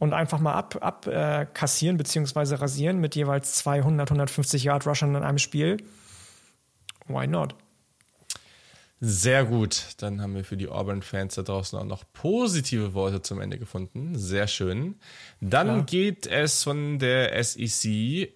und 0.00 0.14
einfach 0.14 0.40
mal 0.40 0.54
ab, 0.54 0.78
ab 0.80 1.06
äh, 1.06 1.46
kassieren 1.52 2.00
rasieren 2.00 3.00
mit 3.00 3.14
jeweils 3.14 3.56
200, 3.56 4.10
150 4.10 4.64
Yard 4.64 4.86
Rushern 4.86 5.14
in 5.14 5.22
einem 5.22 5.36
Spiel. 5.36 5.76
Why 7.06 7.26
not? 7.26 7.54
Sehr 9.02 9.46
gut. 9.46 9.94
Dann 9.98 10.20
haben 10.20 10.34
wir 10.34 10.44
für 10.44 10.58
die 10.58 10.68
Auburn-Fans 10.68 11.34
da 11.34 11.42
draußen 11.42 11.78
auch 11.78 11.84
noch 11.84 12.04
positive 12.12 12.92
Worte 12.92 13.22
zum 13.22 13.40
Ende 13.40 13.58
gefunden. 13.58 14.18
Sehr 14.18 14.46
schön. 14.46 14.96
Dann 15.40 15.68
Klar. 15.68 15.82
geht 15.84 16.26
es 16.26 16.62
von 16.62 16.98
der 16.98 17.42
SEC 17.42 18.30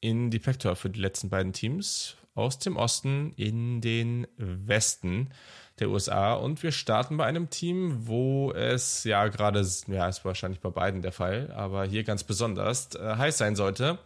in 0.00 0.30
die 0.30 0.40
Pac-12 0.40 0.74
für 0.74 0.90
die 0.90 1.00
letzten 1.00 1.28
beiden 1.28 1.52
Teams 1.52 2.16
aus 2.34 2.58
dem 2.58 2.76
Osten 2.76 3.32
in 3.36 3.80
den 3.80 4.26
Westen 4.36 5.30
der 5.78 5.90
USA. 5.90 6.34
Und 6.34 6.62
wir 6.64 6.72
starten 6.72 7.16
bei 7.16 7.24
einem 7.24 7.50
Team, 7.50 8.06
wo 8.08 8.52
es 8.52 9.04
ja 9.04 9.28
gerade, 9.28 9.64
ja, 9.86 10.08
ist 10.08 10.24
wahrscheinlich 10.24 10.60
bei 10.60 10.70
beiden 10.70 11.02
der 11.02 11.12
Fall, 11.12 11.52
aber 11.52 11.84
hier 11.84 12.02
ganz 12.02 12.24
besonders 12.24 12.94
äh, 12.96 13.16
heiß 13.16 13.38
sein 13.38 13.54
sollte. 13.54 13.98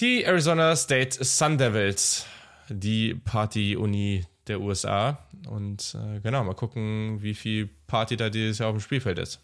Die 0.00 0.24
Arizona 0.24 0.74
State 0.76 1.22
Sun 1.22 1.58
Devils, 1.58 2.26
die 2.68 3.14
Party-Uni 3.14 4.24
der 4.48 4.60
USA. 4.60 5.18
Und 5.48 5.96
äh, 5.98 6.20
genau, 6.20 6.44
mal 6.44 6.54
gucken, 6.54 7.22
wie 7.22 7.34
viel 7.34 7.68
Party 7.86 8.16
da 8.16 8.30
dieses 8.30 8.58
Jahr 8.58 8.68
auf 8.68 8.76
dem 8.76 8.80
Spielfeld 8.80 9.18
ist. 9.18 9.40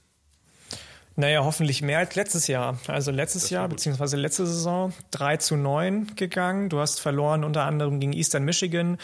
Naja, 1.16 1.44
hoffentlich 1.44 1.82
mehr 1.82 1.98
als 1.98 2.14
letztes 2.14 2.46
Jahr. 2.46 2.78
Also 2.86 3.10
letztes 3.10 3.50
Jahr, 3.50 3.68
beziehungsweise 3.68 4.16
letzte 4.16 4.46
Saison, 4.46 4.92
3 5.10 5.36
zu 5.38 5.56
9 5.56 6.14
gegangen. 6.16 6.68
Du 6.68 6.78
hast 6.80 7.00
verloren 7.00 7.44
unter 7.44 7.64
anderem 7.64 8.00
gegen 8.00 8.12
Eastern 8.12 8.44
Michigan. 8.44 8.98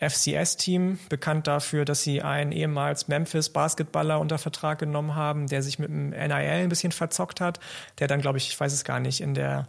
FCS-Team, 0.00 0.98
bekannt 1.08 1.46
dafür, 1.46 1.84
dass 1.84 2.02
sie 2.02 2.20
einen 2.20 2.52
ehemals 2.52 3.08
Memphis-Basketballer 3.08 4.18
unter 4.18 4.38
Vertrag 4.38 4.78
genommen 4.78 5.14
haben, 5.14 5.46
der 5.46 5.62
sich 5.62 5.78
mit 5.78 5.88
dem 5.88 6.10
NIL 6.10 6.20
ein 6.30 6.68
bisschen 6.68 6.92
verzockt 6.92 7.40
hat, 7.40 7.60
der 8.00 8.08
dann, 8.08 8.20
glaube 8.20 8.38
ich, 8.38 8.48
ich 8.48 8.58
weiß 8.58 8.72
es 8.72 8.84
gar 8.84 8.98
nicht, 8.98 9.20
in 9.20 9.34
der 9.34 9.68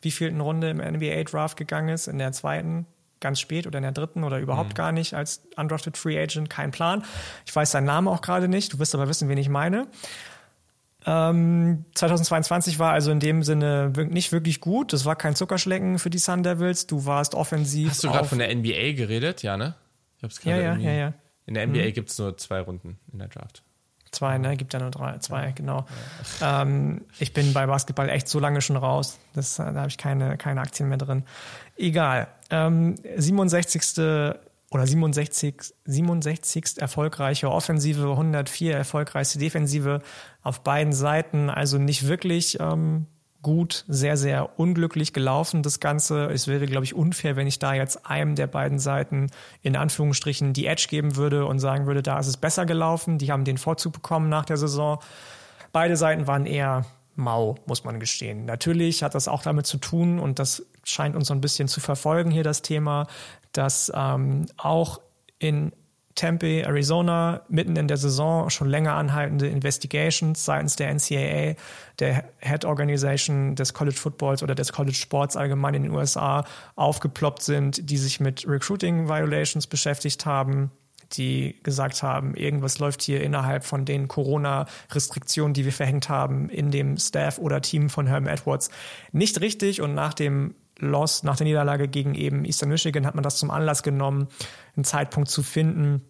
wievielten 0.00 0.40
Runde 0.40 0.70
im 0.70 0.78
NBA-Draft 0.78 1.58
gegangen 1.58 1.90
ist, 1.90 2.08
in 2.08 2.18
der 2.18 2.32
zweiten, 2.32 2.86
ganz 3.20 3.40
spät 3.40 3.66
oder 3.66 3.78
in 3.78 3.82
der 3.82 3.92
dritten 3.92 4.24
oder 4.24 4.38
überhaupt 4.38 4.70
mhm. 4.70 4.74
gar 4.74 4.92
nicht 4.92 5.14
als 5.14 5.42
undrafted 5.56 5.96
Free 5.96 6.20
Agent, 6.20 6.50
kein 6.50 6.70
Plan. 6.70 7.04
Ich 7.46 7.54
weiß 7.54 7.70
seinen 7.70 7.84
Namen 7.84 8.08
auch 8.08 8.22
gerade 8.22 8.48
nicht, 8.48 8.72
du 8.72 8.78
wirst 8.78 8.94
aber 8.94 9.08
wissen, 9.08 9.28
wen 9.28 9.38
ich 9.38 9.48
meine. 9.48 9.86
Ähm, 11.06 11.86
2022 11.94 12.78
war 12.78 12.92
also 12.92 13.10
in 13.10 13.20
dem 13.20 13.42
Sinne 13.42 13.92
nicht 14.08 14.32
wirklich 14.32 14.60
gut. 14.60 14.92
Das 14.92 15.04
war 15.04 15.16
kein 15.16 15.34
Zuckerschlecken 15.34 15.98
für 15.98 16.10
die 16.10 16.18
Sun 16.18 16.42
Devils. 16.42 16.86
Du 16.86 17.06
warst 17.06 17.34
offensiv. 17.34 17.90
Hast 17.90 18.04
du 18.04 18.10
gerade 18.10 18.28
von 18.28 18.38
der 18.38 18.54
NBA 18.54 18.92
geredet? 18.92 19.42
Ja, 19.42 19.56
ne? 19.56 19.74
Ich 20.18 20.24
hab's 20.24 20.40
gerade 20.40 20.62
ja, 20.62 20.74
ja, 20.74 20.78
ja, 20.78 20.92
ja. 20.92 21.14
In 21.46 21.54
der 21.54 21.66
NBA 21.66 21.86
mhm. 21.86 21.92
gibt 21.94 22.10
es 22.10 22.18
nur 22.18 22.36
zwei 22.36 22.60
Runden 22.60 22.98
in 23.12 23.18
der 23.18 23.28
Draft. 23.28 23.62
Zwei, 24.12 24.38
ne? 24.38 24.56
Gibt 24.56 24.72
ja 24.72 24.80
nur 24.80 24.90
drei, 24.90 25.18
zwei, 25.18 25.46
ja. 25.46 25.50
genau. 25.52 25.86
Ja. 26.40 26.62
Ähm, 26.62 27.04
ich 27.18 27.32
bin 27.32 27.52
bei 27.52 27.66
Basketball 27.66 28.08
echt 28.08 28.28
so 28.28 28.40
lange 28.40 28.60
schon 28.60 28.76
raus. 28.76 29.18
Das, 29.34 29.56
da 29.56 29.72
habe 29.72 29.88
ich 29.88 29.98
keine, 29.98 30.36
keine 30.36 30.60
Aktien 30.60 30.88
mehr 30.88 30.98
drin. 30.98 31.24
Egal. 31.76 32.28
Ähm, 32.50 32.96
67. 33.16 33.98
oder 34.70 34.86
67, 34.86 35.74
67. 35.84 36.78
erfolgreiche 36.78 37.50
Offensive, 37.50 38.10
104 38.10 38.76
erfolgreichste 38.76 39.38
Defensive 39.38 40.00
auf 40.42 40.62
beiden 40.62 40.92
Seiten. 40.92 41.50
Also 41.50 41.78
nicht 41.78 42.06
wirklich 42.06 42.58
ähm, 42.60 43.06
gut, 43.42 43.84
sehr, 43.88 44.16
sehr 44.16 44.58
unglücklich 44.58 45.12
gelaufen, 45.12 45.62
das 45.62 45.80
Ganze. 45.80 46.26
Es 46.26 46.46
wäre, 46.46 46.66
glaube 46.66 46.84
ich, 46.84 46.94
unfair, 46.94 47.36
wenn 47.36 47.46
ich 47.46 47.58
da 47.58 47.74
jetzt 47.74 48.06
einem 48.06 48.34
der 48.34 48.46
beiden 48.46 48.78
Seiten 48.78 49.28
in 49.62 49.76
Anführungsstrichen 49.76 50.52
die 50.52 50.66
Edge 50.66 50.86
geben 50.88 51.16
würde 51.16 51.46
und 51.46 51.58
sagen 51.58 51.86
würde, 51.86 52.02
da 52.02 52.18
ist 52.18 52.26
es 52.26 52.36
besser 52.36 52.66
gelaufen. 52.66 53.18
Die 53.18 53.32
haben 53.32 53.44
den 53.44 53.58
Vorzug 53.58 53.92
bekommen 53.92 54.28
nach 54.28 54.44
der 54.44 54.56
Saison. 54.56 54.98
Beide 55.72 55.96
Seiten 55.96 56.26
waren 56.26 56.46
eher 56.46 56.84
mau, 57.16 57.56
muss 57.66 57.84
man 57.84 58.00
gestehen. 58.00 58.44
Natürlich 58.44 59.02
hat 59.02 59.14
das 59.14 59.28
auch 59.28 59.42
damit 59.42 59.66
zu 59.66 59.78
tun, 59.78 60.18
und 60.18 60.38
das 60.38 60.66
scheint 60.84 61.16
uns 61.16 61.28
so 61.28 61.34
ein 61.34 61.40
bisschen 61.40 61.68
zu 61.68 61.80
verfolgen 61.80 62.30
hier 62.30 62.44
das 62.44 62.62
Thema, 62.62 63.06
dass 63.52 63.90
ähm, 63.94 64.46
auch 64.56 65.00
in 65.38 65.72
Tempe, 66.16 66.64
Arizona, 66.66 67.42
mitten 67.48 67.76
in 67.76 67.88
der 67.88 67.96
Saison 67.96 68.50
schon 68.50 68.68
länger 68.68 68.94
anhaltende 68.94 69.48
Investigations 69.48 70.44
seitens 70.44 70.76
der 70.76 70.92
NCAA, 70.92 71.54
der 71.98 72.24
Head 72.40 72.64
Organization 72.64 73.54
des 73.54 73.72
College 73.72 73.96
Footballs 73.96 74.42
oder 74.42 74.54
des 74.54 74.72
College 74.72 74.96
Sports 74.96 75.36
allgemein 75.36 75.74
in 75.74 75.84
den 75.84 75.92
USA 75.92 76.44
aufgeploppt 76.76 77.42
sind, 77.42 77.88
die 77.88 77.96
sich 77.96 78.20
mit 78.20 78.46
Recruiting 78.46 79.08
Violations 79.08 79.66
beschäftigt 79.66 80.26
haben 80.26 80.70
die 81.12 81.58
gesagt 81.62 82.02
haben, 82.02 82.34
irgendwas 82.36 82.78
läuft 82.78 83.02
hier 83.02 83.22
innerhalb 83.22 83.64
von 83.64 83.84
den 83.84 84.08
Corona-Restriktionen, 84.08 85.54
die 85.54 85.64
wir 85.64 85.72
verhängt 85.72 86.08
haben, 86.08 86.48
in 86.48 86.70
dem 86.70 86.96
Staff 86.98 87.38
oder 87.38 87.60
Team 87.60 87.90
von 87.90 88.06
Herm 88.06 88.26
Edwards 88.26 88.70
nicht 89.12 89.40
richtig. 89.40 89.80
Und 89.80 89.94
nach 89.94 90.14
dem 90.14 90.54
Loss, 90.80 91.22
nach 91.22 91.36
der 91.36 91.46
Niederlage 91.46 91.88
gegen 91.88 92.14
eben 92.14 92.44
Eastern 92.44 92.68
Michigan 92.68 93.06
hat 93.06 93.14
man 93.14 93.24
das 93.24 93.36
zum 93.36 93.50
Anlass 93.50 93.82
genommen, 93.82 94.28
einen 94.76 94.84
Zeitpunkt 94.84 95.30
zu 95.30 95.42
finden 95.42 96.02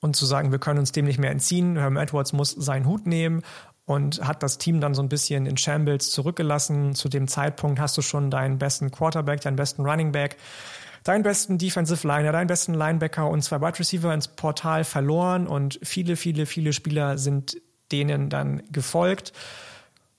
und 0.00 0.16
zu 0.16 0.26
sagen, 0.26 0.52
wir 0.52 0.58
können 0.58 0.78
uns 0.78 0.92
dem 0.92 1.04
nicht 1.04 1.18
mehr 1.18 1.30
entziehen. 1.30 1.76
Herm 1.76 1.96
Edwards 1.96 2.32
muss 2.32 2.50
seinen 2.50 2.86
Hut 2.86 3.06
nehmen 3.06 3.42
und 3.84 4.26
hat 4.26 4.42
das 4.42 4.58
Team 4.58 4.80
dann 4.80 4.94
so 4.94 5.02
ein 5.02 5.08
bisschen 5.08 5.46
in 5.46 5.56
Shambles 5.56 6.10
zurückgelassen. 6.10 6.94
Zu 6.94 7.08
dem 7.08 7.26
Zeitpunkt 7.28 7.80
hast 7.80 7.96
du 7.96 8.02
schon 8.02 8.30
deinen 8.30 8.58
besten 8.58 8.90
Quarterback, 8.90 9.40
deinen 9.40 9.56
besten 9.56 9.84
Running 9.86 10.12
Back 10.12 10.36
deinen 11.04 11.22
besten 11.22 11.56
Defensive 11.58 12.06
Liner, 12.06 12.32
deinen 12.32 12.48
besten 12.48 12.74
Linebacker 12.74 13.28
und 13.28 13.42
zwei 13.42 13.60
Wide 13.60 13.78
Receiver 13.78 14.12
ins 14.12 14.28
Portal 14.28 14.84
verloren 14.84 15.46
und 15.46 15.78
viele, 15.82 16.16
viele, 16.16 16.44
viele 16.44 16.72
Spieler 16.72 17.16
sind 17.16 17.56
denen 17.90 18.28
dann 18.28 18.62
gefolgt. 18.70 19.32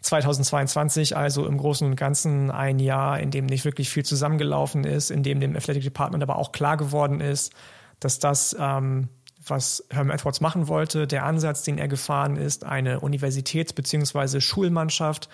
2022 0.01 1.17
also 1.17 1.45
im 1.45 1.57
Großen 1.57 1.87
und 1.87 1.95
Ganzen 1.95 2.51
ein 2.51 2.79
Jahr, 2.79 3.19
in 3.19 3.31
dem 3.31 3.45
nicht 3.45 3.65
wirklich 3.65 3.89
viel 3.89 4.05
zusammengelaufen 4.05 4.85
ist, 4.85 5.11
in 5.11 5.23
dem 5.23 5.39
dem 5.39 5.55
Athletic 5.55 5.83
Department 5.83 6.23
aber 6.23 6.37
auch 6.37 6.51
klar 6.51 6.77
geworden 6.77 7.19
ist, 7.19 7.53
dass 7.99 8.19
das, 8.19 8.55
ähm, 8.59 9.09
was 9.45 9.83
Herm 9.89 10.09
Edwards 10.09 10.41
machen 10.41 10.67
wollte, 10.67 11.05
der 11.05 11.25
Ansatz, 11.25 11.63
den 11.63 11.77
er 11.77 11.87
gefahren 11.87 12.37
ist, 12.37 12.65
eine 12.65 13.01
Universitäts- 13.01 13.73
bzw. 13.73 14.39
Schulmannschaft 14.39 15.29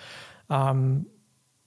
ähm, 0.50 1.06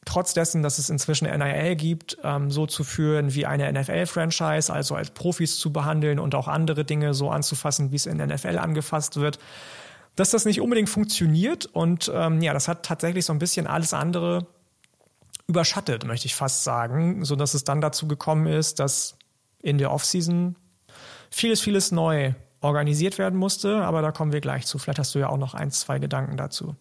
trotz 0.06 0.34
dessen, 0.34 0.64
dass 0.64 0.80
es 0.80 0.89
inzwischen 0.89 1.26
NIL 1.30 1.76
gibt, 1.76 2.18
ähm, 2.24 2.52
so 2.52 2.66
zu 2.66 2.84
führen 2.84 3.34
wie 3.36 3.45
eine 3.45 3.72
NFL-Franchise, 3.72 4.74
also 4.74 4.95
als 4.95 5.12
Profis 5.12 5.60
zu 5.60 5.72
behandeln 5.72 6.20
und 6.20 6.36
auch 6.36 6.47
andere 6.47 6.84
Dinge 6.84 7.14
so 7.14 7.30
anzufassen, 7.30 7.91
wie 7.91 7.95
es 7.95 8.06
in 8.06 8.18
NFL 8.18 8.58
angefasst 8.58 9.18
wird, 9.18 9.39
dass 10.16 10.32
das 10.32 10.45
nicht 10.45 10.62
unbedingt 10.62 10.89
funktioniert 10.89 11.66
und 11.66 12.12
ähm, 12.14 12.41
ja, 12.41 12.53
das 12.53 12.68
hat 12.68 12.86
tatsächlich 12.86 13.26
so 13.26 13.34
ein 13.34 13.39
bisschen 13.39 13.68
alles 13.68 13.93
andere 13.93 14.47
überschattet, 15.47 16.05
möchte 16.05 16.28
ich 16.28 16.36
fast 16.36 16.64
sagen, 16.64 17.26
so 17.26 17.36
dass 17.36 17.53
es 17.53 17.64
dann 17.64 17.82
dazu 17.82 18.07
gekommen 18.07 18.47
ist, 18.47 18.80
dass 18.80 19.18
in 19.62 19.78
der 19.78 19.91
Offseason 19.91 20.55
vieles, 21.32 21.62
vieles 21.62 21.91
neu 21.91 22.34
organisiert 22.62 23.18
werden 23.18 23.39
musste, 23.39 23.84
aber 23.84 24.01
da 24.01 24.12
kommen 24.12 24.32
wir 24.34 24.41
gleich 24.41 24.66
zu. 24.66 24.78
Vielleicht 24.78 24.99
hast 24.99 25.16
du 25.16 25.20
ja 25.20 25.30
auch 25.30 25.38
noch 25.38 25.53
ein, 25.53 25.72
zwei 25.72 25.99
Gedanken 25.99 26.38
dazu. 26.38 26.76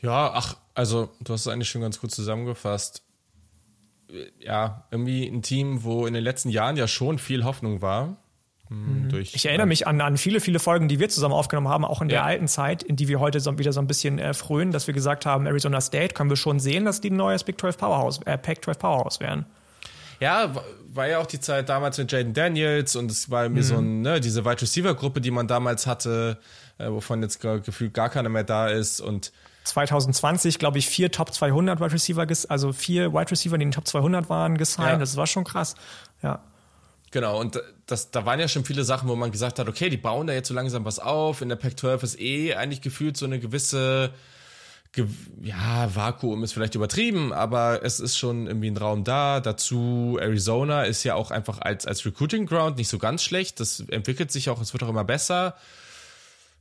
Ja, 0.00 0.32
ach, 0.32 0.56
also 0.74 1.10
du 1.20 1.32
hast 1.32 1.42
es 1.42 1.48
eigentlich 1.48 1.68
schon 1.68 1.80
ganz 1.80 2.00
gut 2.00 2.10
zusammengefasst. 2.10 3.02
Ja, 4.38 4.86
irgendwie 4.90 5.26
ein 5.26 5.42
Team, 5.42 5.82
wo 5.82 6.06
in 6.06 6.14
den 6.14 6.22
letzten 6.22 6.50
Jahren 6.50 6.76
ja 6.76 6.88
schon 6.88 7.18
viel 7.18 7.44
Hoffnung 7.44 7.82
war. 7.82 8.16
Hm, 8.68 9.04
mhm. 9.04 9.08
Durch, 9.08 9.34
ich 9.34 9.46
erinnere 9.46 9.66
mich 9.66 9.86
an, 9.86 10.00
an 10.00 10.16
viele, 10.16 10.40
viele 10.40 10.58
Folgen, 10.58 10.88
die 10.88 10.98
wir 10.98 11.08
zusammen 11.08 11.34
aufgenommen 11.34 11.68
haben, 11.68 11.84
auch 11.84 12.02
in 12.02 12.08
der 12.08 12.24
alten 12.24 12.48
Zeit, 12.48 12.82
in 12.82 12.96
die 12.96 13.08
wir 13.08 13.20
heute 13.20 13.40
so, 13.40 13.58
wieder 13.58 13.72
so 13.72 13.80
ein 13.80 13.86
bisschen 13.86 14.18
äh, 14.18 14.34
frönen, 14.34 14.72
dass 14.72 14.86
wir 14.86 14.94
gesagt 14.94 15.26
haben, 15.26 15.46
Arizona 15.46 15.80
State 15.80 16.14
können 16.14 16.30
wir 16.30 16.36
schon 16.36 16.60
sehen, 16.60 16.84
dass 16.84 17.00
die 17.00 17.10
ein 17.10 17.16
neues 17.16 17.44
Big 17.44 17.60
12 17.60 17.78
Powerhouse, 17.78 18.20
äh, 18.24 18.36
Pac 18.36 18.64
12 18.64 18.78
Powerhouse 18.78 19.20
wären. 19.20 19.46
Ja, 20.20 20.52
war 20.92 21.06
ja 21.06 21.18
auch 21.20 21.26
die 21.26 21.40
Zeit 21.40 21.68
damals 21.68 21.96
mit 21.96 22.10
Jaden 22.10 22.34
Daniels 22.34 22.96
und 22.96 23.10
es 23.10 23.30
war 23.30 23.44
irgendwie 23.44 23.62
mhm. 23.62 23.66
so 23.66 23.76
ein, 23.76 24.02
ne, 24.02 24.20
diese 24.20 24.44
Wide 24.44 24.60
Receiver 24.60 24.94
Gruppe, 24.94 25.20
die 25.20 25.30
man 25.30 25.46
damals 25.46 25.86
hatte, 25.86 26.38
äh, 26.78 26.90
wovon 26.90 27.22
jetzt 27.22 27.40
gefühlt 27.40 27.94
gar 27.94 28.08
keiner 28.08 28.28
mehr 28.28 28.44
da 28.44 28.68
ist 28.68 29.00
und 29.00 29.32
2020, 29.64 30.58
glaube 30.58 30.78
ich, 30.78 30.88
vier 30.88 31.10
Top 31.10 31.32
200 31.32 31.78
Wide 31.78 31.92
Receiver, 31.92 32.26
also 32.48 32.72
vier 32.72 33.12
Wide 33.12 33.30
Receiver, 33.30 33.58
die 33.58 33.64
in 33.64 33.68
den 33.68 33.74
Top 33.74 33.86
200 33.86 34.30
waren, 34.30 34.56
gesigned. 34.56 34.92
Ja. 34.92 34.98
Das 34.98 35.16
war 35.16 35.26
schon 35.26 35.44
krass. 35.44 35.74
Ja. 36.22 36.40
Genau, 37.10 37.40
und 37.40 37.60
das, 37.86 38.10
da 38.10 38.26
waren 38.26 38.38
ja 38.38 38.48
schon 38.48 38.64
viele 38.64 38.84
Sachen, 38.84 39.08
wo 39.08 39.16
man 39.16 39.30
gesagt 39.30 39.58
hat, 39.58 39.68
okay, 39.68 39.88
die 39.88 39.96
bauen 39.96 40.26
da 40.26 40.34
jetzt 40.34 40.48
so 40.48 40.54
langsam 40.54 40.84
was 40.84 40.98
auf. 40.98 41.40
In 41.40 41.48
der 41.48 41.56
Pac-12 41.56 42.02
ist 42.02 42.20
eh 42.20 42.54
eigentlich 42.54 42.82
gefühlt 42.82 43.16
so 43.16 43.24
eine 43.24 43.38
gewisse, 43.38 44.12
ja, 45.42 45.94
Vakuum 45.94 46.42
ist 46.44 46.52
vielleicht 46.52 46.74
übertrieben, 46.74 47.32
aber 47.32 47.82
es 47.82 48.00
ist 48.00 48.18
schon 48.18 48.46
irgendwie 48.46 48.70
ein 48.70 48.76
Raum 48.76 49.04
da. 49.04 49.40
Dazu 49.40 50.18
Arizona 50.20 50.84
ist 50.84 51.04
ja 51.04 51.14
auch 51.14 51.30
einfach 51.30 51.60
als, 51.60 51.86
als 51.86 52.04
Recruiting 52.04 52.46
Ground 52.46 52.76
nicht 52.76 52.88
so 52.88 52.98
ganz 52.98 53.22
schlecht. 53.22 53.60
Das 53.60 53.80
entwickelt 53.80 54.30
sich 54.30 54.50
auch, 54.50 54.60
es 54.60 54.72
wird 54.72 54.82
auch 54.82 54.88
immer 54.88 55.04
besser. 55.04 55.56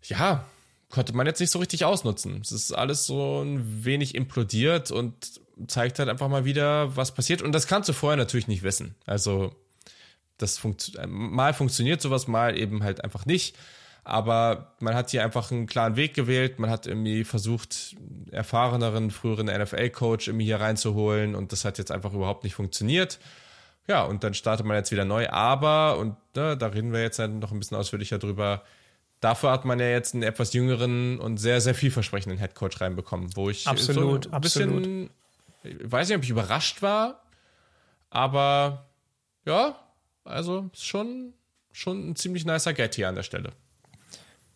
Ja, 0.04 0.46
konnte 0.90 1.14
man 1.14 1.28
jetzt 1.28 1.40
nicht 1.40 1.52
so 1.52 1.60
richtig 1.60 1.84
ausnutzen. 1.86 2.40
Es 2.42 2.52
ist 2.52 2.72
alles 2.72 3.06
so 3.06 3.42
ein 3.42 3.84
wenig 3.84 4.16
implodiert 4.16 4.92
und 4.92 5.42
zeigt 5.68 6.00
halt 6.00 6.08
einfach 6.10 6.30
mal 6.30 6.46
wieder, 6.46 6.96
was 6.96 7.14
passiert. 7.14 7.42
Und 7.42 7.52
das 7.52 7.68
kannst 7.68 7.90
du 7.90 7.94
vorher 7.94 8.18
natürlich 8.18 8.48
nicht 8.48 8.64
wissen. 8.64 8.96
Also, 9.06 9.54
das 10.38 10.58
funkt 10.58 10.94
mal 11.08 11.54
funktioniert 11.54 12.02
sowas, 12.02 12.28
mal 12.28 12.58
eben 12.58 12.84
halt 12.84 13.04
einfach 13.04 13.26
nicht. 13.26 13.56
Aber 14.04 14.74
man 14.80 14.96
hat 14.96 15.10
hier 15.10 15.24
einfach 15.24 15.52
einen 15.52 15.68
klaren 15.68 15.98
Weg 15.98 16.14
gewählt. 16.14 16.60
Man 16.60 16.70
hat 16.70 16.88
irgendwie 16.88 17.26
versucht, 17.26 17.98
erfahreneren, 18.32 19.12
früheren 19.12 19.48
NFL-Coach 19.48 20.30
irgendwie 20.30 20.46
hier 20.46 20.62
reinzuholen. 20.62 21.36
Und 21.36 21.52
das 21.52 21.66
hat 21.66 21.78
jetzt 21.78 21.92
einfach 21.92 22.14
überhaupt 22.14 22.46
nicht 22.46 22.56
funktioniert. 22.56 23.20
Ja, 23.86 24.04
und 24.04 24.24
dann 24.24 24.34
startet 24.34 24.66
man 24.66 24.78
jetzt 24.78 24.92
wieder 24.92 25.04
neu. 25.04 25.28
Aber, 25.30 25.98
und 25.98 26.16
ne, 26.36 26.56
da 26.56 26.68
reden 26.68 26.94
wir 26.94 27.02
jetzt 27.02 27.20
halt 27.20 27.34
noch 27.34 27.52
ein 27.52 27.60
bisschen 27.60 27.76
ausführlicher 27.76 28.18
drüber, 28.18 28.64
Dafür 29.20 29.50
hat 29.52 29.66
man 29.66 29.80
ja 29.80 29.88
jetzt 29.88 30.14
einen 30.14 30.22
etwas 30.22 30.54
jüngeren 30.54 31.20
und 31.20 31.38
sehr, 31.38 31.60
sehr 31.60 31.74
vielversprechenden 31.74 32.38
Headcoach 32.38 32.82
reinbekommen, 32.82 33.36
wo 33.36 33.50
ich 33.50 33.68
absolut, 33.68 34.26
so 34.26 34.30
ein 34.30 34.34
absolut. 34.34 34.84
bisschen, 34.84 35.10
ich 35.64 35.92
weiß 35.92 36.08
nicht, 36.08 36.18
ob 36.18 36.24
ich 36.24 36.30
überrascht 36.30 36.84
war, 36.84 37.24
aber 38.12 38.86
ja, 39.46 39.76
also 40.28 40.70
schon, 40.74 41.34
schon 41.72 42.10
ein 42.12 42.16
ziemlich 42.16 42.46
nicer 42.46 42.74
Get 42.74 42.96
hier 42.96 43.10
an 43.10 43.16
der 43.16 43.24
Stelle. 43.24 43.52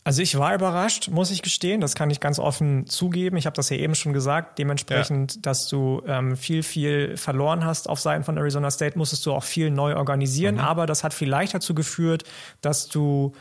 Also 0.04 0.24
ich 0.24 0.36
war 0.38 0.56
überrascht, 0.56 1.10
muss 1.10 1.30
ich 1.30 1.44
gestehen. 1.44 1.80
Das 1.80 1.94
kann 1.94 2.10
ich 2.10 2.20
ganz 2.20 2.40
offen 2.40 2.88
zugeben. 2.88 3.38
Ich 3.38 3.46
habe 3.46 3.56
das 3.56 3.70
ja 3.70 3.78
eben 3.78 3.94
schon 3.94 4.14
gesagt. 4.14 4.58
Dementsprechend, 4.58 5.36
ja. 5.36 5.42
dass 5.44 5.68
du 5.68 6.02
ähm, 6.08 6.36
viel, 6.36 6.64
viel 6.64 7.18
verloren 7.18 7.66
hast 7.66 7.88
auf 7.88 8.00
Seiten 8.00 8.24
von 8.24 8.38
Arizona 8.38 8.72
State, 8.72 8.98
musstest 8.98 9.26
du 9.28 9.34
auch 9.34 9.44
viel 9.44 9.70
neu 9.70 9.96
organisieren. 9.96 10.56
Mhm. 10.56 10.62
Aber 10.62 10.88
das 10.88 11.04
hat 11.04 11.14
vielleicht 11.14 11.54
dazu 11.54 11.76
geführt, 11.76 12.24
dass 12.62 12.88
du 12.88 13.34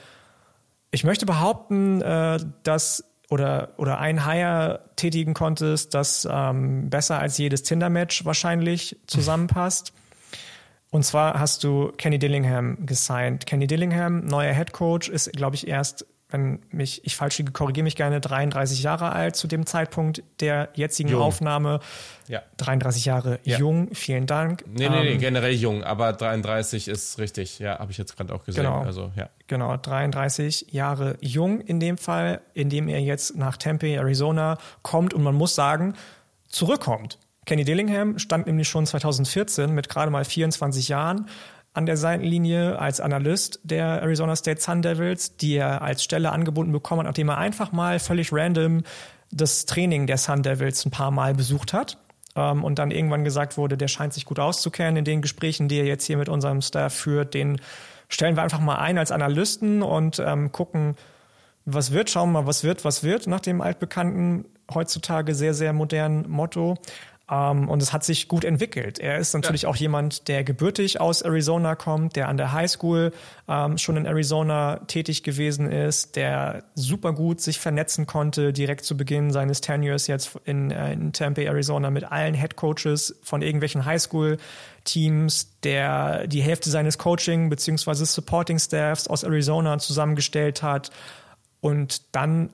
ich 0.91 1.05
möchte 1.05 1.27
behaupten, 1.27 2.01
äh, 2.03 2.39
dass 2.63 3.05
oder, 3.29 3.75
oder 3.77 3.99
ein 3.99 4.27
Hire 4.27 4.81
tätigen 4.97 5.35
konntest, 5.35 5.95
das 5.95 6.27
ähm, 6.31 6.91
besser 6.91 7.21
als 7.21 7.39
jedes 7.39 7.63
Tinder-Match 7.63 8.25
wahrscheinlich 8.25 8.97
zusammenpasst. 9.07 9.93
Und 10.91 11.05
zwar 11.05 11.39
hast 11.39 11.63
du 11.63 11.93
Kenny 11.97 12.19
Dillingham 12.19 12.85
gesigned. 12.85 13.47
Kenny 13.47 13.67
Dillingham, 13.67 14.27
neuer 14.27 14.53
Head 14.53 14.73
Coach, 14.73 15.09
ist, 15.09 15.33
glaube 15.33 15.55
ich, 15.57 15.69
erst 15.69 16.05
wenn 16.33 16.61
mich, 16.71 17.05
ich 17.05 17.17
falsch 17.17 17.39
liege, 17.39 17.53
korrigiere 17.53 17.85
mich 17.85 17.97
gerne, 17.97 18.21
33 18.21 18.83
Jahre 18.83 19.13
alt 19.13 19.37
zu 19.37 19.47
dem 19.47 19.67
Zeitpunkt 19.67 20.23
der 20.41 20.69
jetzigen 20.75 21.11
jung. 21.11 21.23
Aufnahme. 21.23 21.81
Ja. 22.29 22.43
33 22.59 23.05
Jahre 23.05 23.41
ja. 23.43 23.59
jung, 23.59 23.95
vielen 23.95 24.27
Dank. 24.27 24.65
Nee, 24.67 24.89
nee, 24.89 25.03
nee, 25.03 25.13
ähm, 25.13 25.19
generell 25.19 25.53
jung, 25.53 25.83
aber 25.83 26.13
33 26.13 26.89
ist 26.89 27.19
richtig, 27.19 27.59
ja, 27.59 27.79
habe 27.79 27.91
ich 27.91 27.99
jetzt 27.99 28.17
gerade 28.17 28.33
auch 28.33 28.45
gesehen. 28.45 28.65
Genau, 28.65 28.83
also, 28.83 29.11
ja. 29.17 29.29
genau, 29.49 29.77
33 29.77 30.69
Jahre 30.71 31.17
jung 31.21 31.61
in 31.61 31.81
dem 31.81 31.99
Fall, 31.99 32.41
in 32.55 32.71
dem 32.71 32.89
er 32.89 33.01
jetzt 33.01 33.37
nach 33.37 33.57
Tempe, 33.57 33.89
Arizona 33.89 34.59
kommt 34.83 35.13
und 35.13 35.23
man 35.23 35.35
muss 35.35 35.55
sagen, 35.55 35.95
zurückkommt. 36.49 37.19
Kenny 37.51 37.65
Dillingham 37.65 38.21
stand 38.21 38.47
nämlich 38.47 38.69
schon 38.69 38.87
2014 38.87 39.75
mit 39.75 39.89
gerade 39.89 40.13
mal 40.13 40.25
24 40.25 40.87
Jahren 40.87 41.27
an 41.75 41.85
der 41.85 41.97
Seitenlinie 41.97 42.79
als 42.79 43.01
Analyst 43.01 43.59
der 43.65 43.87
Arizona 44.03 44.37
State 44.37 44.61
Sun 44.61 44.83
Devils, 44.83 45.37
die 45.37 45.57
er 45.57 45.83
als 45.83 46.05
Stelle 46.05 46.31
angebunden 46.31 46.71
bekommen 46.71 47.01
hat, 47.01 47.07
nachdem 47.07 47.29
er 47.29 47.39
einfach 47.39 47.73
mal 47.73 47.99
völlig 47.99 48.33
random 48.33 48.85
das 49.33 49.67
Training 49.67 50.07
der 50.07 50.17
Sun 50.17 50.45
Devils 50.45 50.87
ein 50.87 50.93
paar 50.93 51.11
Mal 51.11 51.35
besucht 51.35 51.73
hat. 51.73 51.99
Ähm, 52.37 52.63
und 52.63 52.79
dann 52.79 52.93
irgendwann 52.93 53.25
gesagt 53.25 53.57
wurde, 53.57 53.77
der 53.77 53.89
scheint 53.89 54.13
sich 54.13 54.27
gut 54.27 54.39
auszukennen 54.39 54.99
in 54.99 55.05
den 55.05 55.21
Gesprächen, 55.21 55.67
die 55.67 55.81
er 55.81 55.87
jetzt 55.87 56.05
hier 56.05 56.19
mit 56.19 56.29
unserem 56.29 56.63
Staff 56.63 56.95
führt. 56.95 57.35
Den 57.35 57.61
stellen 58.09 58.37
wir 58.37 58.45
einfach 58.45 58.61
mal 58.61 58.77
ein 58.77 58.97
als 58.97 59.11
Analysten 59.11 59.83
und 59.83 60.23
ähm, 60.25 60.53
gucken, 60.53 60.95
was 61.65 61.91
wird, 61.91 62.11
schauen 62.11 62.31
wir 62.31 62.43
mal, 62.43 62.47
was 62.47 62.63
wird, 62.63 62.85
was 62.85 63.03
wird, 63.03 63.27
nach 63.27 63.41
dem 63.41 63.61
altbekannten, 63.61 64.45
heutzutage 64.73 65.35
sehr, 65.35 65.53
sehr 65.53 65.73
modernen 65.73 66.31
Motto. 66.31 66.79
Ähm, 67.31 67.69
und 67.69 67.81
es 67.81 67.93
hat 67.93 68.03
sich 68.05 68.29
gut 68.29 68.45
entwickelt. 68.45 68.99
Er 68.99 69.19
ist 69.19 69.35
natürlich 69.35 69.63
ja. 69.63 69.69
auch 69.69 69.77
jemand, 69.77 70.27
der 70.27 70.43
gebürtig 70.43 71.01
aus 71.01 71.23
Arizona 71.23 71.77
kommt, 71.77 72.17
der 72.17 72.29
an 72.29 72.37
der 72.37 72.53
High 72.53 72.71
School 72.71 73.13
ähm, 73.49 73.79
schon 73.79 73.97
in 73.97 74.07
Arizona 74.07 74.81
tätig 74.89 75.23
gewesen 75.23 75.71
ist, 75.71 76.17
der 76.17 76.65
super 76.75 77.13
gut 77.13 77.41
sich 77.41 77.61
vernetzen 77.61 78.07
konnte, 78.07 78.53
direkt 78.53 78.85
zu 78.85 78.97
Beginn 78.97 79.31
seines 79.31 79.61
Tenures 79.61 80.09
jetzt 80.09 80.39
in, 80.45 80.71
äh, 80.71 80.93
in 80.93 81.13
Tempe, 81.13 81.45
Arizona, 81.45 81.91
mit 81.91 82.11
allen 82.11 82.35
Head 82.35 82.57
Coaches 82.57 83.19
von 83.23 83.43
irgendwelchen 83.43 83.85
High 83.85 84.03
School 84.03 84.39
Teams, 84.85 85.61
der 85.63 86.27
die 86.27 86.43
Hälfte 86.43 86.71
seines 86.71 86.99
Coaching 86.99 87.51
bzw. 87.51 88.05
Supporting 88.05 88.59
Staffs 88.59 89.07
aus 89.07 89.23
Arizona 89.23 89.79
zusammengestellt 89.79 90.63
hat 90.63 90.91
und 91.61 92.03
dann 92.15 92.51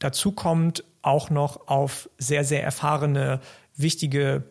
dazu 0.00 0.32
kommt 0.32 0.84
auch 1.02 1.30
noch 1.30 1.68
auf 1.68 2.08
sehr, 2.18 2.44
sehr 2.44 2.62
erfahrene 2.62 3.40
wichtige 3.76 4.44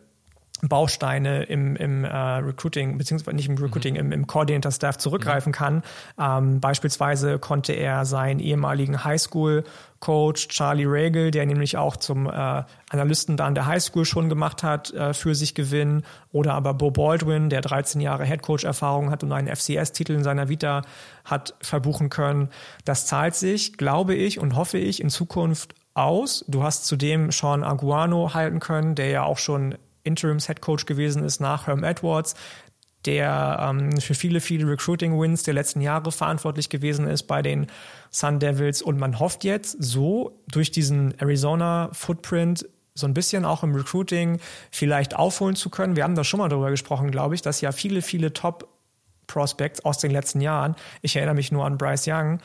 Bausteine 0.62 1.42
im, 1.44 1.74
im 1.74 2.04
äh, 2.04 2.08
Recruiting, 2.08 2.96
beziehungsweise 2.96 3.34
nicht 3.34 3.48
im 3.48 3.58
Recruiting, 3.58 3.94
mhm. 3.94 4.00
im, 4.00 4.12
im 4.12 4.26
Coordinator-Staff 4.28 4.96
zurückgreifen 4.96 5.50
mhm. 5.50 5.54
kann. 5.54 5.82
Ähm, 6.18 6.60
beispielsweise 6.60 7.40
konnte 7.40 7.72
er 7.72 8.04
seinen 8.04 8.38
ehemaligen 8.38 9.02
Highschool-Coach 9.02 10.48
Charlie 10.48 10.84
Regal, 10.84 11.32
der 11.32 11.46
nämlich 11.46 11.76
auch 11.76 11.96
zum 11.96 12.28
äh, 12.28 12.62
Analysten 12.90 13.36
da 13.36 13.46
an 13.46 13.56
der 13.56 13.66
Highschool 13.66 14.04
schon 14.04 14.28
gemacht 14.28 14.62
hat, 14.62 14.92
äh, 14.94 15.14
für 15.14 15.34
sich 15.34 15.56
gewinnen. 15.56 16.04
Oder 16.30 16.54
aber 16.54 16.74
Bo 16.74 16.92
Baldwin, 16.92 17.50
der 17.50 17.60
13 17.60 18.00
Jahre 18.00 18.24
Headcoach-Erfahrung 18.24 19.10
hat 19.10 19.24
und 19.24 19.32
einen 19.32 19.48
FCS-Titel 19.48 20.12
in 20.12 20.22
seiner 20.22 20.48
Vita 20.48 20.82
hat 21.24 21.54
verbuchen 21.60 22.08
können. 22.08 22.50
Das 22.84 23.06
zahlt 23.06 23.34
sich, 23.34 23.76
glaube 23.78 24.14
ich 24.14 24.38
und 24.38 24.54
hoffe 24.54 24.78
ich, 24.78 25.02
in 25.02 25.10
Zukunft 25.10 25.74
aus. 25.94 26.44
Du 26.48 26.62
hast 26.62 26.86
zudem 26.86 27.30
Sean 27.30 27.64
Aguano 27.64 28.34
halten 28.34 28.60
können, 28.60 28.94
der 28.94 29.08
ja 29.08 29.22
auch 29.24 29.38
schon 29.38 29.76
Interims 30.04 30.46
Head 30.46 30.60
Coach 30.60 30.86
gewesen 30.86 31.24
ist 31.24 31.40
nach 31.40 31.66
Herm 31.66 31.84
Edwards, 31.84 32.34
der 33.04 33.58
ähm, 33.60 34.00
für 34.00 34.14
viele, 34.14 34.40
viele 34.40 34.68
Recruiting-Wins 34.68 35.42
der 35.42 35.54
letzten 35.54 35.80
Jahre 35.80 36.12
verantwortlich 36.12 36.68
gewesen 36.68 37.06
ist 37.06 37.24
bei 37.24 37.42
den 37.42 37.66
Sun 38.10 38.38
Devils. 38.38 38.82
Und 38.82 38.98
man 38.98 39.18
hofft 39.18 39.44
jetzt 39.44 39.76
so 39.82 40.40
durch 40.48 40.70
diesen 40.70 41.18
Arizona-Footprint 41.18 42.66
so 42.94 43.06
ein 43.06 43.14
bisschen 43.14 43.44
auch 43.44 43.62
im 43.62 43.74
Recruiting 43.74 44.38
vielleicht 44.70 45.16
aufholen 45.16 45.56
zu 45.56 45.70
können. 45.70 45.96
Wir 45.96 46.04
haben 46.04 46.14
da 46.14 46.24
schon 46.24 46.38
mal 46.38 46.48
darüber 46.48 46.70
gesprochen, 46.70 47.10
glaube 47.10 47.34
ich, 47.34 47.42
dass 47.42 47.60
ja 47.60 47.72
viele, 47.72 48.02
viele 48.02 48.32
Top 48.32 48.68
Prospects 49.26 49.84
aus 49.84 49.98
den 49.98 50.10
letzten 50.10 50.40
Jahren, 50.40 50.76
ich 51.00 51.16
erinnere 51.16 51.36
mich 51.36 51.50
nur 51.50 51.64
an 51.64 51.78
Bryce 51.78 52.06
Young, 52.06 52.40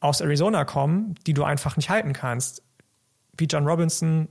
aus 0.00 0.20
Arizona 0.20 0.64
kommen, 0.64 1.14
die 1.26 1.34
du 1.34 1.44
einfach 1.44 1.76
nicht 1.76 1.90
halten 1.90 2.12
kannst. 2.12 2.62
Wie 3.36 3.46
John 3.46 3.66
Robinson, 3.66 4.28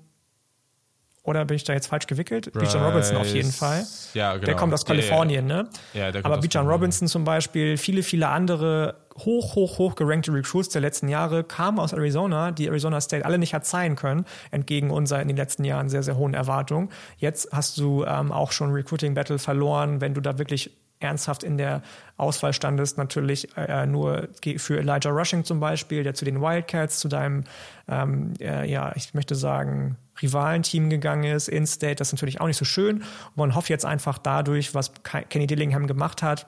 oder 1.27 1.43
bin 1.43 1.57
ich 1.57 1.65
da 1.65 1.73
jetzt 1.73 1.87
falsch 1.87 2.07
gewickelt? 2.07 2.53
Bryce, 2.53 2.71
Bijan 2.71 2.85
Robinson 2.85 3.17
auf 3.17 3.27
jeden 3.27 3.51
Fall. 3.51 3.85
Ja, 4.13 4.35
genau. 4.35 4.45
Der 4.45 4.55
kommt 4.55 4.73
aus 4.73 4.85
Kalifornien, 4.85 5.49
ja. 5.49 5.63
ne? 5.63 5.69
Ja, 5.93 6.11
der 6.11 6.21
kommt 6.21 6.33
Aber 6.33 6.41
Bijan 6.41 6.65
Robinson 6.65 7.09
zum 7.09 7.25
Beispiel, 7.25 7.75
viele, 7.75 8.01
viele 8.01 8.29
andere 8.29 8.95
hoch, 9.17 9.55
hoch, 9.55 9.77
hoch 9.77 9.95
gerankte 9.95 10.31
Recruits 10.31 10.69
der 10.69 10.79
letzten 10.79 11.09
Jahre 11.09 11.43
kamen 11.43 11.79
aus 11.79 11.91
Arizona, 11.91 12.51
die 12.51 12.67
Arizona 12.67 13.01
State 13.01 13.25
alle 13.25 13.39
nicht 13.39 13.53
hat 13.53 13.65
sein 13.65 13.97
können, 13.97 14.23
entgegen 14.51 14.89
unserer 14.89 15.21
in 15.21 15.27
den 15.27 15.35
letzten 15.35 15.65
Jahren 15.65 15.89
sehr, 15.89 16.01
sehr 16.01 16.15
hohen 16.15 16.33
Erwartungen. 16.33 16.89
Jetzt 17.17 17.49
hast 17.51 17.77
du 17.77 18.05
ähm, 18.05 18.31
auch 18.31 18.53
schon 18.53 18.71
Recruiting 18.71 19.13
Battle 19.13 19.37
verloren, 19.37 19.99
wenn 19.99 20.13
du 20.13 20.21
da 20.21 20.37
wirklich 20.37 20.77
ernsthaft 20.99 21.43
in 21.43 21.57
der 21.57 21.81
Auswahl 22.17 22.53
standest, 22.53 22.97
natürlich 22.97 23.55
äh, 23.55 23.85
nur 23.85 24.29
für 24.57 24.79
Elijah 24.79 25.09
Rushing 25.09 25.43
zum 25.43 25.59
Beispiel, 25.59 26.03
der 26.03 26.13
zu 26.13 26.25
den 26.25 26.41
Wildcats, 26.41 26.99
zu 26.99 27.07
deinem, 27.07 27.43
ähm, 27.87 28.33
äh, 28.39 28.69
ja, 28.69 28.93
ich 28.95 29.13
möchte 29.13 29.35
sagen, 29.35 29.97
Rivalenteam 30.21 30.89
gegangen 30.89 31.25
ist, 31.25 31.47
In-State, 31.47 31.95
das 31.95 32.09
ist 32.09 32.13
natürlich 32.13 32.41
auch 32.41 32.47
nicht 32.47 32.57
so 32.57 32.65
schön. 32.65 32.97
Und 32.97 33.37
man 33.37 33.55
hofft 33.55 33.69
jetzt 33.69 33.85
einfach 33.85 34.17
dadurch, 34.17 34.73
was 34.73 34.91
Kenny 35.03 35.45
Dillingham 35.45 35.85
gemacht 35.85 36.23
hat, 36.23 36.47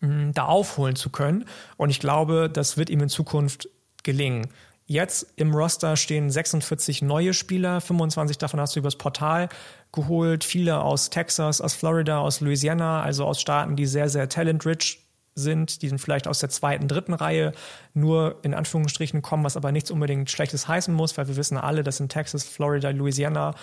mh, 0.00 0.32
da 0.34 0.46
aufholen 0.46 0.96
zu 0.96 1.10
können. 1.10 1.44
Und 1.76 1.90
ich 1.90 2.00
glaube, 2.00 2.50
das 2.52 2.76
wird 2.76 2.90
ihm 2.90 3.00
in 3.00 3.08
Zukunft 3.08 3.68
gelingen. 4.02 4.48
Jetzt 4.86 5.34
im 5.36 5.54
Roster 5.54 5.96
stehen 5.96 6.30
46 6.30 7.02
neue 7.02 7.32
Spieler, 7.32 7.80
25 7.80 8.38
davon 8.38 8.58
hast 8.58 8.74
du 8.74 8.80
übers 8.80 8.96
Portal 8.96 9.48
geholt, 9.92 10.44
viele 10.44 10.80
aus 10.80 11.10
Texas, 11.10 11.60
aus 11.60 11.74
Florida, 11.74 12.18
aus 12.18 12.40
Louisiana, 12.40 13.02
also 13.02 13.24
aus 13.24 13.40
Staaten, 13.40 13.76
die 13.76 13.86
sehr, 13.86 14.08
sehr 14.08 14.28
talent-rich 14.28 15.06
sind, 15.34 15.82
die 15.82 15.88
sind 15.88 15.98
vielleicht 15.98 16.28
aus 16.28 16.40
der 16.40 16.48
zweiten, 16.48 16.88
dritten 16.88 17.14
Reihe 17.14 17.52
nur 17.94 18.38
in 18.42 18.54
Anführungsstrichen 18.54 19.22
kommen, 19.22 19.44
was 19.44 19.56
aber 19.56 19.72
nichts 19.72 19.90
unbedingt 19.90 20.30
Schlechtes 20.30 20.68
heißen 20.68 20.92
muss, 20.92 21.16
weil 21.16 21.28
wir 21.28 21.36
wissen 21.36 21.56
alle, 21.56 21.82
dass 21.82 22.00
in 22.00 22.08
Texas, 22.08 22.44
Florida, 22.44 22.90
Louisiana 22.90 23.54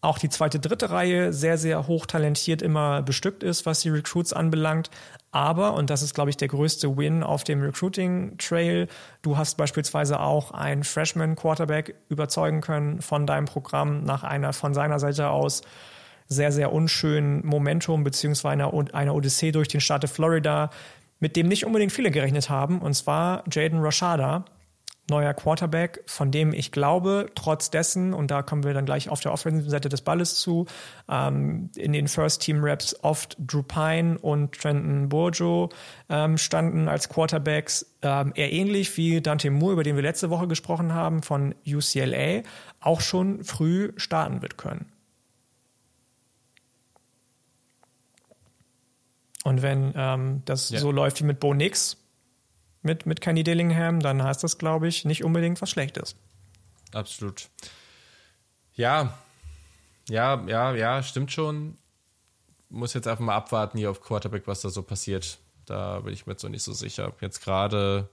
auch 0.00 0.18
die 0.18 0.28
zweite, 0.28 0.60
dritte 0.60 0.90
Reihe 0.90 1.32
sehr, 1.32 1.58
sehr 1.58 1.88
hochtalentiert 1.88 2.62
immer 2.62 3.02
bestückt 3.02 3.42
ist, 3.42 3.66
was 3.66 3.80
die 3.80 3.88
Recruits 3.88 4.32
anbelangt. 4.32 4.90
Aber, 5.30 5.74
und 5.74 5.90
das 5.90 6.02
ist, 6.02 6.14
glaube 6.14 6.30
ich, 6.30 6.36
der 6.36 6.48
größte 6.48 6.96
Win 6.96 7.22
auf 7.22 7.44
dem 7.44 7.60
Recruiting-Trail, 7.60 8.86
du 9.22 9.36
hast 9.36 9.56
beispielsweise 9.56 10.20
auch 10.20 10.52
einen 10.52 10.84
Freshman-Quarterback 10.84 11.94
überzeugen 12.08 12.60
können 12.60 13.02
von 13.02 13.26
deinem 13.26 13.46
Programm 13.46 14.04
nach 14.04 14.22
einer 14.22 14.52
von 14.52 14.72
seiner 14.72 14.98
Seite 14.98 15.30
aus 15.30 15.62
sehr, 16.28 16.52
sehr 16.52 16.72
unschönen 16.72 17.44
Momentum 17.44 18.04
beziehungsweise 18.04 18.52
einer, 18.52 18.94
einer 18.94 19.14
Odyssee 19.14 19.50
durch 19.50 19.68
den 19.68 19.80
Staat 19.80 20.08
Florida, 20.08 20.70
mit 21.20 21.36
dem 21.36 21.48
nicht 21.48 21.66
unbedingt 21.66 21.92
viele 21.92 22.10
gerechnet 22.10 22.48
haben, 22.48 22.80
und 22.80 22.94
zwar 22.94 23.42
Jaden 23.50 23.80
Rashada, 23.80 24.44
neuer 25.08 25.34
Quarterback, 25.34 26.02
von 26.06 26.30
dem 26.30 26.52
ich 26.52 26.72
glaube, 26.72 27.30
trotz 27.34 27.70
dessen, 27.70 28.12
und 28.14 28.30
da 28.30 28.42
kommen 28.42 28.64
wir 28.64 28.74
dann 28.74 28.84
gleich 28.84 29.08
auf 29.08 29.20
der 29.20 29.32
offensiven 29.32 29.70
Seite 29.70 29.88
des 29.88 30.02
Balles 30.02 30.36
zu, 30.36 30.66
ähm, 31.08 31.70
in 31.76 31.92
den 31.92 32.08
First-Team-Raps 32.08 33.02
oft 33.02 33.36
Drew 33.38 33.62
Pine 33.62 34.18
und 34.18 34.52
Trenton 34.52 35.08
Bourgeau 35.08 35.70
ähm, 36.08 36.38
standen 36.38 36.88
als 36.88 37.08
Quarterbacks, 37.08 37.94
ähm, 38.02 38.32
eher 38.34 38.52
ähnlich 38.52 38.96
wie 38.96 39.20
Dante 39.20 39.50
Moore, 39.50 39.74
über 39.74 39.84
den 39.84 39.96
wir 39.96 40.02
letzte 40.02 40.30
Woche 40.30 40.48
gesprochen 40.48 40.92
haben, 40.94 41.22
von 41.22 41.54
UCLA, 41.66 42.42
auch 42.80 43.00
schon 43.00 43.44
früh 43.44 43.92
starten 43.96 44.42
wird 44.42 44.58
können. 44.58 44.86
Und 49.44 49.62
wenn 49.62 49.94
ähm, 49.96 50.42
das 50.44 50.70
ja. 50.70 50.78
so 50.78 50.92
läuft 50.92 51.20
wie 51.20 51.24
mit 51.24 51.40
Bo 51.40 51.54
Nix, 51.54 51.96
mit, 52.82 53.06
mit 53.06 53.20
Kenny 53.20 53.44
Dillingham, 53.44 54.00
dann 54.00 54.22
heißt 54.22 54.42
das, 54.44 54.58
glaube 54.58 54.88
ich, 54.88 55.04
nicht 55.04 55.24
unbedingt 55.24 55.60
was 55.60 55.70
Schlechtes. 55.70 56.16
Absolut. 56.92 57.48
Ja, 58.74 59.18
ja, 60.08 60.42
ja, 60.46 60.74
ja, 60.74 61.02
stimmt 61.02 61.32
schon. 61.32 61.76
Muss 62.70 62.94
jetzt 62.94 63.06
einfach 63.08 63.24
mal 63.24 63.34
abwarten 63.34 63.78
hier 63.78 63.90
auf 63.90 64.00
Quarterback, 64.00 64.46
was 64.46 64.60
da 64.60 64.68
so 64.68 64.82
passiert. 64.82 65.38
Da 65.66 66.00
bin 66.00 66.12
ich 66.12 66.26
mir 66.26 66.32
jetzt 66.32 66.42
so 66.42 66.48
nicht 66.48 66.62
so 66.62 66.72
sicher. 66.72 67.12
Jetzt 67.20 67.42
gerade, 67.42 68.08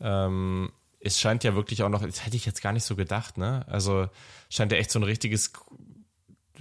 ähm, 0.00 0.72
es 1.00 1.18
scheint 1.18 1.44
ja 1.44 1.54
wirklich 1.54 1.82
auch 1.82 1.88
noch, 1.88 2.02
das 2.04 2.24
hätte 2.24 2.36
ich 2.36 2.46
jetzt 2.46 2.62
gar 2.62 2.72
nicht 2.72 2.84
so 2.84 2.96
gedacht, 2.96 3.38
ne? 3.38 3.64
Also 3.68 4.08
scheint 4.50 4.72
ja 4.72 4.78
echt 4.78 4.90
so 4.90 4.98
ein 4.98 5.02
richtiges, 5.02 5.52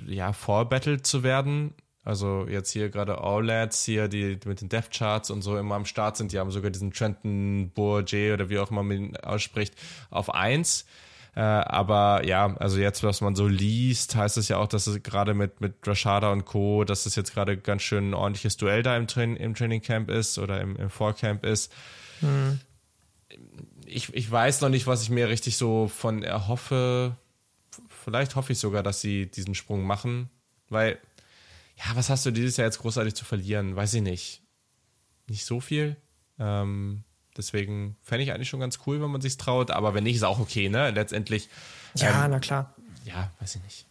ja, 0.05 0.33
Vorbattle 0.33 1.01
zu 1.01 1.23
werden. 1.23 1.73
Also 2.05 2.47
jetzt 2.49 2.71
hier 2.71 2.89
gerade 2.89 3.19
All 3.19 3.45
Lads 3.45 3.85
hier, 3.85 4.09
die 4.09 4.37
mit 4.45 4.59
den 4.59 4.69
Death 4.69 4.91
Charts 4.91 5.29
und 5.29 5.41
so 5.41 5.57
immer 5.57 5.75
am 5.75 5.85
Start 5.85 6.17
sind, 6.17 6.33
die 6.33 6.39
haben 6.39 6.51
sogar 6.51 6.69
diesen 6.69 6.91
Trenton 6.91 7.71
Bourget 7.73 8.33
oder 8.33 8.49
wie 8.49 8.59
auch 8.59 8.71
immer 8.71 8.83
man 8.83 8.97
ihn 8.97 9.17
ausspricht, 9.17 9.73
auf 10.09 10.33
eins. 10.33 10.85
Äh, 11.35 11.39
aber 11.39 12.25
ja, 12.25 12.55
also 12.57 12.77
jetzt, 12.77 13.03
was 13.03 13.21
man 13.21 13.35
so 13.35 13.47
liest, 13.47 14.15
heißt 14.15 14.37
es 14.37 14.49
ja 14.49 14.57
auch, 14.57 14.67
dass 14.67 14.85
es 14.85 15.01
gerade 15.01 15.33
mit, 15.33 15.61
mit 15.61 15.75
Rashada 15.85 16.31
und 16.31 16.45
Co., 16.45 16.83
dass 16.83 17.05
es 17.05 17.15
jetzt 17.15 17.33
gerade 17.33 17.57
ganz 17.57 17.81
schön 17.81 18.11
ein 18.11 18.13
ordentliches 18.13 18.57
Duell 18.57 18.83
da 18.83 18.95
im, 18.97 19.07
Train 19.07 19.35
im 19.37 19.55
Training 19.55 19.81
Camp 19.81 20.11
ist 20.11 20.37
oder 20.37 20.61
im, 20.61 20.75
im 20.75 20.89
Vorcamp 20.89 21.43
ist. 21.43 21.73
Hm. 22.19 22.59
Ich, 23.85 24.13
ich 24.13 24.29
weiß 24.29 24.61
noch 24.61 24.69
nicht, 24.69 24.85
was 24.85 25.01
ich 25.01 25.09
mir 25.09 25.27
richtig 25.29 25.57
so 25.57 25.87
von 25.87 26.21
erhoffe. 26.21 27.15
Vielleicht 27.87 28.35
hoffe 28.35 28.51
ich 28.51 28.59
sogar, 28.59 28.83
dass 28.83 29.01
sie 29.01 29.25
diesen 29.25 29.55
Sprung 29.55 29.83
machen, 29.83 30.29
weil 30.69 30.99
ja, 31.77 31.95
was 31.95 32.09
hast 32.09 32.25
du 32.25 32.31
dieses 32.31 32.57
Jahr 32.57 32.67
jetzt 32.67 32.79
großartig 32.79 33.15
zu 33.15 33.25
verlieren? 33.25 33.75
Weiß 33.75 33.93
ich 33.93 34.01
nicht. 34.01 34.41
Nicht 35.27 35.45
so 35.45 35.59
viel. 35.59 35.97
Ähm, 36.39 37.03
deswegen 37.37 37.97
fände 38.01 38.23
ich 38.23 38.31
eigentlich 38.31 38.49
schon 38.49 38.59
ganz 38.59 38.79
cool, 38.85 39.01
wenn 39.01 39.11
man 39.11 39.21
sich 39.21 39.37
traut. 39.37 39.71
Aber 39.71 39.93
wenn 39.93 40.03
nicht, 40.03 40.15
ist 40.15 40.23
auch 40.23 40.39
okay, 40.39 40.69
ne? 40.69 40.91
Letztendlich. 40.91 41.49
Ja, 41.95 42.25
ähm, 42.25 42.31
na 42.31 42.39
klar. 42.39 42.75
Ja, 43.05 43.31
weiß 43.39 43.55
ich 43.55 43.63
nicht. 43.63 43.85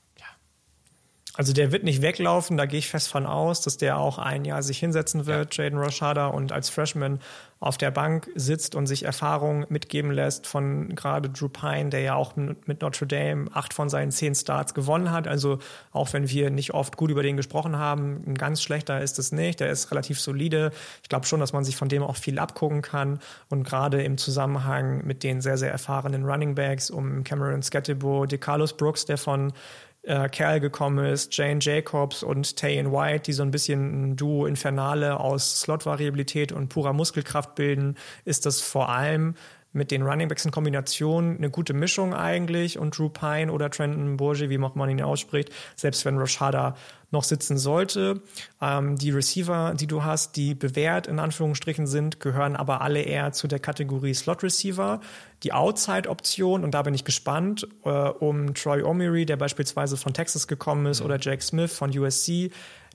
Also 1.34 1.54
der 1.54 1.72
wird 1.72 1.82
nicht 1.82 2.02
weglaufen, 2.02 2.58
da 2.58 2.66
gehe 2.66 2.78
ich 2.78 2.88
fest 2.88 3.08
von 3.08 3.24
aus, 3.24 3.62
dass 3.62 3.78
der 3.78 3.96
auch 3.96 4.18
ein 4.18 4.44
Jahr 4.44 4.62
sich 4.62 4.78
hinsetzen 4.78 5.24
wird, 5.24 5.56
ja. 5.56 5.64
Jaden 5.64 5.78
Roshada, 5.78 6.26
und 6.26 6.52
als 6.52 6.68
Freshman 6.68 7.20
auf 7.58 7.78
der 7.78 7.90
Bank 7.92 8.28
sitzt 8.34 8.74
und 8.74 8.86
sich 8.86 9.04
Erfahrung 9.04 9.64
mitgeben 9.68 10.10
lässt 10.10 10.46
von 10.48 10.94
gerade 10.96 11.30
Drew 11.30 11.48
Pine, 11.48 11.90
der 11.90 12.00
ja 12.00 12.14
auch 12.16 12.34
mit 12.34 12.82
Notre 12.82 13.06
Dame 13.06 13.48
acht 13.54 13.72
von 13.72 13.88
seinen 13.88 14.10
zehn 14.10 14.34
Starts 14.34 14.74
gewonnen 14.74 15.12
hat. 15.12 15.28
Also 15.28 15.60
auch 15.92 16.12
wenn 16.12 16.28
wir 16.28 16.50
nicht 16.50 16.74
oft 16.74 16.96
gut 16.96 17.10
über 17.10 17.22
den 17.22 17.36
gesprochen 17.36 17.78
haben, 17.78 18.24
ein 18.26 18.34
ganz 18.34 18.62
schlechter 18.62 19.00
ist 19.00 19.18
es 19.20 19.30
nicht. 19.30 19.60
Der 19.60 19.70
ist 19.70 19.92
relativ 19.92 20.20
solide. 20.20 20.72
Ich 21.04 21.08
glaube 21.08 21.24
schon, 21.24 21.38
dass 21.38 21.52
man 21.52 21.62
sich 21.62 21.76
von 21.76 21.88
dem 21.88 22.02
auch 22.02 22.16
viel 22.16 22.40
abgucken 22.40 22.82
kann. 22.82 23.20
Und 23.48 23.62
gerade 23.62 24.02
im 24.02 24.18
Zusammenhang 24.18 25.06
mit 25.06 25.22
den 25.22 25.40
sehr, 25.40 25.56
sehr 25.56 25.70
erfahrenen 25.70 26.24
Running 26.24 26.56
Backs 26.56 26.90
um 26.90 27.22
Cameron 27.22 27.62
Scatterbo, 27.62 28.26
DeCarlos 28.26 28.76
Brooks, 28.76 29.04
der 29.04 29.18
von 29.18 29.52
äh, 30.02 30.28
Kerl 30.28 30.60
gekommen 30.60 31.04
ist, 31.04 31.36
Jane 31.36 31.60
Jacobs 31.60 32.22
und 32.22 32.56
Tayen 32.56 32.92
White, 32.92 33.24
die 33.24 33.32
so 33.32 33.42
ein 33.42 33.50
bisschen 33.50 34.12
ein 34.12 34.16
Duo 34.16 34.46
Infernale 34.46 35.18
aus 35.18 35.60
Slot-Variabilität 35.60 36.52
und 36.52 36.68
purer 36.68 36.92
Muskelkraft 36.92 37.54
bilden, 37.54 37.96
ist 38.24 38.46
das 38.46 38.60
vor 38.60 38.88
allem 38.88 39.34
mit 39.72 39.90
den 39.90 40.02
Running 40.02 40.28
Backs 40.28 40.44
in 40.44 40.50
Kombination 40.50 41.36
eine 41.36 41.50
gute 41.50 41.72
Mischung 41.72 42.14
eigentlich 42.14 42.78
und 42.78 42.96
Drew 42.96 43.08
Pine 43.08 43.50
oder 43.50 43.70
Trenton 43.70 44.16
Bourget, 44.16 44.50
wie 44.50 44.58
man 44.58 44.90
ihn 44.90 45.02
ausspricht, 45.02 45.50
selbst 45.76 46.04
wenn 46.04 46.18
Rashada 46.18 46.76
noch 47.12 47.24
sitzen 47.24 47.58
sollte. 47.58 48.22
Ähm, 48.60 48.96
die 48.96 49.10
Receiver, 49.10 49.74
die 49.78 49.86
du 49.86 50.02
hast, 50.02 50.36
die 50.36 50.54
bewährt 50.54 51.06
in 51.06 51.18
Anführungsstrichen 51.18 51.86
sind, 51.86 52.20
gehören 52.20 52.56
aber 52.56 52.80
alle 52.80 53.02
eher 53.02 53.32
zu 53.32 53.46
der 53.48 53.58
Kategorie 53.58 54.14
Slot 54.14 54.42
Receiver. 54.42 55.00
Die 55.42 55.52
Outside-Option, 55.52 56.64
und 56.64 56.72
da 56.72 56.82
bin 56.82 56.94
ich 56.94 57.04
gespannt, 57.04 57.68
äh, 57.84 57.88
um 57.88 58.54
Troy 58.54 58.82
O'Meary, 58.82 59.26
der 59.26 59.36
beispielsweise 59.36 59.96
von 59.96 60.14
Texas 60.14 60.46
gekommen 60.48 60.86
ist, 60.86 61.00
mhm. 61.00 61.06
oder 61.06 61.18
Jake 61.20 61.42
Smith 61.42 61.72
von 61.76 61.96
USC, 61.96 62.50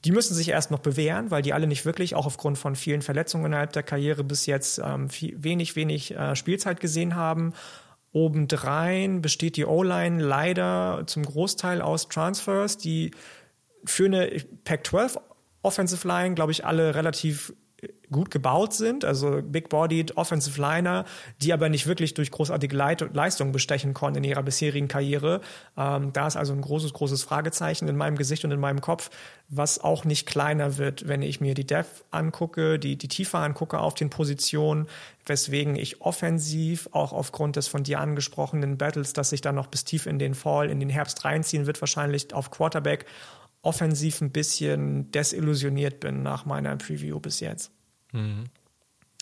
die 0.06 0.12
müssen 0.12 0.34
sich 0.34 0.50
erst 0.50 0.72
noch 0.72 0.80
bewähren, 0.80 1.32
weil 1.32 1.42
die 1.42 1.54
alle 1.54 1.68
nicht 1.68 1.86
wirklich, 1.86 2.16
auch 2.16 2.26
aufgrund 2.26 2.58
von 2.58 2.76
vielen 2.76 3.02
Verletzungen 3.02 3.46
innerhalb 3.46 3.74
der 3.74 3.84
Karriere 3.84 4.24
bis 4.24 4.46
jetzt 4.46 4.80
ähm, 4.84 5.10
viel, 5.10 5.42
wenig, 5.44 5.76
wenig 5.76 6.16
äh, 6.16 6.36
Spielzeit 6.36 6.80
gesehen 6.80 7.16
haben. 7.16 7.54
Obendrein 8.12 9.22
besteht 9.22 9.58
die 9.58 9.66
O-Line 9.66 10.24
leider 10.24 11.04
zum 11.08 11.24
Großteil 11.24 11.82
aus 11.82 12.08
Transfers, 12.10 12.78
die 12.78 13.12
für 13.86 14.06
eine 14.06 14.28
Pac-12 14.64 15.20
Offensive 15.62 16.08
Line, 16.08 16.36
glaube 16.36 16.52
ich, 16.52 16.66
alle 16.66 16.96
relativ 16.96 17.54
gut 18.12 18.32
gebaut 18.32 18.74
sind, 18.74 19.04
also 19.04 19.42
big-bodied 19.42 20.16
Offensive 20.18 20.60
Liner, 20.62 21.06
die 21.42 21.52
aber 21.52 21.70
nicht 21.70 21.88
wirklich 21.88 22.14
durch 22.14 22.32
großartige 22.32 22.76
Leit 22.76 23.14
Leistungen 23.14 23.52
bestechen 23.52 23.94
konnten 23.94 24.20
in 24.20 24.24
ihrer 24.24 24.44
bisherigen 24.44 24.88
Karriere. 24.88 25.42
Ähm, 25.78 26.14
da 26.14 26.28
ist 26.28 26.38
also 26.38 26.54
ein 26.54 26.62
großes, 26.62 26.94
großes 26.94 27.24
Fragezeichen 27.24 27.88
in 27.88 27.98
meinem 27.98 28.16
Gesicht 28.16 28.46
und 28.46 28.52
in 28.52 28.60
meinem 28.60 28.82
Kopf, 28.82 29.10
was 29.50 29.80
auch 29.80 30.06
nicht 30.06 30.26
kleiner 30.26 30.78
wird, 30.78 31.08
wenn 31.08 31.22
ich 31.22 31.42
mir 31.42 31.54
die 31.54 31.68
Depth 31.68 32.06
angucke, 32.12 32.80
die, 32.80 32.98
die 32.98 33.08
Tiefe 33.08 33.38
angucke 33.38 33.80
auf 33.80 33.94
den 33.94 34.10
Positionen, 34.10 34.88
weswegen 35.26 35.76
ich 35.76 36.02
offensiv, 36.02 36.90
auch 36.92 37.12
aufgrund 37.12 37.58
des 37.58 37.68
von 37.68 37.84
dir 37.84 38.00
angesprochenen 38.00 38.78
Battles, 38.78 39.14
dass 39.14 39.32
sich 39.32 39.42
dann 39.42 39.56
noch 39.56 39.68
bis 39.68 39.84
tief 39.84 40.06
in 40.06 40.20
den 40.20 40.36
Fall, 40.36 40.70
in 40.70 40.80
den 40.80 40.90
Herbst 40.90 41.26
reinziehen 41.26 41.66
wird, 41.66 41.82
wahrscheinlich 41.82 42.34
auf 42.34 42.52
Quarterback, 42.52 43.06
offensiv 43.62 44.22
ein 44.22 44.32
bisschen 44.32 45.12
desillusioniert 45.12 46.00
bin 46.00 46.24
nach 46.24 46.46
meiner 46.46 46.76
Preview 46.78 47.20
bis 47.20 47.42
jetzt. 47.42 47.77
Mhm. 48.12 48.46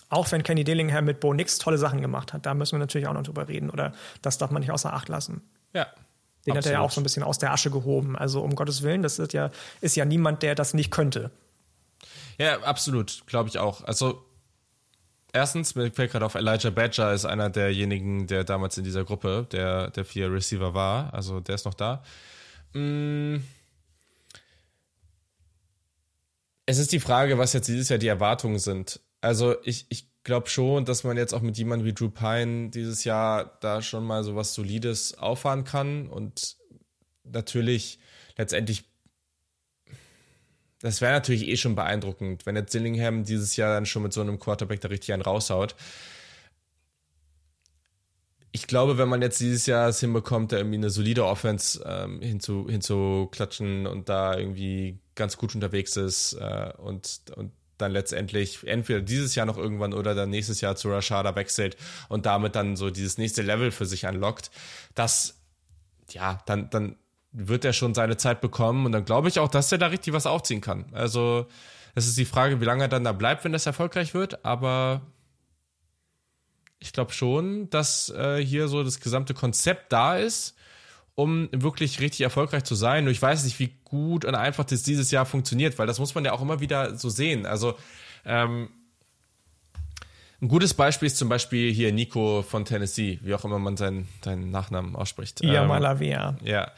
Auch 0.08 0.30
wenn 0.30 0.42
Kenny 0.42 0.62
Dillingham 0.62 1.04
mit 1.04 1.20
Bo 1.20 1.34
Nix 1.34 1.58
tolle 1.58 1.78
Sachen 1.78 2.00
gemacht 2.00 2.32
hat, 2.32 2.46
da 2.46 2.54
müssen 2.54 2.72
wir 2.72 2.78
natürlich 2.78 3.08
auch 3.08 3.12
noch 3.12 3.24
drüber 3.24 3.48
reden 3.48 3.70
oder 3.70 3.92
das 4.22 4.38
darf 4.38 4.50
man 4.50 4.60
nicht 4.60 4.70
außer 4.70 4.92
Acht 4.92 5.08
lassen. 5.08 5.42
Ja. 5.72 5.86
Den 6.46 6.52
absolut. 6.52 6.56
hat 6.56 6.66
er 6.66 6.72
ja 6.72 6.80
auch 6.80 6.92
so 6.92 7.00
ein 7.00 7.02
bisschen 7.02 7.24
aus 7.24 7.38
der 7.38 7.52
Asche 7.52 7.70
gehoben. 7.70 8.16
Also 8.16 8.40
um 8.40 8.54
Gottes 8.54 8.82
Willen, 8.82 9.02
das 9.02 9.18
ist 9.18 9.32
ja, 9.32 9.50
ist 9.80 9.96
ja 9.96 10.04
niemand, 10.04 10.42
der 10.44 10.54
das 10.54 10.74
nicht 10.74 10.92
könnte. 10.92 11.32
Ja, 12.38 12.60
absolut, 12.60 13.24
glaube 13.26 13.48
ich 13.48 13.58
auch. 13.58 13.82
Also 13.82 14.24
erstens, 15.32 15.74
mir 15.74 15.90
fällt 15.90 16.12
gerade 16.12 16.24
auf, 16.24 16.36
Elijah 16.36 16.70
Badger 16.70 17.12
ist 17.12 17.24
einer 17.24 17.50
derjenigen, 17.50 18.28
der 18.28 18.44
damals 18.44 18.78
in 18.78 18.84
dieser 18.84 19.04
Gruppe 19.04 19.48
der, 19.50 19.90
der 19.90 20.04
vier 20.04 20.32
Receiver 20.32 20.72
war. 20.72 21.12
Also 21.12 21.40
der 21.40 21.56
ist 21.56 21.64
noch 21.64 21.74
da. 21.74 22.04
Mmh 22.74 23.40
Es 26.66 26.78
ist 26.78 26.92
die 26.92 27.00
Frage, 27.00 27.38
was 27.38 27.52
jetzt 27.52 27.68
dieses 27.68 27.88
Jahr 27.88 27.98
die 27.98 28.08
Erwartungen 28.08 28.58
sind. 28.58 29.00
Also 29.20 29.56
ich, 29.62 29.86
ich 29.88 30.08
glaube 30.24 30.48
schon, 30.48 30.84
dass 30.84 31.04
man 31.04 31.16
jetzt 31.16 31.32
auch 31.32 31.40
mit 31.40 31.56
jemandem 31.56 31.86
wie 31.86 31.94
Drew 31.94 32.10
Pine 32.10 32.70
dieses 32.70 33.04
Jahr 33.04 33.56
da 33.60 33.80
schon 33.80 34.04
mal 34.04 34.24
so 34.24 34.34
was 34.34 34.54
Solides 34.54 35.16
auffahren 35.18 35.64
kann 35.64 36.08
und 36.08 36.56
natürlich 37.24 38.00
letztendlich 38.36 38.84
das 40.80 41.00
wäre 41.00 41.12
natürlich 41.12 41.48
eh 41.48 41.56
schon 41.56 41.74
beeindruckend, 41.74 42.44
wenn 42.44 42.54
jetzt 42.54 42.74
Dillingham 42.74 43.24
dieses 43.24 43.56
Jahr 43.56 43.74
dann 43.74 43.86
schon 43.86 44.02
mit 44.02 44.12
so 44.12 44.20
einem 44.20 44.38
Quarterback 44.38 44.80
da 44.80 44.88
richtig 44.88 45.12
einen 45.12 45.22
raushaut. 45.22 45.74
Ich 48.52 48.66
glaube, 48.66 48.98
wenn 48.98 49.08
man 49.08 49.22
jetzt 49.22 49.40
dieses 49.40 49.66
Jahr 49.66 49.88
es 49.88 50.00
hinbekommt, 50.00 50.52
da 50.52 50.58
irgendwie 50.58 50.76
eine 50.76 50.90
solide 50.90 51.24
Offense 51.24 51.82
ähm, 51.86 52.20
hinzu, 52.20 52.68
hinzuklatschen 52.68 53.86
und 53.86 54.08
da 54.08 54.36
irgendwie 54.36 54.98
ganz 55.16 55.36
gut 55.36 55.54
unterwegs 55.54 55.96
ist 55.96 56.34
äh, 56.34 56.72
und, 56.78 57.22
und 57.34 57.52
dann 57.78 57.92
letztendlich 57.92 58.66
entweder 58.66 59.00
dieses 59.00 59.34
Jahr 59.34 59.46
noch 59.46 59.58
irgendwann 59.58 59.92
oder 59.92 60.14
dann 60.14 60.30
nächstes 60.30 60.60
Jahr 60.60 60.76
zu 60.76 60.88
Rashada 60.88 61.34
wechselt 61.34 61.76
und 62.08 62.26
damit 62.26 62.54
dann 62.54 62.76
so 62.76 62.90
dieses 62.90 63.18
nächste 63.18 63.42
Level 63.42 63.70
für 63.70 63.86
sich 63.86 64.06
anlockt, 64.06 64.50
das, 64.94 65.40
ja, 66.10 66.40
dann, 66.46 66.70
dann 66.70 66.96
wird 67.32 67.64
er 67.64 67.72
schon 67.72 67.94
seine 67.94 68.16
Zeit 68.16 68.40
bekommen 68.40 68.86
und 68.86 68.92
dann 68.92 69.04
glaube 69.04 69.28
ich 69.28 69.38
auch, 69.38 69.48
dass 69.48 69.72
er 69.72 69.78
da 69.78 69.88
richtig 69.88 70.14
was 70.14 70.26
aufziehen 70.26 70.60
kann. 70.60 70.86
Also, 70.92 71.46
es 71.94 72.06
ist 72.06 72.18
die 72.18 72.24
Frage, 72.24 72.60
wie 72.60 72.64
lange 72.64 72.84
er 72.84 72.88
dann 72.88 73.04
da 73.04 73.12
bleibt, 73.12 73.44
wenn 73.44 73.52
das 73.52 73.66
erfolgreich 73.66 74.14
wird, 74.14 74.44
aber 74.44 75.02
ich 76.78 76.92
glaube 76.92 77.12
schon, 77.12 77.70
dass 77.70 78.10
äh, 78.10 78.42
hier 78.44 78.68
so 78.68 78.82
das 78.82 79.00
gesamte 79.00 79.34
Konzept 79.34 79.92
da 79.92 80.16
ist 80.16 80.55
um 81.16 81.48
wirklich 81.50 81.98
richtig 82.00 82.20
erfolgreich 82.20 82.62
zu 82.62 82.76
sein. 82.76 83.04
Nur 83.04 83.10
ich 83.10 83.20
weiß 83.20 83.44
nicht, 83.44 83.58
wie 83.58 83.74
gut 83.84 84.24
und 84.24 84.36
einfach 84.36 84.64
das 84.64 84.82
dieses 84.82 85.10
Jahr 85.10 85.26
funktioniert, 85.26 85.78
weil 85.78 85.86
das 85.86 85.98
muss 85.98 86.14
man 86.14 86.24
ja 86.24 86.32
auch 86.32 86.42
immer 86.42 86.60
wieder 86.60 86.96
so 86.96 87.08
sehen. 87.08 87.46
Also 87.46 87.74
ähm, 88.24 88.68
ein 90.42 90.48
gutes 90.48 90.74
Beispiel 90.74 91.06
ist 91.06 91.16
zum 91.16 91.30
Beispiel 91.30 91.72
hier 91.72 91.90
Nico 91.92 92.42
von 92.42 92.66
Tennessee, 92.66 93.18
wie 93.22 93.34
auch 93.34 93.44
immer 93.46 93.58
man 93.58 93.78
seinen, 93.78 94.06
seinen 94.22 94.50
Nachnamen 94.50 94.94
ausspricht. 94.94 95.42
Ja, 95.42 95.62
ähm, 95.62 95.68
Malavia. 95.68 96.36
Ja, 96.44 96.70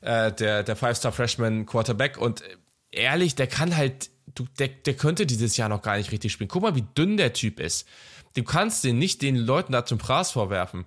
äh, 0.00 0.32
der, 0.32 0.64
der 0.64 0.74
Five-Star-Freshman 0.74 1.64
Quarterback 1.66 2.18
und 2.18 2.42
ehrlich, 2.90 3.36
der 3.36 3.46
kann 3.46 3.76
halt, 3.76 4.10
du, 4.34 4.46
der, 4.58 4.66
der 4.66 4.94
könnte 4.94 5.26
dieses 5.26 5.56
Jahr 5.56 5.68
noch 5.68 5.82
gar 5.82 5.96
nicht 5.96 6.10
richtig 6.10 6.32
spielen. 6.32 6.48
Guck 6.48 6.62
mal, 6.62 6.74
wie 6.74 6.84
dünn 6.96 7.16
der 7.16 7.32
Typ 7.32 7.60
ist. 7.60 7.86
Du 8.34 8.42
kannst 8.42 8.82
den 8.82 8.98
nicht 8.98 9.22
den 9.22 9.36
Leuten 9.36 9.70
da 9.70 9.86
zum 9.86 9.98
Praß 9.98 10.32
vorwerfen. 10.32 10.86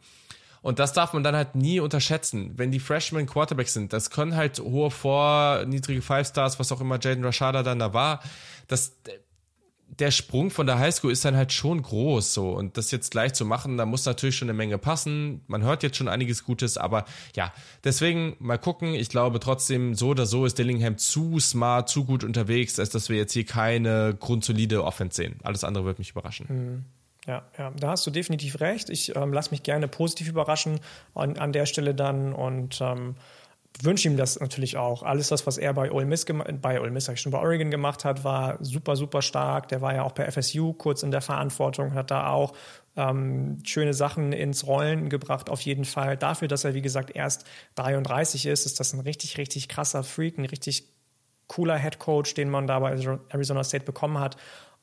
Und 0.61 0.79
das 0.79 0.93
darf 0.93 1.13
man 1.13 1.23
dann 1.23 1.35
halt 1.35 1.55
nie 1.55 1.79
unterschätzen. 1.79 2.53
Wenn 2.55 2.71
die 2.71 2.79
Freshman 2.79 3.25
Quarterbacks 3.25 3.73
sind, 3.73 3.93
das 3.93 4.09
können 4.09 4.35
halt 4.35 4.59
hohe 4.59 4.91
Vor-, 4.91 5.65
niedrige 5.65 6.01
Five-Stars, 6.01 6.59
was 6.59 6.71
auch 6.71 6.81
immer 6.81 6.99
Jaden 7.01 7.23
Rashada 7.23 7.63
dann 7.63 7.79
da 7.79 7.93
war, 7.93 8.21
das, 8.67 8.97
der 9.97 10.11
Sprung 10.11 10.51
von 10.51 10.67
der 10.67 10.79
Highschool 10.79 11.11
ist 11.11 11.25
dann 11.25 11.35
halt 11.35 11.51
schon 11.51 11.81
groß 11.81 12.33
so. 12.33 12.51
Und 12.51 12.77
das 12.77 12.91
jetzt 12.91 13.11
gleich 13.11 13.33
zu 13.33 13.45
machen, 13.45 13.77
da 13.77 13.85
muss 13.85 14.05
natürlich 14.05 14.35
schon 14.35 14.49
eine 14.49 14.57
Menge 14.57 14.77
passen. 14.77 15.41
Man 15.47 15.63
hört 15.63 15.83
jetzt 15.83 15.97
schon 15.97 16.07
einiges 16.07 16.43
Gutes, 16.43 16.77
aber 16.77 17.05
ja, 17.35 17.53
deswegen 17.83 18.35
mal 18.39 18.57
gucken. 18.57 18.93
Ich 18.93 19.09
glaube 19.09 19.39
trotzdem, 19.39 19.95
so 19.95 20.09
oder 20.09 20.25
so 20.25 20.45
ist 20.45 20.57
Dillingham 20.57 20.97
zu 20.97 21.39
smart, 21.39 21.89
zu 21.89 22.05
gut 22.05 22.23
unterwegs, 22.23 22.79
als 22.79 22.89
dass 22.89 23.09
wir 23.09 23.17
jetzt 23.17 23.33
hier 23.33 23.45
keine 23.45 24.15
grundsolide 24.19 24.83
Offense 24.83 25.15
sehen. 25.15 25.39
Alles 25.43 25.63
andere 25.63 25.85
wird 25.85 25.99
mich 25.99 26.11
überraschen. 26.11 26.45
Mhm. 26.49 26.98
Ja, 27.29 27.43
ja, 27.59 27.71
da 27.79 27.91
hast 27.91 28.07
du 28.07 28.09
definitiv 28.09 28.59
recht. 28.59 28.89
Ich 28.89 29.15
ähm, 29.15 29.33
lasse 29.33 29.51
mich 29.51 29.61
gerne 29.61 29.87
positiv 29.87 30.29
überraschen 30.29 30.79
an, 31.13 31.37
an 31.37 31.53
der 31.53 31.67
Stelle 31.67 31.93
dann 31.93 32.33
und 32.33 32.81
ähm, 32.81 33.17
wünsche 33.83 34.07
ihm 34.07 34.17
das 34.17 34.39
natürlich 34.39 34.77
auch. 34.77 35.03
Alles 35.03 35.27
das, 35.27 35.45
was 35.45 35.59
er 35.59 35.75
bei 35.75 35.91
Ole 35.91 36.07
Miss, 36.07 36.25
bei 36.25 36.81
Ole 36.81 36.89
Miss, 36.89 37.07
ich 37.07 37.21
schon 37.21 37.31
bei 37.31 37.37
Oregon 37.37 37.69
gemacht 37.69 38.03
hat, 38.03 38.23
war 38.23 38.57
super, 38.61 38.95
super 38.95 39.21
stark. 39.21 39.67
Der 39.67 39.79
war 39.79 39.93
ja 39.93 40.01
auch 40.01 40.13
bei 40.13 40.25
FSU 40.31 40.73
kurz 40.73 41.03
in 41.03 41.11
der 41.11 41.21
Verantwortung, 41.21 41.93
hat 41.93 42.09
da 42.09 42.31
auch 42.31 42.53
ähm, 42.97 43.59
schöne 43.63 43.93
Sachen 43.93 44.33
ins 44.33 44.65
Rollen 44.65 45.09
gebracht, 45.09 45.51
auf 45.51 45.61
jeden 45.61 45.85
Fall. 45.85 46.17
Dafür, 46.17 46.47
dass 46.47 46.63
er, 46.63 46.73
wie 46.73 46.81
gesagt, 46.81 47.15
erst 47.15 47.45
33 47.75 48.47
ist, 48.47 48.65
ist 48.65 48.79
das 48.79 48.93
ein 48.93 49.01
richtig, 49.01 49.37
richtig 49.37 49.69
krasser 49.69 50.01
Freak, 50.01 50.39
ein 50.39 50.45
richtig 50.45 50.85
cooler 51.45 51.77
Head 51.77 51.99
Coach, 51.99 52.33
den 52.33 52.49
man 52.49 52.65
da 52.65 52.79
bei 52.79 52.89
Arizona 53.29 53.63
State 53.63 53.85
bekommen 53.85 54.17
hat. 54.19 54.35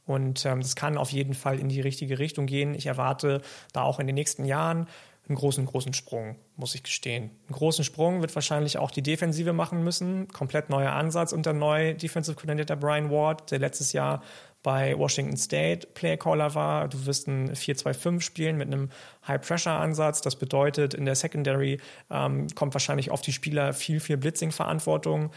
Und 0.06 0.46
ähm, 0.46 0.60
das 0.60 0.76
kann 0.76 0.96
auf 0.96 1.10
jeden 1.10 1.34
Fall 1.34 1.58
in 1.58 1.68
die 1.68 1.80
richtige 1.80 2.18
Richtung 2.18 2.46
gehen. 2.46 2.74
Ich 2.74 2.86
erwarte 2.86 3.42
da 3.72 3.82
auch 3.82 3.98
in 3.98 4.06
den 4.06 4.14
nächsten 4.14 4.44
Jahren 4.44 4.86
einen 5.28 5.36
großen, 5.36 5.66
großen 5.66 5.92
Sprung, 5.92 6.36
muss 6.56 6.74
ich 6.74 6.84
gestehen. 6.84 7.30
Einen 7.48 7.56
großen 7.56 7.84
Sprung 7.84 8.20
wird 8.20 8.34
wahrscheinlich 8.34 8.78
auch 8.78 8.92
die 8.92 9.02
Defensive 9.02 9.52
machen 9.52 9.82
müssen. 9.82 10.28
Komplett 10.28 10.70
neuer 10.70 10.92
Ansatz 10.92 11.32
unter 11.32 11.52
neu 11.52 11.94
Defensive 11.94 12.36
Coordinator 12.36 12.76
Brian 12.76 13.10
Ward, 13.10 13.50
der 13.50 13.58
letztes 13.58 13.92
Jahr 13.92 14.22
bei 14.62 14.96
Washington 14.96 15.36
State 15.36 15.88
Playcaller 15.94 16.54
war. 16.54 16.88
Du 16.88 17.06
wirst 17.06 17.28
ein 17.28 17.52
4-2-5 17.52 18.20
spielen 18.20 18.56
mit 18.56 18.66
einem 18.66 18.90
High-Pressure-Ansatz. 19.26 20.22
Das 20.22 20.36
bedeutet, 20.36 20.94
in 20.94 21.04
der 21.04 21.14
Secondary 21.14 21.78
ähm, 22.10 22.48
kommt 22.54 22.74
wahrscheinlich 22.74 23.10
auf 23.10 23.20
die 23.20 23.32
Spieler 23.32 23.72
viel, 23.72 24.00
viel 24.00 24.16
Blitzing-Verantwortung 24.16 25.30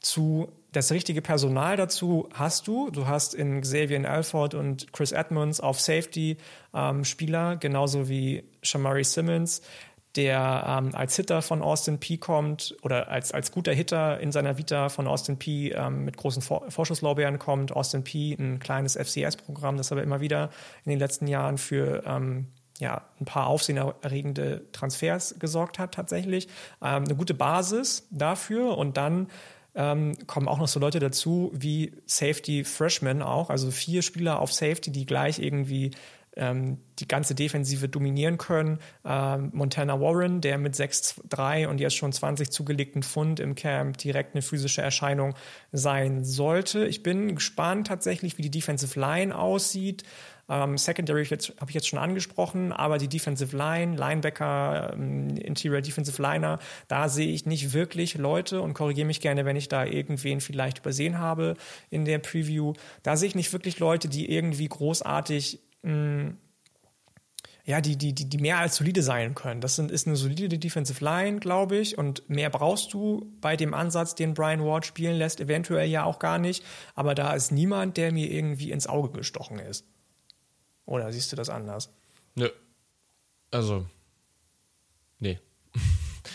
zu 0.00 0.52
das 0.76 0.92
richtige 0.92 1.22
Personal 1.22 1.76
dazu 1.76 2.28
hast 2.34 2.68
du. 2.68 2.90
Du 2.90 3.06
hast 3.06 3.34
in 3.34 3.62
Xavier 3.62 4.08
Alford 4.08 4.54
und 4.54 4.92
Chris 4.92 5.10
Edmonds 5.10 5.58
auf 5.58 5.80
Safety 5.80 6.36
ähm, 6.74 7.02
Spieler, 7.04 7.56
genauso 7.56 8.10
wie 8.10 8.44
Shamari 8.62 9.02
Simmons, 9.02 9.62
der 10.16 10.64
ähm, 10.68 10.94
als 10.94 11.16
Hitter 11.16 11.40
von 11.40 11.62
Austin 11.62 11.98
P 11.98 12.18
kommt 12.18 12.76
oder 12.82 13.08
als, 13.08 13.32
als 13.32 13.52
guter 13.52 13.72
Hitter 13.72 14.20
in 14.20 14.32
seiner 14.32 14.58
Vita 14.58 14.90
von 14.90 15.06
Austin 15.06 15.38
P 15.38 15.70
ähm, 15.70 16.04
mit 16.04 16.18
großen 16.18 16.42
Vor 16.42 16.70
Vorschusslorbeeren 16.70 17.38
kommt. 17.38 17.72
Austin 17.72 18.04
P, 18.04 18.34
ein 18.34 18.58
kleines 18.58 18.96
FCS-Programm, 18.96 19.78
das 19.78 19.92
aber 19.92 20.02
immer 20.02 20.20
wieder 20.20 20.50
in 20.84 20.90
den 20.90 20.98
letzten 20.98 21.26
Jahren 21.26 21.56
für 21.56 22.02
ähm, 22.04 22.48
ja, 22.78 23.02
ein 23.18 23.24
paar 23.24 23.46
aufsehenerregende 23.46 24.70
Transfers 24.72 25.36
gesorgt 25.38 25.78
hat 25.78 25.94
tatsächlich. 25.94 26.48
Ähm, 26.82 27.04
eine 27.04 27.16
gute 27.16 27.32
Basis 27.32 28.06
dafür 28.10 28.76
und 28.76 28.98
dann 28.98 29.28
ähm, 29.76 30.16
kommen 30.26 30.48
auch 30.48 30.58
noch 30.58 30.68
so 30.68 30.80
Leute 30.80 30.98
dazu 30.98 31.52
wie 31.54 31.92
Safety 32.06 32.64
Freshmen 32.64 33.22
auch, 33.22 33.50
also 33.50 33.70
vier 33.70 34.02
Spieler 34.02 34.40
auf 34.40 34.52
Safety, 34.52 34.90
die 34.90 35.06
gleich 35.06 35.38
irgendwie 35.38 35.92
ähm, 36.36 36.78
die 36.98 37.08
ganze 37.08 37.34
Defensive 37.34 37.88
dominieren 37.88 38.38
können. 38.38 38.78
Ähm, 39.04 39.50
Montana 39.52 40.00
Warren, 40.00 40.40
der 40.40 40.58
mit 40.58 40.74
6'3 40.74 41.66
und 41.66 41.80
jetzt 41.80 41.96
schon 41.96 42.12
20 42.12 42.50
zugelegten 42.50 43.02
Pfund 43.02 43.40
im 43.40 43.54
Camp 43.54 43.98
direkt 43.98 44.34
eine 44.34 44.42
physische 44.42 44.82
Erscheinung 44.82 45.34
sein 45.72 46.24
sollte. 46.24 46.86
Ich 46.86 47.02
bin 47.02 47.34
gespannt 47.34 47.86
tatsächlich, 47.86 48.38
wie 48.38 48.42
die 48.42 48.50
Defensive 48.50 48.98
Line 48.98 49.36
aussieht. 49.36 50.04
Ähm, 50.48 50.78
Secondary 50.78 51.24
habe 51.24 51.68
ich 51.68 51.74
jetzt 51.74 51.88
schon 51.88 51.98
angesprochen, 51.98 52.72
aber 52.72 52.98
die 52.98 53.08
Defensive 53.08 53.56
Line, 53.56 53.96
Linebacker, 53.96 54.92
ähm, 54.94 55.36
Interior 55.36 55.80
Defensive 55.80 56.20
Liner, 56.22 56.58
da 56.88 57.08
sehe 57.08 57.32
ich 57.32 57.46
nicht 57.46 57.72
wirklich 57.72 58.14
Leute 58.14 58.60
und 58.60 58.74
korrigiere 58.74 59.06
mich 59.06 59.20
gerne, 59.20 59.44
wenn 59.44 59.56
ich 59.56 59.68
da 59.68 59.84
irgendwen 59.84 60.40
vielleicht 60.40 60.78
übersehen 60.78 61.18
habe 61.18 61.54
in 61.90 62.04
der 62.04 62.18
Preview. 62.18 62.74
Da 63.02 63.16
sehe 63.16 63.28
ich 63.28 63.34
nicht 63.34 63.52
wirklich 63.52 63.78
Leute, 63.78 64.08
die 64.08 64.30
irgendwie 64.30 64.68
großartig 64.68 65.60
mh, 65.82 65.92
mm, 65.92 66.36
ja, 67.66 67.80
die, 67.80 67.96
die, 67.96 68.14
die, 68.14 68.28
die 68.28 68.38
mehr 68.38 68.58
als 68.58 68.76
solide 68.76 69.02
sein 69.02 69.34
können. 69.34 69.60
Das 69.60 69.74
sind, 69.74 69.90
ist 69.90 70.06
eine 70.06 70.14
solide 70.14 70.56
Defensive 70.56 71.04
Line, 71.04 71.40
glaube 71.40 71.76
ich. 71.76 71.98
Und 71.98 72.30
mehr 72.30 72.48
brauchst 72.48 72.94
du 72.94 73.32
bei 73.40 73.56
dem 73.56 73.74
Ansatz, 73.74 74.14
den 74.14 74.34
Brian 74.34 74.64
Ward 74.64 74.86
spielen 74.86 75.16
lässt, 75.16 75.40
eventuell 75.40 75.88
ja 75.88 76.04
auch 76.04 76.20
gar 76.20 76.38
nicht. 76.38 76.64
Aber 76.94 77.16
da 77.16 77.34
ist 77.34 77.50
niemand, 77.50 77.96
der 77.96 78.12
mir 78.12 78.30
irgendwie 78.30 78.70
ins 78.70 78.86
Auge 78.86 79.10
gestochen 79.10 79.58
ist. 79.58 79.84
Oder 80.86 81.12
siehst 81.12 81.30
du 81.32 81.36
das 81.36 81.50
anders? 81.50 81.90
Nö. 82.34 82.48
Also, 83.50 83.86
nee. 85.18 85.38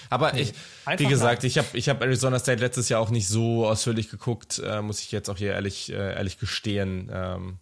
Aber 0.09 0.33
nee. 0.33 0.41
ich, 0.41 0.53
wie 0.97 1.07
gesagt, 1.07 1.43
ich 1.43 1.57
habe 1.57 1.67
ich 1.73 1.89
hab 1.89 2.01
Arizona 2.01 2.37
State 2.39 2.61
letztes 2.61 2.89
Jahr 2.89 3.01
auch 3.01 3.09
nicht 3.09 3.27
so 3.27 3.67
ausführlich 3.67 4.09
geguckt, 4.09 4.59
äh, 4.59 4.81
muss 4.81 5.01
ich 5.01 5.11
jetzt 5.11 5.29
auch 5.29 5.37
hier 5.37 5.53
ehrlich, 5.53 5.91
äh, 5.91 6.15
ehrlich 6.15 6.37
gestehen. 6.37 7.09
Ähm, 7.11 7.57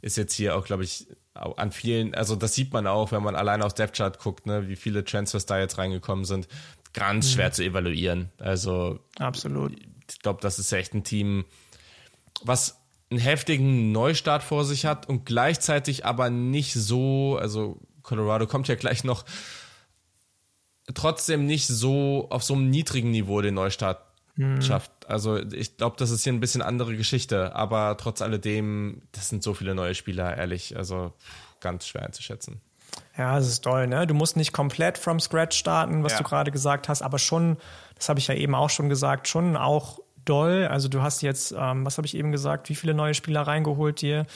ist 0.00 0.16
jetzt 0.16 0.34
hier 0.34 0.56
auch, 0.56 0.64
glaube 0.64 0.84
ich, 0.84 1.06
an 1.34 1.72
vielen, 1.72 2.14
also 2.14 2.36
das 2.36 2.54
sieht 2.54 2.72
man 2.72 2.86
auch, 2.86 3.12
wenn 3.12 3.22
man 3.22 3.36
alleine 3.36 3.64
auf 3.64 3.72
Depth 3.72 3.96
Chart 3.96 4.18
guckt, 4.18 4.46
ne, 4.46 4.68
wie 4.68 4.76
viele 4.76 5.04
Transfers 5.04 5.46
da 5.46 5.58
jetzt 5.58 5.78
reingekommen 5.78 6.24
sind. 6.24 6.48
Ganz 6.92 7.26
mhm. 7.26 7.30
schwer 7.30 7.52
zu 7.52 7.64
evaluieren. 7.64 8.30
Also 8.38 8.98
absolut. 9.18 9.74
Ich 10.10 10.18
glaube, 10.18 10.40
das 10.42 10.58
ist 10.58 10.72
echt 10.72 10.92
ein 10.92 11.04
Team, 11.04 11.46
was 12.42 12.81
einen 13.12 13.20
heftigen 13.20 13.92
Neustart 13.92 14.42
vor 14.42 14.64
sich 14.64 14.86
hat 14.86 15.08
und 15.08 15.26
gleichzeitig 15.26 16.06
aber 16.06 16.30
nicht 16.30 16.72
so, 16.74 17.38
also 17.40 17.78
Colorado 18.02 18.46
kommt 18.46 18.68
ja 18.68 18.74
gleich 18.74 19.04
noch, 19.04 19.24
trotzdem 20.94 21.46
nicht 21.46 21.66
so 21.66 22.26
auf 22.30 22.42
so 22.42 22.54
einem 22.54 22.70
niedrigen 22.70 23.10
Niveau 23.10 23.40
den 23.40 23.54
Neustart 23.54 24.02
hm. 24.36 24.62
schafft. 24.62 24.90
Also 25.06 25.36
ich 25.36 25.76
glaube, 25.76 25.96
das 25.98 26.10
ist 26.10 26.24
hier 26.24 26.32
ein 26.32 26.40
bisschen 26.40 26.62
andere 26.62 26.96
Geschichte, 26.96 27.54
aber 27.54 27.96
trotz 27.98 28.22
alledem, 28.22 29.02
das 29.12 29.28
sind 29.28 29.42
so 29.42 29.54
viele 29.54 29.74
neue 29.74 29.94
Spieler, 29.94 30.36
ehrlich, 30.36 30.76
also 30.76 31.12
ganz 31.60 31.86
schwer 31.86 32.04
einzuschätzen. 32.04 32.60
Ja, 33.16 33.36
das 33.36 33.46
ist 33.46 33.62
toll, 33.62 33.86
ne? 33.86 34.06
Du 34.06 34.14
musst 34.14 34.36
nicht 34.36 34.52
komplett 34.52 34.98
from 34.98 35.20
scratch 35.20 35.56
starten, 35.56 36.02
was 36.02 36.12
ja. 36.12 36.18
du 36.18 36.24
gerade 36.24 36.50
gesagt 36.50 36.88
hast, 36.88 37.02
aber 37.02 37.18
schon, 37.18 37.58
das 37.94 38.08
habe 38.08 38.18
ich 38.18 38.26
ja 38.26 38.34
eben 38.34 38.54
auch 38.54 38.70
schon 38.70 38.88
gesagt, 38.88 39.28
schon 39.28 39.56
auch 39.56 39.98
doll. 40.24 40.68
Also 40.70 40.88
du 40.88 41.02
hast 41.02 41.22
jetzt, 41.22 41.54
ähm, 41.56 41.84
was 41.84 41.98
habe 41.98 42.06
ich 42.06 42.16
eben 42.16 42.32
gesagt, 42.32 42.68
wie 42.68 42.74
viele 42.74 42.94
neue 42.94 43.14
Spieler 43.14 43.42
reingeholt 43.42 44.00
dir? 44.00 44.26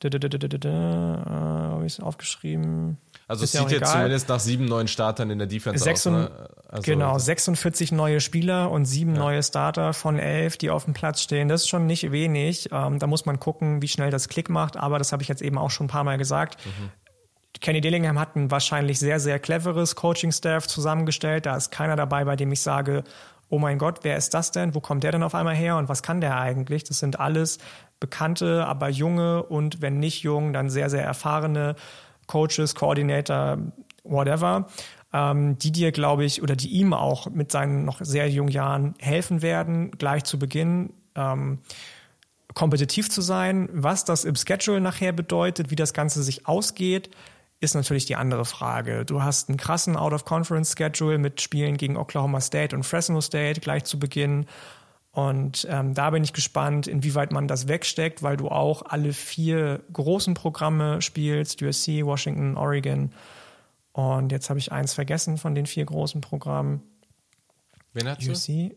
Da, 0.00 0.08
da, 0.08 0.18
da, 0.18 0.28
da, 0.28 0.38
da, 0.38 0.58
da, 0.58 0.68
äh, 0.68 1.72
habe 1.74 1.86
ich 1.86 1.94
es 1.94 2.00
aufgeschrieben? 2.00 2.98
Also 3.26 3.44
es 3.44 3.52
sieht 3.52 3.70
jetzt 3.70 3.90
zumindest 3.90 4.28
nach 4.28 4.40
sieben 4.40 4.64
neuen 4.64 4.88
Startern 4.88 5.28
in 5.30 5.38
der 5.38 5.48
Defense 5.48 5.82
6, 5.82 6.06
aus. 6.06 6.12
Ne? 6.12 6.48
Also 6.68 6.82
genau, 6.82 7.18
46 7.18 7.92
neue 7.92 8.20
Spieler 8.20 8.70
und 8.70 8.84
sieben 8.84 9.14
ja. 9.14 9.20
neue 9.20 9.42
Starter 9.42 9.92
von 9.92 10.18
elf, 10.18 10.56
die 10.56 10.70
auf 10.70 10.84
dem 10.84 10.94
Platz 10.94 11.20
stehen. 11.20 11.48
Das 11.48 11.62
ist 11.62 11.68
schon 11.68 11.86
nicht 11.86 12.12
wenig. 12.12 12.70
Ähm, 12.72 12.98
da 12.98 13.06
muss 13.06 13.26
man 13.26 13.40
gucken, 13.40 13.82
wie 13.82 13.88
schnell 13.88 14.10
das 14.10 14.28
Klick 14.28 14.48
macht. 14.48 14.76
Aber 14.76 14.98
das 14.98 15.12
habe 15.12 15.22
ich 15.22 15.28
jetzt 15.28 15.42
eben 15.42 15.58
auch 15.58 15.70
schon 15.70 15.86
ein 15.86 15.90
paar 15.90 16.04
Mal 16.04 16.16
gesagt. 16.16 16.64
Mhm. 16.64 16.90
Kenny 17.60 17.80
Dillingham 17.80 18.18
hat 18.18 18.36
ein 18.36 18.50
wahrscheinlich 18.50 18.98
sehr, 18.98 19.18
sehr 19.20 19.38
cleveres 19.38 19.96
Coaching-Staff 19.96 20.66
zusammengestellt. 20.66 21.46
Da 21.46 21.56
ist 21.56 21.70
keiner 21.70 21.96
dabei, 21.96 22.24
bei 22.24 22.36
dem 22.36 22.52
ich 22.52 22.60
sage, 22.60 23.04
oh 23.48 23.58
mein 23.58 23.78
Gott, 23.78 24.00
wer 24.02 24.16
ist 24.16 24.34
das 24.34 24.50
denn? 24.50 24.74
Wo 24.74 24.80
kommt 24.80 25.04
der 25.04 25.12
denn 25.12 25.22
auf 25.22 25.34
einmal 25.34 25.54
her 25.54 25.76
und 25.76 25.88
was 25.88 26.02
kann 26.02 26.20
der 26.20 26.38
eigentlich? 26.38 26.84
Das 26.84 26.98
sind 26.98 27.18
alles 27.18 27.58
bekannte, 28.00 28.66
aber 28.66 28.88
junge 28.88 29.42
und 29.42 29.80
wenn 29.82 29.98
nicht 29.98 30.22
jung, 30.22 30.52
dann 30.52 30.70
sehr, 30.70 30.90
sehr 30.90 31.04
erfahrene 31.04 31.74
Coaches, 32.26 32.74
Coordinator, 32.74 33.58
whatever, 34.04 34.68
ähm, 35.12 35.58
die 35.58 35.72
dir, 35.72 35.92
glaube 35.92 36.24
ich, 36.24 36.42
oder 36.42 36.56
die 36.56 36.68
ihm 36.68 36.92
auch 36.92 37.30
mit 37.30 37.50
seinen 37.50 37.84
noch 37.84 38.00
sehr 38.00 38.28
jungen 38.28 38.50
Jahren 38.50 38.94
helfen 38.98 39.42
werden, 39.42 39.90
gleich 39.92 40.24
zu 40.24 40.38
Beginn. 40.38 40.92
Ähm, 41.14 41.60
kompetitiv 42.54 43.10
zu 43.10 43.22
sein, 43.22 43.68
was 43.72 44.04
das 44.04 44.24
im 44.24 44.34
Schedule 44.34 44.80
nachher 44.80 45.12
bedeutet, 45.12 45.70
wie 45.70 45.76
das 45.76 45.92
Ganze 45.92 46.22
sich 46.22 46.46
ausgeht, 46.46 47.10
ist 47.60 47.74
natürlich 47.74 48.06
die 48.06 48.16
andere 48.16 48.44
Frage. 48.44 49.04
Du 49.04 49.22
hast 49.22 49.48
einen 49.48 49.58
krassen 49.58 49.96
Out-of-Conference-Schedule 49.96 51.18
mit 51.18 51.40
Spielen 51.40 51.76
gegen 51.76 51.96
Oklahoma 51.96 52.40
State 52.40 52.74
und 52.74 52.84
Fresno 52.84 53.20
State 53.20 53.60
gleich 53.60 53.84
zu 53.84 53.98
Beginn. 53.98 54.46
Und 55.10 55.66
ähm, 55.68 55.94
da 55.94 56.10
bin 56.10 56.22
ich 56.22 56.32
gespannt, 56.32 56.86
inwieweit 56.86 57.32
man 57.32 57.48
das 57.48 57.66
wegsteckt, 57.66 58.22
weil 58.22 58.36
du 58.36 58.48
auch 58.48 58.82
alle 58.82 59.12
vier 59.12 59.82
großen 59.92 60.34
Programme 60.34 61.02
spielst, 61.02 61.60
USC, 61.60 62.04
Washington, 62.04 62.56
Oregon. 62.56 63.10
Und 63.92 64.30
jetzt 64.30 64.48
habe 64.48 64.60
ich 64.60 64.70
eins 64.70 64.94
vergessen 64.94 65.38
von 65.38 65.56
den 65.56 65.66
vier 65.66 65.84
großen 65.84 66.20
Programmen. 66.20 66.82
Wen 67.92 68.08
hat 68.08 68.24
USC, 68.24 68.76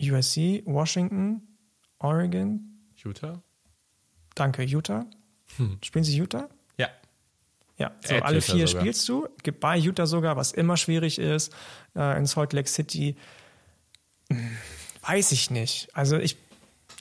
USC, 0.00 0.64
Washington, 0.66 1.42
Oregon. 2.00 2.80
Utah? 2.96 3.40
Danke, 4.34 4.62
Utah. 4.62 5.06
Hm. 5.56 5.78
Spielen 5.82 6.04
sie 6.04 6.16
Utah? 6.16 6.48
Ja, 7.78 7.92
so 8.00 8.14
At 8.14 8.22
alle 8.22 8.40
vier 8.40 8.66
sogar. 8.66 8.82
spielst 8.82 9.08
du. 9.08 9.28
Gibt 9.42 9.60
bei 9.60 9.76
Utah 9.76 10.06
sogar, 10.06 10.36
was 10.36 10.52
immer 10.52 10.76
schwierig 10.76 11.18
ist, 11.18 11.52
äh, 11.94 12.18
in 12.18 12.26
Salt 12.26 12.52
Lake 12.52 12.68
City. 12.68 13.16
Weiß 15.02 15.32
ich 15.32 15.50
nicht. 15.50 15.88
Also 15.92 16.16
ich, 16.16 16.36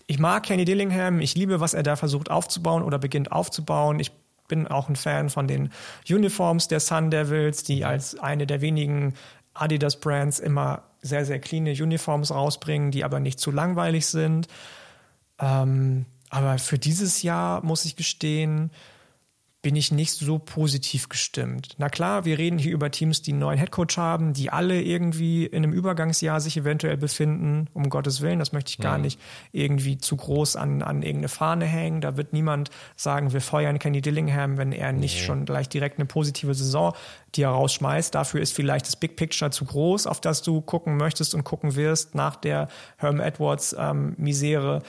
ich 0.08 0.20
mag 0.20 0.44
Kenny 0.44 0.66
Dillingham. 0.66 1.22
Ich 1.22 1.36
liebe, 1.36 1.60
was 1.60 1.74
er 1.74 1.84
da 1.84 1.96
versucht 1.96 2.30
aufzubauen 2.30 2.84
oder 2.84 3.00
beginnt 3.00 3.32
aufzubauen. 3.32 4.00
Ich 4.00 4.12
bin 4.48 4.68
auch 4.68 4.90
ein 4.90 4.96
Fan 4.96 5.30
von 5.30 5.48
den 5.48 5.72
Uniforms 6.10 6.68
der 6.68 6.80
Sun 6.80 7.10
Devils, 7.10 7.64
die 7.64 7.78
mhm. 7.78 7.86
als 7.86 8.20
eine 8.20 8.46
der 8.46 8.62
wenigen 8.62 9.16
Adidas 9.54 10.00
Brands 10.00 10.40
immer 10.40 10.84
sehr, 11.02 11.26
sehr 11.26 11.40
cleane 11.40 11.72
Uniforms 11.72 12.32
rausbringen, 12.32 12.92
die 12.92 13.04
aber 13.04 13.20
nicht 13.20 13.40
zu 13.40 13.52
langweilig 13.52 14.08
sind. 14.08 14.48
Ähm, 15.40 16.06
aber 16.30 16.58
für 16.58 16.78
dieses 16.78 17.22
Jahr 17.24 17.64
muss 17.64 17.86
ich 17.86 17.96
gestehen, 17.96 18.72
bin 19.66 19.76
ich 19.76 19.92
nicht 19.92 20.12
so 20.12 20.38
positiv 20.38 21.10
gestimmt. 21.10 21.74
Na 21.80 21.90
klar, 21.90 22.24
wir 22.24 22.38
reden 22.38 22.60
hier 22.60 22.72
über 22.72 22.92
Teams, 22.92 23.24
die 23.24 23.32
einen 23.32 23.40
neuen 23.40 23.58
Headcoach 23.58 23.98
haben, 23.98 24.34
die 24.34 24.52
alle 24.52 24.80
irgendwie 24.80 25.48
in 25.48 25.64
einem 25.64 25.74
Übergangsjahr 25.74 26.40
sich 26.40 26.56
eventuell 26.56 26.98
befinden. 26.98 27.68
Um 27.74 27.90
Gottes 27.90 28.22
Willen, 28.22 28.38
das 28.38 28.52
möchte 28.52 28.70
ich 28.70 28.78
gar 28.78 28.98
mhm. 28.98 29.06
nicht 29.06 29.20
irgendwie 29.54 29.98
zu 29.98 30.18
groß 30.18 30.56
an, 30.56 30.84
an 30.84 31.02
irgendeine 31.02 31.30
Fahne 31.30 31.66
hängen. 31.66 32.00
Da 32.00 32.16
wird 32.16 32.32
niemand 32.32 32.70
sagen, 32.96 33.34
wir 33.34 33.42
feuern 33.42 33.80
Kenny 33.80 34.02
Dillingham, 34.02 34.60
wenn 34.60 34.72
er 34.72 34.92
nicht 34.92 35.26
schon 35.26 35.46
gleich 35.46 35.68
direkt 35.68 35.98
eine 35.98 36.06
positive 36.06 36.54
Saison, 36.54 36.94
die 37.34 37.42
er 37.42 37.50
rausschmeißt. 37.50 38.14
Dafür 38.14 38.42
ist 38.42 38.54
vielleicht 38.54 38.86
das 38.86 38.96
Big 38.96 39.16
Picture 39.16 39.50
zu 39.50 39.66
groß, 39.66 40.06
auf 40.06 40.22
das 40.22 40.44
du 40.44 40.62
gucken 40.62 40.96
möchtest 40.96 41.34
und 41.34 41.44
gucken 41.44 41.76
wirst 41.76 42.14
nach 42.14 42.36
der 42.36 42.68
Herm 42.98 43.20
Edwards 43.20 43.76
ähm, 43.80 44.14
Misere. 44.20 44.84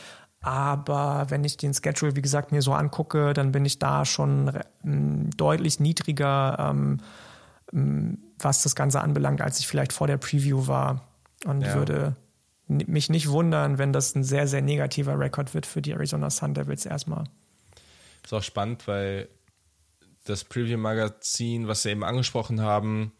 Aber 0.46 1.26
wenn 1.28 1.42
ich 1.42 1.56
den 1.56 1.74
Schedule, 1.74 2.14
wie 2.14 2.22
gesagt, 2.22 2.52
mir 2.52 2.62
so 2.62 2.72
angucke, 2.72 3.32
dann 3.32 3.50
bin 3.50 3.64
ich 3.64 3.80
da 3.80 4.04
schon 4.04 4.52
deutlich 4.84 5.80
niedriger, 5.80 6.56
ähm, 6.70 8.22
was 8.38 8.62
das 8.62 8.76
Ganze 8.76 9.00
anbelangt, 9.00 9.40
als 9.40 9.58
ich 9.58 9.66
vielleicht 9.66 9.92
vor 9.92 10.06
der 10.06 10.18
Preview 10.18 10.68
war. 10.68 11.02
Und 11.44 11.62
ja. 11.62 11.74
würde 11.74 12.14
mich 12.68 13.10
nicht 13.10 13.28
wundern, 13.28 13.78
wenn 13.78 13.92
das 13.92 14.14
ein 14.14 14.22
sehr, 14.22 14.46
sehr 14.46 14.62
negativer 14.62 15.18
Rekord 15.18 15.52
wird 15.52 15.66
für 15.66 15.82
die 15.82 15.90
Arizona 15.90 16.30
Sun 16.30 16.54
Devils 16.54 16.86
erstmal. 16.86 17.24
Ist 18.22 18.32
auch 18.32 18.44
spannend, 18.44 18.86
weil 18.86 19.28
das 20.26 20.44
Preview-Magazin, 20.44 21.66
was 21.66 21.82
Sie 21.82 21.90
eben 21.90 22.04
angesprochen 22.04 22.60
haben, 22.60 23.10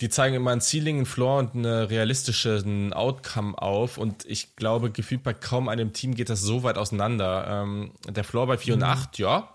die 0.00 0.08
zeigen 0.08 0.34
immer 0.34 0.50
ein 0.50 0.60
Ceiling, 0.60 1.00
ein 1.00 1.06
Floor 1.06 1.38
und 1.38 1.54
einen 1.54 1.86
realistischen 1.86 2.92
Outcome 2.92 3.56
auf. 3.56 3.96
Und 3.96 4.24
ich 4.26 4.56
glaube, 4.56 4.90
gefühlt 4.90 5.22
bei 5.22 5.34
kaum 5.34 5.68
einem 5.68 5.92
Team 5.92 6.14
geht 6.14 6.30
das 6.30 6.40
so 6.40 6.62
weit 6.64 6.78
auseinander. 6.78 7.62
Ähm, 7.62 7.92
der 8.08 8.24
Floor 8.24 8.46
bei 8.46 8.58
4 8.58 8.76
mhm. 8.76 8.82
und 8.82 8.88
8, 8.88 9.18
ja, 9.18 9.54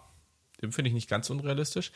den 0.61 0.71
finde 0.71 0.89
ich 0.89 0.93
nicht 0.93 1.09
ganz 1.09 1.29
unrealistisch. 1.29 1.91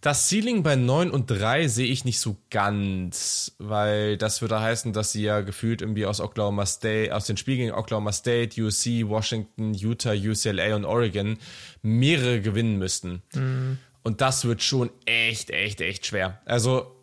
Das 0.00 0.28
Ceiling 0.28 0.62
bei 0.62 0.76
9 0.76 1.10
und 1.10 1.30
3 1.30 1.68
sehe 1.68 1.86
ich 1.86 2.04
nicht 2.04 2.20
so 2.20 2.36
ganz, 2.50 3.54
weil 3.58 4.16
das 4.16 4.40
würde 4.40 4.60
heißen, 4.60 4.92
dass 4.92 5.12
sie 5.12 5.22
ja 5.22 5.40
gefühlt 5.40 5.80
irgendwie 5.80 6.06
aus 6.06 6.20
Oklahoma 6.20 6.66
State, 6.66 7.14
aus 7.14 7.26
den 7.26 7.36
Spielen 7.36 7.58
gegen 7.58 7.72
Oklahoma 7.72 8.12
State, 8.12 8.60
USC, 8.62 9.08
Washington, 9.08 9.72
Utah, 9.72 10.12
UCLA 10.12 10.76
und 10.76 10.84
Oregon 10.84 11.38
mehrere 11.82 12.40
gewinnen 12.40 12.76
müssten. 12.76 13.22
Mhm. 13.34 13.78
Und 14.02 14.20
das 14.20 14.44
wird 14.44 14.62
schon 14.62 14.90
echt, 15.06 15.50
echt, 15.50 15.80
echt 15.80 16.04
schwer. 16.04 16.40
Also 16.44 16.93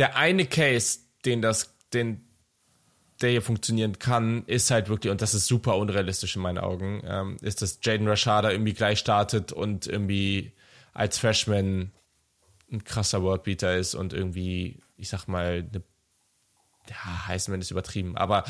der 0.00 0.16
eine 0.16 0.46
Case, 0.46 1.00
den 1.26 1.42
das, 1.42 1.76
den, 1.92 2.24
der 3.20 3.30
hier 3.30 3.42
funktionieren 3.42 3.98
kann, 3.98 4.44
ist 4.46 4.70
halt 4.70 4.88
wirklich, 4.88 5.10
und 5.10 5.20
das 5.20 5.34
ist 5.34 5.46
super 5.46 5.76
unrealistisch 5.76 6.36
in 6.36 6.42
meinen 6.42 6.56
Augen, 6.56 7.02
ähm, 7.04 7.36
ist, 7.42 7.60
dass 7.60 7.80
Jaden 7.82 8.08
Rashada 8.08 8.50
irgendwie 8.50 8.72
gleich 8.72 8.98
startet 8.98 9.52
und 9.52 9.86
irgendwie 9.86 10.52
als 10.94 11.18
Freshman 11.18 11.92
ein 12.72 12.82
krasser 12.82 13.22
Worldbeater 13.22 13.76
ist 13.76 13.94
und 13.94 14.14
irgendwie, 14.14 14.80
ich 14.96 15.10
sag 15.10 15.26
mal, 15.26 15.68
eine, 15.70 15.82
ja, 16.88 17.26
Heisman 17.26 17.60
ist 17.60 17.70
übertrieben, 17.70 18.16
aber 18.16 18.44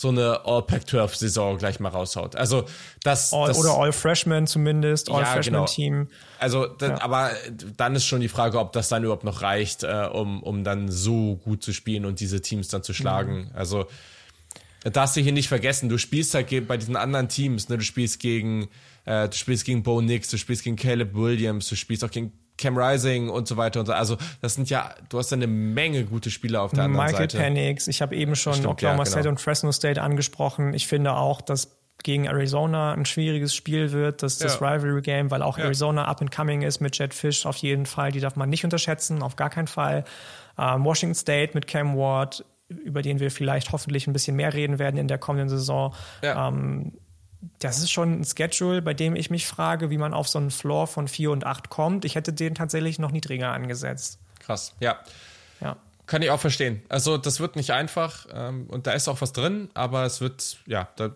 so 0.00 0.08
eine 0.08 0.46
All-Pac-12-Saison 0.46 1.58
gleich 1.58 1.78
mal 1.78 1.90
raushaut. 1.90 2.34
Also 2.34 2.64
das, 3.02 3.34
all, 3.34 3.48
das 3.48 3.58
oder 3.58 3.76
All-Freshman 3.76 4.46
zumindest, 4.46 5.10
All-Freshman-Team. 5.10 5.94
Ja, 5.94 6.00
genau. 6.04 6.10
Also, 6.38 6.66
das, 6.66 6.88
ja. 6.88 7.02
aber 7.02 7.32
dann 7.76 7.94
ist 7.94 8.06
schon 8.06 8.22
die 8.22 8.28
Frage, 8.28 8.58
ob 8.58 8.72
das 8.72 8.88
dann 8.88 9.04
überhaupt 9.04 9.24
noch 9.24 9.42
reicht, 9.42 9.82
äh, 9.82 10.08
um, 10.10 10.42
um 10.42 10.64
dann 10.64 10.90
so 10.90 11.36
gut 11.36 11.62
zu 11.62 11.74
spielen 11.74 12.06
und 12.06 12.20
diese 12.20 12.40
Teams 12.40 12.68
dann 12.68 12.82
zu 12.82 12.94
schlagen. 12.94 13.40
Mhm. 13.40 13.50
Also 13.52 13.88
darfst 14.84 15.18
du 15.18 15.20
hier 15.20 15.32
nicht 15.32 15.48
vergessen, 15.48 15.90
du 15.90 15.98
spielst 15.98 16.32
halt 16.34 16.66
bei 16.66 16.78
diesen 16.78 16.96
anderen 16.96 17.28
Teams, 17.28 17.68
ne? 17.68 17.76
du 17.76 17.84
spielst 17.84 18.20
gegen, 18.20 18.70
äh, 19.04 19.28
du 19.28 19.36
spielst 19.36 19.66
gegen 19.66 19.82
Bo 19.82 20.00
Nix, 20.00 20.30
du 20.30 20.38
spielst 20.38 20.64
gegen 20.64 20.76
Caleb 20.76 21.14
Williams, 21.14 21.68
du 21.68 21.76
spielst 21.76 22.04
auch 22.04 22.10
gegen 22.10 22.32
Cam 22.60 22.76
Rising 22.76 23.28
und 23.28 23.48
so 23.48 23.56
weiter 23.56 23.80
und 23.80 23.86
so. 23.86 23.92
Also 23.92 24.16
das 24.40 24.54
sind 24.54 24.70
ja, 24.70 24.94
du 25.08 25.18
hast 25.18 25.30
ja 25.30 25.36
eine 25.36 25.46
Menge 25.46 26.04
gute 26.04 26.30
Spieler 26.30 26.62
auf 26.62 26.72
der 26.72 26.84
anderen 26.84 27.06
Michael 27.06 27.22
Seite. 27.22 27.38
Michael 27.38 27.54
Penix, 27.54 27.88
ich 27.88 28.02
habe 28.02 28.14
eben 28.14 28.36
schon 28.36 28.54
Stimmt, 28.54 28.68
Oklahoma 28.68 28.98
ja, 28.98 29.04
genau. 29.04 29.10
State 29.10 29.28
und 29.28 29.40
Fresno 29.40 29.72
State 29.72 30.00
angesprochen. 30.00 30.74
Ich 30.74 30.86
finde 30.86 31.14
auch, 31.14 31.40
dass 31.40 31.76
gegen 32.02 32.26
Arizona 32.26 32.92
ein 32.92 33.04
schwieriges 33.04 33.54
Spiel 33.54 33.92
wird, 33.92 34.22
das, 34.22 34.38
das 34.38 34.58
ja. 34.60 34.72
Rivalry 34.72 35.02
Game, 35.02 35.30
weil 35.30 35.42
auch 35.42 35.58
ja. 35.58 35.64
Arizona 35.64 36.06
up 36.06 36.20
and 36.20 36.30
coming 36.34 36.62
ist 36.62 36.80
mit 36.80 36.96
Jet 36.98 37.14
Fish 37.14 37.46
auf 37.46 37.56
jeden 37.56 37.86
Fall. 37.86 38.12
Die 38.12 38.20
darf 38.20 38.36
man 38.36 38.48
nicht 38.48 38.64
unterschätzen, 38.64 39.22
auf 39.22 39.36
gar 39.36 39.50
keinen 39.50 39.66
Fall. 39.66 40.04
Ähm, 40.58 40.84
Washington 40.84 41.14
State 41.14 41.52
mit 41.54 41.66
Cam 41.66 41.96
Ward, 41.96 42.44
über 42.68 43.02
den 43.02 43.20
wir 43.20 43.30
vielleicht 43.30 43.72
hoffentlich 43.72 44.06
ein 44.06 44.12
bisschen 44.12 44.36
mehr 44.36 44.54
reden 44.54 44.78
werden 44.78 44.96
in 44.96 45.08
der 45.08 45.18
kommenden 45.18 45.48
Saison. 45.48 45.94
Ja. 46.22 46.48
Ähm, 46.48 46.92
das 47.58 47.78
ist 47.78 47.90
schon 47.90 48.20
ein 48.20 48.24
Schedule, 48.24 48.82
bei 48.82 48.94
dem 48.94 49.16
ich 49.16 49.30
mich 49.30 49.46
frage, 49.46 49.90
wie 49.90 49.98
man 49.98 50.12
auf 50.12 50.28
so 50.28 50.38
einen 50.38 50.50
Floor 50.50 50.86
von 50.86 51.08
4 51.08 51.30
und 51.30 51.46
8 51.46 51.70
kommt. 51.70 52.04
Ich 52.04 52.14
hätte 52.14 52.32
den 52.32 52.54
tatsächlich 52.54 52.98
noch 52.98 53.12
niedriger 53.12 53.52
angesetzt. 53.52 54.18
Krass, 54.40 54.74
ja. 54.80 54.98
Ja. 55.60 55.76
Kann 56.06 56.22
ich 56.22 56.30
auch 56.30 56.40
verstehen. 56.40 56.82
Also, 56.88 57.16
das 57.16 57.40
wird 57.40 57.56
nicht 57.56 57.70
einfach 57.70 58.26
ähm, 58.32 58.66
und 58.68 58.86
da 58.86 58.92
ist 58.92 59.08
auch 59.08 59.20
was 59.20 59.32
drin, 59.32 59.70
aber 59.74 60.04
es 60.04 60.20
wird, 60.20 60.58
ja, 60.66 60.88
da, 60.96 61.14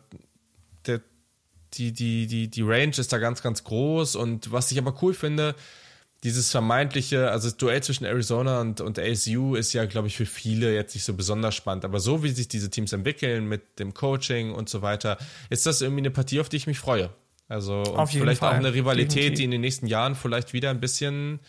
der, 0.87 1.01
die, 1.75 1.93
die, 1.93 2.27
die, 2.27 2.49
die 2.49 2.63
Range 2.63 2.93
ist 2.97 3.13
da 3.13 3.19
ganz, 3.19 3.43
ganz 3.43 3.65
groß 3.65 4.17
und 4.17 4.53
was 4.53 4.71
ich 4.71 4.79
aber 4.79 4.95
cool 5.03 5.13
finde, 5.13 5.55
dieses 6.25 6.51
vermeintliche, 6.51 7.31
also 7.31 7.49
das 7.49 7.59
Duell 7.59 7.83
zwischen 7.83 8.07
Arizona 8.07 8.63
und, 8.63 8.81
und 8.81 8.99
ASU 8.99 9.57
ist 9.57 9.75
ja, 9.75 9.85
glaube 9.85 10.09
ich, 10.09 10.17
für 10.17 10.25
viele 10.25 10.75
jetzt 10.75 10.95
nicht 10.95 11.05
so 11.05 11.13
besonders 11.13 11.55
spannend. 11.55 11.85
Aber 11.85 12.01
so 12.01 12.23
wie 12.23 12.31
sich 12.31 12.49
diese 12.49 12.71
Teams 12.71 12.95
entwickeln 12.95 13.47
mit 13.47 13.79
dem 13.79 13.93
Coaching 13.93 14.53
und 14.53 14.71
so 14.71 14.81
weiter, 14.81 15.19
ist 15.51 15.67
das 15.67 15.83
irgendwie 15.83 16.01
eine 16.01 16.11
Partie, 16.11 16.41
auf 16.41 16.49
die 16.49 16.57
ich 16.57 16.67
mich 16.67 16.79
freue. 16.79 17.11
Also 17.47 17.83
und 17.83 18.07
vielleicht 18.09 18.41
Fall. 18.41 18.53
auch 18.53 18.57
eine 18.57 18.73
Rivalität, 18.73 19.17
Definitiv. 19.17 19.37
die 19.37 19.45
in 19.45 19.51
den 19.51 19.61
nächsten 19.61 19.87
Jahren 19.87 20.15
vielleicht 20.15 20.55
wieder 20.55 20.71
ein 20.71 20.81
bisschen, 20.81 21.41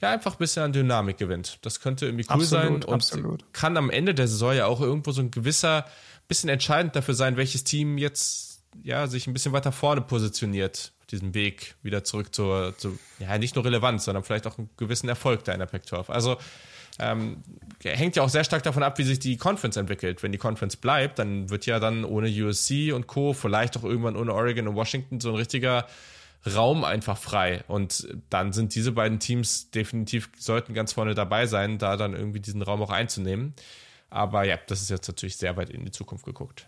ja, 0.00 0.10
einfach 0.10 0.32
ein 0.32 0.38
bisschen 0.38 0.64
an 0.64 0.72
Dynamik 0.72 1.16
gewinnt. 1.16 1.60
Das 1.62 1.78
könnte 1.78 2.06
irgendwie 2.06 2.24
cool 2.28 2.42
absolut, 2.42 2.64
sein 2.64 2.74
und 2.74 2.88
absolut. 2.88 3.52
kann 3.52 3.76
am 3.76 3.88
Ende 3.88 4.14
der 4.14 4.26
Saison 4.26 4.52
ja 4.52 4.66
auch 4.66 4.80
irgendwo 4.80 5.12
so 5.12 5.22
ein 5.22 5.30
gewisser, 5.30 5.84
bisschen 6.26 6.50
entscheidend 6.50 6.96
dafür 6.96 7.14
sein, 7.14 7.36
welches 7.36 7.62
Team 7.62 7.98
jetzt 7.98 8.47
ja 8.82 9.06
sich 9.06 9.26
ein 9.26 9.32
bisschen 9.32 9.52
weiter 9.52 9.72
vorne 9.72 10.00
positioniert 10.00 10.92
diesem 11.10 11.34
Weg 11.34 11.74
wieder 11.82 12.04
zurück 12.04 12.34
zur, 12.34 12.76
zu, 12.76 12.98
ja, 13.18 13.38
nicht 13.38 13.54
nur 13.54 13.64
Relevanz, 13.64 14.04
sondern 14.04 14.24
vielleicht 14.24 14.46
auch 14.46 14.58
einen 14.58 14.68
gewissen 14.76 15.08
Erfolg 15.08 15.44
da 15.44 15.52
in 15.52 15.58
der 15.58 15.66
Pac-12. 15.66 16.10
Also 16.10 16.36
ähm, 16.98 17.42
hängt 17.82 18.16
ja 18.16 18.22
auch 18.22 18.28
sehr 18.28 18.44
stark 18.44 18.62
davon 18.62 18.82
ab, 18.82 18.98
wie 18.98 19.04
sich 19.04 19.18
die 19.18 19.36
Conference 19.36 19.76
entwickelt. 19.76 20.22
Wenn 20.22 20.32
die 20.32 20.38
Conference 20.38 20.76
bleibt, 20.76 21.18
dann 21.18 21.48
wird 21.48 21.64
ja 21.66 21.80
dann 21.80 22.04
ohne 22.04 22.28
USC 22.28 22.92
und 22.92 23.06
Co., 23.06 23.32
vielleicht 23.32 23.76
auch 23.76 23.84
irgendwann 23.84 24.16
ohne 24.16 24.34
Oregon 24.34 24.68
und 24.68 24.74
Washington 24.74 25.20
so 25.20 25.30
ein 25.30 25.36
richtiger 25.36 25.86
Raum 26.46 26.84
einfach 26.84 27.16
frei. 27.16 27.64
Und 27.68 28.08
dann 28.30 28.52
sind 28.52 28.74
diese 28.74 28.92
beiden 28.92 29.20
Teams 29.20 29.70
definitiv, 29.70 30.30
sollten 30.36 30.74
ganz 30.74 30.92
vorne 30.92 31.14
dabei 31.14 31.46
sein, 31.46 31.78
da 31.78 31.96
dann 31.96 32.14
irgendwie 32.14 32.40
diesen 32.40 32.62
Raum 32.62 32.82
auch 32.82 32.90
einzunehmen. 32.90 33.54
Aber 34.10 34.44
ja, 34.44 34.58
das 34.66 34.80
ist 34.80 34.90
jetzt 34.90 35.08
natürlich 35.08 35.36
sehr 35.36 35.56
weit 35.56 35.70
in 35.70 35.84
die 35.84 35.90
Zukunft 35.90 36.24
geguckt. 36.24 36.67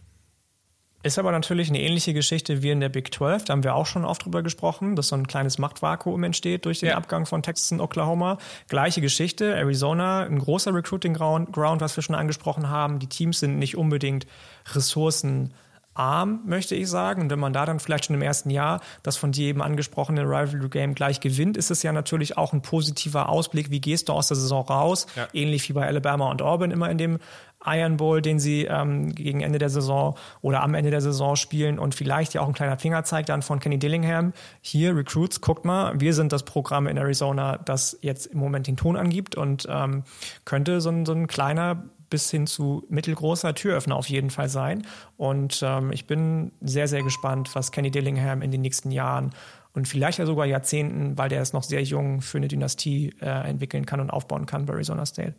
Ist 1.03 1.19
aber 1.19 1.33
natürlich 1.33 1.71
eine 1.71 1.81
ähnliche 1.81 2.13
Geschichte 2.13 2.63
wie 2.63 2.71
in 2.71 2.81
der 2.81 2.91
Big 2.91 3.15
12. 3.15 3.47
Da 3.47 3.53
haben 3.53 3.65
wir 3.65 3.75
auch 3.75 3.87
schon 3.87 4.05
oft 4.05 4.25
drüber 4.25 4.43
gesprochen, 4.43 4.97
dass 4.97 5.09
so 5.09 5.17
ein 5.17 5.27
kleines 5.27 5.57
Machtvakuum 5.57 6.23
entsteht 6.25 6.67
durch 6.67 6.81
den 6.81 6.91
ja. 6.91 6.97
Abgang 6.97 7.25
von 7.25 7.43
Texas 7.43 7.73
und 7.73 7.81
Oklahoma. 7.81 8.37
Gleiche 8.69 9.01
Geschichte. 9.01 9.55
Arizona, 9.55 10.25
ein 10.25 10.39
großer 10.39 10.75
Recruiting 10.75 11.15
Ground, 11.15 11.81
was 11.81 11.97
wir 11.97 12.03
schon 12.03 12.15
angesprochen 12.15 12.69
haben. 12.69 12.99
Die 12.99 13.07
Teams 13.07 13.41
sind 13.41 13.59
nicht 13.59 13.79
unbedingt 13.79 14.27
Ressourcen 14.75 15.55
arm, 15.95 16.41
möchte 16.47 16.75
ich 16.75 16.89
sagen. 16.89 17.23
Und 17.23 17.31
wenn 17.31 17.39
man 17.39 17.53
da 17.53 17.67
dann 17.67 17.81
vielleicht 17.81 18.07
schon 18.07 18.15
im 18.15 18.23
ersten 18.23 18.51
Jahr 18.51 18.81
das 19.03 19.17
von 19.17 19.33
dir 19.33 19.49
eben 19.49 19.63
angesprochene 19.63 20.23
Rivalry 20.23 20.69
Game 20.69 20.95
gleich 20.95 21.21
gewinnt, 21.21 21.57
ist 21.57 21.71
es 21.71 21.83
ja 21.83 21.93
natürlich 21.93 22.37
auch 22.37 22.53
ein 22.53 22.63
positiver 22.63 23.29
Ausblick. 23.29 23.71
Wie 23.71 23.81
gehst 23.81 24.09
du 24.09 24.13
aus 24.13 24.29
der 24.29 24.37
Saison 24.37 24.65
raus? 24.65 25.07
Ja. 25.17 25.29
Ähnlich 25.33 25.69
wie 25.69 25.73
bei 25.73 25.87
Alabama 25.87 26.31
und 26.31 26.43
Auburn 26.43 26.71
immer 26.71 26.91
in 26.91 26.99
dem 26.99 27.19
Iron 27.65 27.97
Bowl, 27.97 28.23
den 28.23 28.39
sie 28.39 28.65
ähm, 28.65 29.15
gegen 29.15 29.41
Ende 29.41 29.59
der 29.59 29.69
Saison 29.69 30.17
oder 30.41 30.63
am 30.63 30.75
Ende 30.75 30.91
der 30.91 31.01
Saison 31.01 31.37
spielen 31.37 31.79
und 31.79 31.95
vielleicht 31.95 32.35
ja 32.35 32.41
auch 32.41 32.49
ein 32.49 32.55
kleiner 32.55 32.79
Fingerzeig 32.79 33.27
dann 33.27 33.43
von 33.43 33.61
Kenny 33.61 33.79
Dillingham. 33.79 34.33
Hier, 34.63 34.97
Recruits, 34.97 35.41
guckt 35.41 35.65
mal, 35.65 36.01
wir 36.01 36.15
sind 36.15 36.33
das 36.33 36.45
Programm 36.45 36.87
in 36.87 36.97
Arizona, 36.97 37.59
das 37.59 37.99
jetzt 38.01 38.27
im 38.27 38.39
Moment 38.39 38.67
den 38.67 38.77
Ton 38.77 38.97
angibt 38.97 39.35
und 39.35 39.67
ähm, 39.71 40.05
könnte 40.45 40.81
so 40.81 40.91
ein, 40.91 41.05
so 41.05 41.13
ein 41.13 41.27
kleiner 41.27 41.85
bis 42.09 42.31
hin 42.31 42.47
zu 42.47 42.85
mittelgroßer 42.89 43.55
Türöffner 43.55 43.95
auf 43.95 44.09
jeden 44.09 44.31
Fall 44.31 44.49
sein. 44.49 44.87
Und 45.17 45.61
ähm, 45.63 45.93
ich 45.93 46.07
bin 46.07 46.53
sehr, 46.61 46.89
sehr 46.89 47.03
gespannt, 47.03 47.51
was 47.55 47.71
Kenny 47.71 47.91
Dillingham 47.91 48.43
in 48.43 48.51
den 48.51 48.63
nächsten 48.63 48.91
Jahren 48.91 49.31
und 49.73 49.87
vielleicht 49.87 50.19
ja 50.19 50.27
sogar 50.27 50.47
Jahrzehnten, 50.47 51.17
weil 51.17 51.29
der 51.29 51.43
ist 51.43 51.55
noch 51.55 51.63
sehr 51.63 51.83
jung, 51.83 52.21
für 52.23 52.39
eine 52.39 52.49
Dynastie 52.49 53.15
äh, 53.21 53.49
entwickeln 53.49 53.87
kann 53.87 54.01
und 54.01 54.11
aufbauen 54.11 54.47
kann 54.47 54.67
bei 54.67 54.73
Arizona 54.75 55.07
State. 55.07 55.35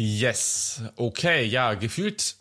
Yes, 0.00 0.80
okay, 0.94 1.44
ja, 1.44 1.74
gefühlt 1.74 2.36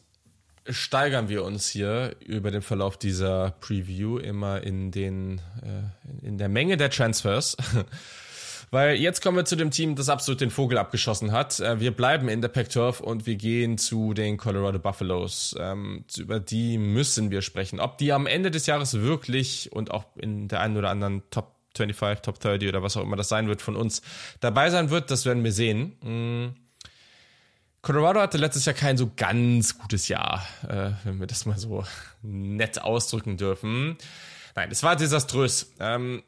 steigern 0.69 1.27
wir 1.27 1.43
uns 1.43 1.67
hier 1.67 2.15
über 2.23 2.51
den 2.51 2.61
Verlauf 2.61 2.97
dieser 2.97 3.55
Preview 3.61 4.19
immer 4.19 4.61
in 4.61 4.91
den 4.91 5.41
äh, 5.63 6.25
in 6.25 6.37
der 6.37 6.49
Menge 6.49 6.77
der 6.77 6.91
Transfers. 6.91 7.57
Weil 8.69 8.97
jetzt 8.97 9.23
kommen 9.23 9.37
wir 9.37 9.45
zu 9.45 9.55
dem 9.55 9.71
Team, 9.71 9.95
das 9.95 10.07
absolut 10.07 10.39
den 10.39 10.51
Vogel 10.51 10.77
abgeschossen 10.77 11.31
hat. 11.31 11.59
Äh, 11.59 11.79
wir 11.79 11.89
bleiben 11.89 12.29
in 12.29 12.41
der 12.41 12.49
Pac-12 12.49 13.01
und 13.01 13.25
wir 13.25 13.37
gehen 13.37 13.79
zu 13.79 14.13
den 14.13 14.37
Colorado 14.37 14.77
Buffaloes. 14.77 15.55
Ähm, 15.57 16.05
über 16.15 16.39
die 16.39 16.77
müssen 16.77 17.31
wir 17.31 17.41
sprechen. 17.41 17.79
Ob 17.79 17.97
die 17.97 18.13
am 18.13 18.27
Ende 18.27 18.51
des 18.51 18.67
Jahres 18.67 19.01
wirklich 19.01 19.71
und 19.71 19.89
auch 19.89 20.05
in 20.15 20.47
der 20.47 20.61
einen 20.61 20.77
oder 20.77 20.91
anderen 20.91 21.23
Top 21.31 21.55
25, 21.75 22.21
Top 22.21 22.39
30 22.39 22.69
oder 22.69 22.83
was 22.83 22.95
auch 22.97 23.03
immer 23.03 23.15
das 23.15 23.29
sein 23.29 23.47
wird 23.47 23.63
von 23.63 23.75
uns 23.75 24.03
dabei 24.41 24.69
sein 24.69 24.91
wird, 24.91 25.09
das 25.09 25.25
werden 25.25 25.43
wir 25.43 25.51
sehen. 25.51 25.95
Mm. 26.03 26.66
Colorado 27.87 28.19
hatte 28.19 28.37
letztes 28.37 28.65
Jahr 28.65 28.75
kein 28.75 28.97
so 28.97 29.09
ganz 29.15 29.77
gutes 29.77 30.09
Jahr, 30.09 30.45
äh, 30.67 30.91
wenn 31.05 31.21
wir 31.21 31.25
das 31.25 31.45
mal 31.45 31.57
so 31.57 31.85
nett 32.21 32.81
ausdrücken 32.81 33.37
dürfen. 33.37 33.97
Nein, 34.57 34.69
es 34.71 34.83
war 34.83 34.97
desaströs. 34.97 35.71
Ähm, 35.79 36.21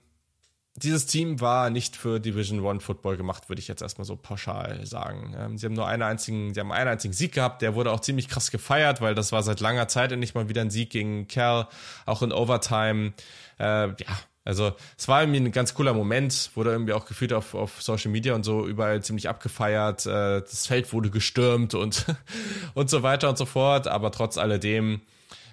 dieses 0.76 1.06
Team 1.06 1.42
war 1.42 1.70
nicht 1.70 1.98
für 1.98 2.22
Division 2.22 2.62
One 2.62 2.80
Football 2.80 3.18
gemacht, 3.18 3.50
würde 3.50 3.60
ich 3.60 3.68
jetzt 3.68 3.82
erstmal 3.82 4.06
so 4.06 4.16
pauschal 4.16 4.86
sagen. 4.86 5.36
Ähm, 5.38 5.58
sie 5.58 5.66
haben 5.66 5.74
nur 5.74 5.86
einen 5.86 6.04
einzigen, 6.04 6.54
sie 6.54 6.62
haben 6.62 6.72
einen 6.72 6.92
einzigen 6.92 7.14
Sieg 7.14 7.34
gehabt, 7.34 7.62
der 7.62 7.76
wurde 7.76 7.92
auch 7.92 8.00
ziemlich 8.00 8.30
krass 8.30 8.52
gefeiert, 8.52 9.02
weil 9.02 9.14
das 9.14 9.34
war 9.34 9.44
seit 9.44 9.60
langer 9.60 9.90
Zeit 9.90 10.14
endlich 10.14 10.36
mal 10.36 10.48
wieder 10.48 10.62
ein 10.62 10.72
Sieg 10.72 10.92
gegen 10.92 11.28
Cal, 11.28 11.68
auch 12.06 12.22
in 12.22 12.32
Overtime. 12.32 13.12
Äh, 13.60 13.90
ja, 13.90 14.18
also 14.46 14.74
es 14.98 15.08
war 15.08 15.22
irgendwie 15.22 15.40
ein 15.40 15.52
ganz 15.52 15.74
cooler 15.74 15.94
Moment, 15.94 16.52
wurde 16.56 16.72
irgendwie 16.72 16.94
auch 16.94 17.06
gefühlt 17.06 17.34
auf, 17.34 17.54
auf 17.54 17.82
Social 17.82 18.12
Media 18.12 18.34
und 18.34 18.44
so 18.44 18.68
überall 18.68 19.04
ziemlich 19.04 19.30
abgefeiert. 19.30 20.06
Äh, 20.06 20.42
das 20.42 20.68
Feld 20.68 20.92
wurde 20.94 21.10
gestürmt 21.10 21.74
und, 21.74 22.06
und 22.74 22.90
so 22.90 23.04
weiter 23.04 23.30
und 23.30 23.38
so 23.38 23.46
fort, 23.46 23.88
aber 23.88 24.12
trotz 24.12 24.38
alledem 24.38 25.02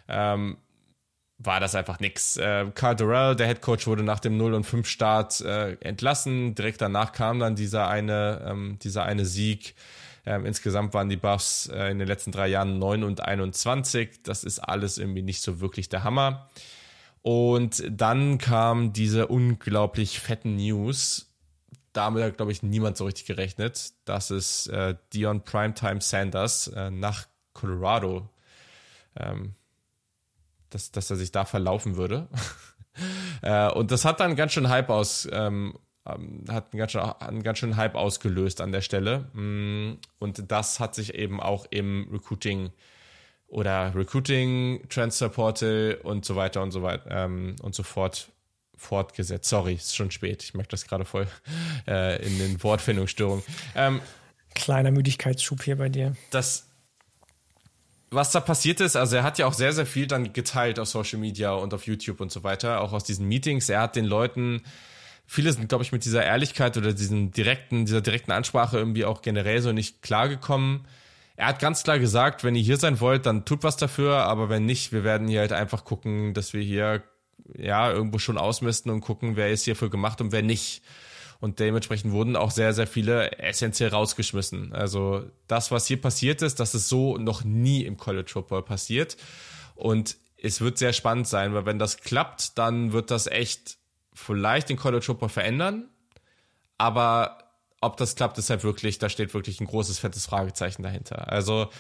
ähm, 0.09 0.57
war 1.39 1.61
das 1.61 1.75
einfach 1.75 2.01
nix. 2.01 2.37
Äh, 2.37 2.67
Carl 2.75 2.97
Durrell, 2.97 3.37
der 3.37 3.47
Head 3.47 3.61
Coach, 3.61 3.87
wurde 3.87 4.03
nach 4.03 4.21
dem 4.21 4.37
0 4.37 4.55
und 4.55 4.65
5 4.65 4.89
Start 4.89 5.41
äh, 5.43 5.73
entlassen. 5.81 6.55
Direkt 6.55 6.81
danach 6.81 7.13
kam 7.13 7.39
dann 7.39 7.57
dieser 7.57 7.89
eine, 7.89 8.43
ähm, 8.47 8.79
dieser 8.83 9.05
eine 9.05 9.27
Sieg. 9.27 9.75
Ähm, 10.25 10.47
insgesamt 10.47 10.95
waren 10.95 11.09
die 11.09 11.17
Buffs 11.17 11.69
äh, 11.69 11.91
in 11.91 11.99
den 11.99 12.09
letzten 12.09 12.33
drei 12.33 12.49
Jahren 12.49 12.79
9 12.79 13.05
und 13.05 13.21
21. 13.21 14.23
Das 14.23 14.45
ist 14.45 14.59
alles 14.61 14.99
irgendwie 14.99 15.23
nicht 15.23 15.43
so 15.43 15.61
wirklich 15.61 15.89
der 15.89 16.05
Hammer. 16.05 16.49
Und 17.27 17.82
dann 17.90 18.39
kam 18.39 18.93
diese 18.93 19.27
unglaublich 19.27 20.20
fetten 20.20 20.55
News. 20.55 21.35
Damit 21.93 22.23
hat, 22.23 22.36
glaube 22.36 22.53
ich, 22.53 22.62
niemand 22.62 22.97
so 22.97 23.05
richtig 23.05 23.27
gerechnet, 23.27 23.94
dass 24.05 24.31
es 24.31 24.69
äh, 24.69 24.94
Dion 25.12 25.43
Primetime 25.43 26.01
Sanders 26.01 26.69
äh, 26.69 26.90
nach 26.90 27.27
Colorado 27.53 28.28
ähm, 29.19 29.55
dass, 30.70 30.90
dass 30.90 31.11
er 31.11 31.16
sich 31.16 31.32
da 31.32 31.44
verlaufen 31.44 31.97
würde. 31.97 32.28
Äh, 33.43 33.70
und 33.73 33.90
das 33.90 34.07
hat 34.07 34.20
dann 34.20 34.36
ganz 34.36 34.53
schön 34.53 34.70
Hype 34.70 34.89
aus, 34.89 35.28
ähm, 35.31 35.78
ähm, 36.07 36.47
hat 36.48 36.73
einen 36.73 36.78
ganz, 36.78 36.93
schön, 36.93 37.03
einen 37.03 37.43
ganz 37.43 37.59
schön 37.59 37.77
Hype 37.77 37.94
ausgelöst 37.94 38.62
an 38.62 38.73
der 38.73 38.81
Stelle. 38.81 39.28
Mm, 39.35 39.98
und 40.19 40.51
das 40.51 40.81
hat 40.81 40.94
sich 40.94 41.15
eben 41.15 41.39
auch 41.39 41.66
im 41.69 42.09
Recruiting 42.11 42.70
oder 43.48 43.94
Recruiting, 43.94 44.89
Transfer 44.89 45.28
Portal 45.28 45.98
und 46.02 46.24
so 46.24 46.36
weiter 46.36 46.62
und 46.62 46.73
so 46.73 46.82
weiter 46.82 47.10
ähm, 47.10 47.56
und 47.62 47.74
so 47.74 47.82
fort 47.82 48.28
fortgesetzt. 48.77 49.48
Sorry, 49.48 49.74
ist 49.74 49.97
schon 49.97 50.10
spät. 50.10 50.43
Ich 50.43 50.55
merke 50.55 50.70
das 50.70 50.86
gerade 50.86 51.05
voll 51.05 51.27
äh, 51.89 52.24
in 52.24 52.39
den 52.39 52.62
Wortfindungsstörungen. 52.62 53.44
Ähm, 53.74 54.01
Kleiner 54.55 54.90
Müdigkeitsschub 54.90 55.62
hier 55.62 55.77
bei 55.77 55.89
dir. 55.89 56.16
Das, 56.31 56.66
was 58.10 58.32
da 58.32 58.40
passiert 58.40 58.81
ist, 58.81 58.97
also 58.97 59.16
er 59.16 59.23
hat 59.23 59.39
ja 59.39 59.47
auch 59.47 59.52
sehr, 59.52 59.73
sehr 59.73 59.86
viel 59.86 60.06
dann 60.06 60.32
geteilt 60.32 60.78
auf 60.78 60.89
Social 60.89 61.18
Media 61.18 61.52
und 61.52 61.74
auf 61.74 61.86
YouTube 61.86 62.20
und 62.20 62.32
so 62.32 62.43
weiter, 62.43 62.81
auch 62.81 62.93
aus 62.93 63.05
diesen 63.05 63.28
Meetings. 63.28 63.68
Er 63.68 63.82
hat 63.82 63.97
den 63.97 64.06
Leuten 64.06 64.62
viele 65.27 65.52
sind, 65.52 65.68
glaube 65.68 65.85
ich, 65.85 65.93
mit 65.93 66.05
dieser 66.05 66.24
Ehrlichkeit 66.24 66.77
oder 66.77 66.93
diesen 66.93 67.32
direkten, 67.32 67.85
dieser 67.85 68.01
direkten 68.01 68.32
Ansprache 68.32 68.78
irgendwie 68.78 69.05
auch 69.05 69.23
generell 69.23 69.60
so 69.60 69.73
nicht 69.73 70.02
klargekommen. 70.02 70.86
Er 71.37 71.49
hat 71.49 71.59
ganz 71.59 71.83
klar 71.83 71.99
gesagt, 71.99 72.45
wenn 72.45 72.55
ihr 72.55 72.63
hier 72.63 72.79
sein 72.79 73.01
wollt, 73.01 73.27
dann 73.27 73.45
tut 73.45 73.63
was 73.63 73.77
dafür, 73.77 74.25
aber 74.25 74.49
wenn 74.49 74.65
nicht, 74.65 74.93
wir 74.93 75.05
werden 75.05 75.29
hier 75.29 75.41
halt 75.41 75.53
einfach 75.53 75.85
gucken, 75.85 76.33
dass 76.35 76.53
wir 76.53 76.63
hier 76.63 77.03
ja 77.55 77.91
irgendwo 77.91 78.19
schon 78.19 78.39
ausmisten 78.39 78.91
und 78.91 79.03
gucken, 79.03 79.37
wer 79.37 79.51
ist 79.51 79.65
hierfür 79.65 79.91
gemacht 79.91 80.21
und 80.21 80.33
wer 80.33 80.43
nicht. 80.43 80.83
Und 81.39 81.61
dementsprechend 81.61 82.13
wurden 82.13 82.35
auch 82.35 82.51
sehr, 82.51 82.73
sehr 82.73 82.87
viele 82.87 83.39
essentiell 83.39 83.91
rausgeschmissen. 83.91 84.73
Also 84.73 85.25
das, 85.47 85.71
was 85.71 85.87
hier 85.87 86.01
passiert 86.01 86.41
ist, 86.41 86.59
das 86.61 86.75
ist 86.75 86.89
so 86.89 87.19
noch 87.19 87.45
nie 87.45 87.85
im 87.85 87.99
College 87.99 88.31
Football 88.33 88.63
passiert. 88.63 89.19
Und 89.75 90.17
es 90.43 90.63
wird 90.63 90.79
sehr 90.79 90.95
spannend 90.95 91.29
sein, 91.29 91.53
weil 91.53 91.67
wenn 91.67 91.79
das 91.79 91.99
klappt, 91.99 92.57
dann 92.57 92.93
wird 92.93 93.11
das 93.11 93.27
echt 93.27 93.77
vielleicht 94.15 94.71
den 94.71 94.79
College 94.79 95.05
Football 95.05 95.29
verändern, 95.29 95.89
aber 96.79 97.39
ob 97.81 97.97
das 97.97 98.16
klappt, 98.16 98.39
ist 98.39 98.51
halt 98.51 98.65
wirklich, 98.65 98.98
da 98.98 99.09
steht 99.09 99.35
wirklich 99.35 99.61
ein 99.61 99.66
großes, 99.66 99.98
fettes 99.98 100.27
Fragezeichen 100.27 100.82
dahinter. 100.82 101.31
Also, 101.31 101.70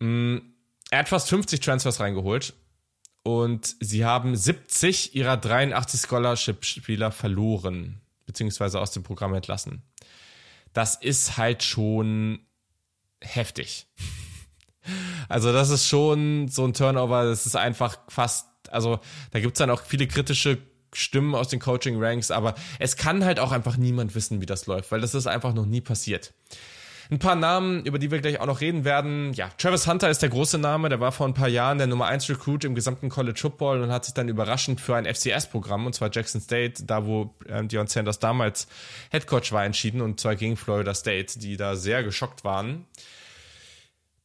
mh, 0.00 0.08
mm, 0.08 0.52
er 0.90 1.00
hat 1.00 1.08
fast 1.08 1.28
50 1.28 1.60
Transfers 1.60 1.98
reingeholt 1.98 2.54
und 3.24 3.74
sie 3.80 4.04
haben 4.04 4.36
70 4.36 5.16
ihrer 5.16 5.36
83 5.36 6.00
Scholarship-Spieler 6.00 7.10
verloren, 7.10 8.00
beziehungsweise 8.24 8.80
aus 8.80 8.92
dem 8.92 9.02
Programm 9.02 9.34
entlassen. 9.34 9.82
Das 10.72 10.94
ist 10.94 11.36
halt 11.36 11.62
schon 11.62 12.40
heftig. 13.20 13.86
Also, 15.28 15.52
das 15.52 15.70
ist 15.70 15.88
schon 15.88 16.46
so 16.46 16.64
ein 16.64 16.72
Turnover, 16.72 17.24
das 17.24 17.44
ist 17.44 17.56
einfach 17.56 17.98
fast, 18.06 18.46
also 18.70 19.00
da 19.32 19.40
gibt 19.40 19.54
es 19.54 19.58
dann 19.58 19.70
auch 19.70 19.82
viele 19.82 20.06
kritische 20.06 20.58
Stimmen 20.96 21.34
aus 21.34 21.48
den 21.48 21.60
Coaching-Ranks, 21.60 22.30
aber 22.30 22.54
es 22.78 22.96
kann 22.96 23.24
halt 23.24 23.38
auch 23.38 23.52
einfach 23.52 23.76
niemand 23.76 24.14
wissen, 24.14 24.40
wie 24.40 24.46
das 24.46 24.66
läuft, 24.66 24.90
weil 24.90 25.00
das 25.00 25.14
ist 25.14 25.26
einfach 25.26 25.54
noch 25.54 25.66
nie 25.66 25.80
passiert. 25.80 26.32
Ein 27.08 27.20
paar 27.20 27.36
Namen, 27.36 27.84
über 27.84 28.00
die 28.00 28.10
wir 28.10 28.20
gleich 28.20 28.40
auch 28.40 28.46
noch 28.46 28.60
reden 28.60 28.84
werden. 28.84 29.32
Ja, 29.34 29.48
Travis 29.58 29.86
Hunter 29.86 30.10
ist 30.10 30.22
der 30.22 30.28
große 30.28 30.58
Name, 30.58 30.88
der 30.88 30.98
war 30.98 31.12
vor 31.12 31.28
ein 31.28 31.34
paar 31.34 31.48
Jahren 31.48 31.78
der 31.78 31.86
Nummer 31.86 32.06
1 32.06 32.28
Recruit 32.28 32.64
im 32.64 32.74
gesamten 32.74 33.10
College 33.10 33.38
Football 33.38 33.82
und 33.82 33.92
hat 33.92 34.04
sich 34.04 34.14
dann 34.14 34.28
überraschend 34.28 34.80
für 34.80 34.96
ein 34.96 35.06
FCS-Programm, 35.06 35.86
und 35.86 35.94
zwar 35.94 36.10
Jackson 36.12 36.40
State, 36.40 36.84
da 36.84 37.06
wo 37.06 37.34
äh, 37.46 37.64
Dion 37.64 37.86
Sanders 37.86 38.18
damals 38.18 38.66
Headcoach 39.10 39.52
war, 39.52 39.64
entschieden, 39.64 40.00
und 40.00 40.18
zwar 40.18 40.34
gegen 40.34 40.56
Florida 40.56 40.94
State, 40.94 41.38
die 41.38 41.56
da 41.56 41.76
sehr 41.76 42.02
geschockt 42.02 42.42
waren. 42.42 42.86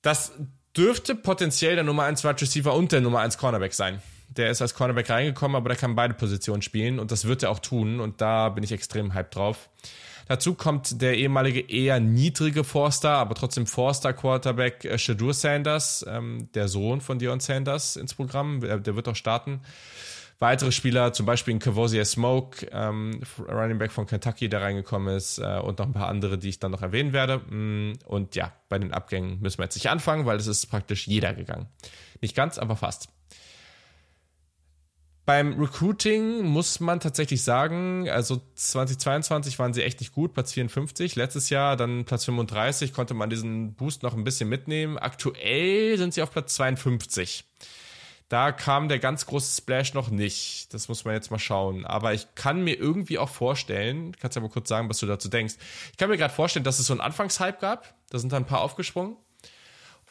Das 0.02 0.32
dürfte 0.76 1.14
potenziell 1.14 1.76
der 1.76 1.84
Nummer 1.84 2.06
1 2.06 2.24
Wide 2.24 2.42
Receiver 2.42 2.74
und 2.74 2.92
der 2.92 3.02
Nummer 3.02 3.20
1 3.20 3.38
Cornerback 3.38 3.74
sein 3.74 4.02
der 4.38 4.50
ist 4.50 4.62
als 4.62 4.74
Cornerback 4.74 5.10
reingekommen, 5.10 5.56
aber 5.56 5.70
der 5.70 5.78
kann 5.78 5.96
beide 5.96 6.14
Positionen 6.14 6.62
spielen 6.62 7.00
und 7.00 7.12
das 7.12 7.26
wird 7.26 7.44
er 7.44 7.52
auch 7.52 7.60
tun 7.60 8.00
und 8.00 8.22
da 8.22 8.50
bin 8.50 8.64
ich 8.64 8.72
extrem 8.72 9.14
hyped 9.14 9.36
drauf. 9.36 9.70
Dazu 10.28 10.54
kommt 10.54 11.02
der 11.02 11.18
ehemalige 11.18 11.60
eher 11.60 12.00
niedrige 12.00 12.64
Forster, 12.64 13.12
aber 13.12 13.36
trotzdem 13.36 13.68
Forster 13.68 14.14
Quarterback 14.14 14.86
äh, 14.86 14.98
Shadur 14.98 15.34
Sanders, 15.34 16.06
ähm, 16.08 16.48
der 16.54 16.70
Sohn 16.70 17.02
von 17.02 17.20
Dion 17.20 17.42
Sanders 17.42 17.98
ins 17.98 18.14
Programm, 18.14 18.62
der, 18.62 18.96
wird 18.96 19.10
auch 19.10 19.16
starten. 19.16 19.60
Weitere 20.40 20.72
Spieler, 20.72 21.12
zum 21.12 21.26
Beispiel 21.26 21.54
ein 21.54 21.60
Cavosia 21.60 22.06
Smoke, 22.06 22.66
ähm, 22.72 23.22
Running 23.48 23.78
Back 23.78 23.92
von 23.92 24.08
Kentucky, 24.08 24.48
der 24.48 24.62
reingekommen 24.62 25.16
ist, 25.16 25.38
äh, 25.38 25.60
und 25.60 25.80
noch 25.80 25.86
ein 25.86 25.94
paar 25.94 26.08
andere, 26.08 26.38
die 26.38 26.50
ich 26.50 26.60
dann 26.60 26.72
noch 26.72 26.82
erwähnen 26.82 27.12
werde. 27.12 27.40
Mm, 27.40 28.00
und 28.06 28.36
ja, 28.36 28.54
bei 28.70 28.80
den 28.80 28.94
Abgängen 28.94 29.40
müssen 29.42 29.60
wir 29.60 29.66
jetzt 29.66 29.76
nicht 29.76 29.90
anfangen, 29.90 30.26
weil 30.26 30.38
es 30.38 30.48
ist 30.48 30.68
praktisch 30.68 31.08
jeder 31.08 31.34
gegangen. 31.34 31.68
Nicht 32.22 32.36
ganz, 32.36 32.58
aber 32.58 32.78
fast. 32.78 33.10
Beim 35.32 35.58
Recruiting 35.58 36.44
muss 36.44 36.82
man 36.82 37.00
tatsächlich 37.00 37.42
sagen, 37.42 38.10
also 38.10 38.42
2022 38.56 39.60
waren 39.60 39.74
sie 39.74 39.82
echt 39.82 40.02
nicht 40.02 40.12
gut, 40.12 40.34
Platz 40.34 40.52
54. 40.52 41.16
Letztes 41.16 41.50
Jahr 41.50 41.78
dann 41.78 42.04
Platz 42.04 42.26
35, 42.26 42.92
konnte 42.92 43.14
man 43.14 43.30
diesen 43.30 43.74
Boost 43.76 44.04
noch 44.04 44.14
ein 44.14 44.26
bisschen 44.26 44.50
mitnehmen. 44.50 44.98
Aktuell 44.98 45.98
sind 45.98 46.14
sie 46.14 46.22
auf 46.22 46.32
Platz 46.32 46.56
52. 46.56 47.46
Da 48.28 48.52
kam 48.52 48.90
der 48.90 49.00
ganz 49.00 49.26
große 49.26 49.56
Splash 49.56 49.94
noch 49.94 50.10
nicht. 50.10 50.74
Das 50.74 50.90
muss 50.90 51.06
man 51.06 51.14
jetzt 51.14 51.32
mal 51.32 51.40
schauen. 51.40 51.86
Aber 51.86 52.14
ich 52.14 52.28
kann 52.36 52.66
mir 52.66 52.78
irgendwie 52.78 53.18
auch 53.18 53.30
vorstellen, 53.30 54.14
kannst 54.20 54.36
ja 54.36 54.42
mal 54.42 54.50
kurz 54.50 54.68
sagen, 54.68 54.90
was 54.90 54.98
du 54.98 55.06
dazu 55.06 55.30
denkst. 55.30 55.54
Ich 55.92 55.98
kann 55.98 56.10
mir 56.10 56.18
gerade 56.18 56.34
vorstellen, 56.34 56.66
dass 56.66 56.78
es 56.80 56.88
so 56.88 56.94
einen 56.94 57.00
Anfangshype 57.00 57.60
gab. 57.62 57.96
Da 58.10 58.20
sind 58.20 58.34
dann 58.34 58.44
ein 58.44 58.48
paar 58.48 58.60
aufgesprungen. 58.60 59.16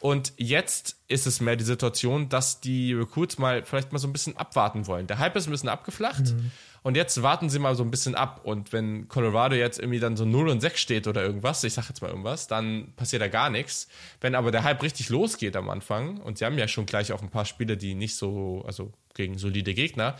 Und 0.01 0.33
jetzt 0.37 0.97
ist 1.07 1.27
es 1.27 1.41
mehr 1.41 1.55
die 1.55 1.63
Situation, 1.63 2.27
dass 2.27 2.59
die 2.59 2.91
Recruits 2.91 3.37
mal 3.37 3.63
vielleicht 3.63 3.91
mal 3.93 3.99
so 3.99 4.07
ein 4.07 4.13
bisschen 4.13 4.35
abwarten 4.35 4.87
wollen. 4.87 5.05
Der 5.05 5.19
Hype 5.19 5.35
ist 5.35 5.47
ein 5.47 5.51
bisschen 5.51 5.69
abgeflacht 5.69 6.33
mhm. 6.33 6.51
und 6.81 6.97
jetzt 6.97 7.21
warten 7.21 7.51
sie 7.51 7.59
mal 7.59 7.75
so 7.75 7.83
ein 7.83 7.91
bisschen 7.91 8.15
ab. 8.15 8.41
Und 8.43 8.73
wenn 8.73 9.07
Colorado 9.09 9.55
jetzt 9.55 9.77
irgendwie 9.77 9.99
dann 9.99 10.17
so 10.17 10.25
0 10.25 10.49
und 10.49 10.59
6 10.59 10.81
steht 10.81 11.05
oder 11.05 11.21
irgendwas, 11.21 11.63
ich 11.63 11.73
sag 11.73 11.87
jetzt 11.87 12.01
mal 12.01 12.09
irgendwas, 12.09 12.47
dann 12.47 12.93
passiert 12.95 13.21
da 13.21 13.27
gar 13.27 13.51
nichts. 13.51 13.87
Wenn 14.21 14.33
aber 14.33 14.49
der 14.49 14.63
Hype 14.63 14.81
richtig 14.81 15.09
losgeht 15.09 15.55
am 15.55 15.69
Anfang, 15.69 16.17
und 16.17 16.39
sie 16.39 16.45
haben 16.45 16.57
ja 16.57 16.67
schon 16.67 16.87
gleich 16.87 17.11
auch 17.11 17.21
ein 17.21 17.29
paar 17.29 17.45
Spiele, 17.45 17.77
die 17.77 17.93
nicht 17.93 18.15
so, 18.15 18.63
also 18.65 18.91
gegen 19.13 19.37
solide 19.37 19.75
Gegner, 19.75 20.15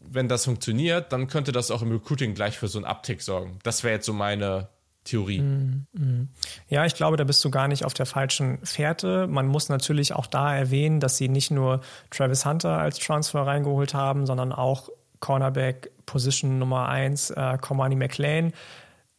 wenn 0.00 0.28
das 0.28 0.46
funktioniert, 0.46 1.12
dann 1.12 1.28
könnte 1.28 1.52
das 1.52 1.70
auch 1.70 1.82
im 1.82 1.92
Recruiting 1.92 2.34
gleich 2.34 2.58
für 2.58 2.68
so 2.68 2.78
einen 2.78 2.86
Uptick 2.86 3.20
sorgen. 3.20 3.58
Das 3.62 3.84
wäre 3.84 3.94
jetzt 3.94 4.06
so 4.06 4.14
meine, 4.14 4.68
Theorie. 5.04 5.40
Mm, 5.40 5.86
mm. 5.92 6.28
Ja, 6.68 6.84
ich 6.86 6.94
glaube, 6.94 7.16
da 7.16 7.24
bist 7.24 7.44
du 7.44 7.50
gar 7.50 7.68
nicht 7.68 7.84
auf 7.84 7.94
der 7.94 8.06
falschen 8.06 8.58
Fährte. 8.64 9.26
Man 9.26 9.46
muss 9.46 9.68
natürlich 9.68 10.14
auch 10.14 10.26
da 10.26 10.56
erwähnen, 10.56 11.00
dass 11.00 11.16
sie 11.16 11.28
nicht 11.28 11.50
nur 11.50 11.80
Travis 12.10 12.46
Hunter 12.46 12.78
als 12.78 12.98
Transfer 12.98 13.46
reingeholt 13.46 13.94
haben, 13.94 14.26
sondern 14.26 14.52
auch 14.52 14.88
Cornerback 15.20 15.90
Position 16.06 16.58
Nummer 16.58 16.88
1, 16.88 17.30
äh, 17.30 17.58
Comani 17.60 17.96
McLean 17.96 18.52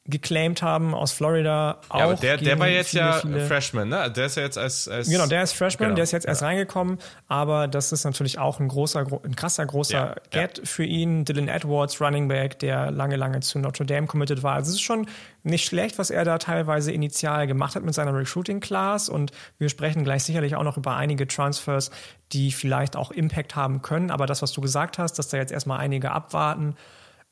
geclaimed 0.08 0.62
haben 0.62 0.94
aus 0.94 1.12
Florida. 1.12 1.80
Auch 1.90 1.98
ja, 1.98 2.06
aber 2.06 2.16
der, 2.16 2.38
der 2.38 2.60
war 2.60 2.68
jetzt 2.68 2.92
viele, 2.92 3.04
ja 3.04 3.14
viele 3.14 3.48
Freshman, 3.48 3.90
ne? 3.90 4.12
Der 4.12 4.28
ist 4.28 4.38
ja 4.38 4.44
jetzt 4.44 4.58
als, 4.58 4.88
als 4.88 5.10
Genau, 5.10 5.26
der 5.26 5.42
ist 5.42 5.54
Freshman, 5.54 5.88
genau. 5.90 5.96
der 5.96 6.04
ist 6.04 6.12
jetzt 6.12 6.28
erst 6.28 6.44
reingekommen, 6.44 7.00
aber 7.28 7.68
das 7.68 7.92
ist 7.92 8.04
natürlich 8.04 8.38
auch 8.38 8.60
ein 8.60 8.68
großer, 8.68 9.06
ein 9.24 9.36
krasser, 9.36 9.66
großer 9.66 9.98
ja, 9.98 10.16
Get 10.30 10.60
ja. 10.60 10.66
für 10.66 10.84
ihn. 10.84 11.26
Dylan 11.26 11.48
Edwards, 11.48 12.00
Running 12.00 12.28
Back, 12.28 12.60
der 12.60 12.92
lange, 12.92 13.16
lange 13.16 13.40
zu 13.40 13.58
Notre 13.58 13.86
Dame 13.86 14.06
committed 14.06 14.44
war. 14.44 14.54
Also 14.54 14.70
es 14.70 14.76
ist 14.76 14.84
schon 14.84 15.08
nicht 15.42 15.66
schlecht, 15.66 15.98
was 15.98 16.12
er 16.12 16.24
da 16.24 16.38
teilweise 16.38 16.92
initial 16.92 17.48
gemacht 17.48 17.76
hat 17.76 17.84
mit 17.84 17.96
seiner 17.96 18.14
Recruiting 18.14 18.60
Class 18.60 19.10
und 19.10 19.32
wir 19.58 19.70
sprechen 19.70 20.04
gleich 20.04 20.24
sicherlich 20.24 20.56
auch 20.56 20.64
noch 20.64 20.78
über 20.78 20.96
einige 20.96 21.28
Transfers, 21.28 21.90
die 22.32 22.52
vielleicht 22.52 22.96
auch 22.96 23.10
Impact 23.10 23.56
haben 23.56 23.82
können, 23.82 24.12
aber 24.12 24.28
das, 24.28 24.44
was 24.44 24.52
du 24.52 24.62
gesagt 24.62 25.00
hast, 25.00 25.18
dass 25.18 25.30
da 25.30 25.38
jetzt 25.38 25.52
erstmal 25.52 25.80
einige 25.80 26.12
abwarten, 26.12 26.76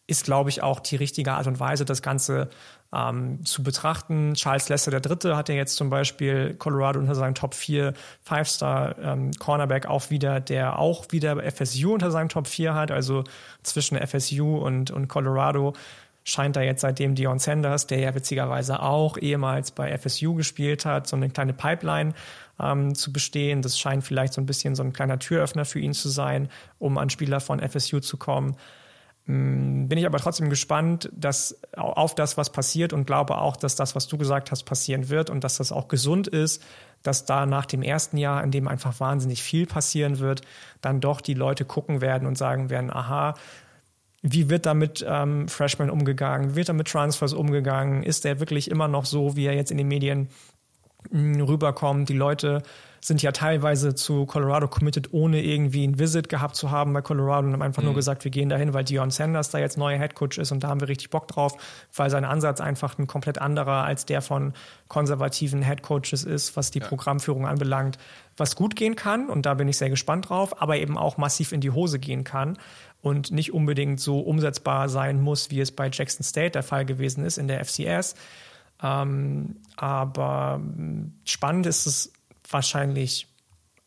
ist, 0.07 0.25
glaube 0.25 0.49
ich, 0.49 0.61
auch 0.61 0.79
die 0.79 0.97
richtige 0.97 1.31
Art 1.33 1.47
und 1.47 1.59
Weise, 1.59 1.85
das 1.85 2.01
Ganze 2.01 2.49
ähm, 2.93 3.43
zu 3.45 3.63
betrachten. 3.63 4.33
Charles 4.35 4.69
Lester 4.69 4.91
III. 4.93 5.35
hat 5.35 5.49
ja 5.49 5.55
jetzt 5.55 5.75
zum 5.75 5.89
Beispiel 5.89 6.55
Colorado 6.55 6.99
unter 6.99 7.15
seinem 7.15 7.35
Top 7.35 7.53
4 7.53 7.93
Five-Star 8.21 8.97
ähm, 8.99 9.31
auch 9.87 10.09
wieder, 10.09 10.39
der 10.39 10.77
auch 10.79 11.05
wieder 11.11 11.41
FSU 11.51 11.93
unter 11.93 12.11
seinem 12.11 12.29
Top 12.29 12.47
4 12.47 12.73
hat, 12.73 12.91
also 12.91 13.23
zwischen 13.63 13.97
FSU 13.97 14.57
und, 14.57 14.91
und 14.91 15.07
Colorado 15.07 15.73
scheint 16.25 16.55
da 16.55 16.61
jetzt 16.61 16.81
seitdem 16.81 17.15
Dion 17.15 17.39
Sanders, 17.39 17.87
der 17.87 17.99
ja 17.99 18.15
witzigerweise 18.15 18.81
auch 18.81 19.17
ehemals 19.17 19.71
bei 19.71 19.97
FSU 19.97 20.35
gespielt 20.35 20.85
hat, 20.85 21.07
so 21.07 21.15
eine 21.15 21.29
kleine 21.29 21.53
Pipeline 21.53 22.13
ähm, 22.59 22.95
zu 22.95 23.11
bestehen. 23.11 23.61
Das 23.61 23.77
scheint 23.77 24.03
vielleicht 24.03 24.33
so 24.33 24.41
ein 24.41 24.45
bisschen 24.45 24.75
so 24.75 24.83
ein 24.83 24.93
kleiner 24.93 25.19
Türöffner 25.19 25.65
für 25.65 25.79
ihn 25.79 25.93
zu 25.93 26.09
sein, 26.09 26.49
um 26.79 26.97
an 26.97 27.09
Spieler 27.09 27.41
von 27.41 27.59
FSU 27.59 27.99
zu 27.99 28.17
kommen. 28.17 28.55
Mm, 29.25 29.87
bin 29.87 29.97
ich 29.97 30.05
aber 30.05 30.17
trotzdem 30.17 30.49
gespannt 30.49 31.09
dass, 31.13 31.59
auf 31.75 32.13
das, 32.15 32.37
was 32.37 32.51
passiert 32.51 32.91
und 32.93 33.05
glaube 33.05 33.37
auch, 33.37 33.55
dass 33.55 33.75
das, 33.75 33.95
was 33.95 34.07
du 34.07 34.17
gesagt 34.17 34.51
hast, 34.51 34.63
passieren 34.63 35.09
wird 35.09 35.29
und 35.29 35.43
dass 35.43 35.57
das 35.57 35.71
auch 35.71 35.87
gesund 35.87 36.27
ist, 36.27 36.61
dass 37.03 37.25
da 37.25 37.45
nach 37.45 37.65
dem 37.65 37.83
ersten 37.83 38.17
Jahr, 38.17 38.43
in 38.43 38.51
dem 38.51 38.67
einfach 38.67 38.99
wahnsinnig 38.99 39.41
viel 39.41 39.65
passieren 39.65 40.19
wird, 40.19 40.41
dann 40.81 41.01
doch 41.01 41.21
die 41.21 41.33
Leute 41.33 41.65
gucken 41.65 42.01
werden 42.01 42.27
und 42.27 42.37
sagen 42.37 42.69
werden, 42.69 42.91
aha, 42.91 43.35
wie 44.21 44.49
wird 44.49 44.65
da 44.65 44.73
mit 44.73 45.05
ähm, 45.07 45.49
Freshmen 45.49 45.89
umgegangen? 45.89 46.51
Wie 46.51 46.55
wird 46.55 46.69
da 46.69 46.73
mit 46.73 46.87
Transfers 46.87 47.33
umgegangen? 47.33 48.03
Ist 48.03 48.23
der 48.23 48.39
wirklich 48.39 48.71
immer 48.71 48.87
noch 48.87 49.05
so, 49.05 49.35
wie 49.35 49.45
er 49.45 49.53
jetzt 49.53 49.71
in 49.71 49.77
den 49.77 49.89
Medien 49.89 50.29
rüberkommt. 51.11 52.09
Die 52.09 52.13
Leute 52.13 52.63
sind 53.03 53.21
ja 53.21 53.33
teilweise 53.33 53.95
zu 53.95 54.25
Colorado 54.25 54.67
committed, 54.69 55.11
ohne 55.11 55.41
irgendwie 55.41 55.85
ein 55.85 55.99
Visit 55.99 56.29
gehabt 56.29 56.55
zu 56.55 56.71
haben 56.71 56.93
bei 56.93 57.01
Colorado 57.01 57.47
und 57.47 57.53
haben 57.53 57.61
einfach 57.61 57.81
mhm. 57.81 57.87
nur 57.87 57.95
gesagt, 57.95 58.23
wir 58.23 58.31
gehen 58.31 58.47
dahin, 58.47 58.73
weil 58.73 58.85
Dion 58.85 59.11
Sanders 59.11 59.49
da 59.49 59.57
jetzt 59.57 59.77
neuer 59.77 59.99
Headcoach 59.99 60.37
ist 60.37 60.51
und 60.53 60.63
da 60.63 60.69
haben 60.69 60.79
wir 60.79 60.87
richtig 60.87 61.09
Bock 61.09 61.27
drauf, 61.27 61.57
weil 61.93 62.09
sein 62.09 62.23
Ansatz 62.23 62.61
einfach 62.61 62.97
ein 62.97 63.05
komplett 63.05 63.39
anderer 63.39 63.83
als 63.83 64.05
der 64.05 64.21
von 64.21 64.53
konservativen 64.87 65.61
Headcoaches 65.61 66.23
ist, 66.23 66.55
was 66.55 66.71
die 66.71 66.79
ja. 66.79 66.87
Programmführung 66.87 67.45
anbelangt, 67.45 67.97
was 68.37 68.55
gut 68.55 68.75
gehen 68.75 68.95
kann 68.95 69.29
und 69.29 69.45
da 69.45 69.53
bin 69.53 69.67
ich 69.67 69.77
sehr 69.77 69.89
gespannt 69.89 70.29
drauf, 70.29 70.61
aber 70.61 70.77
eben 70.77 70.97
auch 70.97 71.17
massiv 71.17 71.51
in 71.51 71.59
die 71.59 71.71
Hose 71.71 71.99
gehen 71.99 72.23
kann 72.23 72.57
und 73.01 73.31
nicht 73.31 73.53
unbedingt 73.53 73.99
so 73.99 74.21
umsetzbar 74.21 74.87
sein 74.87 75.21
muss, 75.21 75.51
wie 75.51 75.59
es 75.59 75.73
bei 75.73 75.89
Jackson 75.91 76.23
State 76.23 76.51
der 76.51 76.63
Fall 76.63 76.85
gewesen 76.85 77.25
ist 77.25 77.37
in 77.37 77.49
der 77.49 77.63
FCS. 77.65 78.15
Ähm, 78.81 79.57
aber 79.75 80.61
spannend 81.25 81.65
ist 81.65 81.85
es 81.85 82.13
wahrscheinlich 82.49 83.27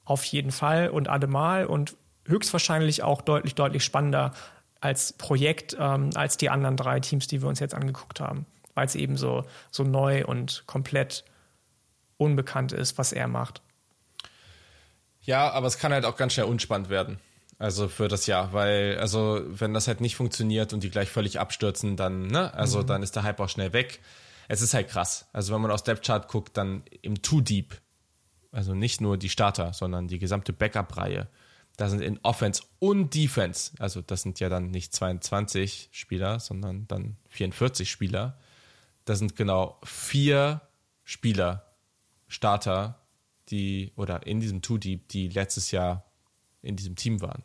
auf 0.05 0.25
jeden 0.25 0.53
Fall 0.53 0.91
und 0.91 1.09
allemal 1.09 1.67
und 1.67 1.97
höchstwahrscheinlich 2.27 3.03
auch 3.03 3.23
deutlich, 3.23 3.55
deutlich 3.55 3.85
spannender 3.85 4.33
als 4.81 5.13
Projekt 5.13 5.77
ähm, 5.79 6.11
als 6.15 6.37
die 6.37 6.51
anderen 6.51 6.77
drei 6.77 7.01
Teams, 7.01 7.27
die 7.27 7.43
wir 7.43 7.49
uns 7.49 7.61
jetzt 7.61 7.75
angeguckt 7.75 8.21
haben, 8.21 8.47
weil 8.75 8.87
es 8.87 8.95
eben 8.95 9.17
so, 9.17 9.45
so 9.71 9.85
neu 9.85 10.25
und 10.25 10.65
komplett 10.67 11.25
unbekannt 12.19 12.73
ist, 12.73 12.99
was 12.99 13.13
er 13.13 13.29
macht. 13.29 13.63
Ja, 15.23 15.51
aber 15.51 15.67
es 15.67 15.79
kann 15.79 15.93
halt 15.93 16.05
auch 16.05 16.17
ganz 16.17 16.35
schnell 16.35 16.47
unspannend 16.47 16.89
werden. 16.89 17.19
Also 17.59 17.89
für 17.89 18.07
das 18.07 18.27
Jahr, 18.27 18.53
weil, 18.53 18.99
also 18.99 19.41
wenn 19.47 19.73
das 19.73 19.89
halt 19.89 20.01
nicht 20.01 20.15
funktioniert 20.15 20.73
und 20.73 20.83
die 20.83 20.91
gleich 20.91 21.09
völlig 21.09 21.41
abstürzen, 21.41 21.97
dann, 21.97 22.27
ne, 22.27 22.53
also 22.55 22.83
mhm. 22.83 22.87
dann 22.87 23.03
ist 23.03 23.17
der 23.17 23.23
Hype 23.23 23.41
auch 23.41 23.49
schnell 23.49 23.73
weg. 23.73 24.01
Es 24.49 24.61
ist 24.61 24.75
halt 24.75 24.89
krass. 24.89 25.27
Also 25.33 25.55
wenn 25.55 25.63
man 25.63 25.71
aus 25.71 25.83
Depth 25.83 26.05
Chart 26.05 26.29
guckt, 26.29 26.57
dann 26.57 26.85
im 27.03 27.23
Too 27.23 27.41
Deep 27.41 27.75
also 28.57 28.75
nicht 28.75 29.03
nur 29.03 29.19
die 29.19 29.29
Starter, 29.29 29.75
sondern 29.75 30.09
die 30.09 30.19
gesamte 30.19 30.55
Backup-Reihe. 30.55 31.29
Da 31.77 31.91
sind 31.91 32.01
in 32.01 32.19
Offense 32.23 32.63
und 32.79 33.15
Defense, 33.15 33.73
also 33.79 34.01
das 34.01 34.23
sind 34.23 34.41
ja 34.41 34.49
dann 34.49 34.71
nicht 34.71 34.95
22 34.95 35.91
Spieler, 35.93 36.41
sondern 36.41 36.89
dann 36.89 37.19
44 37.29 37.91
Spieler. 37.91 38.39
Da 39.05 39.15
sind 39.15 39.37
genau 39.37 39.79
vier 39.85 40.63
Spieler, 41.05 41.67
Starter, 42.29 42.99
die, 43.51 43.93
oder 43.95 44.27
in 44.27 44.41
diesem 44.41 44.63
Two 44.63 44.79
Deep, 44.79 45.07
die 45.09 45.29
letztes 45.29 45.71
Jahr 45.71 46.05
in 46.63 46.77
diesem 46.77 46.97
Team 46.97 47.21
waren. 47.21 47.43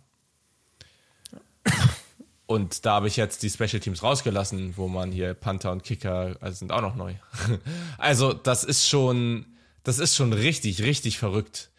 Und 2.45 2.85
da 2.85 2.93
habe 2.93 3.07
ich 3.07 3.17
jetzt 3.17 3.43
die 3.43 3.49
Special 3.49 3.81
Teams 3.81 4.01
rausgelassen, 4.01 4.75
wo 4.77 4.87
man 4.87 5.11
hier 5.11 5.33
Panther 5.33 5.71
und 5.71 5.83
Kicker 5.83 6.37
also 6.39 6.57
sind 6.57 6.71
auch 6.71 6.81
noch 6.81 6.95
neu. 6.95 7.15
also 7.97 8.33
das 8.33 8.63
ist 8.63 8.87
schon, 8.87 9.45
das 9.83 9.99
ist 9.99 10.15
schon 10.15 10.33
richtig, 10.33 10.83
richtig 10.83 11.17
verrückt. 11.17 11.71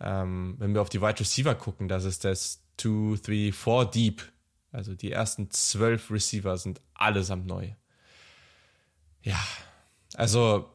Ähm, 0.00 0.54
wenn 0.58 0.74
wir 0.74 0.82
auf 0.82 0.90
die 0.90 1.00
Wide 1.00 1.20
Receiver 1.20 1.54
gucken, 1.54 1.88
das 1.88 2.04
ist 2.04 2.24
das 2.24 2.62
2, 2.76 3.18
3, 3.22 3.52
4 3.52 3.84
Deep. 3.92 4.22
Also 4.70 4.94
die 4.94 5.10
ersten 5.10 5.50
zwölf 5.50 6.10
Receiver 6.10 6.56
sind 6.56 6.80
allesamt 6.94 7.46
neu. 7.46 7.70
Ja, 9.22 9.40
also 10.14 10.70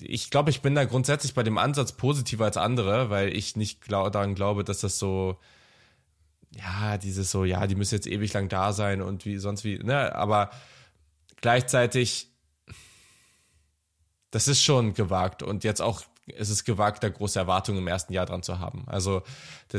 ich 0.00 0.30
glaube, 0.30 0.50
ich 0.50 0.62
bin 0.62 0.74
da 0.74 0.84
grundsätzlich 0.84 1.34
bei 1.34 1.42
dem 1.42 1.58
Ansatz 1.58 1.92
positiver 1.92 2.44
als 2.44 2.56
andere, 2.56 3.10
weil 3.10 3.34
ich 3.36 3.56
nicht 3.56 3.80
glaub, 3.82 4.12
daran 4.12 4.34
glaube, 4.34 4.64
dass 4.64 4.80
das 4.80 4.98
so, 4.98 5.38
ja, 6.54 6.98
dieses 6.98 7.30
so, 7.30 7.44
ja, 7.44 7.66
die 7.66 7.74
müssen 7.74 7.94
jetzt 7.94 8.06
ewig 8.06 8.32
lang 8.32 8.48
da 8.48 8.72
sein 8.72 9.02
und 9.02 9.24
wie 9.24 9.38
sonst 9.38 9.64
wie, 9.64 9.78
ne, 9.78 10.14
aber 10.14 10.50
gleichzeitig 11.40 12.31
das 14.32 14.48
ist 14.48 14.62
schon 14.62 14.94
gewagt 14.94 15.44
und 15.44 15.62
jetzt 15.62 15.80
auch 15.80 16.02
es 16.36 16.50
ist 16.50 16.64
gewagt, 16.64 17.02
da 17.02 17.08
große 17.08 17.38
Erwartungen 17.38 17.78
im 17.78 17.88
ersten 17.88 18.12
Jahr 18.12 18.26
dran 18.26 18.42
zu 18.42 18.60
haben. 18.60 18.84
Also 18.86 19.22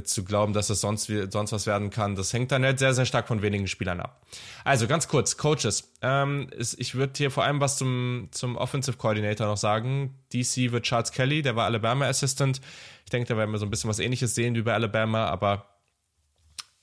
zu 0.04 0.26
glauben, 0.26 0.52
dass 0.54 0.70
es 0.70 0.82
sonst, 0.82 1.10
sonst 1.30 1.52
was 1.54 1.66
werden 1.66 1.90
kann, 1.90 2.16
das 2.16 2.34
hängt 2.34 2.52
dann 2.52 2.64
halt 2.64 2.80
sehr, 2.80 2.94
sehr 2.94 3.06
stark 3.06 3.28
von 3.28 3.42
wenigen 3.42 3.68
Spielern 3.68 4.02
ab. 4.02 4.22
Also 4.66 4.88
ganz 4.88 5.08
kurz, 5.08 5.38
Coaches. 5.38 5.94
Ähm, 6.02 6.50
ist, 6.52 6.80
ich 6.80 6.96
würde 6.96 7.14
hier 7.16 7.32
vor 7.32 7.46
allem 7.46 7.62
was 7.62 7.78
zum, 7.78 8.28
zum 8.32 8.58
Offensive 8.58 8.98
Coordinator 8.98 9.48
noch 9.48 9.58
sagen. 9.58 10.20
DC 10.34 10.72
wird 10.72 10.84
Charles 10.86 11.14
Kelly, 11.14 11.44
der 11.44 11.56
war 11.56 11.66
Alabama 11.66 12.08
Assistant. 12.08 12.60
Ich 13.06 13.10
denke, 13.10 13.30
da 13.30 13.38
werden 13.38 13.52
wir 13.52 13.58
so 13.58 13.66
ein 13.66 13.70
bisschen 13.70 13.90
was 13.90 14.00
ähnliches 14.00 14.36
sehen 14.36 14.56
wie 14.56 14.64
bei 14.64 14.74
Alabama, 14.74 15.28
aber 15.28 15.66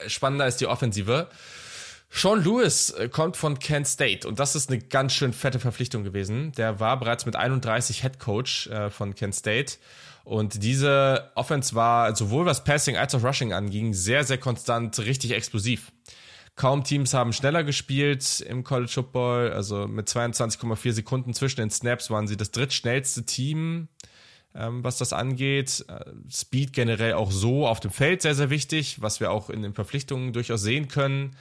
spannender 0.06 0.46
ist 0.46 0.60
die 0.60 0.66
Offensive. 0.66 1.28
Sean 2.10 2.42
Lewis 2.42 2.90
äh, 2.90 3.08
kommt 3.08 3.36
von 3.36 3.58
Kent 3.58 3.86
State 3.86 4.26
und 4.26 4.40
das 4.40 4.56
ist 4.56 4.68
eine 4.68 4.80
ganz 4.80 5.12
schön 5.14 5.32
fette 5.32 5.60
Verpflichtung 5.60 6.02
gewesen. 6.02 6.52
Der 6.52 6.80
war 6.80 6.98
bereits 6.98 7.24
mit 7.24 7.36
31 7.36 8.02
Head 8.02 8.18
Coach 8.18 8.66
äh, 8.66 8.90
von 8.90 9.14
Kent 9.14 9.36
State 9.36 9.74
und 10.24 10.62
diese 10.62 11.30
Offense 11.36 11.74
war 11.74 12.14
sowohl 12.16 12.46
was 12.46 12.64
Passing 12.64 12.96
als 12.96 13.14
auch 13.14 13.22
Rushing 13.22 13.52
anging 13.52 13.94
sehr, 13.94 14.24
sehr 14.24 14.38
konstant, 14.38 14.98
richtig 14.98 15.32
explosiv. 15.32 15.92
Kaum 16.56 16.84
Teams 16.84 17.14
haben 17.14 17.32
schneller 17.32 17.64
gespielt 17.64 18.40
im 18.40 18.64
College 18.64 18.90
Football, 18.92 19.52
also 19.52 19.86
mit 19.86 20.08
22,4 20.08 20.92
Sekunden 20.92 21.32
zwischen 21.32 21.60
den 21.60 21.70
Snaps 21.70 22.10
waren 22.10 22.26
sie 22.26 22.36
das 22.36 22.50
drittschnellste 22.50 23.24
Team, 23.24 23.88
ähm, 24.54 24.84
was 24.84 24.98
das 24.98 25.12
angeht. 25.12 25.86
Äh, 25.88 26.04
Speed 26.30 26.72
generell 26.72 27.14
auch 27.14 27.30
so 27.30 27.66
auf 27.66 27.80
dem 27.80 27.92
Feld 27.92 28.20
sehr, 28.20 28.34
sehr 28.34 28.50
wichtig, 28.50 29.00
was 29.00 29.20
wir 29.20 29.30
auch 29.30 29.48
in 29.48 29.62
den 29.62 29.74
Verpflichtungen 29.74 30.32
durchaus 30.32 30.60
sehen 30.60 30.88
können. 30.88 31.36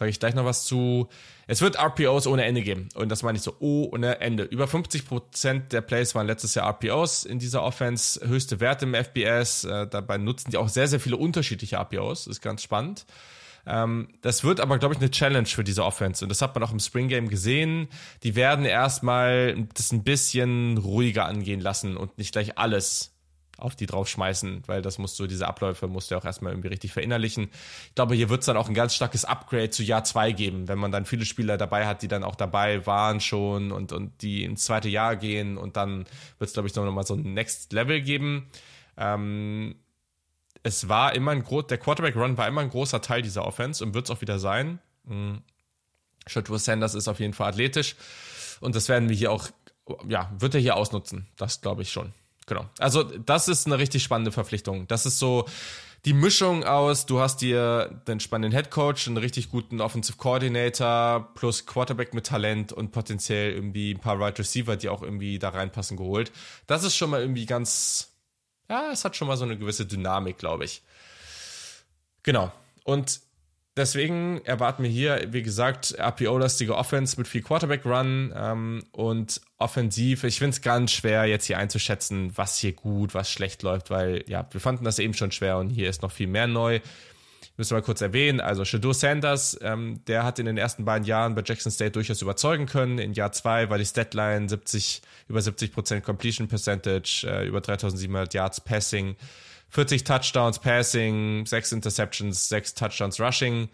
Sage 0.00 0.08
ich 0.08 0.18
gleich 0.18 0.34
noch 0.34 0.46
was 0.46 0.64
zu. 0.64 1.10
Es 1.46 1.60
wird 1.60 1.76
RPOs 1.76 2.26
ohne 2.26 2.46
Ende 2.46 2.62
geben. 2.62 2.88
Und 2.94 3.10
das 3.10 3.22
meine 3.22 3.36
ich 3.36 3.42
so 3.42 3.54
ohne 3.58 4.18
Ende. 4.22 4.44
Über 4.44 4.64
50% 4.64 5.68
der 5.68 5.82
Plays 5.82 6.14
waren 6.14 6.26
letztes 6.26 6.54
Jahr 6.54 6.66
RPOs 6.70 7.24
in 7.24 7.38
dieser 7.38 7.62
Offense. 7.62 8.26
Höchste 8.26 8.60
Werte 8.60 8.86
im 8.86 8.94
FBS. 8.94 9.64
Äh, 9.64 9.88
dabei 9.88 10.16
nutzen 10.16 10.52
die 10.52 10.56
auch 10.56 10.70
sehr, 10.70 10.88
sehr 10.88 11.00
viele 11.00 11.18
unterschiedliche 11.18 11.76
RPOs. 11.76 12.24
Das 12.24 12.36
ist 12.36 12.40
ganz 12.40 12.62
spannend. 12.62 13.04
Ähm, 13.66 14.08
das 14.22 14.42
wird 14.42 14.60
aber, 14.60 14.78
glaube 14.78 14.94
ich, 14.94 15.00
eine 15.02 15.10
Challenge 15.10 15.44
für 15.44 15.64
diese 15.64 15.84
Offense. 15.84 16.24
Und 16.24 16.30
das 16.30 16.40
hat 16.40 16.54
man 16.54 16.64
auch 16.64 16.72
im 16.72 16.80
Spring 16.80 17.08
Game 17.08 17.28
gesehen. 17.28 17.88
Die 18.22 18.36
werden 18.36 18.64
erstmal 18.64 19.68
das 19.74 19.92
ein 19.92 20.02
bisschen 20.02 20.78
ruhiger 20.78 21.26
angehen 21.26 21.60
lassen 21.60 21.98
und 21.98 22.16
nicht 22.16 22.32
gleich 22.32 22.56
alles 22.56 23.12
auf 23.60 23.76
die 23.76 23.86
draufschmeißen, 23.86 24.62
weil 24.66 24.82
das 24.82 24.98
musst 24.98 25.18
du, 25.18 25.26
diese 25.26 25.46
Abläufe 25.46 25.86
musst 25.86 26.10
du 26.10 26.16
auch 26.16 26.24
erstmal 26.24 26.52
irgendwie 26.52 26.68
richtig 26.68 26.92
verinnerlichen. 26.92 27.50
Ich 27.88 27.94
glaube, 27.94 28.14
hier 28.14 28.28
wird 28.28 28.40
es 28.40 28.46
dann 28.46 28.56
auch 28.56 28.68
ein 28.68 28.74
ganz 28.74 28.94
starkes 28.94 29.24
Upgrade 29.24 29.70
zu 29.70 29.82
Jahr 29.82 30.04
zwei 30.04 30.32
geben, 30.32 30.68
wenn 30.68 30.78
man 30.78 30.92
dann 30.92 31.04
viele 31.04 31.24
Spieler 31.24 31.58
dabei 31.58 31.86
hat, 31.86 32.02
die 32.02 32.08
dann 32.08 32.24
auch 32.24 32.34
dabei 32.34 32.86
waren 32.86 33.20
schon 33.20 33.72
und, 33.72 33.92
und 33.92 34.22
die 34.22 34.44
ins 34.44 34.64
zweite 34.64 34.88
Jahr 34.88 35.16
gehen 35.16 35.58
und 35.58 35.76
dann 35.76 36.04
wird 36.38 36.48
es, 36.48 36.52
glaube 36.52 36.68
ich, 36.68 36.74
noch 36.74 36.90
mal 36.90 37.06
so 37.06 37.14
ein 37.14 37.34
Next 37.34 37.72
Level 37.72 38.00
geben. 38.00 38.48
Ähm, 38.96 39.76
es 40.62 40.88
war 40.88 41.14
immer 41.14 41.32
ein 41.32 41.42
groß, 41.42 41.66
der 41.68 41.78
Quarterback 41.78 42.16
Run 42.16 42.36
war 42.36 42.46
immer 42.46 42.60
ein 42.60 42.70
großer 42.70 43.00
Teil 43.00 43.22
dieser 43.22 43.46
Offense 43.46 43.84
und 43.84 43.94
wird 43.94 44.06
es 44.06 44.10
auch 44.10 44.20
wieder 44.20 44.38
sein. 44.38 44.78
Mhm. 45.04 45.42
Shadur 46.26 46.58
Sanders 46.58 46.94
ist 46.94 47.08
auf 47.08 47.18
jeden 47.18 47.32
Fall 47.32 47.48
athletisch 47.48 47.96
und 48.60 48.74
das 48.76 48.88
werden 48.88 49.08
wir 49.08 49.16
hier 49.16 49.32
auch, 49.32 49.48
ja, 50.06 50.30
wird 50.38 50.54
er 50.54 50.60
hier 50.60 50.76
ausnutzen. 50.76 51.26
Das 51.36 51.60
glaube 51.60 51.82
ich 51.82 51.90
schon. 51.90 52.12
Genau. 52.46 52.68
Also, 52.78 53.02
das 53.02 53.48
ist 53.48 53.66
eine 53.66 53.78
richtig 53.78 54.02
spannende 54.02 54.32
Verpflichtung. 54.32 54.88
Das 54.88 55.06
ist 55.06 55.18
so 55.18 55.46
die 56.06 56.14
Mischung 56.14 56.64
aus, 56.64 57.04
du 57.04 57.20
hast 57.20 57.42
dir 57.42 58.02
den 58.08 58.20
spannenden 58.20 58.56
Head 58.56 58.70
Coach, 58.70 59.06
einen 59.06 59.18
richtig 59.18 59.50
guten 59.50 59.82
Offensive 59.82 60.16
Coordinator 60.16 61.30
plus 61.34 61.66
Quarterback 61.66 62.14
mit 62.14 62.26
Talent 62.26 62.72
und 62.72 62.90
potenziell 62.90 63.52
irgendwie 63.52 63.92
ein 63.92 64.00
paar 64.00 64.18
Right 64.18 64.38
Receiver, 64.38 64.76
die 64.76 64.88
auch 64.88 65.02
irgendwie 65.02 65.38
da 65.38 65.50
reinpassen, 65.50 65.98
geholt. 65.98 66.32
Das 66.66 66.84
ist 66.84 66.96
schon 66.96 67.10
mal 67.10 67.20
irgendwie 67.20 67.44
ganz, 67.44 68.12
ja, 68.70 68.90
es 68.90 69.04
hat 69.04 69.14
schon 69.14 69.28
mal 69.28 69.36
so 69.36 69.44
eine 69.44 69.58
gewisse 69.58 69.84
Dynamik, 69.84 70.38
glaube 70.38 70.64
ich. 70.64 70.82
Genau. 72.22 72.50
Und 72.84 73.20
Deswegen 73.80 74.42
erwarten 74.44 74.82
wir 74.82 74.90
hier, 74.90 75.28
wie 75.30 75.42
gesagt, 75.42 75.96
RPO-lastige 75.98 76.76
Offense 76.76 77.16
mit 77.16 77.26
viel 77.26 77.40
Quarterback-Run 77.40 78.30
ähm, 78.36 78.84
und 78.92 79.40
offensiv. 79.56 80.22
Ich 80.24 80.36
finde 80.36 80.50
es 80.50 80.60
ganz 80.60 80.92
schwer, 80.92 81.24
jetzt 81.24 81.46
hier 81.46 81.56
einzuschätzen, 81.56 82.30
was 82.36 82.58
hier 82.58 82.74
gut, 82.74 83.14
was 83.14 83.30
schlecht 83.32 83.62
läuft, 83.62 83.88
weil 83.88 84.22
ja, 84.28 84.46
wir 84.50 84.60
fanden 84.60 84.84
das 84.84 84.98
eben 84.98 85.14
schon 85.14 85.32
schwer 85.32 85.56
und 85.56 85.70
hier 85.70 85.88
ist 85.88 86.02
noch 86.02 86.12
viel 86.12 86.26
mehr 86.26 86.46
neu. 86.46 86.80
Müssen 87.56 87.70
wir 87.70 87.78
mal 87.78 87.82
kurz 87.82 88.02
erwähnen. 88.02 88.38
Also 88.42 88.66
Shadur 88.66 88.92
Sanders, 88.92 89.58
ähm, 89.62 90.04
der 90.06 90.24
hat 90.24 90.38
in 90.38 90.44
den 90.44 90.58
ersten 90.58 90.84
beiden 90.84 91.06
Jahren 91.06 91.34
bei 91.34 91.42
Jackson 91.42 91.72
State 91.72 91.92
durchaus 91.92 92.20
überzeugen 92.20 92.66
können. 92.66 92.98
In 92.98 93.14
Jahr 93.14 93.32
zwei 93.32 93.70
war 93.70 93.78
die 93.78 93.86
Statline 93.86 94.46
70, 94.46 95.00
über 95.26 95.40
70 95.40 95.72
Prozent 95.72 96.04
Completion 96.04 96.48
Percentage, 96.48 97.26
äh, 97.26 97.46
über 97.46 97.62
3700 97.62 98.34
Yards 98.34 98.60
Passing. 98.60 99.16
40 99.70 100.04
Touchdowns 100.04 100.58
Passing, 100.58 101.46
6 101.46 101.72
Interceptions, 101.72 102.48
6 102.48 102.74
Touchdowns 102.74 103.20
Rushing. 103.20 103.68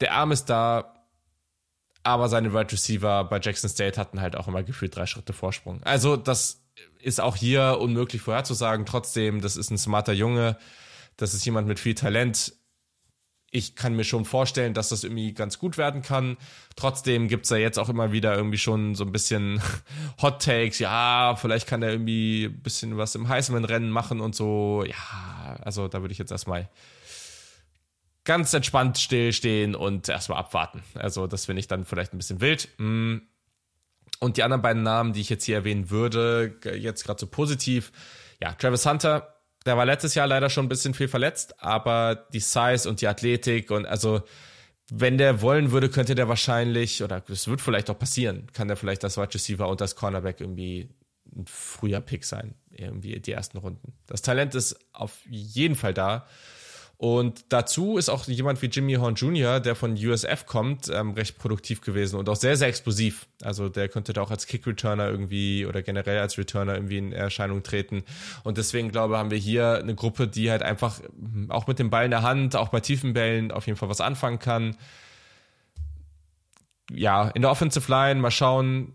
Der 0.00 0.12
Arm 0.12 0.32
ist 0.32 0.46
da, 0.46 0.94
aber 2.02 2.28
seine 2.28 2.50
Wide 2.50 2.58
right 2.58 2.72
Receiver 2.72 3.24
bei 3.24 3.40
Jackson 3.40 3.68
State 3.68 4.00
hatten 4.00 4.20
halt 4.20 4.36
auch 4.36 4.48
immer 4.48 4.62
gefühlt 4.62 4.94
drei 4.96 5.06
Schritte 5.06 5.32
Vorsprung. 5.32 5.82
Also 5.82 6.16
das 6.16 6.62
ist 7.00 7.20
auch 7.20 7.36
hier 7.36 7.78
unmöglich 7.80 8.22
vorherzusagen. 8.22 8.86
Trotzdem, 8.86 9.40
das 9.40 9.56
ist 9.56 9.70
ein 9.70 9.78
smarter 9.78 10.12
Junge. 10.12 10.56
Das 11.16 11.34
ist 11.34 11.44
jemand 11.44 11.66
mit 11.66 11.78
viel 11.80 11.94
Talent. 11.94 12.52
Ich 13.50 13.74
kann 13.76 13.94
mir 13.94 14.04
schon 14.04 14.24
vorstellen, 14.24 14.74
dass 14.74 14.88
das 14.88 15.04
irgendwie 15.04 15.32
ganz 15.32 15.58
gut 15.58 15.78
werden 15.78 16.02
kann. 16.02 16.36
Trotzdem 16.74 17.28
gibt's 17.28 17.48
da 17.48 17.56
jetzt 17.56 17.78
auch 17.78 17.88
immer 17.88 18.12
wieder 18.12 18.36
irgendwie 18.36 18.58
schon 18.58 18.94
so 18.94 19.04
ein 19.04 19.12
bisschen 19.12 19.62
Hot 20.22 20.42
Takes. 20.42 20.78
Ja, 20.78 21.36
vielleicht 21.36 21.66
kann 21.66 21.82
er 21.82 21.90
irgendwie 21.90 22.46
ein 22.46 22.62
bisschen 22.62 22.96
was 22.96 23.14
im 23.14 23.28
Heisman-Rennen 23.28 23.90
machen 23.90 24.20
und 24.20 24.34
so. 24.34 24.84
Ja, 24.86 25.56
also 25.62 25.88
da 25.88 26.00
würde 26.02 26.12
ich 26.12 26.18
jetzt 26.18 26.32
erstmal 26.32 26.68
ganz 28.24 28.52
entspannt 28.52 28.98
stillstehen 28.98 29.74
und 29.74 30.08
erstmal 30.08 30.38
abwarten. 30.38 30.82
Also 30.94 31.26
das 31.26 31.46
finde 31.46 31.60
ich 31.60 31.68
dann 31.68 31.84
vielleicht 31.84 32.12
ein 32.12 32.18
bisschen 32.18 32.40
wild. 32.40 32.68
Mm. 32.78 33.18
Und 34.18 34.38
die 34.38 34.42
anderen 34.42 34.62
beiden 34.62 34.82
Namen, 34.82 35.12
die 35.12 35.20
ich 35.20 35.28
jetzt 35.28 35.44
hier 35.44 35.56
erwähnen 35.56 35.90
würde, 35.90 36.58
jetzt 36.78 37.04
gerade 37.04 37.20
so 37.20 37.26
positiv. 37.26 37.92
Ja, 38.40 38.52
Travis 38.52 38.86
Hunter 38.86 39.35
der 39.66 39.76
war 39.76 39.84
letztes 39.84 40.14
Jahr 40.14 40.26
leider 40.26 40.48
schon 40.48 40.66
ein 40.66 40.68
bisschen 40.68 40.94
viel 40.94 41.08
verletzt, 41.08 41.60
aber 41.62 42.26
die 42.32 42.40
Size 42.40 42.88
und 42.88 43.00
die 43.00 43.08
Athletik 43.08 43.70
und 43.70 43.86
also 43.86 44.22
wenn 44.90 45.18
der 45.18 45.42
wollen 45.42 45.72
würde, 45.72 45.88
könnte 45.88 46.14
der 46.14 46.28
wahrscheinlich, 46.28 47.02
oder 47.02 47.22
es 47.28 47.48
wird 47.48 47.60
vielleicht 47.60 47.90
auch 47.90 47.98
passieren, 47.98 48.46
kann 48.52 48.68
der 48.68 48.76
vielleicht 48.76 49.02
das 49.02 49.16
Wide 49.16 49.34
Receiver 49.34 49.68
und 49.68 49.80
das 49.80 49.96
Cornerback 49.96 50.40
irgendwie 50.40 50.90
ein 51.34 51.44
früher 51.46 52.00
Pick 52.00 52.24
sein, 52.24 52.54
irgendwie 52.70 53.18
die 53.20 53.32
ersten 53.32 53.58
Runden. 53.58 53.94
Das 54.06 54.22
Talent 54.22 54.54
ist 54.54 54.78
auf 54.92 55.18
jeden 55.28 55.74
Fall 55.74 55.92
da. 55.92 56.26
Und 56.98 57.44
dazu 57.50 57.98
ist 57.98 58.08
auch 58.08 58.26
jemand 58.26 58.62
wie 58.62 58.66
Jimmy 58.66 58.94
Horn 58.94 59.16
Jr., 59.16 59.60
der 59.60 59.74
von 59.74 59.92
USF 59.92 60.46
kommt, 60.46 60.88
ähm, 60.88 61.10
recht 61.12 61.36
produktiv 61.36 61.82
gewesen 61.82 62.18
und 62.18 62.28
auch 62.30 62.36
sehr, 62.36 62.56
sehr 62.56 62.68
explosiv. 62.68 63.26
Also 63.42 63.68
der 63.68 63.88
könnte 63.88 64.14
da 64.14 64.22
auch 64.22 64.30
als 64.30 64.46
Kick-Returner 64.46 65.06
irgendwie 65.10 65.66
oder 65.66 65.82
generell 65.82 66.18
als 66.18 66.38
Returner 66.38 66.74
irgendwie 66.74 66.96
in 66.96 67.12
Erscheinung 67.12 67.62
treten. 67.62 68.02
Und 68.44 68.56
deswegen 68.56 68.90
glaube 68.90 69.18
haben 69.18 69.30
wir 69.30 69.36
hier 69.36 69.78
eine 69.78 69.94
Gruppe, 69.94 70.26
die 70.26 70.50
halt 70.50 70.62
einfach 70.62 71.00
auch 71.48 71.66
mit 71.66 71.78
dem 71.78 71.90
Ball 71.90 72.06
in 72.06 72.12
der 72.12 72.22
Hand, 72.22 72.56
auch 72.56 72.68
bei 72.68 72.80
tiefen 72.80 73.12
Bällen 73.12 73.52
auf 73.52 73.66
jeden 73.66 73.78
Fall 73.78 73.90
was 73.90 74.00
anfangen 74.00 74.38
kann. 74.38 74.76
Ja, 76.90 77.28
in 77.28 77.42
der 77.42 77.50
Offensive 77.50 77.90
Line 77.90 78.20
mal 78.20 78.30
schauen, 78.30 78.94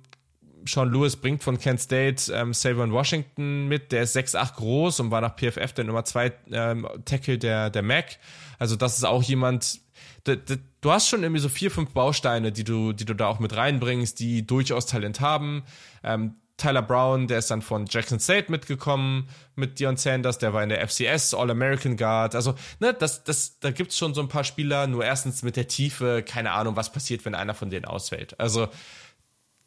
Sean 0.66 0.92
Lewis 0.92 1.16
bringt 1.16 1.44
von 1.44 1.60
Kent 1.60 1.80
State 1.80 2.32
ähm, 2.34 2.54
Savon 2.54 2.92
Washington 2.92 3.68
mit, 3.68 3.92
der 3.92 4.04
ist 4.04 4.16
6'8 4.16 4.56
groß 4.56 5.00
und 5.00 5.12
war 5.12 5.22
nach 5.22 5.36
PFF 5.36 5.74
der 5.74 5.86
Nummer 5.86 6.06
2 6.06 6.34
ähm, 6.52 6.88
Tackle 7.06 7.38
der, 7.38 7.70
der 7.70 7.82
Mac. 7.82 8.18
Also 8.60 8.76
das 8.76 8.98
ist 8.98 9.04
auch 9.04 9.24
jemand, 9.24 9.80
du 10.24 10.92
hast 10.92 11.08
schon 11.08 11.24
irgendwie 11.24 11.42
so 11.42 11.50
vier, 11.50 11.72
fünf 11.72 11.92
Bausteine, 11.92 12.52
die 12.52 12.64
du, 12.64 12.94
die 12.94 13.06
du 13.06 13.14
da 13.14 13.28
auch 13.28 13.40
mit 13.40 13.56
reinbringst, 13.56 14.20
die 14.20 14.46
durchaus 14.46 14.86
Talent 14.86 15.20
haben. 15.20 15.64
Ähm, 16.04 16.36
Tyler 16.58 16.84
Brown, 16.84 17.28
der 17.28 17.40
ist 17.40 17.50
dann 17.50 17.64
von 17.64 17.88
Jackson 17.90 18.20
State 18.20 18.52
mitgekommen 18.52 19.28
mit 19.56 19.80
Dion 19.80 19.98
Sanders, 19.98 20.38
der 20.38 20.54
war 20.54 20.62
in 20.62 20.70
der 20.70 20.88
FCS, 20.88 21.34
All-American 21.34 21.98
Guard. 21.98 22.36
Also, 22.36 22.54
ne, 22.80 22.94
das, 22.94 23.24
das, 23.24 23.58
da 23.60 23.72
gibt's 23.72 23.98
schon 23.98 24.14
so 24.14 24.22
ein 24.22 24.28
paar 24.28 24.44
Spieler, 24.44 24.86
nur 24.86 25.04
erstens 25.04 25.42
mit 25.42 25.56
der 25.56 25.68
Tiefe, 25.68 26.24
keine 26.24 26.52
Ahnung, 26.52 26.76
was 26.76 26.92
passiert, 26.92 27.26
wenn 27.26 27.34
einer 27.34 27.56
von 27.56 27.72
denen 27.72 27.86
ausfällt. 27.86 28.40
Also, 28.40 28.68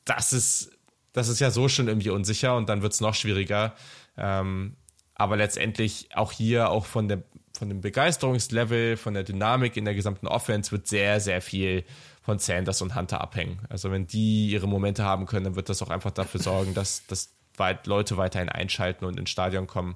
das 0.04 0.32
ist 0.32 0.73
das 1.14 1.28
ist 1.28 1.40
ja 1.40 1.50
so 1.50 1.68
schon 1.68 1.88
irgendwie 1.88 2.10
unsicher 2.10 2.56
und 2.56 2.68
dann 2.68 2.82
wird 2.82 2.92
es 2.92 3.00
noch 3.00 3.14
schwieriger. 3.14 3.74
Ähm, 4.18 4.76
aber 5.14 5.36
letztendlich 5.36 6.08
auch 6.14 6.32
hier, 6.32 6.70
auch 6.70 6.84
von, 6.84 7.08
der, 7.08 7.22
von 7.56 7.68
dem 7.68 7.80
Begeisterungslevel, 7.80 8.96
von 8.96 9.14
der 9.14 9.22
Dynamik 9.22 9.76
in 9.76 9.84
der 9.84 9.94
gesamten 9.94 10.26
Offense 10.26 10.72
wird 10.72 10.88
sehr, 10.88 11.20
sehr 11.20 11.40
viel 11.40 11.84
von 12.20 12.40
Sanders 12.40 12.82
und 12.82 12.96
Hunter 12.96 13.20
abhängen. 13.20 13.60
Also 13.68 13.92
wenn 13.92 14.08
die 14.08 14.50
ihre 14.50 14.66
Momente 14.66 15.04
haben 15.04 15.26
können, 15.26 15.44
dann 15.44 15.56
wird 15.56 15.68
das 15.68 15.82
auch 15.82 15.90
einfach 15.90 16.10
dafür 16.10 16.40
sorgen, 16.40 16.74
dass, 16.74 17.06
dass 17.06 17.32
weit 17.56 17.86
Leute 17.86 18.16
weiterhin 18.16 18.48
einschalten 18.48 19.04
und 19.04 19.18
ins 19.18 19.30
Stadion 19.30 19.68
kommen, 19.68 19.94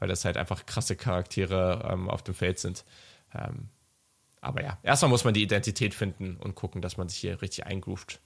weil 0.00 0.08
das 0.08 0.24
halt 0.24 0.36
einfach 0.36 0.66
krasse 0.66 0.96
Charaktere 0.96 1.88
ähm, 1.92 2.10
auf 2.10 2.24
dem 2.24 2.34
Feld 2.34 2.58
sind. 2.58 2.84
Ähm, 3.32 3.68
aber 4.40 4.62
ja, 4.64 4.78
erstmal 4.82 5.10
muss 5.10 5.24
man 5.24 5.34
die 5.34 5.42
Identität 5.42 5.94
finden 5.94 6.36
und 6.36 6.56
gucken, 6.56 6.82
dass 6.82 6.96
man 6.96 7.08
sich 7.08 7.18
hier 7.18 7.40
richtig 7.40 7.66
eingroovt. 7.66 8.20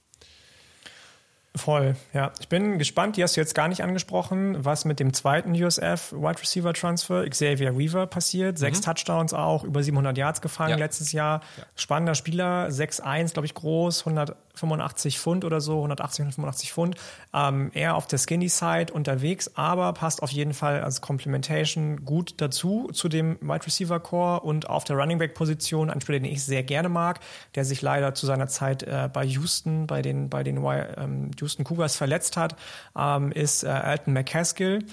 Voll, 1.53 1.97
ja. 2.13 2.31
Ich 2.39 2.47
bin 2.47 2.77
gespannt, 2.79 3.17
die 3.17 3.23
hast 3.23 3.35
du 3.35 3.41
jetzt 3.41 3.55
gar 3.55 3.67
nicht 3.67 3.83
angesprochen, 3.83 4.63
was 4.63 4.85
mit 4.85 5.01
dem 5.01 5.13
zweiten 5.13 5.51
USF 5.51 6.13
Wide 6.13 6.41
Receiver 6.41 6.73
Transfer 6.73 7.27
Xavier 7.27 7.77
Weaver 7.77 8.07
passiert. 8.07 8.57
Sechs 8.57 8.79
mhm. 8.79 8.83
Touchdowns 8.85 9.33
auch, 9.33 9.65
über 9.65 9.83
700 9.83 10.17
Yards 10.17 10.39
gefangen 10.39 10.71
ja. 10.71 10.77
letztes 10.77 11.11
Jahr. 11.11 11.41
Ja. 11.57 11.63
Spannender 11.75 12.15
Spieler, 12.15 12.67
6'1, 12.69 13.33
glaube 13.33 13.47
ich, 13.47 13.53
groß, 13.53 14.07
100, 14.07 14.37
85 14.55 15.19
Pfund 15.19 15.45
oder 15.45 15.59
so, 15.61 15.77
180, 15.77 16.21
185 16.21 16.71
Pfund. 16.71 16.95
Ähm, 17.33 17.71
eher 17.73 17.95
auf 17.95 18.07
der 18.07 18.19
Skinny 18.19 18.47
Side 18.49 18.93
unterwegs, 18.93 19.51
aber 19.55 19.91
passt 19.93 20.23
auf 20.23 20.31
jeden 20.31 20.53
Fall 20.53 20.81
als 20.81 21.01
Complementation 21.01 22.05
gut 22.05 22.35
dazu, 22.37 22.89
zu 22.93 23.09
dem 23.09 23.37
Wide 23.41 23.65
Receiver 23.65 23.99
Core 23.99 24.41
und 24.41 24.69
auf 24.69 24.83
der 24.83 24.95
Running 24.95 25.17
Back 25.17 25.33
Position, 25.33 25.89
ein 25.89 25.99
Spieler, 26.01 26.19
den 26.19 26.31
ich 26.31 26.43
sehr 26.43 26.63
gerne 26.63 26.89
mag, 26.89 27.19
der 27.55 27.65
sich 27.65 27.81
leider 27.81 28.13
zu 28.13 28.25
seiner 28.25 28.47
Zeit 28.47 28.83
äh, 28.83 29.09
bei 29.11 29.25
Houston, 29.25 29.87
bei 29.87 30.01
den, 30.01 30.29
bei 30.29 30.43
den 30.43 30.57
ähm, 30.57 31.31
Houston 31.41 31.63
Cougars 31.63 31.95
verletzt 31.95 32.37
hat, 32.37 32.55
ähm, 32.97 33.31
ist 33.31 33.63
äh, 33.63 33.67
Alton 33.67 34.13
McCaskill. 34.13 34.85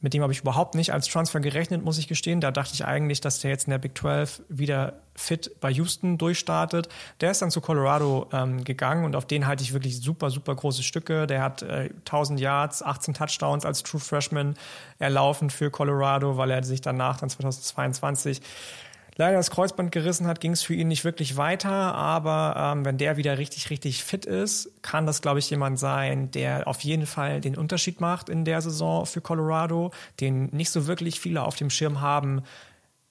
Mit 0.00 0.12
dem 0.12 0.22
habe 0.22 0.32
ich 0.32 0.40
überhaupt 0.40 0.74
nicht 0.74 0.92
als 0.92 1.08
Transfer 1.08 1.40
gerechnet, 1.40 1.82
muss 1.82 1.96
ich 1.96 2.06
gestehen. 2.06 2.42
Da 2.42 2.50
dachte 2.50 2.74
ich 2.74 2.84
eigentlich, 2.84 3.22
dass 3.22 3.40
der 3.40 3.50
jetzt 3.50 3.66
in 3.66 3.70
der 3.70 3.78
Big 3.78 3.96
12 3.96 4.42
wieder 4.48 5.00
fit 5.14 5.58
bei 5.60 5.70
Houston 5.70 6.18
durchstartet. 6.18 6.88
Der 7.22 7.30
ist 7.30 7.40
dann 7.40 7.50
zu 7.50 7.62
Colorado 7.62 8.28
ähm, 8.30 8.62
gegangen 8.62 9.06
und 9.06 9.16
auf 9.16 9.26
den 9.26 9.46
halte 9.46 9.62
ich 9.64 9.72
wirklich 9.72 10.00
super, 10.00 10.30
super 10.30 10.54
große 10.54 10.82
Stücke. 10.82 11.26
Der 11.26 11.42
hat 11.42 11.62
äh, 11.62 11.88
1000 12.00 12.38
Yards, 12.38 12.82
18 12.82 13.14
Touchdowns 13.14 13.64
als 13.64 13.82
True 13.82 14.00
Freshman 14.00 14.54
erlaufen 14.98 15.48
für 15.48 15.70
Colorado, 15.70 16.36
weil 16.36 16.50
er 16.50 16.62
sich 16.62 16.82
danach 16.82 17.16
dann 17.16 17.30
2022 17.30 18.42
leider 19.16 19.36
das 19.36 19.50
Kreuzband 19.50 19.92
gerissen 19.92 20.26
hat, 20.26 20.40
ging 20.40 20.52
es 20.52 20.62
für 20.62 20.74
ihn 20.74 20.88
nicht 20.88 21.04
wirklich 21.04 21.36
weiter. 21.36 21.70
Aber 21.70 22.54
ähm, 22.56 22.84
wenn 22.84 22.98
der 22.98 23.16
wieder 23.16 23.38
richtig, 23.38 23.70
richtig 23.70 24.04
fit 24.04 24.26
ist, 24.26 24.70
kann 24.82 25.06
das, 25.06 25.22
glaube 25.22 25.38
ich, 25.38 25.50
jemand 25.50 25.78
sein, 25.78 26.30
der 26.30 26.68
auf 26.68 26.80
jeden 26.80 27.06
Fall 27.06 27.40
den 27.40 27.56
Unterschied 27.56 28.00
macht 28.00 28.28
in 28.28 28.44
der 28.44 28.60
Saison 28.60 29.06
für 29.06 29.20
Colorado, 29.20 29.90
den 30.20 30.46
nicht 30.46 30.70
so 30.70 30.86
wirklich 30.86 31.20
viele 31.20 31.42
auf 31.42 31.56
dem 31.56 31.70
Schirm 31.70 32.00
haben 32.00 32.42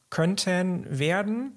könnten, 0.09 0.85
werden. 0.87 1.51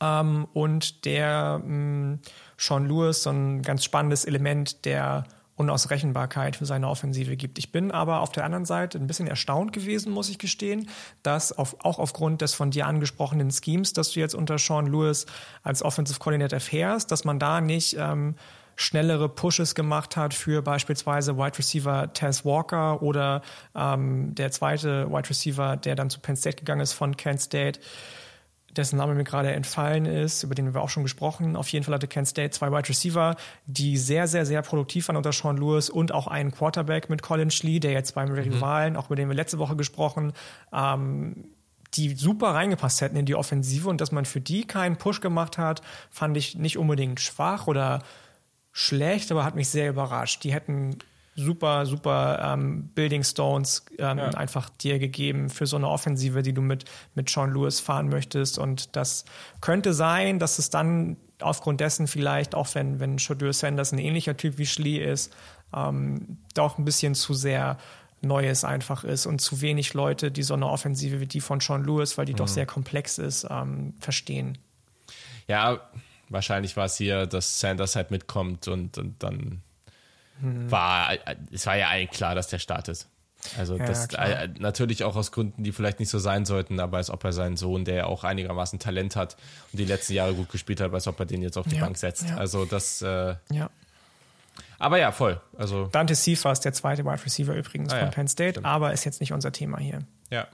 Ähm, 0.00 0.46
und 0.52 1.04
der 1.04 1.60
mh, 1.64 2.18
Sean 2.58 2.86
Lewis, 2.86 3.22
so 3.22 3.30
ein 3.30 3.62
ganz 3.62 3.84
spannendes 3.84 4.24
Element 4.24 4.84
der 4.84 5.24
Unausrechenbarkeit 5.60 6.56
für 6.56 6.66
seine 6.66 6.88
Offensive 6.88 7.36
gibt. 7.36 7.58
Ich 7.58 7.70
bin 7.70 7.92
aber 7.92 8.20
auf 8.20 8.32
der 8.32 8.44
anderen 8.44 8.64
Seite 8.64 8.98
ein 8.98 9.06
bisschen 9.06 9.28
erstaunt 9.28 9.72
gewesen, 9.72 10.12
muss 10.12 10.30
ich 10.30 10.38
gestehen, 10.38 10.88
dass 11.22 11.52
auf, 11.52 11.76
auch 11.84 11.98
aufgrund 11.98 12.40
des 12.40 12.54
von 12.54 12.70
dir 12.70 12.86
angesprochenen 12.86 13.50
Schemes, 13.50 13.92
dass 13.92 14.12
du 14.12 14.20
jetzt 14.20 14.34
unter 14.34 14.58
Sean 14.58 14.86
Lewis 14.86 15.26
als 15.62 15.82
Offensive 15.82 16.18
Coordinator 16.18 16.60
fährst, 16.60 17.12
dass 17.12 17.24
man 17.24 17.38
da 17.38 17.60
nicht 17.60 17.96
ähm, 17.98 18.34
schnellere 18.76 19.28
Pushes 19.28 19.74
gemacht 19.74 20.16
hat 20.16 20.32
für 20.32 20.62
beispielsweise 20.62 21.36
Wide 21.36 21.58
Receiver 21.58 22.12
Tess 22.14 22.46
Walker 22.46 23.02
oder 23.02 23.42
ähm, 23.74 24.34
der 24.34 24.50
zweite 24.50 25.10
Wide 25.10 25.28
Receiver, 25.28 25.76
der 25.76 25.94
dann 25.94 26.08
zu 26.08 26.20
Penn 26.20 26.36
State 26.36 26.56
gegangen 26.56 26.80
ist 26.80 26.94
von 26.94 27.16
Kent 27.16 27.42
State 27.42 27.80
dessen 28.76 28.96
Name 28.96 29.14
mir 29.14 29.24
gerade 29.24 29.52
entfallen 29.52 30.06
ist, 30.06 30.42
über 30.42 30.54
den 30.54 30.72
wir 30.72 30.80
auch 30.80 30.88
schon 30.88 31.02
gesprochen. 31.02 31.56
Auf 31.56 31.68
jeden 31.68 31.84
Fall 31.84 31.94
hatte 31.94 32.08
Kent 32.08 32.28
State 32.28 32.50
zwei 32.50 32.70
Wide 32.70 32.88
Receiver, 32.88 33.36
die 33.66 33.96
sehr, 33.96 34.26
sehr, 34.26 34.46
sehr 34.46 34.62
produktiv 34.62 35.08
waren 35.08 35.16
unter 35.16 35.32
Sean 35.32 35.56
Lewis 35.56 35.90
und 35.90 36.12
auch 36.12 36.26
einen 36.26 36.52
Quarterback 36.52 37.10
mit 37.10 37.22
Colin 37.22 37.50
Schlee, 37.50 37.80
der 37.80 37.92
jetzt 37.92 38.14
beim 38.14 38.28
mhm. 38.28 38.36
Rivalen, 38.36 38.96
auch 38.96 39.06
über 39.06 39.16
den 39.16 39.28
wir 39.28 39.34
letzte 39.34 39.58
Woche 39.58 39.76
gesprochen, 39.76 40.32
ähm, 40.72 41.44
die 41.94 42.14
super 42.14 42.50
reingepasst 42.50 43.00
hätten 43.00 43.16
in 43.16 43.26
die 43.26 43.34
Offensive 43.34 43.88
und 43.88 44.00
dass 44.00 44.12
man 44.12 44.24
für 44.24 44.40
die 44.40 44.64
keinen 44.64 44.96
Push 44.96 45.20
gemacht 45.20 45.58
hat, 45.58 45.82
fand 46.10 46.36
ich 46.36 46.54
nicht 46.54 46.78
unbedingt 46.78 47.18
schwach 47.20 47.66
oder 47.66 48.02
schlecht, 48.72 49.32
aber 49.32 49.44
hat 49.44 49.56
mich 49.56 49.68
sehr 49.68 49.90
überrascht. 49.90 50.44
Die 50.44 50.52
hätten 50.52 50.98
super, 51.40 51.86
super 51.86 52.40
ähm, 52.42 52.88
Building 52.94 53.24
Stones 53.24 53.84
ähm, 53.98 54.18
ja. 54.18 54.28
einfach 54.30 54.70
dir 54.70 54.98
gegeben 54.98 55.48
für 55.48 55.66
so 55.66 55.76
eine 55.76 55.88
Offensive, 55.88 56.42
die 56.42 56.52
du 56.52 56.62
mit, 56.62 56.84
mit 57.14 57.28
Sean 57.28 57.52
Lewis 57.52 57.80
fahren 57.80 58.08
möchtest. 58.08 58.58
Und 58.58 58.96
das 58.96 59.24
könnte 59.60 59.94
sein, 59.94 60.38
dass 60.38 60.58
es 60.58 60.70
dann 60.70 61.16
aufgrund 61.40 61.80
dessen 61.80 62.06
vielleicht, 62.06 62.54
auch 62.54 62.68
wenn, 62.74 63.00
wenn 63.00 63.18
Shadur 63.18 63.52
Sanders 63.52 63.92
ein 63.92 63.98
ähnlicher 63.98 64.36
Typ 64.36 64.58
wie 64.58 64.66
Schlee 64.66 64.98
ist, 64.98 65.32
ähm, 65.74 66.38
doch 66.54 66.78
ein 66.78 66.84
bisschen 66.84 67.14
zu 67.14 67.34
sehr 67.34 67.78
Neues 68.22 68.64
einfach 68.64 69.04
ist 69.04 69.24
und 69.24 69.40
zu 69.40 69.62
wenig 69.62 69.94
Leute, 69.94 70.30
die 70.30 70.42
so 70.42 70.52
eine 70.52 70.68
Offensive 70.68 71.20
wie 71.20 71.26
die 71.26 71.40
von 71.40 71.60
Sean 71.60 71.84
Lewis, 71.84 72.18
weil 72.18 72.26
die 72.26 72.34
mhm. 72.34 72.38
doch 72.38 72.48
sehr 72.48 72.66
komplex 72.66 73.18
ist, 73.18 73.46
ähm, 73.48 73.94
verstehen. 73.98 74.58
Ja, 75.48 75.80
wahrscheinlich 76.28 76.76
war 76.76 76.84
es 76.84 76.96
hier, 76.96 77.26
dass 77.26 77.60
Sanders 77.60 77.96
halt 77.96 78.10
mitkommt 78.10 78.68
und, 78.68 78.98
und 78.98 79.22
dann 79.22 79.62
hm. 80.40 80.70
war, 80.70 81.10
es 81.52 81.66
war 81.66 81.76
ja 81.76 81.88
eigentlich 81.88 82.10
klar, 82.10 82.34
dass 82.34 82.48
der 82.48 82.58
Start 82.58 82.88
ist. 82.88 83.08
Also 83.56 83.76
ja, 83.76 83.86
das 83.86 84.08
äh, 84.12 84.48
natürlich 84.58 85.02
auch 85.04 85.16
aus 85.16 85.32
Gründen, 85.32 85.64
die 85.64 85.72
vielleicht 85.72 85.98
nicht 85.98 86.10
so 86.10 86.18
sein 86.18 86.44
sollten, 86.44 86.78
aber 86.78 86.98
als 86.98 87.10
ob 87.10 87.24
er 87.24 87.32
seinen 87.32 87.56
Sohn, 87.56 87.84
der 87.84 87.94
ja 87.94 88.06
auch 88.06 88.22
einigermaßen 88.22 88.78
Talent 88.78 89.16
hat 89.16 89.36
und 89.72 89.78
die 89.78 89.86
letzten 89.86 90.12
Jahre 90.12 90.34
gut 90.34 90.50
gespielt 90.50 90.80
hat, 90.80 90.92
als 90.92 91.06
ob 91.06 91.18
er 91.18 91.26
den 91.26 91.40
jetzt 91.40 91.56
auf 91.56 91.66
die 91.66 91.76
ja, 91.76 91.84
Bank 91.84 91.96
setzt. 91.96 92.28
Ja. 92.28 92.36
Also 92.36 92.66
das 92.66 93.00
äh, 93.00 93.34
ja. 93.50 93.70
Aber 94.78 94.98
ja, 94.98 95.12
voll. 95.12 95.40
Also 95.56 95.86
Dante 95.86 96.14
Cephas, 96.14 96.60
der 96.60 96.72
zweite 96.74 97.04
Wide 97.04 97.24
Receiver 97.24 97.54
übrigens 97.54 97.92
ah, 97.92 98.00
von 98.00 98.10
Penn 98.10 98.28
State, 98.28 98.52
stimmt. 98.52 98.66
aber 98.66 98.92
ist 98.92 99.04
jetzt 99.04 99.20
nicht 99.20 99.32
unser 99.32 99.52
Thema 99.52 99.78
hier. 99.78 100.00
Ja. 100.30 100.46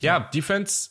Ja, 0.00 0.20
Defense 0.20 0.90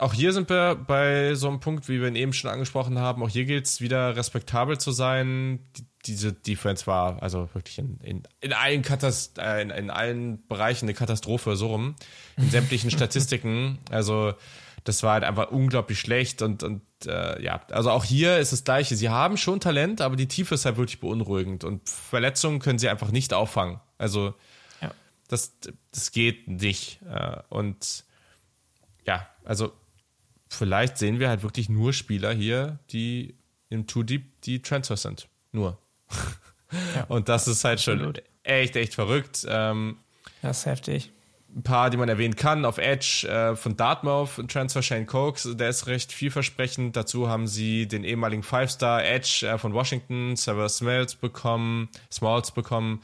auch 0.00 0.14
hier 0.14 0.32
sind 0.32 0.48
wir 0.48 0.76
bei 0.76 1.34
so 1.34 1.48
einem 1.48 1.60
Punkt, 1.60 1.88
wie 1.90 2.00
wir 2.00 2.08
ihn 2.08 2.16
eben 2.16 2.32
schon 2.32 2.50
angesprochen 2.50 2.98
haben. 2.98 3.22
Auch 3.22 3.28
hier 3.28 3.44
gilt 3.44 3.66
es 3.66 3.82
wieder 3.82 4.16
respektabel 4.16 4.78
zu 4.78 4.92
sein. 4.92 5.60
Die, 5.76 5.84
diese 6.06 6.32
Defense 6.32 6.86
war 6.86 7.22
also 7.22 7.48
wirklich 7.52 7.78
in, 7.78 7.98
in, 8.02 8.22
in, 8.40 8.52
allen 8.52 8.82
Katast 8.82 9.38
äh, 9.38 9.60
in, 9.60 9.70
in, 9.70 9.90
allen 9.90 10.46
Bereichen 10.46 10.86
eine 10.86 10.94
Katastrophe, 10.94 11.56
so 11.56 11.68
rum. 11.68 11.94
In 12.36 12.50
sämtlichen 12.50 12.90
Statistiken. 12.90 13.78
Also, 13.90 14.34
das 14.84 15.02
war 15.02 15.14
halt 15.14 15.24
einfach 15.24 15.50
unglaublich 15.50 16.00
schlecht 16.00 16.40
und, 16.40 16.62
und 16.62 16.82
äh, 17.04 17.42
ja, 17.42 17.60
also 17.70 17.90
auch 17.90 18.04
hier 18.04 18.38
ist 18.38 18.52
das 18.52 18.64
Gleiche. 18.64 18.96
Sie 18.96 19.10
haben 19.10 19.36
schon 19.36 19.60
Talent, 19.60 20.00
aber 20.00 20.16
die 20.16 20.26
Tiefe 20.28 20.54
ist 20.54 20.64
halt 20.64 20.78
wirklich 20.78 21.00
beunruhigend 21.00 21.64
und 21.64 21.86
Verletzungen 21.88 22.60
können 22.60 22.78
sie 22.78 22.88
einfach 22.88 23.10
nicht 23.10 23.34
auffangen. 23.34 23.80
Also, 23.98 24.34
ja. 24.80 24.90
das, 25.28 25.52
das 25.92 26.12
geht 26.12 26.48
nicht. 26.48 27.00
Äh, 27.10 27.36
und 27.50 28.04
ja, 29.06 29.28
also 29.44 29.72
vielleicht 30.48 30.96
sehen 30.96 31.18
wir 31.18 31.28
halt 31.28 31.42
wirklich 31.42 31.68
nur 31.68 31.92
Spieler 31.92 32.32
hier, 32.32 32.78
die 32.90 33.34
im 33.68 33.86
Too 33.86 34.02
Deep 34.02 34.40
die 34.42 34.62
Transfers 34.62 35.02
sind. 35.02 35.28
Nur. 35.52 35.78
Ja, 36.94 37.04
und 37.08 37.28
das 37.28 37.48
ist 37.48 37.64
halt 37.64 37.78
absolut. 37.78 38.18
schon 38.18 38.24
echt, 38.44 38.76
echt 38.76 38.94
verrückt. 38.94 39.44
Ähm, 39.48 39.96
das 40.42 40.60
ist 40.60 40.66
heftig. 40.66 41.12
Ein 41.54 41.64
paar, 41.64 41.90
die 41.90 41.96
man 41.96 42.08
erwähnen 42.08 42.36
kann, 42.36 42.64
auf 42.64 42.78
Edge 42.78 43.26
äh, 43.28 43.56
von 43.56 43.76
Dartmouth, 43.76 44.40
Transfer 44.46 44.82
Shane 44.82 45.06
Cokes, 45.06 45.48
der 45.54 45.68
ist 45.68 45.88
recht 45.88 46.12
vielversprechend. 46.12 46.94
Dazu 46.94 47.28
haben 47.28 47.48
sie 47.48 47.88
den 47.88 48.04
ehemaligen 48.04 48.44
Five-Star 48.44 49.04
Edge 49.04 49.48
äh, 49.48 49.58
von 49.58 49.74
Washington, 49.74 50.36
Sever 50.36 50.68
Smalls 50.68 51.16
bekommen, 51.16 51.88
Smalls 52.10 52.52
bekommen 52.52 53.02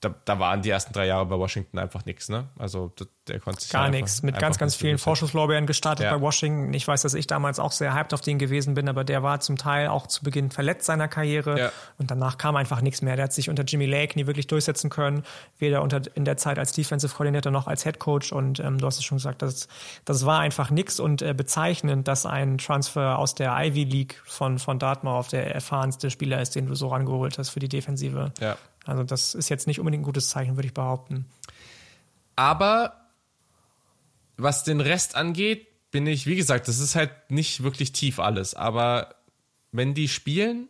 da, 0.00 0.14
da, 0.24 0.38
waren 0.38 0.62
die 0.62 0.70
ersten 0.70 0.92
drei 0.92 1.06
Jahre 1.06 1.26
bei 1.26 1.36
Washington 1.36 1.78
einfach 1.78 2.04
nichts, 2.04 2.28
ne? 2.28 2.48
Also 2.58 2.92
der 3.28 3.40
konnte 3.40 3.60
sich 3.60 3.70
gar 3.70 3.88
nichts. 3.88 4.22
Mit 4.22 4.38
ganz, 4.38 4.58
ganz 4.58 4.74
vielen 4.74 4.98
Vorschusslorbeeren 4.98 5.66
gestartet 5.66 6.04
ja. 6.04 6.14
bei 6.14 6.20
Washington. 6.20 6.74
Ich 6.74 6.86
weiß, 6.86 7.02
dass 7.02 7.14
ich 7.14 7.26
damals 7.26 7.58
auch 7.58 7.72
sehr 7.72 7.94
hyped 7.94 8.12
auf 8.12 8.20
den 8.20 8.38
gewesen 8.38 8.74
bin, 8.74 8.88
aber 8.88 9.04
der 9.04 9.22
war 9.22 9.40
zum 9.40 9.56
Teil 9.56 9.88
auch 9.88 10.06
zu 10.06 10.22
Beginn 10.22 10.50
verletzt 10.50 10.86
seiner 10.86 11.08
Karriere 11.08 11.58
ja. 11.58 11.72
und 11.98 12.10
danach 12.10 12.38
kam 12.38 12.56
einfach 12.56 12.82
nichts 12.82 13.02
mehr. 13.02 13.16
Der 13.16 13.24
hat 13.24 13.32
sich 13.32 13.48
unter 13.48 13.64
Jimmy 13.64 13.86
Lake 13.86 14.18
nie 14.18 14.26
wirklich 14.26 14.46
durchsetzen 14.46 14.90
können, 14.90 15.24
weder 15.58 15.82
unter 15.82 16.02
in 16.14 16.24
der 16.24 16.36
Zeit 16.36 16.58
als 16.58 16.72
Defensive 16.72 17.14
Coordinator 17.14 17.50
noch 17.50 17.66
als 17.66 17.84
Head 17.84 17.98
Coach. 17.98 18.32
Und 18.32 18.60
ähm, 18.60 18.78
du 18.78 18.86
hast 18.86 18.98
es 18.98 19.04
schon 19.04 19.18
gesagt, 19.18 19.42
das, 19.42 19.68
das 20.04 20.26
war 20.26 20.40
einfach 20.40 20.70
nichts 20.70 21.00
und 21.00 21.22
äh, 21.22 21.34
bezeichnend, 21.34 22.06
dass 22.06 22.26
ein 22.26 22.58
Transfer 22.58 23.18
aus 23.18 23.34
der 23.34 23.56
Ivy 23.56 23.84
League 23.84 24.22
von 24.24 24.58
von 24.58 24.78
Dartmouth 24.78 25.32
der 25.32 25.54
erfahrenste 25.54 26.10
Spieler 26.10 26.40
ist, 26.40 26.54
den 26.54 26.66
du 26.66 26.74
so 26.74 26.88
rangeholt 26.88 27.38
hast 27.38 27.50
für 27.50 27.60
die 27.60 27.68
Defensive. 27.68 28.32
Ja. 28.40 28.56
Also 28.86 29.02
das 29.02 29.34
ist 29.34 29.48
jetzt 29.48 29.66
nicht 29.66 29.80
unbedingt 29.80 30.02
ein 30.02 30.04
gutes 30.04 30.28
Zeichen, 30.28 30.56
würde 30.56 30.68
ich 30.68 30.74
behaupten. 30.74 31.26
Aber 32.36 33.10
was 34.36 34.64
den 34.64 34.80
Rest 34.80 35.16
angeht, 35.16 35.66
bin 35.90 36.06
ich, 36.06 36.26
wie 36.26 36.36
gesagt, 36.36 36.68
das 36.68 36.78
ist 36.78 36.94
halt 36.94 37.10
nicht 37.30 37.62
wirklich 37.62 37.92
tief 37.92 38.18
alles. 38.18 38.54
Aber 38.54 39.14
wenn 39.72 39.94
die 39.94 40.08
spielen, 40.08 40.68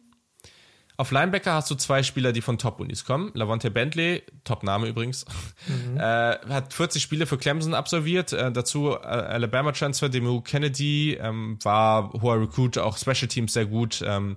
auf 0.99 1.11
Linebacker 1.11 1.53
hast 1.53 1.71
du 1.71 1.75
zwei 1.75 2.03
Spieler, 2.03 2.33
die 2.33 2.41
von 2.41 2.57
Top-Unis 2.57 3.05
kommen. 3.05 3.31
Lavonte 3.35 3.71
Bentley, 3.71 4.23
Top-Name 4.45 4.87
übrigens, 4.87 5.27
mhm. 5.67 5.97
äh, 5.99 6.39
hat 6.49 6.73
40 6.73 7.03
Spiele 7.03 7.27
für 7.27 7.37
Clemson 7.37 7.75
absolviert. 7.75 8.33
Äh, 8.33 8.51
dazu 8.51 8.93
äh, 8.93 9.05
Alabama-Transfer, 9.05 10.09
Demu 10.09 10.41
Kennedy, 10.41 11.15
ähm, 11.15 11.59
war 11.63 12.13
hoher 12.15 12.41
Recruit, 12.41 12.79
auch 12.79 12.97
Special 12.97 13.29
Teams 13.29 13.53
sehr 13.53 13.67
gut. 13.67 14.03
Ähm, 14.07 14.37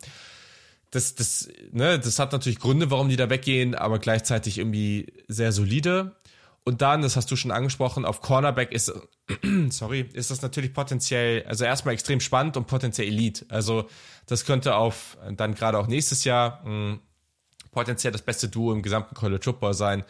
das, 0.92 1.16
das, 1.16 1.50
ne, 1.72 2.00
das 2.00 2.20
hat 2.20 2.32
natürlich 2.32 2.60
Gründe, 2.60 2.90
warum 2.92 3.10
die 3.10 3.16
da 3.16 3.30
weggehen, 3.30 3.76
aber 3.76 4.00
gleichzeitig 4.00 4.58
irgendwie 4.58 5.14
sehr 5.28 5.52
solide. 5.52 6.16
Und 6.64 6.82
dann, 6.82 7.02
das 7.02 7.16
hast 7.16 7.32
du 7.32 7.36
schon 7.36 7.52
angesprochen, 7.52 8.06
auf 8.06 8.22
Cornerback 8.22 8.72
ist, 8.72 8.92
sorry, 9.70 10.10
ist 10.14 10.32
das 10.32 10.42
natürlich 10.42 10.74
potenziell, 10.74 11.44
also 11.46 11.66
erstmal 11.66 11.94
extrem 11.94 12.20
spannend 12.20 12.58
und 12.58 12.68
potenziell 12.68 13.08
Elite. 13.08 13.46
Also 13.50 13.88
das 14.26 14.46
könnte 14.46 14.76
auf, 14.76 15.18
dann 15.36 15.56
gerade 15.56 15.78
auch 15.78 15.88
nächstes 15.88 16.24
Jahr, 16.24 16.62
mh, 16.64 16.92
hm, 16.92 17.00
potenziell 17.72 18.12
das 18.12 18.24
beste 18.24 18.50
Duo 18.50 18.74
im 18.74 18.82
gesamten 18.82 19.16
College 19.16 19.44
Football 19.44 19.74
sein 19.74 20.04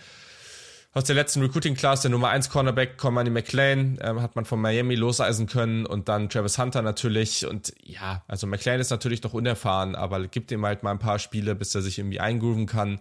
aus 0.92 1.04
der 1.04 1.16
letzten 1.16 1.42
Recruiting 1.42 1.76
Class, 1.76 2.02
der 2.02 2.10
Nummer 2.10 2.30
1 2.30 2.50
Cornerback, 2.50 2.98
Cormani 2.98 3.30
McLean, 3.30 4.00
ähm, 4.02 4.22
hat 4.22 4.36
man 4.36 4.46
von 4.46 4.60
Miami 4.60 4.96
loseisen 4.96 5.46
können 5.46 5.86
und 5.86 6.10
dann 6.10 6.30
Travis 6.30 6.58
Hunter 6.58 6.82
natürlich. 6.82 7.46
Und 7.46 7.74
ja, 7.84 8.24
also 8.28 8.48
McLean 8.48 8.80
ist 8.80 8.90
natürlich 8.90 9.22
noch 9.22 9.34
unerfahren, 9.34 9.96
aber 9.96 10.28
gibt 10.28 10.52
ihm 10.52 10.66
halt 10.66 10.82
mal 10.82 10.92
ein 10.92 11.00
paar 11.00 11.20
Spiele, 11.20 11.54
bis 11.54 11.76
er 11.76 11.82
sich 11.82 12.00
irgendwie 12.00 12.20
eingrooven 12.20 12.66
kann. 12.66 13.00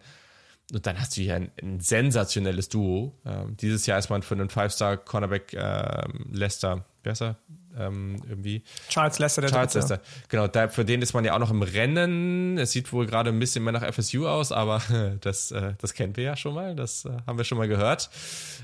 Und 0.71 0.87
dann 0.87 1.01
hast 1.01 1.17
du 1.17 1.23
hier 1.23 1.37
ein, 1.37 1.51
ein 1.63 1.81
sensationelles 1.81 2.69
Duo. 2.69 3.19
Ähm, 3.25 3.57
dieses 3.57 3.87
Jahr 3.87 3.99
ist 3.99 4.11
man 4.11 4.23
für 4.23 4.35
einen 4.35 4.51
Five-Star-Cornerback 4.51 5.55
ähm, 5.55 6.27
Lester, 6.31 6.85
wer 7.03 7.13
ist 7.13 7.23
er? 7.23 7.37
Ähm, 7.77 8.17
irgendwie. 8.29 8.63
Charles 8.89 9.19
Lester, 9.19 9.43
der 9.43 9.51
Charles 9.51 9.73
Dritte. 9.73 9.95
Lester. 9.95 10.01
Genau, 10.29 10.47
da, 10.47 10.69
für 10.69 10.85
den 10.85 11.03
ist 11.03 11.15
man 11.15 11.25
ja 11.25 11.35
auch 11.35 11.39
noch 11.39 11.51
im 11.51 11.63
Rennen. 11.63 12.59
Es 12.59 12.73
sieht 12.73 12.93
wohl 12.93 13.07
gerade 13.07 13.31
ein 13.31 13.39
bisschen 13.39 13.65
mehr 13.65 13.73
nach 13.73 13.93
FSU 13.93 14.27
aus, 14.27 14.53
aber 14.53 14.83
das, 15.21 15.51
äh, 15.51 15.75
das 15.79 15.95
kennen 15.95 16.17
wir 16.17 16.25
ja 16.25 16.37
schon 16.37 16.55
mal. 16.55 16.75
Das 16.75 17.05
äh, 17.05 17.11
haben 17.27 17.39
wir 17.39 17.45
schon 17.45 17.59
mal 17.59 17.69
gehört, 17.69 18.11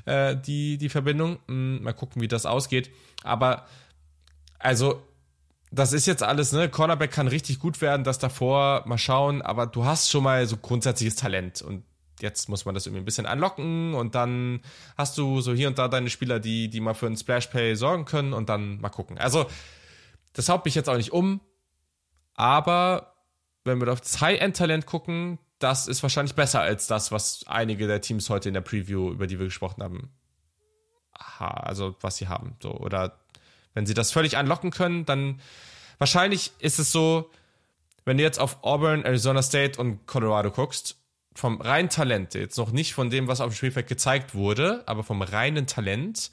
äh, 0.06 0.36
die, 0.36 0.78
die 0.78 0.88
Verbindung. 0.88 1.38
Hm, 1.48 1.82
mal 1.82 1.92
gucken, 1.92 2.22
wie 2.22 2.28
das 2.28 2.46
ausgeht. 2.46 2.90
Aber, 3.22 3.66
also, 4.58 5.02
das 5.70 5.92
ist 5.92 6.06
jetzt 6.06 6.22
alles, 6.22 6.52
ne? 6.52 6.68
Cornerback 6.68 7.10
kann 7.10 7.26
richtig 7.26 7.58
gut 7.58 7.80
werden, 7.80 8.04
das 8.04 8.18
davor, 8.18 8.84
mal 8.86 8.98
schauen, 8.98 9.42
aber 9.42 9.66
du 9.66 9.84
hast 9.84 10.10
schon 10.10 10.22
mal 10.22 10.46
so 10.46 10.56
grundsätzliches 10.56 11.16
Talent 11.16 11.62
und 11.62 11.82
jetzt 12.20 12.48
muss 12.48 12.64
man 12.64 12.74
das 12.74 12.86
irgendwie 12.86 13.02
ein 13.02 13.04
bisschen 13.04 13.26
anlocken 13.26 13.94
und 13.94 14.14
dann 14.14 14.60
hast 14.96 15.18
du 15.18 15.40
so 15.40 15.52
hier 15.52 15.68
und 15.68 15.78
da 15.78 15.88
deine 15.88 16.10
Spieler, 16.10 16.40
die, 16.40 16.68
die 16.68 16.80
mal 16.80 16.94
für 16.94 17.06
einen 17.06 17.16
Splash 17.16 17.48
Pay 17.48 17.76
sorgen 17.76 18.04
können 18.04 18.32
und 18.32 18.48
dann 18.48 18.80
mal 18.80 18.88
gucken. 18.90 19.18
Also, 19.18 19.46
das 20.32 20.48
haut 20.48 20.64
mich 20.64 20.74
jetzt 20.74 20.88
auch 20.88 20.96
nicht 20.96 21.12
um, 21.12 21.40
aber 22.34 23.14
wenn 23.64 23.80
wir 23.80 23.92
auf 23.92 24.00
das 24.00 24.20
High-End-Talent 24.20 24.86
gucken, 24.86 25.38
das 25.58 25.86
ist 25.88 26.02
wahrscheinlich 26.02 26.34
besser 26.34 26.60
als 26.60 26.86
das, 26.86 27.12
was 27.12 27.44
einige 27.46 27.86
der 27.86 28.00
Teams 28.00 28.28
heute 28.28 28.48
in 28.48 28.54
der 28.54 28.60
Preview, 28.60 29.10
über 29.10 29.26
die 29.26 29.38
wir 29.38 29.46
gesprochen 29.46 29.82
haben, 29.82 30.10
aha, 31.12 31.48
also 31.48 31.96
was 32.00 32.16
sie 32.16 32.28
haben. 32.28 32.56
So, 32.62 32.72
oder 32.72 33.20
wenn 33.72 33.86
sie 33.86 33.94
das 33.94 34.12
völlig 34.12 34.36
anlocken 34.36 34.70
können, 34.70 35.06
dann 35.06 35.40
wahrscheinlich 35.98 36.52
ist 36.58 36.78
es 36.78 36.92
so, 36.92 37.30
wenn 38.04 38.18
du 38.18 38.22
jetzt 38.22 38.38
auf 38.38 38.62
Auburn, 38.62 39.04
Arizona 39.04 39.42
State 39.42 39.80
und 39.80 40.06
Colorado 40.06 40.50
guckst, 40.50 40.96
vom 41.34 41.60
reinen 41.60 41.88
Talent, 41.88 42.34
jetzt 42.34 42.56
noch 42.58 42.70
nicht 42.70 42.94
von 42.94 43.10
dem, 43.10 43.26
was 43.26 43.40
auf 43.40 43.52
dem 43.52 43.56
Spielfeld 43.56 43.88
gezeigt 43.88 44.34
wurde, 44.34 44.82
aber 44.86 45.02
vom 45.02 45.20
reinen 45.20 45.66
Talent, 45.66 46.30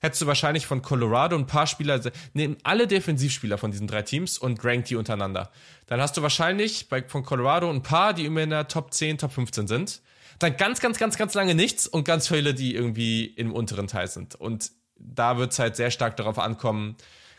hättest 0.00 0.22
du 0.22 0.26
wahrscheinlich 0.26 0.66
von 0.66 0.82
Colorado 0.82 1.36
ein 1.36 1.46
paar 1.46 1.66
Spieler, 1.66 2.00
nehmen 2.34 2.56
alle 2.62 2.86
Defensivspieler 2.86 3.58
von 3.58 3.70
diesen 3.70 3.86
drei 3.86 4.02
Teams 4.02 4.38
und 4.38 4.64
rank 4.64 4.84
die 4.86 4.96
untereinander. 4.96 5.50
Dann 5.86 6.00
hast 6.00 6.16
du 6.16 6.22
wahrscheinlich 6.22 6.88
bei, 6.88 7.02
von 7.02 7.24
Colorado 7.24 7.68
ein 7.70 7.82
paar, 7.82 8.14
die 8.14 8.26
immer 8.26 8.42
in 8.42 8.50
der 8.50 8.68
Top 8.68 8.92
10, 8.92 9.18
Top 9.18 9.32
15 9.32 9.66
sind. 9.66 10.02
Dann 10.38 10.56
ganz, 10.56 10.80
ganz, 10.80 10.98
ganz, 10.98 11.16
ganz 11.16 11.34
lange 11.34 11.54
nichts 11.54 11.88
und 11.88 12.04
ganz 12.04 12.28
viele, 12.28 12.54
die 12.54 12.74
irgendwie 12.74 13.24
im 13.24 13.52
unteren 13.52 13.88
Teil 13.88 14.06
sind. 14.06 14.36
Und 14.36 14.70
da 14.96 15.36
wird 15.36 15.52
es 15.52 15.58
halt 15.58 15.74
sehr 15.74 15.90
stark 15.90 16.16
darauf 16.16 16.38
ankommen, 16.38 16.96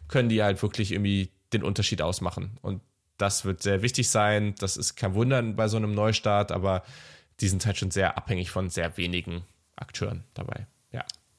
können 0.09 0.27
die 0.27 0.43
halt 0.43 0.61
wirklich 0.61 0.91
irgendwie 0.91 1.31
den 1.53 1.63
Unterschied 1.63 2.01
ausmachen. 2.01 2.57
Und 2.61 2.81
das 3.19 3.45
wird 3.45 3.61
sehr 3.61 3.81
wichtig 3.81 4.09
sein. 4.09 4.55
Das 4.59 4.77
ist 4.77 4.95
kein 4.95 5.13
Wunder 5.13 5.41
bei 5.41 5.67
so 5.67 5.77
einem 5.77 5.93
Neustart, 5.93 6.51
aber 6.51 6.83
die 7.39 7.47
sind 7.47 7.65
halt 7.65 7.77
schon 7.77 7.91
sehr 7.91 8.17
abhängig 8.17 8.49
von 8.49 8.69
sehr 8.69 8.97
wenigen 8.97 9.43
Akteuren 9.75 10.23
dabei. 10.33 10.67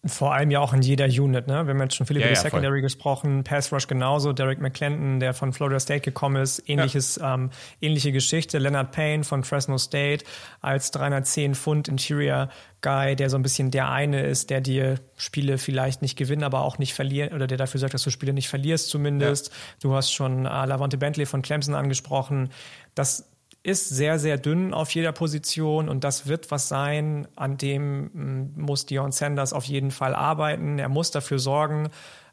Vor 0.07 0.33
allem 0.33 0.51
ja 0.51 0.61
auch 0.61 0.73
in 0.73 0.81
jeder 0.81 1.05
Unit, 1.05 1.47
ne? 1.47 1.67
Wir 1.67 1.75
haben 1.75 1.81
jetzt 1.83 1.95
schon 1.95 2.07
viel 2.07 2.17
über 2.17 2.25
ja, 2.25 2.33
die 2.33 2.37
ja, 2.37 2.41
Secondary 2.41 2.77
voll. 2.77 2.83
gesprochen, 2.83 3.45
Pass 3.45 3.71
Rush 3.71 3.87
genauso, 3.87 4.33
Derek 4.33 4.59
McClendon, 4.59 5.21
der 5.21 5.35
von 5.35 5.53
Florida 5.53 5.79
State 5.79 6.01
gekommen 6.01 6.41
ist, 6.41 6.63
ähnliches, 6.67 7.17
ja. 7.17 7.35
ähm, 7.35 7.51
ähnliche 7.83 8.11
Geschichte, 8.11 8.57
Leonard 8.57 8.93
Payne 8.93 9.25
von 9.25 9.45
Fresno 9.45 9.77
State 9.77 10.25
als 10.63 10.91
310 10.93 11.55
Pfund 11.55 11.89
Interior 11.89 12.49
Guy, 12.81 13.15
der 13.15 13.29
so 13.29 13.37
ein 13.37 13.43
bisschen 13.43 13.71
der 13.71 13.91
eine 13.91 14.23
ist, 14.23 14.49
der 14.49 14.63
dir 14.63 15.01
Spiele 15.17 15.59
vielleicht 15.59 16.01
nicht 16.01 16.17
gewinnt, 16.17 16.45
aber 16.45 16.63
auch 16.63 16.79
nicht 16.79 16.95
verlieren, 16.95 17.35
oder 17.35 17.47
der 17.47 17.59
dafür 17.59 17.79
sorgt, 17.79 17.93
dass 17.93 18.03
du 18.03 18.09
Spiele 18.09 18.33
nicht 18.33 18.49
verlierst 18.49 18.89
zumindest. 18.89 19.53
Du 19.83 19.95
hast 19.95 20.13
schon 20.13 20.47
äh, 20.47 20.65
Lavonte 20.65 20.97
Bentley 20.97 21.27
von 21.27 21.43
Clemson 21.43 21.75
angesprochen. 21.75 22.49
Das 22.95 23.31
ist 23.63 23.89
sehr, 23.89 24.19
sehr 24.19 24.39
dünn 24.39 24.73
auf 24.73 24.91
jeder 24.95 25.13
Position 25.13 25.89
und 25.89 26.05
das 26.05 26.27
wird 26.27 26.51
was 26.51 26.69
sein, 26.69 27.29
an 27.37 27.59
dem 27.59 28.05
mm, 28.13 28.61
muss 28.61 28.87
Dion 28.87 29.13
Sanders 29.13 29.53
auf 29.53 29.65
jeden 29.65 29.91
Fall 29.91 30.15
arbeiten. 30.15 30.79
Er 30.79 30.89
muss 30.89 31.11
dafür 31.11 31.39
sorgen, 31.39 31.91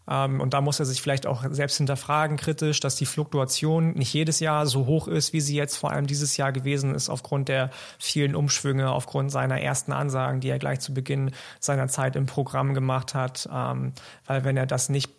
ähm, 0.09 0.39
und 0.39 0.53
da 0.53 0.61
muss 0.61 0.79
er 0.79 0.85
sich 0.85 1.01
vielleicht 1.01 1.27
auch 1.27 1.43
selbst 1.49 1.77
hinterfragen, 1.77 2.37
kritisch, 2.37 2.79
dass 2.79 2.95
die 2.95 3.05
Fluktuation 3.05 3.91
nicht 3.93 4.13
jedes 4.13 4.39
Jahr 4.39 4.65
so 4.65 4.85
hoch 4.85 5.07
ist, 5.07 5.33
wie 5.33 5.41
sie 5.41 5.55
jetzt 5.55 5.77
vor 5.77 5.91
allem 5.91 6.07
dieses 6.07 6.37
Jahr 6.37 6.51
gewesen 6.51 6.95
ist, 6.95 7.09
aufgrund 7.09 7.49
der 7.49 7.69
vielen 7.99 8.35
Umschwünge, 8.35 8.91
aufgrund 8.91 9.31
seiner 9.31 9.61
ersten 9.61 9.91
Ansagen, 9.91 10.39
die 10.39 10.49
er 10.49 10.59
gleich 10.59 10.79
zu 10.79 10.93
Beginn 10.93 11.31
seiner 11.59 11.87
Zeit 11.87 12.15
im 12.15 12.25
Programm 12.25 12.73
gemacht 12.73 13.13
hat. 13.13 13.49
Ähm, 13.53 13.93
weil 14.25 14.45
wenn 14.45 14.55
er 14.55 14.65
das 14.65 14.89
nicht 14.89 15.16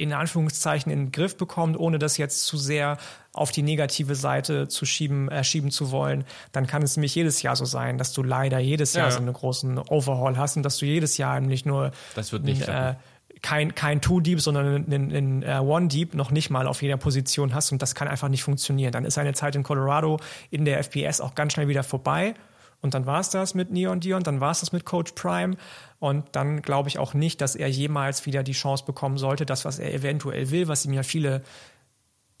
in 0.00 0.14
Anführungszeichen 0.14 0.90
in 0.90 1.06
den 1.06 1.12
Griff 1.12 1.36
bekommt, 1.36 1.78
ohne 1.78 1.98
das 1.98 2.16
jetzt 2.16 2.46
zu 2.46 2.56
sehr 2.56 2.96
auf 3.32 3.52
die 3.52 3.62
negative 3.62 4.14
Seite 4.14 4.66
zu 4.66 4.86
schieben, 4.86 5.28
äh, 5.28 5.44
schieben 5.44 5.70
zu 5.70 5.90
wollen, 5.90 6.24
dann 6.52 6.66
kann 6.66 6.82
es 6.82 6.96
nämlich 6.96 7.14
jedes 7.14 7.42
Jahr 7.42 7.54
so 7.54 7.66
sein, 7.66 7.98
dass 7.98 8.12
du 8.14 8.22
leider 8.22 8.58
jedes 8.58 8.94
Jahr 8.94 9.06
ja. 9.06 9.10
so 9.10 9.18
einen 9.18 9.32
großen 9.32 9.78
Overhaul 9.78 10.38
hast 10.38 10.56
und 10.56 10.62
dass 10.62 10.78
du 10.78 10.86
jedes 10.86 11.18
Jahr 11.18 11.40
nicht 11.40 11.66
nur 11.66 11.92
das 12.14 12.32
wird 12.32 12.44
nicht 12.44 12.66
äh, 12.66 12.94
kein, 13.42 13.74
kein 13.74 14.00
Two-Deep, 14.00 14.40
sondern 14.40 14.86
ein, 14.90 15.12
ein, 15.12 15.44
ein 15.44 15.60
One-Deep 15.60 16.14
noch 16.14 16.30
nicht 16.30 16.50
mal 16.50 16.66
auf 16.66 16.82
jeder 16.82 16.96
Position 16.96 17.54
hast 17.54 17.70
und 17.72 17.82
das 17.82 17.94
kann 17.94 18.08
einfach 18.08 18.28
nicht 18.28 18.42
funktionieren. 18.42 18.92
Dann 18.92 19.04
ist 19.04 19.14
seine 19.14 19.34
Zeit 19.34 19.54
in 19.54 19.62
Colorado 19.62 20.18
in 20.50 20.64
der 20.64 20.82
FPS 20.82 21.20
auch 21.20 21.34
ganz 21.34 21.52
schnell 21.52 21.68
wieder 21.68 21.82
vorbei 21.82 22.34
und 22.82 22.94
dann 22.94 23.06
war 23.06 23.20
es 23.20 23.30
das 23.30 23.54
mit 23.54 23.70
Neon 23.70 24.00
Dion, 24.00 24.22
dann 24.22 24.40
war 24.40 24.52
es 24.52 24.60
das 24.60 24.72
mit 24.72 24.84
Coach 24.84 25.12
Prime. 25.12 25.56
Und 25.98 26.24
dann 26.32 26.62
glaube 26.62 26.88
ich 26.88 26.98
auch 26.98 27.12
nicht, 27.12 27.40
dass 27.40 27.54
er 27.54 27.68
jemals 27.68 28.24
wieder 28.24 28.42
die 28.42 28.52
Chance 28.52 28.84
bekommen 28.86 29.18
sollte, 29.18 29.44
das, 29.44 29.64
was 29.64 29.78
er 29.78 29.92
eventuell 29.92 30.50
will, 30.50 30.66
was 30.66 30.86
ihm 30.86 30.94
ja 30.94 31.02
viele 31.02 31.42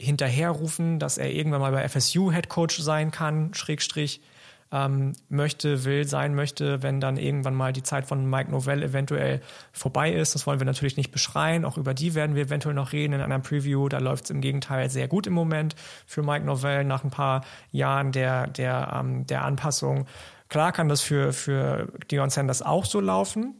hinterherrufen, 0.00 0.98
dass 0.98 1.18
er 1.18 1.30
irgendwann 1.30 1.60
mal 1.60 1.72
bei 1.72 1.86
FSU 1.86 2.32
Head 2.32 2.48
Coach 2.48 2.80
sein 2.80 3.10
kann, 3.10 3.52
Schrägstrich 3.52 4.22
ähm, 4.72 5.12
möchte, 5.28 5.84
will, 5.84 6.06
sein 6.06 6.34
möchte, 6.34 6.82
wenn 6.82 7.00
dann 7.00 7.16
irgendwann 7.16 7.54
mal 7.54 7.72
die 7.72 7.82
Zeit 7.82 8.06
von 8.06 8.28
Mike 8.28 8.50
Novell 8.50 8.82
eventuell 8.82 9.40
vorbei 9.72 10.12
ist. 10.12 10.34
Das 10.34 10.46
wollen 10.46 10.60
wir 10.60 10.66
natürlich 10.66 10.96
nicht 10.96 11.10
beschreien. 11.10 11.64
Auch 11.64 11.76
über 11.76 11.94
die 11.94 12.14
werden 12.14 12.36
wir 12.36 12.44
eventuell 12.44 12.74
noch 12.74 12.92
reden 12.92 13.14
in 13.14 13.20
einer 13.20 13.40
Preview. 13.40 13.88
Da 13.88 13.98
läuft 13.98 14.24
es 14.24 14.30
im 14.30 14.40
Gegenteil 14.40 14.90
sehr 14.90 15.08
gut 15.08 15.26
im 15.26 15.32
Moment 15.32 15.74
für 16.06 16.22
Mike 16.22 16.44
Novell 16.44 16.84
nach 16.84 17.04
ein 17.04 17.10
paar 17.10 17.44
Jahren 17.72 18.12
der, 18.12 18.46
der, 18.46 18.92
ähm, 18.98 19.26
der 19.26 19.44
Anpassung. 19.44 20.06
Klar 20.48 20.72
kann 20.72 20.88
das 20.88 21.00
für, 21.00 21.32
für 21.32 21.92
Dion 22.10 22.30
Sanders 22.30 22.62
auch 22.62 22.84
so 22.84 23.00
laufen 23.00 23.54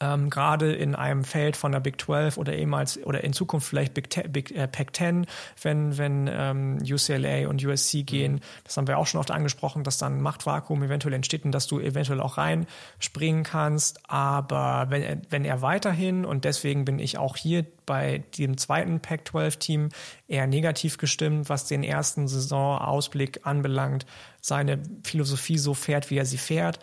ähm, 0.00 0.30
gerade 0.30 0.72
in 0.72 0.94
einem 0.94 1.24
Feld 1.24 1.56
von 1.56 1.72
der 1.72 1.80
Big 1.80 2.00
12 2.00 2.36
oder 2.36 2.52
ehemals 2.54 3.02
oder 3.04 3.22
in 3.24 3.32
Zukunft 3.32 3.68
vielleicht 3.68 3.94
Big, 3.94 4.10
Ten, 4.10 4.32
Big 4.32 4.50
äh, 4.50 4.66
Pac 4.66 4.94
10, 4.96 5.26
wenn, 5.62 5.96
wenn 5.98 6.30
ähm, 6.32 6.78
UCLA 6.82 7.48
und 7.48 7.64
USC 7.64 8.02
gehen. 8.02 8.40
Das 8.64 8.76
haben 8.76 8.86
wir 8.86 8.98
auch 8.98 9.06
schon 9.06 9.20
oft 9.20 9.30
angesprochen, 9.30 9.84
dass 9.84 9.98
dann 9.98 10.20
Machtvakuum 10.20 10.82
eventuell 10.82 11.14
entsteht 11.14 11.44
und 11.44 11.52
dass 11.52 11.66
du 11.66 11.80
eventuell 11.80 12.20
auch 12.20 12.38
reinspringen 12.38 13.44
kannst. 13.44 14.00
Aber 14.10 14.86
wenn 14.88 15.02
er, 15.02 15.18
wenn 15.30 15.44
er 15.44 15.62
weiterhin, 15.62 16.24
und 16.24 16.44
deswegen 16.44 16.84
bin 16.84 16.98
ich 16.98 17.18
auch 17.18 17.36
hier 17.36 17.64
bei 17.86 18.24
dem 18.38 18.56
zweiten 18.56 19.00
Pac-12-Team 19.00 19.90
eher 20.26 20.46
negativ 20.46 20.98
gestimmt, 20.98 21.48
was 21.48 21.66
den 21.66 21.84
ersten 21.84 22.28
Saisonausblick 22.28 23.40
anbelangt, 23.44 24.06
seine 24.40 24.82
Philosophie 25.04 25.58
so 25.58 25.74
fährt, 25.74 26.10
wie 26.10 26.18
er 26.18 26.26
sie 26.26 26.38
fährt, 26.38 26.78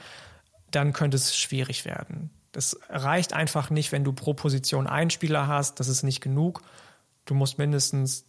dann 0.71 0.93
könnte 0.93 1.17
es 1.17 1.35
schwierig 1.35 1.85
werden. 1.85 2.29
Das 2.51 2.79
reicht 2.89 3.33
einfach 3.33 3.69
nicht, 3.69 3.91
wenn 3.91 4.03
du 4.03 4.13
pro 4.13 4.33
Position 4.33 4.87
einen 4.87 5.09
Spieler 5.09 5.47
hast. 5.47 5.79
Das 5.79 5.87
ist 5.87 6.03
nicht 6.03 6.21
genug. 6.21 6.61
Du 7.25 7.33
musst 7.33 7.57
mindestens 7.57 8.25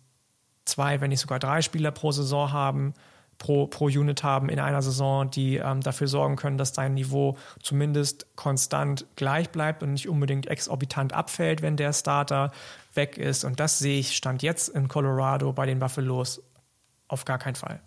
zwei, 0.64 1.00
wenn 1.00 1.10
nicht 1.10 1.20
sogar 1.20 1.38
drei 1.38 1.62
Spieler 1.62 1.90
pro 1.90 2.12
Saison 2.12 2.52
haben, 2.52 2.94
pro, 3.38 3.66
pro 3.66 3.86
Unit 3.86 4.22
haben 4.22 4.48
in 4.48 4.60
einer 4.60 4.82
Saison, 4.82 5.28
die 5.28 5.56
ähm, 5.56 5.80
dafür 5.80 6.06
sorgen 6.06 6.36
können, 6.36 6.58
dass 6.58 6.72
dein 6.72 6.94
Niveau 6.94 7.36
zumindest 7.60 8.36
konstant 8.36 9.06
gleich 9.16 9.50
bleibt 9.50 9.82
und 9.82 9.92
nicht 9.92 10.08
unbedingt 10.08 10.46
exorbitant 10.46 11.12
abfällt, 11.12 11.62
wenn 11.62 11.76
der 11.76 11.92
Starter 11.92 12.52
weg 12.94 13.18
ist. 13.18 13.42
Und 13.44 13.58
das 13.58 13.80
sehe 13.80 13.98
ich 13.98 14.16
Stand 14.16 14.42
jetzt 14.42 14.68
in 14.68 14.86
Colorado 14.86 15.52
bei 15.52 15.66
den 15.66 15.80
Buffaloes 15.80 16.42
auf 17.08 17.24
gar 17.24 17.38
keinen 17.38 17.56
Fall. 17.56 17.80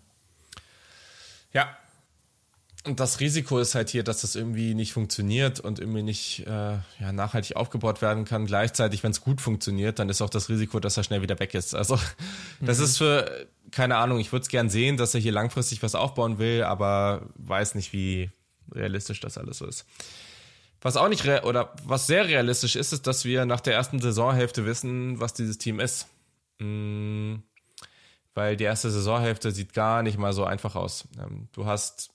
Ja, 1.52 1.68
und 2.86 3.00
das 3.00 3.20
Risiko 3.20 3.58
ist 3.58 3.74
halt 3.74 3.90
hier, 3.90 4.02
dass 4.02 4.20
das 4.20 4.36
irgendwie 4.36 4.74
nicht 4.74 4.92
funktioniert 4.92 5.60
und 5.60 5.78
irgendwie 5.78 6.02
nicht 6.02 6.46
äh, 6.46 6.50
ja, 7.00 7.12
nachhaltig 7.12 7.56
aufgebaut 7.56 8.02
werden 8.02 8.24
kann. 8.24 8.46
Gleichzeitig, 8.46 9.02
wenn 9.02 9.10
es 9.10 9.20
gut 9.20 9.40
funktioniert, 9.40 9.98
dann 9.98 10.08
ist 10.08 10.22
auch 10.22 10.30
das 10.30 10.48
Risiko, 10.48 10.80
dass 10.80 10.96
er 10.96 11.04
schnell 11.04 11.22
wieder 11.22 11.38
weg 11.38 11.54
ist. 11.54 11.74
Also 11.74 11.98
das 12.60 12.78
mhm. 12.78 12.84
ist 12.84 12.98
für, 12.98 13.46
keine 13.70 13.96
Ahnung, 13.96 14.20
ich 14.20 14.32
würde 14.32 14.42
es 14.42 14.48
gern 14.48 14.70
sehen, 14.70 14.96
dass 14.96 15.14
er 15.14 15.20
hier 15.20 15.32
langfristig 15.32 15.82
was 15.82 15.94
aufbauen 15.94 16.38
will, 16.38 16.62
aber 16.62 17.22
weiß 17.34 17.74
nicht, 17.74 17.92
wie 17.92 18.30
realistisch 18.72 19.20
das 19.20 19.38
alles 19.38 19.58
so 19.58 19.66
ist. 19.66 19.84
Was 20.80 20.96
auch 20.96 21.08
nicht 21.08 21.26
oder 21.26 21.74
was 21.84 22.06
sehr 22.06 22.28
realistisch 22.28 22.76
ist, 22.76 22.92
ist, 22.92 23.06
dass 23.06 23.24
wir 23.24 23.46
nach 23.46 23.60
der 23.60 23.74
ersten 23.74 24.00
Saisonhälfte 24.00 24.66
wissen, 24.66 25.18
was 25.18 25.34
dieses 25.34 25.58
Team 25.58 25.80
ist. 25.80 26.06
Mhm. 26.58 27.42
Weil 28.34 28.56
die 28.56 28.64
erste 28.64 28.90
Saisonhälfte 28.90 29.50
sieht 29.50 29.72
gar 29.72 30.02
nicht 30.02 30.18
mal 30.18 30.34
so 30.34 30.44
einfach 30.44 30.76
aus. 30.76 31.08
Ähm, 31.18 31.48
du 31.52 31.64
hast 31.64 32.10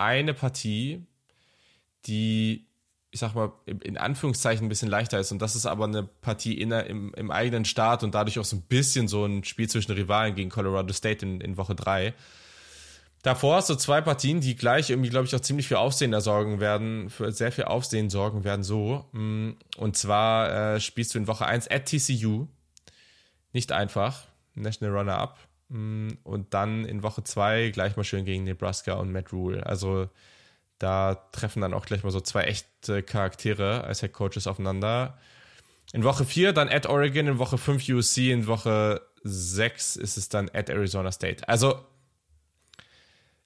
eine 0.00 0.34
Partie, 0.34 1.06
die, 2.06 2.66
ich 3.10 3.20
sag 3.20 3.34
mal, 3.34 3.52
in 3.66 3.98
Anführungszeichen 3.98 4.66
ein 4.66 4.68
bisschen 4.68 4.88
leichter 4.88 5.20
ist. 5.20 5.32
Und 5.32 5.40
das 5.40 5.56
ist 5.56 5.66
aber 5.66 5.84
eine 5.84 6.02
Partie 6.02 6.60
in, 6.60 6.72
im, 6.72 7.14
im 7.14 7.30
eigenen 7.30 7.64
Start 7.64 8.02
und 8.02 8.14
dadurch 8.14 8.38
auch 8.38 8.44
so 8.44 8.56
ein 8.56 8.62
bisschen 8.62 9.08
so 9.08 9.24
ein 9.24 9.44
Spiel 9.44 9.68
zwischen 9.68 9.92
Rivalen 9.92 10.34
gegen 10.34 10.50
Colorado 10.50 10.92
State 10.92 11.24
in, 11.24 11.40
in 11.40 11.56
Woche 11.56 11.74
3. 11.74 12.14
Davor 13.22 13.56
hast 13.56 13.68
du 13.68 13.74
zwei 13.74 14.00
Partien, 14.00 14.40
die 14.40 14.56
gleich 14.56 14.88
irgendwie, 14.88 15.10
glaube 15.10 15.26
ich, 15.26 15.34
auch 15.36 15.40
ziemlich 15.40 15.68
viel 15.68 15.76
Aufsehen 15.76 16.10
da 16.10 16.22
sorgen 16.22 16.58
werden, 16.58 17.10
für 17.10 17.30
sehr 17.32 17.52
viel 17.52 17.64
Aufsehen 17.64 18.08
sorgen 18.08 18.44
werden, 18.44 18.62
so. 18.62 19.04
Mm, 19.12 19.50
und 19.76 19.96
zwar 19.96 20.74
äh, 20.76 20.80
spielst 20.80 21.14
du 21.14 21.18
in 21.18 21.26
Woche 21.26 21.44
1 21.44 21.70
at 21.70 21.84
TCU. 21.84 22.46
Nicht 23.52 23.72
einfach. 23.72 24.24
National 24.54 24.96
Runner-Up. 24.96 25.38
Mm, 25.70 26.08
und 26.24 26.52
dann 26.52 26.84
in 26.84 27.02
Woche 27.02 27.24
zwei 27.24 27.70
gleich 27.70 27.96
mal 27.96 28.04
schön 28.04 28.24
gegen 28.24 28.44
Nebraska 28.44 28.94
und 28.94 29.12
Matt 29.12 29.32
Rule. 29.32 29.64
Also 29.64 30.08
da 30.78 31.14
treffen 31.32 31.62
dann 31.62 31.74
auch 31.74 31.86
gleich 31.86 32.02
mal 32.02 32.10
so 32.10 32.20
zwei 32.20 32.42
echte 32.42 33.02
Charaktere 33.02 33.84
als 33.84 34.00
Head 34.00 34.12
Coaches 34.12 34.46
aufeinander. 34.46 35.18
In 35.92 36.04
Woche 36.04 36.24
4 36.24 36.52
dann 36.52 36.68
at 36.68 36.86
Oregon, 36.86 37.26
in 37.26 37.38
Woche 37.38 37.58
5 37.58 37.88
USC, 37.88 38.32
in 38.32 38.46
Woche 38.46 39.00
6 39.22 39.96
ist 39.96 40.16
es 40.16 40.28
dann 40.28 40.50
at 40.52 40.70
Arizona 40.70 41.12
State. 41.12 41.48
Also, 41.48 41.84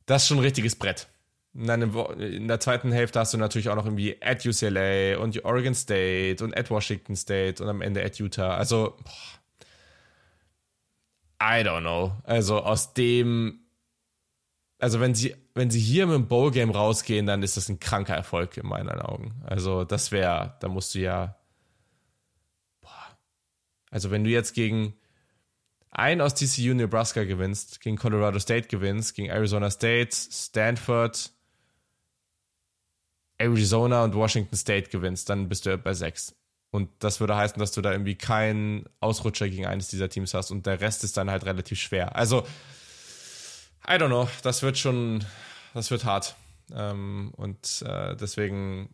das 0.06 0.22
ist 0.22 0.28
schon 0.28 0.38
ein 0.38 0.44
richtiges 0.44 0.76
Brett. 0.76 1.08
In 1.54 2.48
der 2.48 2.60
zweiten 2.60 2.90
Hälfte 2.92 3.20
hast 3.20 3.32
du 3.32 3.38
natürlich 3.38 3.68
auch 3.68 3.76
noch 3.76 3.86
irgendwie 3.86 4.20
at 4.20 4.44
UCLA 4.44 5.18
und 5.18 5.44
Oregon 5.44 5.74
State 5.74 6.42
und 6.42 6.56
at 6.56 6.70
Washington 6.70 7.16
State 7.16 7.62
und 7.62 7.68
am 7.68 7.80
Ende 7.80 8.04
at 8.04 8.18
Utah. 8.18 8.56
Also, 8.56 8.96
boah, 9.02 9.12
I 11.44 11.62
don't 11.62 11.82
know. 11.82 12.12
Also 12.24 12.62
aus 12.62 12.94
dem, 12.94 13.60
also 14.78 14.98
wenn 14.98 15.14
sie, 15.14 15.36
wenn 15.54 15.70
sie 15.70 15.78
hier 15.78 16.06
mit 16.06 16.14
dem 16.14 16.26
Bowl-Game 16.26 16.70
rausgehen, 16.70 17.26
dann 17.26 17.42
ist 17.42 17.58
das 17.58 17.68
ein 17.68 17.78
kranker 17.78 18.14
Erfolg 18.14 18.56
in 18.56 18.66
meinen 18.66 18.88
Augen. 19.00 19.42
Also 19.44 19.84
das 19.84 20.10
wäre, 20.10 20.56
da 20.60 20.68
musst 20.68 20.94
du 20.94 21.00
ja, 21.00 21.36
boah. 22.80 23.18
also 23.90 24.10
wenn 24.10 24.24
du 24.24 24.30
jetzt 24.30 24.54
gegen 24.54 24.94
einen 25.90 26.22
aus 26.22 26.34
TCU 26.34 26.72
Nebraska 26.72 27.24
gewinnst, 27.24 27.80
gegen 27.80 27.96
Colorado 27.96 28.38
State 28.38 28.68
gewinnst, 28.68 29.14
gegen 29.14 29.28
Arizona 29.28 29.70
State, 29.70 30.10
Stanford, 30.12 31.30
Arizona 33.36 34.02
und 34.02 34.14
Washington 34.14 34.56
State 34.56 34.88
gewinnst, 34.88 35.28
dann 35.28 35.48
bist 35.48 35.66
du 35.66 35.76
bei 35.76 35.92
sechs. 35.92 36.34
Und 36.74 36.90
das 36.98 37.20
würde 37.20 37.36
heißen, 37.36 37.56
dass 37.60 37.70
du 37.70 37.82
da 37.82 37.92
irgendwie 37.92 38.16
keinen 38.16 38.86
Ausrutscher 38.98 39.48
gegen 39.48 39.64
eines 39.64 39.86
dieser 39.86 40.08
Teams 40.08 40.34
hast 40.34 40.50
und 40.50 40.66
der 40.66 40.80
Rest 40.80 41.04
ist 41.04 41.16
dann 41.16 41.30
halt 41.30 41.44
relativ 41.44 41.78
schwer. 41.78 42.16
Also, 42.16 42.40
I 43.86 43.92
don't 43.92 44.08
know, 44.08 44.28
das 44.42 44.64
wird 44.64 44.76
schon, 44.76 45.24
das 45.72 45.92
wird 45.92 46.04
hart. 46.04 46.34
Ähm, 46.74 47.32
und 47.36 47.84
äh, 47.86 48.16
deswegen, 48.16 48.88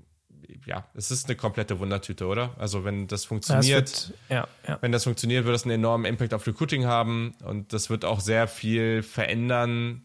ja, 0.66 0.84
es 0.92 1.10
ist 1.10 1.24
eine 1.24 1.36
komplette 1.36 1.78
Wundertüte, 1.78 2.26
oder? 2.26 2.54
Also, 2.58 2.84
wenn 2.84 3.06
das 3.06 3.24
funktioniert, 3.24 3.90
das 3.90 4.10
wird, 4.10 4.18
ja, 4.28 4.48
ja. 4.68 4.76
wenn 4.82 4.92
das 4.92 5.04
funktioniert, 5.04 5.46
wird 5.46 5.54
das 5.54 5.62
einen 5.62 5.72
enormen 5.72 6.04
Impact 6.04 6.34
auf 6.34 6.46
Recruiting 6.46 6.84
haben 6.84 7.32
und 7.44 7.72
das 7.72 7.88
wird 7.88 8.04
auch 8.04 8.20
sehr 8.20 8.46
viel 8.46 9.02
verändern, 9.02 10.02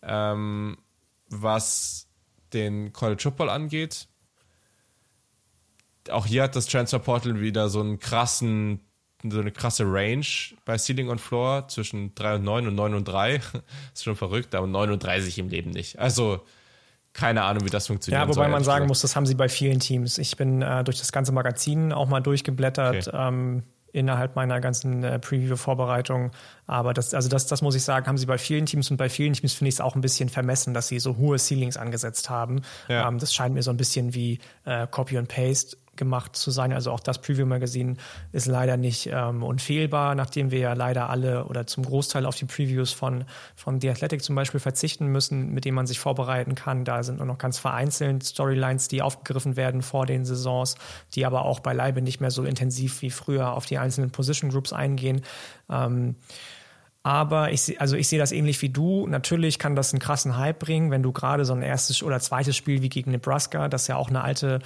ähm, 0.00 0.78
was 1.28 2.08
den 2.54 2.94
College 2.94 3.20
Football 3.24 3.50
angeht 3.50 4.08
auch 6.10 6.26
hier 6.26 6.42
hat 6.42 6.56
das 6.56 6.66
Transfer 6.66 6.98
Portal 6.98 7.40
wieder 7.40 7.68
so 7.68 7.80
einen 7.80 7.98
krassen, 7.98 8.80
so 9.22 9.40
eine 9.40 9.50
krasse 9.50 9.84
Range 9.84 10.26
bei 10.64 10.78
Ceiling 10.78 11.08
und 11.08 11.20
Floor 11.20 11.68
zwischen 11.68 12.14
3 12.14 12.36
und 12.36 12.44
9 12.44 12.68
und 12.68 12.74
9 12.74 12.94
und 12.94 13.08
3. 13.08 13.40
ist 13.94 14.04
schon 14.04 14.16
verrückt, 14.16 14.54
aber 14.54 14.66
39 14.66 15.38
im 15.38 15.48
Leben 15.48 15.70
nicht. 15.70 15.98
Also 15.98 16.42
keine 17.12 17.42
Ahnung, 17.42 17.64
wie 17.64 17.70
das 17.70 17.86
funktioniert. 17.86 18.22
Ja, 18.22 18.28
wobei 18.28 18.44
soll, 18.44 18.48
man 18.48 18.64
sagen 18.64 18.76
gesagt. 18.76 18.88
muss, 18.88 19.00
das 19.00 19.16
haben 19.16 19.26
sie 19.26 19.34
bei 19.34 19.48
vielen 19.48 19.80
Teams. 19.80 20.18
Ich 20.18 20.36
bin 20.36 20.62
äh, 20.62 20.84
durch 20.84 20.98
das 20.98 21.10
ganze 21.10 21.32
Magazin 21.32 21.92
auch 21.92 22.06
mal 22.06 22.20
durchgeblättert. 22.20 23.08
Okay. 23.08 23.16
Ähm, 23.16 23.62
innerhalb 23.92 24.36
meiner 24.36 24.60
ganzen 24.60 25.02
äh, 25.02 25.18
Preview-Vorbereitung. 25.18 26.30
Aber 26.66 26.94
das, 26.94 27.14
also 27.14 27.28
das, 27.28 27.46
das 27.46 27.62
muss 27.62 27.74
ich 27.74 27.82
sagen, 27.82 28.06
haben 28.06 28.18
sie 28.18 28.26
bei 28.26 28.38
vielen 28.38 28.66
Teams 28.66 28.90
und 28.90 28.96
bei 28.96 29.08
vielen 29.08 29.32
Teams 29.32 29.54
finde 29.54 29.68
ich 29.68 29.76
es 29.76 29.80
auch 29.80 29.94
ein 29.94 30.00
bisschen 30.00 30.28
vermessen, 30.28 30.74
dass 30.74 30.88
sie 30.88 30.98
so 30.98 31.16
hohe 31.16 31.38
Ceilings 31.38 31.76
angesetzt 31.76 32.30
haben. 32.30 32.62
Ja. 32.88 33.08
Ähm, 33.08 33.18
das 33.18 33.34
scheint 33.34 33.54
mir 33.54 33.62
so 33.62 33.70
ein 33.70 33.76
bisschen 33.76 34.14
wie 34.14 34.38
äh, 34.64 34.86
Copy 34.86 35.18
and 35.18 35.28
Paste 35.28 35.76
gemacht 35.98 36.34
zu 36.34 36.50
sein. 36.50 36.72
Also 36.72 36.90
auch 36.90 37.00
das 37.00 37.20
Preview-Magazin 37.20 37.98
ist 38.32 38.46
leider 38.46 38.78
nicht 38.78 39.10
ähm, 39.12 39.42
unfehlbar, 39.42 40.14
nachdem 40.14 40.50
wir 40.50 40.60
ja 40.60 40.72
leider 40.72 41.10
alle 41.10 41.44
oder 41.44 41.66
zum 41.66 41.84
Großteil 41.84 42.24
auf 42.24 42.36
die 42.36 42.46
Previews 42.46 42.92
von, 42.92 43.24
von 43.54 43.80
The 43.80 43.90
Athletic 43.90 44.22
zum 44.22 44.34
Beispiel 44.34 44.60
verzichten 44.60 45.08
müssen, 45.08 45.52
mit 45.52 45.66
denen 45.66 45.74
man 45.74 45.86
sich 45.86 46.00
vorbereiten 46.00 46.54
kann. 46.54 46.86
Da 46.86 47.02
sind 47.02 47.18
nur 47.18 47.26
noch 47.26 47.38
ganz 47.38 47.58
vereinzelt 47.58 48.24
Storylines, 48.24 48.88
die 48.88 49.02
aufgegriffen 49.02 49.56
werden 49.56 49.82
vor 49.82 50.06
den 50.06 50.24
Saisons, 50.24 50.76
die 51.14 51.26
aber 51.26 51.44
auch 51.44 51.60
beileibe 51.60 52.00
nicht 52.00 52.20
mehr 52.20 52.30
so 52.30 52.44
intensiv 52.44 53.02
wie 53.02 53.10
früher 53.10 53.52
auf 53.52 53.66
die 53.66 53.76
einzelnen 53.76 54.10
Position 54.10 54.50
Groups 54.50 54.72
eingehen. 54.72 55.20
Ähm, 55.68 56.14
aber 57.08 57.52
ich, 57.52 57.80
also 57.80 57.96
ich 57.96 58.06
sehe 58.08 58.18
das 58.18 58.32
ähnlich 58.32 58.60
wie 58.60 58.68
du. 58.68 59.06
Natürlich 59.06 59.58
kann 59.58 59.74
das 59.74 59.94
einen 59.94 60.00
krassen 60.00 60.36
Hype 60.36 60.58
bringen, 60.58 60.90
wenn 60.90 61.02
du 61.02 61.10
gerade 61.10 61.46
so 61.46 61.54
ein 61.54 61.62
erstes 61.62 62.02
oder 62.02 62.20
zweites 62.20 62.54
Spiel 62.54 62.82
wie 62.82 62.90
gegen 62.90 63.12
Nebraska, 63.12 63.68
das 63.68 63.86
ja 63.86 63.96
auch 63.96 64.10
eine 64.10 64.22
alte 64.22 64.58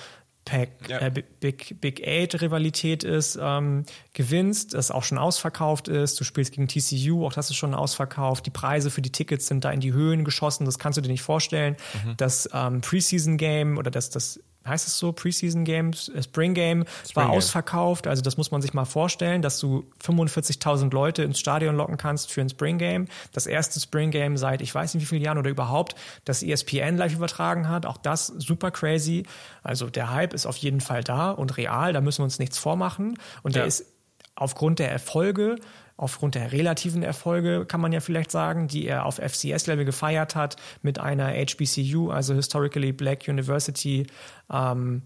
Pack, 0.45 0.71
ja. 0.89 0.99
äh, 0.99 1.23
Big, 1.41 1.81
Big 1.81 2.07
Eight-Rivalität 2.07 3.05
ist, 3.05 3.39
ähm, 3.41 3.85
gewinnst, 4.13 4.75
das 4.75 4.91
auch 4.91 5.05
schon 5.05 5.19
ausverkauft 5.19 5.89
ist. 5.89 6.19
Du 6.19 6.25
spielst 6.25 6.53
gegen 6.53 6.67
TCU, 6.67 7.27
auch 7.27 7.33
das 7.33 7.51
ist 7.51 7.57
schon 7.57 7.75
ausverkauft. 7.75 8.47
Die 8.47 8.51
Preise 8.51 8.91
für 8.91 9.03
die 9.03 9.11
Tickets 9.11 9.47
sind 9.47 9.65
da 9.65 9.71
in 9.71 9.81
die 9.81 9.93
Höhen 9.93 10.25
geschossen, 10.25 10.65
das 10.65 10.79
kannst 10.79 10.97
du 10.97 11.01
dir 11.01 11.09
nicht 11.09 11.23
vorstellen. 11.23 11.77
Mhm. 12.05 12.17
Das 12.17 12.49
ähm, 12.53 12.81
Preseason-Game 12.81 13.79
oder 13.79 13.91
das, 13.91 14.11
das 14.11 14.41
heißt 14.67 14.87
es 14.87 14.99
so, 14.99 15.13
Preseason 15.13 15.65
Games, 15.65 16.09
äh, 16.09 16.23
Spring 16.23 16.55
Game 16.55 16.85
Spring 17.05 17.17
war 17.17 17.27
Game. 17.27 17.37
ausverkauft. 17.37 18.07
Also 18.07 18.23
das 18.23 18.37
muss 18.37 18.51
man 18.51 18.63
sich 18.63 18.75
mal 18.75 18.85
vorstellen, 18.85 19.43
dass 19.43 19.59
du 19.59 19.85
45.000 20.03 20.93
Leute 20.93 21.23
ins 21.23 21.39
Stadion 21.39 21.77
locken 21.77 21.97
kannst 21.97 22.31
für 22.31 22.41
ein 22.41 22.49
Spring 22.49 22.79
Game. 22.79 23.07
Das 23.33 23.47
erste 23.47 23.81
Spring 23.81 24.11
Game 24.11 24.37
seit 24.37 24.63
ich 24.63 24.75
weiß 24.75 24.95
nicht 24.95 25.03
wie 25.03 25.07
vielen 25.07 25.23
Jahren 25.23 25.39
oder 25.39 25.51
überhaupt, 25.51 25.95
das 26.25 26.43
ESPN 26.43 26.97
live 26.97 27.15
übertragen 27.15 27.69
hat. 27.69 27.87
Auch 27.87 27.97
das 27.97 28.27
super 28.27 28.71
crazy. 28.71 29.25
Also 29.63 29.91
der 29.91 30.13
Hype 30.13 30.35
ist 30.35 30.47
auf 30.47 30.57
jeden 30.57 30.81
Fall 30.81 31.03
da 31.05 31.31
und 31.31 31.57
real. 31.57 31.93
Da 31.93 32.01
müssen 32.01 32.21
wir 32.21 32.25
uns 32.25 32.39
nichts 32.39 32.59
vormachen. 32.59 33.19
Und 33.43 33.55
ja. 33.55 33.61
der 33.61 33.67
ist 33.67 33.87
aufgrund 34.35 34.79
der 34.79 34.91
Erfolge 34.91 35.57
aufgrund 36.03 36.35
der 36.35 36.51
relativen 36.51 37.05
Erfolge, 37.05 37.65
kann 37.65 37.81
man 37.81 37.93
ja 37.93 38.01
vielleicht 38.01 38.33
sagen, 38.33 38.67
die 38.67 38.87
er 38.89 39.07
auf 39.07 39.19
FCS-Level 39.19 39.85
gefeiert 39.85 40.35
hat, 40.35 40.57
mit 40.83 40.99
einer 40.99 41.29
HBCU, 41.29 42.11
also 42.11 42.35
Historically 42.35 42.93
Black 42.93 43.29
University, 43.29 44.09
ähm, 44.53 45.03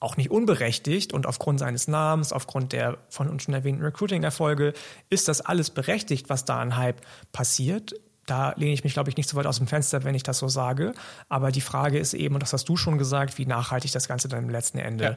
auch 0.00 0.16
nicht 0.16 0.30
unberechtigt 0.30 1.12
und 1.12 1.26
aufgrund 1.26 1.58
seines 1.58 1.88
Namens, 1.88 2.32
aufgrund 2.32 2.72
der 2.72 2.96
von 3.10 3.28
uns 3.28 3.42
schon 3.42 3.52
erwähnten 3.52 3.82
Recruiting-Erfolge, 3.82 4.72
ist 5.10 5.28
das 5.28 5.42
alles 5.42 5.68
berechtigt, 5.68 6.30
was 6.30 6.46
da 6.46 6.58
an 6.58 6.76
Hype 6.78 7.02
passiert. 7.32 7.92
Da 8.24 8.54
lehne 8.56 8.72
ich 8.72 8.84
mich, 8.84 8.94
glaube 8.94 9.10
ich, 9.10 9.16
nicht 9.18 9.28
so 9.28 9.36
weit 9.36 9.46
aus 9.46 9.58
dem 9.58 9.66
Fenster, 9.66 10.04
wenn 10.04 10.14
ich 10.14 10.22
das 10.22 10.38
so 10.38 10.48
sage. 10.48 10.94
Aber 11.28 11.52
die 11.52 11.60
Frage 11.60 11.98
ist 11.98 12.14
eben, 12.14 12.34
und 12.34 12.42
das 12.42 12.54
hast 12.54 12.66
du 12.66 12.76
schon 12.76 12.96
gesagt, 12.96 13.36
wie 13.36 13.44
nachhaltig 13.44 13.92
das 13.92 14.08
Ganze 14.08 14.28
dann 14.28 14.44
im 14.44 14.50
letzten 14.50 14.78
Ende 14.78 15.04
ja 15.04 15.16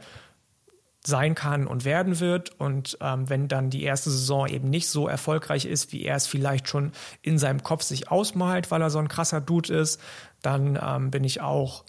sein 1.06 1.36
kann 1.36 1.68
und 1.68 1.86
werden 1.86 2.20
wird. 2.20 2.52
Und 2.60 2.98
ähm, 3.02 3.30
wenn 3.30 3.48
dann 3.48 3.70
die 3.70 3.84
erste 3.84 4.12
Saison 4.12 4.48
eben 4.48 4.70
nicht 4.70 4.88
so 4.88 5.08
erfolgreich 5.08 5.66
ist, 5.66 5.92
wie 5.92 6.04
er 6.04 6.16
es 6.16 6.28
vielleicht 6.28 6.68
schon 6.68 6.92
in 7.22 7.38
seinem 7.38 7.64
Kopf 7.64 7.84
sich 7.84 8.12
ausmalt, 8.12 8.72
weil 8.72 8.82
er 8.82 8.90
so 8.90 9.00
ein 9.00 9.08
krasser 9.08 9.42
Dude 9.42 9.74
ist, 9.74 10.00
dann 10.42 10.80
ähm, 10.82 11.12
bin 11.12 11.24
ich 11.24 11.42
auch 11.42 11.84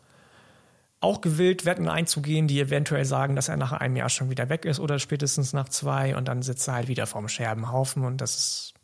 auch 1.01 1.20
gewillt, 1.20 1.64
Wetten 1.64 1.89
einzugehen, 1.89 2.47
die 2.47 2.60
eventuell 2.60 3.05
sagen, 3.05 3.34
dass 3.34 3.48
er 3.48 3.56
nach 3.56 3.72
einem 3.72 3.97
Jahr 3.97 4.09
schon 4.09 4.30
wieder 4.30 4.48
weg 4.48 4.64
ist 4.64 4.78
oder 4.78 5.01
spätestens 5.01 5.52
nach 5.52 5.68
zwei 5.68 6.16
und 6.16 6.28
dann 6.28 6.43
sitzt 6.43 6.68
er 6.68 6.74
halt 6.74 6.86
wieder 6.86 7.09
vorm 7.09 7.28
Scherbenhaufen 7.28 8.05
und 8.05 8.20
das 8.20 8.36
ist 8.36 8.74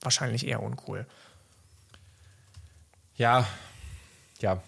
wahrscheinlich 0.00 0.46
eher 0.46 0.62
uncool. 0.62 1.06
Ja, 3.16 3.46
ja, 4.40 4.62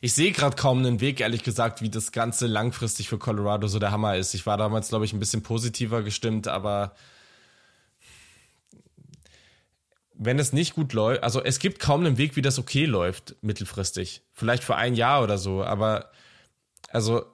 ich 0.00 0.12
sehe 0.12 0.32
gerade 0.32 0.56
kaum 0.56 0.78
einen 0.78 1.00
Weg, 1.00 1.20
ehrlich 1.20 1.42
gesagt, 1.42 1.82
wie 1.82 1.90
das 1.90 2.12
Ganze 2.12 2.46
langfristig 2.46 3.08
für 3.08 3.18
Colorado 3.18 3.66
so 3.66 3.78
der 3.78 3.90
Hammer 3.90 4.16
ist. 4.16 4.34
Ich 4.34 4.46
war 4.46 4.56
damals, 4.56 4.88
glaube 4.88 5.04
ich, 5.04 5.12
ein 5.12 5.20
bisschen 5.20 5.42
positiver 5.42 6.02
gestimmt, 6.02 6.48
aber 6.48 6.94
wenn 10.14 10.38
es 10.38 10.52
nicht 10.52 10.74
gut 10.74 10.92
läuft, 10.92 11.22
also 11.22 11.42
es 11.42 11.58
gibt 11.58 11.80
kaum 11.80 12.04
einen 12.04 12.18
Weg, 12.18 12.36
wie 12.36 12.42
das 12.42 12.58
okay 12.58 12.86
läuft, 12.86 13.36
mittelfristig. 13.40 14.22
Vielleicht 14.32 14.64
für 14.64 14.76
ein 14.76 14.94
Jahr 14.94 15.22
oder 15.22 15.38
so, 15.38 15.64
aber 15.64 16.10
also 16.90 17.24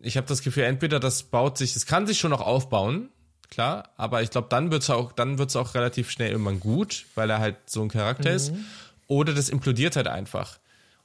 ich 0.00 0.16
habe 0.16 0.26
das 0.26 0.42
Gefühl, 0.42 0.64
entweder 0.64 0.98
das 0.98 1.22
baut 1.24 1.58
sich, 1.58 1.76
es 1.76 1.86
kann 1.86 2.06
sich 2.06 2.18
schon 2.18 2.32
noch 2.32 2.40
aufbauen, 2.40 3.10
klar, 3.48 3.90
aber 3.96 4.22
ich 4.22 4.30
glaube, 4.30 4.48
dann 4.50 4.72
wird 4.72 4.82
es 4.82 4.90
auch, 4.90 5.12
dann 5.12 5.38
wird's 5.38 5.54
auch 5.54 5.74
relativ 5.74 6.10
schnell 6.10 6.32
irgendwann 6.32 6.58
gut, 6.58 7.06
weil 7.14 7.30
er 7.30 7.38
halt 7.38 7.56
so 7.66 7.82
ein 7.82 7.88
Charakter 7.88 8.30
mhm. 8.30 8.36
ist. 8.36 8.52
Oder 9.06 9.34
das 9.34 9.50
implodiert 9.50 9.94
halt 9.94 10.08
einfach. 10.08 10.58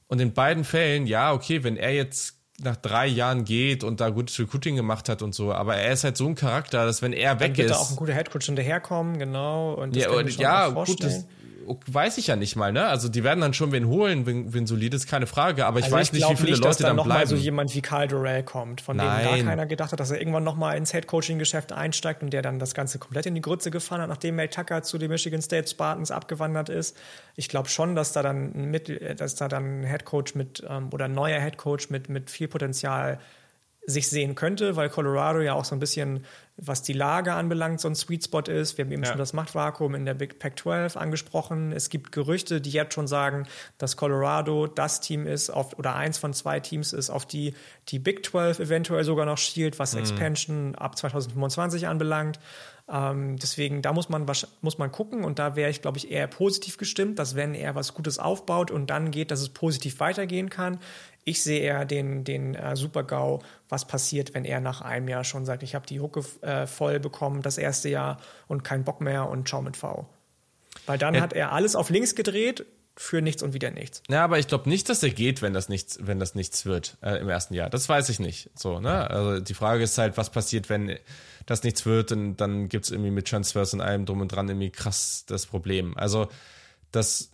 Und 0.08 0.20
in 0.20 0.32
beiden 0.32 0.64
Fällen, 0.64 1.06
ja, 1.06 1.32
okay, 1.32 1.62
wenn 1.62 1.76
er 1.76 1.94
jetzt 1.94 2.34
nach 2.60 2.76
drei 2.76 3.06
Jahren 3.06 3.44
geht 3.44 3.84
und 3.84 4.00
da 4.00 4.10
gutes 4.10 4.38
Recruiting 4.38 4.74
gemacht 4.74 5.08
hat 5.08 5.22
und 5.22 5.34
so, 5.34 5.52
aber 5.52 5.76
er 5.76 5.92
ist 5.92 6.02
halt 6.02 6.16
so 6.16 6.26
ein 6.26 6.34
Charakter, 6.34 6.84
dass 6.84 7.02
wenn 7.02 7.12
er 7.12 7.38
weg 7.38 7.50
Dann 7.50 7.56
wird 7.56 7.70
ist. 7.70 7.76
Da 7.76 7.80
auch 7.80 7.90
ein 7.90 7.96
guter 7.96 8.14
Headcoach 8.14 8.46
hinterherkommen, 8.46 9.18
genau. 9.18 9.74
Und 9.74 9.94
das 9.94 10.04
ja, 10.04 10.10
und, 10.10 10.36
ja 10.36 10.68
gut, 10.70 11.02
das, 11.04 11.26
weiß 11.86 12.18
ich 12.18 12.26
ja 12.26 12.36
nicht 12.36 12.56
mal, 12.56 12.72
ne? 12.72 12.86
Also 12.86 13.08
die 13.08 13.24
werden 13.24 13.40
dann 13.40 13.54
schon 13.54 13.72
wen 13.72 13.86
holen, 13.86 14.26
wen, 14.26 14.52
wen 14.52 14.66
solides, 14.66 15.06
keine 15.06 15.26
Frage. 15.26 15.66
Aber 15.66 15.78
ich 15.78 15.86
also 15.86 15.96
weiß 15.96 16.06
ich 16.08 16.12
nicht, 16.14 16.30
wie 16.30 16.36
viele 16.36 16.50
nicht, 16.50 16.58
Leute 16.58 16.68
dass 16.68 16.76
dann, 16.78 16.88
dann 16.88 16.96
noch 16.96 17.04
bleiben. 17.04 17.20
Mal 17.20 17.26
so 17.26 17.36
jemand 17.36 17.74
wie 17.74 17.80
Karl 17.80 18.08
Dorell 18.08 18.42
kommt, 18.42 18.80
von 18.80 18.96
Nein. 18.96 19.24
dem 19.24 19.28
gar 19.28 19.50
keiner 19.50 19.66
gedacht 19.66 19.92
hat, 19.92 20.00
dass 20.00 20.10
er 20.10 20.18
irgendwann 20.18 20.44
noch 20.44 20.56
mal 20.56 20.76
ins 20.76 20.92
Headcoaching-Geschäft 20.92 21.72
einsteigt 21.72 22.22
und 22.22 22.32
der 22.32 22.42
dann 22.42 22.58
das 22.58 22.74
Ganze 22.74 22.98
komplett 22.98 23.26
in 23.26 23.34
die 23.34 23.40
Grütze 23.40 23.70
gefahren 23.70 24.00
hat, 24.00 24.08
nachdem 24.08 24.36
Mel 24.36 24.48
Tucker 24.48 24.82
zu 24.82 24.98
den 24.98 25.10
Michigan 25.10 25.42
State 25.42 25.68
Spartans 25.68 26.10
abgewandert 26.10 26.68
ist. 26.68 26.96
Ich 27.36 27.48
glaube 27.48 27.68
schon, 27.68 27.94
dass 27.94 28.12
da 28.12 28.22
dann 28.22 28.52
ein 28.54 28.70
Mittel, 28.70 29.14
dass 29.16 29.34
da 29.34 29.48
dann 29.48 29.80
ein 29.80 29.84
Headcoach 29.84 30.34
mit 30.34 30.64
ähm, 30.68 30.88
oder 30.92 31.06
ein 31.06 31.14
neuer 31.14 31.40
Headcoach 31.40 31.90
mit 31.90 32.08
mit 32.08 32.30
viel 32.30 32.48
Potenzial 32.48 33.18
sich 33.88 34.08
sehen 34.08 34.34
könnte, 34.34 34.76
weil 34.76 34.90
Colorado 34.90 35.40
ja 35.40 35.54
auch 35.54 35.64
so 35.64 35.74
ein 35.74 35.78
bisschen, 35.78 36.26
was 36.58 36.82
die 36.82 36.92
Lage 36.92 37.32
anbelangt, 37.32 37.80
so 37.80 37.88
ein 37.88 37.94
Sweet 37.94 38.24
Spot 38.24 38.40
ist. 38.40 38.76
Wir 38.76 38.84
haben 38.84 38.92
eben 38.92 39.02
ja. 39.02 39.08
schon 39.08 39.18
das 39.18 39.32
Machtvakuum 39.32 39.94
in 39.94 40.04
der 40.04 40.12
Big 40.12 40.38
Pac 40.38 40.58
12 40.58 40.98
angesprochen. 40.98 41.72
Es 41.72 41.88
gibt 41.88 42.12
Gerüchte, 42.12 42.60
die 42.60 42.70
jetzt 42.70 42.92
schon 42.92 43.06
sagen, 43.06 43.46
dass 43.78 43.96
Colorado 43.96 44.66
das 44.66 45.00
Team 45.00 45.26
ist, 45.26 45.48
auf, 45.48 45.78
oder 45.78 45.94
eins 45.94 46.18
von 46.18 46.34
zwei 46.34 46.60
Teams 46.60 46.92
ist, 46.92 47.08
auf 47.08 47.24
die 47.24 47.54
die 47.88 47.98
Big 47.98 48.26
12 48.26 48.60
eventuell 48.60 49.04
sogar 49.04 49.24
noch 49.24 49.38
schielt, 49.38 49.78
was 49.78 49.94
mhm. 49.94 50.00
Expansion 50.00 50.74
ab 50.74 50.98
2025 50.98 51.86
anbelangt. 51.86 52.38
Ähm, 52.90 53.36
deswegen, 53.36 53.82
da 53.82 53.92
muss 53.92 54.08
man, 54.08 54.26
muss 54.62 54.78
man 54.78 54.92
gucken 54.92 55.24
und 55.24 55.38
da 55.38 55.56
wäre 55.56 55.70
ich, 55.70 55.82
glaube 55.82 55.98
ich, 55.98 56.10
eher 56.10 56.26
positiv 56.26 56.78
gestimmt, 56.78 57.18
dass 57.18 57.36
wenn 57.36 57.54
er 57.54 57.74
was 57.74 57.92
Gutes 57.92 58.18
aufbaut 58.18 58.70
und 58.70 58.88
dann 58.88 59.10
geht, 59.10 59.30
dass 59.30 59.40
es 59.40 59.50
positiv 59.50 60.00
weitergehen 60.00 60.48
kann. 60.48 60.78
Ich 61.28 61.42
sehe 61.42 61.60
eher 61.60 61.84
den, 61.84 62.24
den 62.24 62.54
äh, 62.54 62.74
Super-GAU, 62.74 63.40
was 63.68 63.86
passiert, 63.86 64.34
wenn 64.34 64.46
er 64.46 64.60
nach 64.60 64.80
einem 64.80 65.08
Jahr 65.08 65.24
schon 65.24 65.44
sagt, 65.44 65.62
ich 65.62 65.74
habe 65.74 65.86
die 65.86 66.00
Hucke 66.00 66.24
äh, 66.40 66.66
voll 66.66 67.00
bekommen, 67.00 67.42
das 67.42 67.58
erste 67.58 67.90
Jahr 67.90 68.18
und 68.46 68.64
keinen 68.64 68.84
Bock 68.84 69.02
mehr 69.02 69.28
und 69.28 69.48
schau 69.48 69.60
mit 69.60 69.76
V. 69.76 70.08
Weil 70.86 70.96
dann 70.96 71.14
ja. 71.14 71.20
hat 71.20 71.34
er 71.34 71.52
alles 71.52 71.76
auf 71.76 71.90
links 71.90 72.14
gedreht 72.14 72.64
für 72.96 73.20
nichts 73.20 73.42
und 73.42 73.52
wieder 73.52 73.70
nichts. 73.70 74.02
Ja, 74.08 74.24
aber 74.24 74.38
ich 74.38 74.48
glaube 74.48 74.70
nicht, 74.70 74.88
dass 74.88 75.02
er 75.02 75.10
geht, 75.10 75.42
wenn 75.42 75.52
das 75.52 75.68
nichts, 75.68 75.98
wenn 76.00 76.18
das 76.18 76.34
nichts 76.34 76.64
wird 76.64 76.96
äh, 77.02 77.20
im 77.20 77.28
ersten 77.28 77.52
Jahr. 77.52 77.68
Das 77.68 77.88
weiß 77.88 78.08
ich 78.08 78.20
nicht. 78.20 78.50
So, 78.54 78.80
ne? 78.80 79.08
Also 79.10 79.40
die 79.40 79.54
Frage 79.54 79.84
ist 79.84 79.98
halt, 79.98 80.16
was 80.16 80.30
passiert, 80.30 80.70
wenn 80.70 80.98
das 81.44 81.62
nichts 81.62 81.84
wird, 81.84 82.10
und 82.10 82.36
dann 82.38 82.68
gibt 82.70 82.86
es 82.86 82.90
irgendwie 82.90 83.10
mit 83.10 83.28
Transfers 83.28 83.74
und 83.74 83.82
allem 83.82 84.06
drum 84.06 84.22
und 84.22 84.28
dran 84.28 84.48
irgendwie 84.48 84.70
krass 84.70 85.24
das 85.26 85.46
Problem. 85.46 85.96
Also, 85.96 86.28
das 86.90 87.30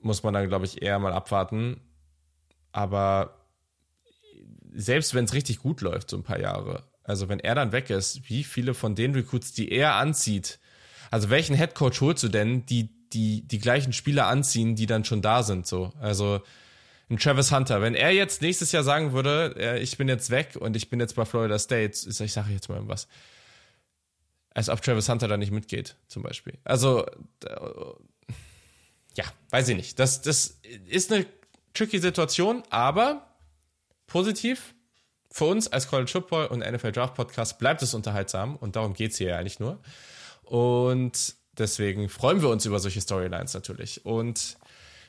muss 0.00 0.22
man 0.22 0.34
dann, 0.34 0.48
glaube 0.48 0.64
ich, 0.64 0.82
eher 0.82 0.98
mal 0.98 1.12
abwarten. 1.12 1.80
Aber 2.72 3.46
selbst 4.72 5.14
wenn 5.14 5.24
es 5.24 5.34
richtig 5.34 5.58
gut 5.58 5.80
läuft, 5.80 6.10
so 6.10 6.16
ein 6.16 6.22
paar 6.22 6.40
Jahre, 6.40 6.84
also 7.02 7.28
wenn 7.28 7.40
er 7.40 7.54
dann 7.54 7.72
weg 7.72 7.90
ist, 7.90 8.28
wie 8.28 8.44
viele 8.44 8.74
von 8.74 8.94
den 8.94 9.14
Recruits, 9.14 9.52
die 9.52 9.70
er 9.70 9.94
anzieht, 9.94 10.58
also 11.10 11.30
welchen 11.30 11.56
Headcoach 11.56 12.00
holst 12.00 12.22
du 12.22 12.28
denn, 12.28 12.66
die 12.66 12.90
die 13.12 13.46
die 13.48 13.58
gleichen 13.58 13.94
Spieler 13.94 14.26
anziehen, 14.26 14.76
die 14.76 14.86
dann 14.86 15.04
schon 15.04 15.22
da 15.22 15.42
sind, 15.42 15.66
so? 15.66 15.92
Also 16.00 16.42
ein 17.10 17.16
Travis 17.16 17.50
Hunter, 17.50 17.80
wenn 17.80 17.94
er 17.94 18.10
jetzt 18.10 18.42
nächstes 18.42 18.70
Jahr 18.72 18.84
sagen 18.84 19.12
würde, 19.14 19.78
ich 19.80 19.96
bin 19.96 20.08
jetzt 20.08 20.28
weg 20.30 20.56
und 20.60 20.76
ich 20.76 20.90
bin 20.90 21.00
jetzt 21.00 21.14
bei 21.14 21.24
Florida 21.24 21.58
State, 21.58 21.98
ich 22.06 22.32
sage 22.32 22.52
jetzt 22.52 22.68
mal 22.68 22.74
irgendwas, 22.74 23.08
als 24.54 24.68
ob 24.68 24.82
Travis 24.82 25.08
Hunter 25.08 25.26
da 25.26 25.38
nicht 25.38 25.50
mitgeht, 25.50 25.96
zum 26.06 26.22
Beispiel. 26.22 26.58
Also, 26.64 27.06
ja, 29.16 29.24
weiß 29.50 29.68
ich 29.70 29.76
nicht. 29.76 29.98
Das, 29.98 30.20
das 30.20 30.60
ist 30.86 31.10
eine 31.10 31.24
tricky 31.74 31.98
Situation, 31.98 32.62
aber 32.70 33.26
positiv 34.06 34.74
für 35.30 35.44
uns 35.44 35.68
als 35.68 35.88
College 35.88 36.10
Football 36.10 36.46
und 36.46 36.60
NFL 36.60 36.92
Draft 36.92 37.14
Podcast 37.14 37.58
bleibt 37.58 37.82
es 37.82 37.94
unterhaltsam 37.94 38.56
und 38.56 38.76
darum 38.76 38.94
geht 38.94 39.12
es 39.12 39.18
hier 39.18 39.30
ja 39.30 39.38
eigentlich 39.38 39.60
nur. 39.60 39.80
Und 40.42 41.34
deswegen 41.58 42.08
freuen 42.08 42.40
wir 42.40 42.48
uns 42.48 42.64
über 42.64 42.78
solche 42.80 43.00
Storylines 43.00 43.54
natürlich. 43.54 44.04
Und 44.06 44.56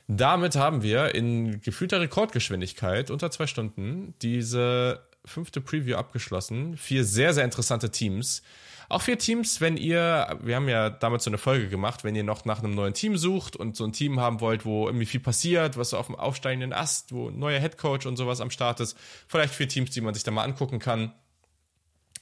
damit 0.08 0.56
haben 0.56 0.82
wir 0.82 1.16
in 1.16 1.62
gefühlter 1.62 2.02
Rekordgeschwindigkeit 2.02 3.12
unter 3.12 3.32
zwei 3.32 3.48
Stunden 3.48 4.16
diese 4.22 5.08
fünfte 5.24 5.62
Preview 5.62 5.96
abgeschlossen. 5.96 6.78
Vier 6.78 7.06
sehr, 7.06 7.34
sehr 7.34 7.46
interessante 7.46 7.92
Teams. 7.92 8.42
Auch 8.90 9.04
für 9.04 9.18
Teams, 9.18 9.62
wenn 9.62 9.78
ihr, 9.78 10.40
wir 10.42 10.56
haben 10.56 10.68
ja 10.68 10.90
damals 10.90 11.24
so 11.24 11.30
eine 11.30 11.38
Folge 11.38 11.70
gemacht, 11.70 12.04
wenn 12.04 12.16
ihr 12.16 12.24
noch 12.24 12.46
nach 12.46 12.60
einem 12.60 12.74
neuen 12.74 12.96
Team 12.96 13.18
sucht 13.18 13.56
und 13.56 13.78
so 13.78 13.86
ein 13.86 13.94
Team 13.94 14.20
haben 14.20 14.42
wollt, 14.42 14.66
wo 14.66 14.88
irgendwie 14.88 15.06
viel 15.06 15.20
passiert, 15.20 15.78
was 15.78 15.92
so 15.92 15.98
auf 15.98 16.08
dem 16.08 16.16
aufsteigenden 16.16 16.74
Ast, 16.74 17.14
wo 17.14 17.30
ein 17.30 17.38
neuer 17.38 17.60
Headcoach 17.60 18.08
und 18.08 18.18
sowas 18.18 18.42
am 18.42 18.50
Start 18.50 18.80
ist. 18.80 18.98
Vielleicht 19.28 19.54
für 19.54 19.68
Teams, 19.68 19.92
die 19.92 20.02
man 20.02 20.16
sich 20.16 20.24
da 20.24 20.32
mal 20.32 20.44
angucken 20.44 20.80
kann. 20.80 21.14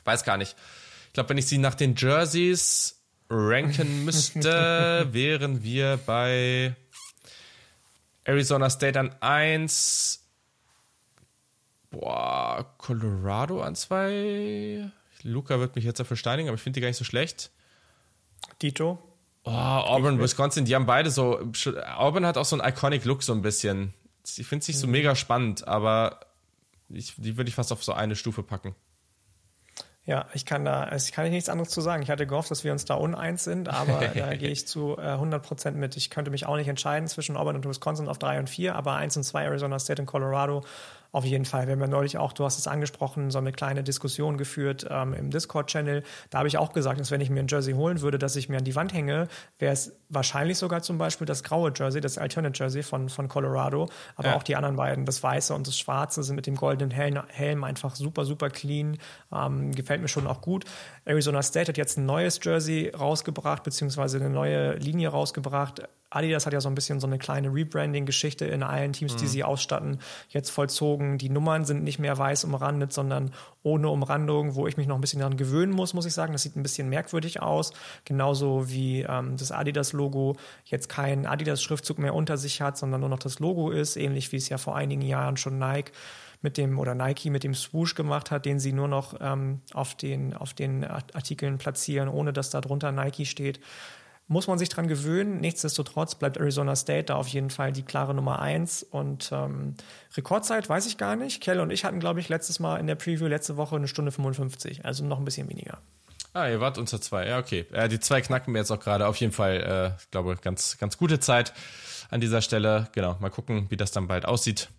Weiß 0.03 0.25
gar 0.25 0.35
nicht. 0.35 0.57
Ich 1.07 1.13
glaube, 1.13 1.29
wenn 1.29 1.37
ich 1.37 1.47
sie 1.47 1.57
nach 1.57 1.73
den 1.73 1.95
Jerseys 1.95 3.01
ranken 3.29 4.03
müsste, 4.05 5.07
wären 5.11 5.63
wir 5.63 5.97
bei 6.05 6.75
Arizona 8.25 8.69
State 8.69 8.99
an 8.99 9.15
1, 9.21 10.21
boah, 11.91 12.73
Colorado 12.77 13.61
an 13.61 13.73
2, 13.73 14.91
Luca 15.27 15.59
wird 15.59 15.75
mich 15.75 15.85
jetzt 15.85 15.99
dafür 15.99 16.17
steinigen, 16.17 16.49
aber 16.49 16.55
ich 16.55 16.61
finde 16.61 16.77
die 16.77 16.81
gar 16.81 16.87
nicht 16.87 16.97
so 16.97 17.03
schlecht. 17.03 17.51
Dito. 18.61 18.99
Oh, 19.43 19.51
Auburn, 19.51 20.19
Wisconsin, 20.19 20.65
die 20.65 20.75
haben 20.75 20.85
beide 20.85 21.09
so. 21.09 21.51
Auburn 21.95 22.25
hat 22.25 22.37
auch 22.37 22.45
so 22.45 22.59
einen 22.59 22.69
iconic 22.69 23.05
Look, 23.05 23.23
so 23.23 23.33
ein 23.33 23.41
bisschen. 23.41 23.93
Ich 24.25 24.47
finde 24.47 24.63
es 24.63 24.67
nicht 24.67 24.79
so 24.79 24.87
mhm. 24.87 24.93
mega 24.93 25.15
spannend, 25.15 25.67
aber 25.67 26.19
ich, 26.89 27.13
die 27.17 27.37
würde 27.37 27.49
ich 27.49 27.55
fast 27.55 27.71
auf 27.71 27.83
so 27.83 27.93
eine 27.93 28.15
Stufe 28.15 28.43
packen. 28.43 28.75
Ja, 30.05 30.25
ich 30.33 30.45
kann 30.45 30.63
da, 30.63 30.89
ich 30.95 31.11
kann 31.11 31.29
nichts 31.29 31.49
anderes 31.49 31.69
zu 31.69 31.81
sagen. 31.81 32.01
Ich 32.01 32.09
hatte 32.09 32.25
gehofft, 32.25 32.49
dass 32.49 32.63
wir 32.63 32.71
uns 32.71 32.85
da 32.85 32.95
uneins 32.95 33.43
sind, 33.43 33.67
aber 33.67 34.07
da 34.15 34.35
gehe 34.35 34.49
ich 34.49 34.65
zu 34.65 34.97
äh, 34.97 35.01
100 35.01 35.45
Prozent 35.45 35.77
mit. 35.77 35.97
Ich 35.97 36.09
könnte 36.09 36.31
mich 36.31 36.45
auch 36.45 36.55
nicht 36.55 36.69
entscheiden 36.69 37.09
zwischen 37.09 37.35
Auburn 37.35 37.57
und 37.57 37.67
Wisconsin 37.67 38.07
auf 38.07 38.17
drei 38.17 38.39
und 38.39 38.49
vier, 38.49 38.75
aber 38.75 38.95
eins 38.95 39.17
und 39.17 39.23
zwei 39.23 39.43
Arizona 39.43 39.79
State 39.79 40.01
und 40.01 40.05
Colorado 40.05 40.63
auf 41.11 41.25
jeden 41.25 41.45
Fall. 41.45 41.67
Wir 41.67 41.73
haben 41.73 41.81
ja 41.81 41.87
neulich 41.87 42.17
auch, 42.17 42.33
du 42.33 42.43
hast 42.43 42.57
es 42.57 42.67
angesprochen, 42.67 43.31
so 43.31 43.37
eine 43.37 43.51
kleine 43.51 43.83
Diskussion 43.83 44.37
geführt 44.37 44.85
ähm, 44.89 45.13
im 45.13 45.29
Discord-Channel. 45.29 46.03
Da 46.29 46.39
habe 46.39 46.47
ich 46.47 46.57
auch 46.57 46.73
gesagt, 46.73 46.99
dass 46.99 47.11
wenn 47.11 47.21
ich 47.21 47.29
mir 47.29 47.39
ein 47.39 47.47
Jersey 47.47 47.73
holen 47.73 48.01
würde, 48.01 48.17
dass 48.17 48.35
ich 48.35 48.49
mir 48.49 48.57
an 48.57 48.63
die 48.63 48.75
Wand 48.75 48.93
hänge, 48.93 49.27
wäre 49.59 49.73
es 49.73 49.95
wahrscheinlich 50.09 50.57
sogar 50.57 50.81
zum 50.81 50.97
Beispiel 50.97 51.25
das 51.25 51.43
graue 51.43 51.71
Jersey, 51.75 52.01
das 52.01 52.17
Alternate 52.17 52.57
Jersey 52.57 52.83
von, 52.83 53.09
von 53.09 53.27
Colorado. 53.27 53.89
Aber 54.15 54.29
ja. 54.29 54.35
auch 54.35 54.43
die 54.43 54.55
anderen 54.55 54.75
beiden, 54.75 55.05
das 55.05 55.21
weiße 55.21 55.53
und 55.53 55.67
das 55.67 55.77
schwarze, 55.77 56.23
sind 56.23 56.35
mit 56.35 56.47
dem 56.47 56.55
goldenen 56.55 56.91
Helm, 56.91 57.21
Helm 57.27 57.63
einfach 57.63 57.95
super, 57.95 58.25
super 58.25 58.49
clean. 58.49 58.97
Ähm, 59.31 59.71
gefällt 59.71 60.01
mir 60.01 60.07
schon 60.07 60.27
auch 60.27 60.41
gut. 60.41 60.65
Arizona 61.05 61.41
State 61.41 61.69
hat 61.69 61.77
jetzt 61.77 61.97
ein 61.97 62.05
neues 62.05 62.39
Jersey 62.43 62.89
rausgebracht, 62.89 63.63
beziehungsweise 63.63 64.17
eine 64.17 64.29
neue 64.29 64.75
Linie 64.75 65.09
rausgebracht. 65.09 65.83
Adidas 66.09 66.45
hat 66.45 66.53
ja 66.53 66.61
so 66.61 66.69
ein 66.69 66.75
bisschen 66.75 66.99
so 66.99 67.07
eine 67.07 67.17
kleine 67.17 67.53
Rebranding-Geschichte 67.53 68.45
in 68.45 68.63
allen 68.63 68.93
Teams, 68.93 69.13
mhm. 69.13 69.17
die 69.17 69.27
sie 69.27 69.43
ausstatten, 69.43 69.99
jetzt 70.29 70.49
vollzogen. 70.49 71.17
Die 71.17 71.29
Nummern 71.29 71.65
sind 71.65 71.83
nicht 71.83 71.99
mehr 71.99 72.17
weiß 72.17 72.45
umrandet, 72.45 72.93
sondern 72.93 73.33
ohne 73.63 73.89
Umrandung, 73.89 74.55
wo 74.55 74.67
ich 74.67 74.77
mich 74.77 74.87
noch 74.87 74.95
ein 74.95 75.01
bisschen 75.01 75.19
daran 75.19 75.37
gewöhnen 75.37 75.73
muss, 75.73 75.93
muss 75.93 76.05
ich 76.05 76.13
sagen. 76.13 76.31
Das 76.33 76.43
sieht 76.43 76.55
ein 76.55 76.63
bisschen 76.63 76.89
merkwürdig 76.89 77.41
aus. 77.41 77.73
Genauso 78.05 78.69
wie 78.69 79.01
ähm, 79.01 79.35
das 79.37 79.51
Adidas-Logo 79.51 80.37
jetzt 80.65 80.87
keinen 80.87 81.25
Adidas-Schriftzug 81.25 81.99
mehr 81.99 82.13
unter 82.13 82.37
sich 82.37 82.61
hat, 82.61 82.77
sondern 82.77 83.01
nur 83.01 83.09
noch 83.09 83.19
das 83.19 83.39
Logo 83.39 83.71
ist, 83.71 83.97
ähnlich 83.97 84.31
wie 84.31 84.37
es 84.37 84.47
ja 84.49 84.57
vor 84.57 84.75
einigen 84.75 85.01
Jahren 85.01 85.37
schon 85.37 85.59
Nike 85.59 85.91
mit 86.41 86.57
dem 86.57 86.77
oder 86.79 86.93
Nike 86.93 87.29
mit 87.29 87.43
dem 87.43 87.55
Swoosh 87.55 87.95
gemacht 87.95 88.31
hat, 88.31 88.45
den 88.45 88.59
sie 88.59 88.71
nur 88.71 88.87
noch 88.87 89.15
ähm, 89.19 89.61
auf, 89.73 89.95
den, 89.95 90.33
auf 90.35 90.53
den 90.53 90.83
Artikeln 90.83 91.57
platzieren, 91.57 92.09
ohne 92.09 92.31
dass 92.31 92.49
da 92.49 92.61
drunter 92.61 92.91
Nike 92.91 93.25
steht 93.25 93.59
muss 94.27 94.47
man 94.47 94.59
sich 94.59 94.69
dran 94.69 94.87
gewöhnen. 94.87 95.39
Nichtsdestotrotz 95.39 96.15
bleibt 96.15 96.37
Arizona 96.37 96.75
State 96.75 97.05
da 97.05 97.15
auf 97.15 97.27
jeden 97.27 97.49
Fall 97.49 97.71
die 97.71 97.83
klare 97.83 98.13
Nummer 98.13 98.39
eins. 98.39 98.83
Und 98.83 99.31
ähm, 99.31 99.75
Rekordzeit 100.15 100.67
weiß 100.67 100.85
ich 100.85 100.97
gar 100.97 101.15
nicht. 101.15 101.41
Kell 101.41 101.59
und 101.59 101.71
ich 101.71 101.85
hatten, 101.85 101.99
glaube 101.99 102.19
ich, 102.19 102.29
letztes 102.29 102.59
Mal 102.59 102.77
in 102.77 102.87
der 102.87 102.95
Preview 102.95 103.27
letzte 103.27 103.57
Woche 103.57 103.75
eine 103.75 103.87
Stunde 103.87 104.11
55, 104.11 104.85
also 104.85 105.05
noch 105.05 105.19
ein 105.19 105.25
bisschen 105.25 105.49
weniger. 105.49 105.79
Ah, 106.33 106.49
ihr 106.49 106.59
wart 106.59 106.77
unter 106.77 106.99
zwei. 106.99 107.27
Ja, 107.27 107.39
okay. 107.39 107.65
Äh, 107.71 107.87
die 107.87 107.99
zwei 107.99 108.21
knacken 108.21 108.53
wir 108.53 108.59
jetzt 108.59 108.71
auch 108.71 108.79
gerade. 108.79 109.07
Auf 109.07 109.15
jeden 109.15 109.33
Fall, 109.33 109.95
äh, 109.95 110.01
ich 110.01 110.11
glaube, 110.11 110.37
ganz, 110.41 110.77
ganz 110.77 110.97
gute 110.97 111.19
Zeit 111.19 111.53
an 112.09 112.19
dieser 112.19 112.41
Stelle. 112.41 112.89
Genau, 112.93 113.15
mal 113.19 113.29
gucken, 113.29 113.67
wie 113.69 113.77
das 113.77 113.91
dann 113.91 114.07
bald 114.07 114.25
aussieht 114.25 114.69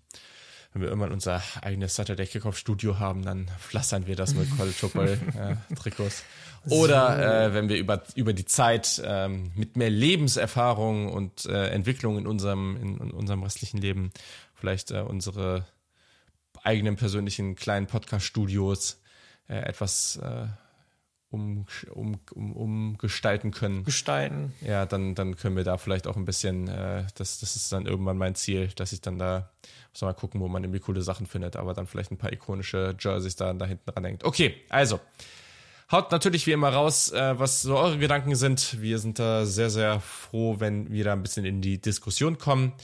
wenn 0.72 0.82
wir 0.82 0.88
irgendwann 0.88 1.12
unser 1.12 1.42
eigenes 1.62 1.94
Saturday 1.94 2.26
Kickoff 2.26 2.58
Studio 2.58 2.98
haben, 2.98 3.24
dann 3.24 3.50
pflastern 3.58 4.06
wir 4.06 4.16
das 4.16 4.34
mit 4.34 4.48
College 4.56 4.74
Football 4.74 5.18
äh, 5.34 5.74
Trikots. 5.74 6.24
Oder 6.68 7.46
äh, 7.46 7.54
wenn 7.54 7.68
wir 7.68 7.76
über, 7.76 8.02
über 8.14 8.32
die 8.32 8.44
Zeit 8.44 9.00
ähm, 9.04 9.52
mit 9.54 9.76
mehr 9.76 9.90
Lebenserfahrung 9.90 11.12
und 11.12 11.46
äh, 11.46 11.68
Entwicklung 11.68 12.18
in 12.18 12.26
unserem, 12.26 12.76
in, 12.76 12.98
in 12.98 13.10
unserem 13.10 13.42
restlichen 13.42 13.78
Leben 13.78 14.10
vielleicht 14.54 14.90
äh, 14.90 15.00
unsere 15.00 15.66
eigenen 16.62 16.96
persönlichen 16.96 17.54
kleinen 17.54 17.86
Podcast-Studios 17.86 19.00
äh, 19.48 19.56
etwas 19.56 20.16
äh, 20.16 20.46
um, 21.30 21.66
um, 21.92 22.18
um, 22.32 22.52
umgestalten 22.52 23.50
können. 23.50 23.84
Gestalten. 23.84 24.54
Ja, 24.60 24.86
dann, 24.86 25.14
dann 25.14 25.36
können 25.36 25.56
wir 25.56 25.64
da 25.64 25.76
vielleicht 25.76 26.06
auch 26.06 26.16
ein 26.16 26.24
bisschen, 26.24 26.68
äh, 26.68 27.04
das, 27.14 27.40
das 27.40 27.56
ist 27.56 27.70
dann 27.72 27.86
irgendwann 27.86 28.16
mein 28.16 28.34
Ziel, 28.34 28.68
dass 28.76 28.92
ich 28.92 29.00
dann 29.00 29.18
da, 29.18 29.50
muss 29.92 30.02
mal 30.02 30.14
gucken, 30.14 30.40
wo 30.40 30.48
man 30.48 30.64
irgendwie 30.64 30.80
coole 30.80 31.02
Sachen 31.02 31.26
findet, 31.26 31.56
aber 31.56 31.74
dann 31.74 31.86
vielleicht 31.86 32.10
ein 32.10 32.18
paar 32.18 32.32
ikonische 32.32 32.96
Jerseys 32.98 33.36
da, 33.36 33.52
da 33.52 33.66
hinten 33.66 33.90
dran 33.90 34.04
hängt. 34.04 34.24
Okay, 34.24 34.54
also. 34.68 35.00
Haut 35.90 36.12
natürlich 36.12 36.46
wie 36.46 36.52
immer 36.52 36.68
raus, 36.68 37.12
äh, 37.12 37.38
was 37.38 37.62
so 37.62 37.78
eure 37.78 37.98
Gedanken 37.98 38.34
sind. 38.34 38.80
Wir 38.80 38.98
sind 38.98 39.18
da 39.18 39.46
sehr, 39.46 39.70
sehr 39.70 40.00
froh, 40.00 40.56
wenn 40.58 40.92
wir 40.92 41.04
da 41.04 41.14
ein 41.14 41.22
bisschen 41.22 41.46
in 41.46 41.62
die 41.62 41.80
Diskussion 41.80 42.36
kommen. 42.36 42.74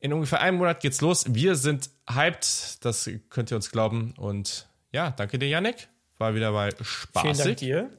In 0.00 0.12
ungefähr 0.12 0.40
einem 0.40 0.58
Monat 0.58 0.80
geht's 0.80 1.00
los. 1.00 1.26
Wir 1.28 1.54
sind 1.54 1.90
hyped, 2.08 2.84
das 2.84 3.08
könnt 3.28 3.52
ihr 3.52 3.56
uns 3.56 3.70
glauben. 3.70 4.14
Und 4.16 4.66
ja, 4.92 5.10
danke 5.10 5.38
dir, 5.38 5.48
Yannick. 5.48 5.88
War 6.18 6.34
wieder 6.34 6.50
mal 6.50 6.72
spaßig. 6.80 7.30
Vielen 7.30 7.38
Dank 7.38 7.56
dir. 7.58 7.90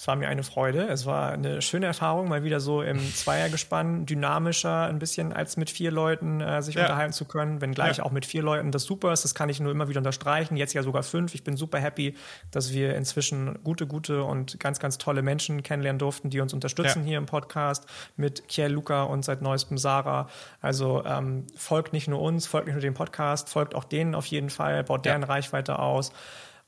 Es 0.00 0.08
war 0.08 0.16
mir 0.16 0.28
eine 0.28 0.42
Freude. 0.42 0.88
Es 0.88 1.04
war 1.04 1.30
eine 1.30 1.60
schöne 1.60 1.84
Erfahrung, 1.84 2.26
mal 2.26 2.42
wieder 2.42 2.58
so 2.58 2.80
im 2.80 2.98
Zweiergespann, 3.14 4.06
dynamischer 4.06 4.86
ein 4.86 4.98
bisschen 4.98 5.30
als 5.34 5.58
mit 5.58 5.68
vier 5.68 5.90
Leuten 5.90 6.40
äh, 6.40 6.62
sich 6.62 6.76
ja. 6.76 6.84
unterhalten 6.84 7.12
zu 7.12 7.26
können. 7.26 7.60
Wenngleich 7.60 7.98
ja. 7.98 8.04
auch 8.04 8.10
mit 8.10 8.24
vier 8.24 8.42
Leuten 8.42 8.72
das 8.72 8.84
super 8.84 9.12
ist. 9.12 9.24
Das 9.24 9.34
kann 9.34 9.50
ich 9.50 9.60
nur 9.60 9.70
immer 9.70 9.90
wieder 9.90 9.98
unterstreichen. 9.98 10.56
Jetzt 10.56 10.72
ja 10.72 10.82
sogar 10.82 11.02
fünf. 11.02 11.34
Ich 11.34 11.44
bin 11.44 11.54
super 11.54 11.78
happy, 11.78 12.14
dass 12.50 12.72
wir 12.72 12.94
inzwischen 12.94 13.62
gute, 13.62 13.86
gute 13.86 14.24
und 14.24 14.58
ganz, 14.58 14.78
ganz 14.78 14.96
tolle 14.96 15.20
Menschen 15.20 15.62
kennenlernen 15.62 15.98
durften, 15.98 16.30
die 16.30 16.40
uns 16.40 16.54
unterstützen 16.54 17.00
ja. 17.00 17.08
hier 17.08 17.18
im 17.18 17.26
Podcast 17.26 17.84
mit 18.16 18.48
Kiel 18.48 18.68
Luca 18.68 19.02
und 19.02 19.22
seit 19.22 19.42
neuestem 19.42 19.76
Sarah. 19.76 20.30
Also 20.62 21.04
ähm, 21.04 21.46
folgt 21.54 21.92
nicht 21.92 22.08
nur 22.08 22.22
uns, 22.22 22.46
folgt 22.46 22.68
nicht 22.68 22.74
nur 22.74 22.80
dem 22.80 22.94
Podcast, 22.94 23.50
folgt 23.50 23.74
auch 23.74 23.84
denen 23.84 24.14
auf 24.14 24.24
jeden 24.24 24.48
Fall, 24.48 24.82
baut 24.82 25.04
deren 25.04 25.24
Reichweite 25.24 25.78
aus. 25.78 26.10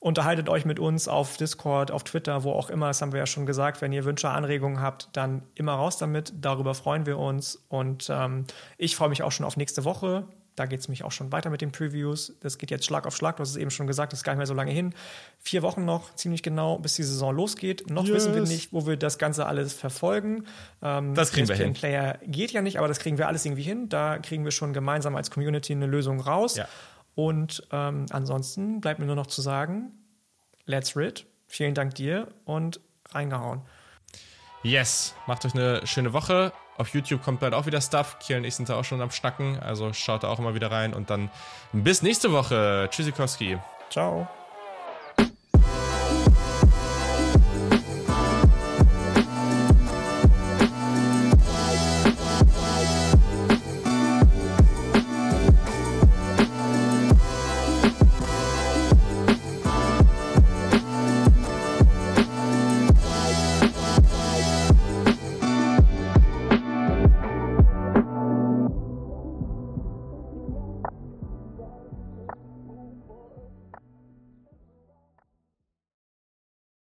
Unterhaltet 0.03 0.49
euch 0.49 0.65
mit 0.65 0.81
uns 0.81 1.07
auf 1.07 1.37
Discord, 1.37 1.93
auf 1.93 2.03
Twitter, 2.03 2.43
wo 2.43 2.51
auch 2.51 2.71
immer. 2.71 2.89
Das 2.89 3.01
haben 3.01 3.13
wir 3.13 3.21
ja 3.21 3.27
schon 3.27 3.47
gesagt. 3.47 3.81
Wenn 3.81 3.93
ihr 3.93 4.05
Wünsche, 4.05 4.29
Anregungen 4.29 4.81
habt, 4.81 5.09
dann 5.13 5.45
immer 5.55 5.75
raus 5.75 5.97
damit. 5.97 6.33
Darüber 6.41 6.75
freuen 6.75 7.07
wir 7.07 7.19
uns. 7.19 7.63
Und 7.69 8.11
ähm, 8.13 8.47
ich 8.79 8.97
freue 8.97 9.11
mich 9.11 9.23
auch 9.23 9.31
schon 9.31 9.47
auf 9.47 9.57
nächste 9.57 9.85
Woche. 9.85 10.27
Da 10.57 10.67
geht 10.67 10.81
es 10.81 10.89
mich 10.89 11.05
auch 11.05 11.13
schon 11.13 11.31
weiter 11.31 11.51
mit 11.51 11.61
den 11.61 11.71
Previews. 11.71 12.35
Das 12.41 12.59
geht 12.59 12.73
jetzt 12.73 12.85
Schlag 12.85 13.07
auf 13.07 13.15
Schlag. 13.15 13.37
Du 13.37 13.43
hast 13.43 13.51
es 13.51 13.57
eben 13.57 13.71
schon 13.71 13.87
gesagt, 13.87 14.13
das 14.13 14.19
ist 14.19 14.25
gar 14.25 14.33
nicht 14.33 14.39
mehr 14.39 14.47
so 14.49 14.55
lange 14.55 14.73
hin. 14.73 14.93
Vier 15.39 15.63
Wochen 15.63 15.85
noch, 15.85 16.13
ziemlich 16.17 16.43
genau, 16.43 16.79
bis 16.79 16.95
die 16.95 17.05
Saison 17.05 17.33
losgeht. 17.33 17.89
Noch 17.89 18.05
yes. 18.05 18.15
wissen 18.15 18.35
wir 18.35 18.43
nicht, 18.43 18.73
wo 18.73 18.85
wir 18.89 18.97
das 18.97 19.19
Ganze 19.19 19.47
alles 19.47 19.73
verfolgen. 19.73 20.47
Ähm, 20.83 21.15
das 21.15 21.31
kriegen 21.31 21.47
wir 21.47 21.55
hin. 21.55 21.75
Player 21.75 22.19
geht 22.27 22.51
ja 22.51 22.61
nicht, 22.61 22.79
aber 22.79 22.89
das 22.89 22.99
kriegen 22.99 23.19
wir 23.19 23.29
alles 23.29 23.47
irgendwie 23.47 23.63
hin. 23.63 23.89
Da 23.89 24.19
kriegen 24.19 24.43
wir 24.43 24.51
schon 24.51 24.73
gemeinsam 24.73 25.15
als 25.15 25.31
Community 25.31 25.73
eine 25.73 25.87
Lösung 25.87 26.19
raus. 26.19 26.57
Ja. 26.57 26.67
Und 27.15 27.63
ähm, 27.71 28.07
ansonsten 28.11 28.81
bleibt 28.81 29.01
mir 29.01 29.07
nur 29.07 29.17
noch 29.17 29.27
zu 29.27 29.43
sagen, 29.43 29.93
let's 30.65 30.97
rid. 30.97 31.27
Vielen 31.47 31.75
Dank 31.75 31.95
dir 31.95 32.29
und 32.45 32.81
reingehauen. 33.11 33.63
Yes, 34.63 35.15
macht 35.27 35.45
euch 35.45 35.55
eine 35.55 35.87
schöne 35.87 36.13
Woche. 36.13 36.53
Auf 36.79 36.89
YouTube 36.95 37.23
kommt 37.23 37.41
bald 37.41 37.53
auch 37.53 37.67
wieder 37.67 37.81
Stuff. 37.81 38.19
Kiel 38.21 38.39
und 38.39 38.45
ich 38.45 38.55
sind 38.55 38.69
da 38.69 38.77
auch 38.77 38.85
schon 38.85 39.03
am 39.03 39.11
Schnacken, 39.11 39.59
also 39.59 39.93
schaut 39.93 40.23
da 40.23 40.29
auch 40.29 40.39
immer 40.39 40.55
wieder 40.55 40.71
rein 40.71 40.95
und 40.95 41.11
dann 41.11 41.31
bis 41.73 42.03
nächste 42.03 42.33
Woche. 42.33 42.89
Tschüssikowski. 42.91 43.59
Ciao. 43.91 44.29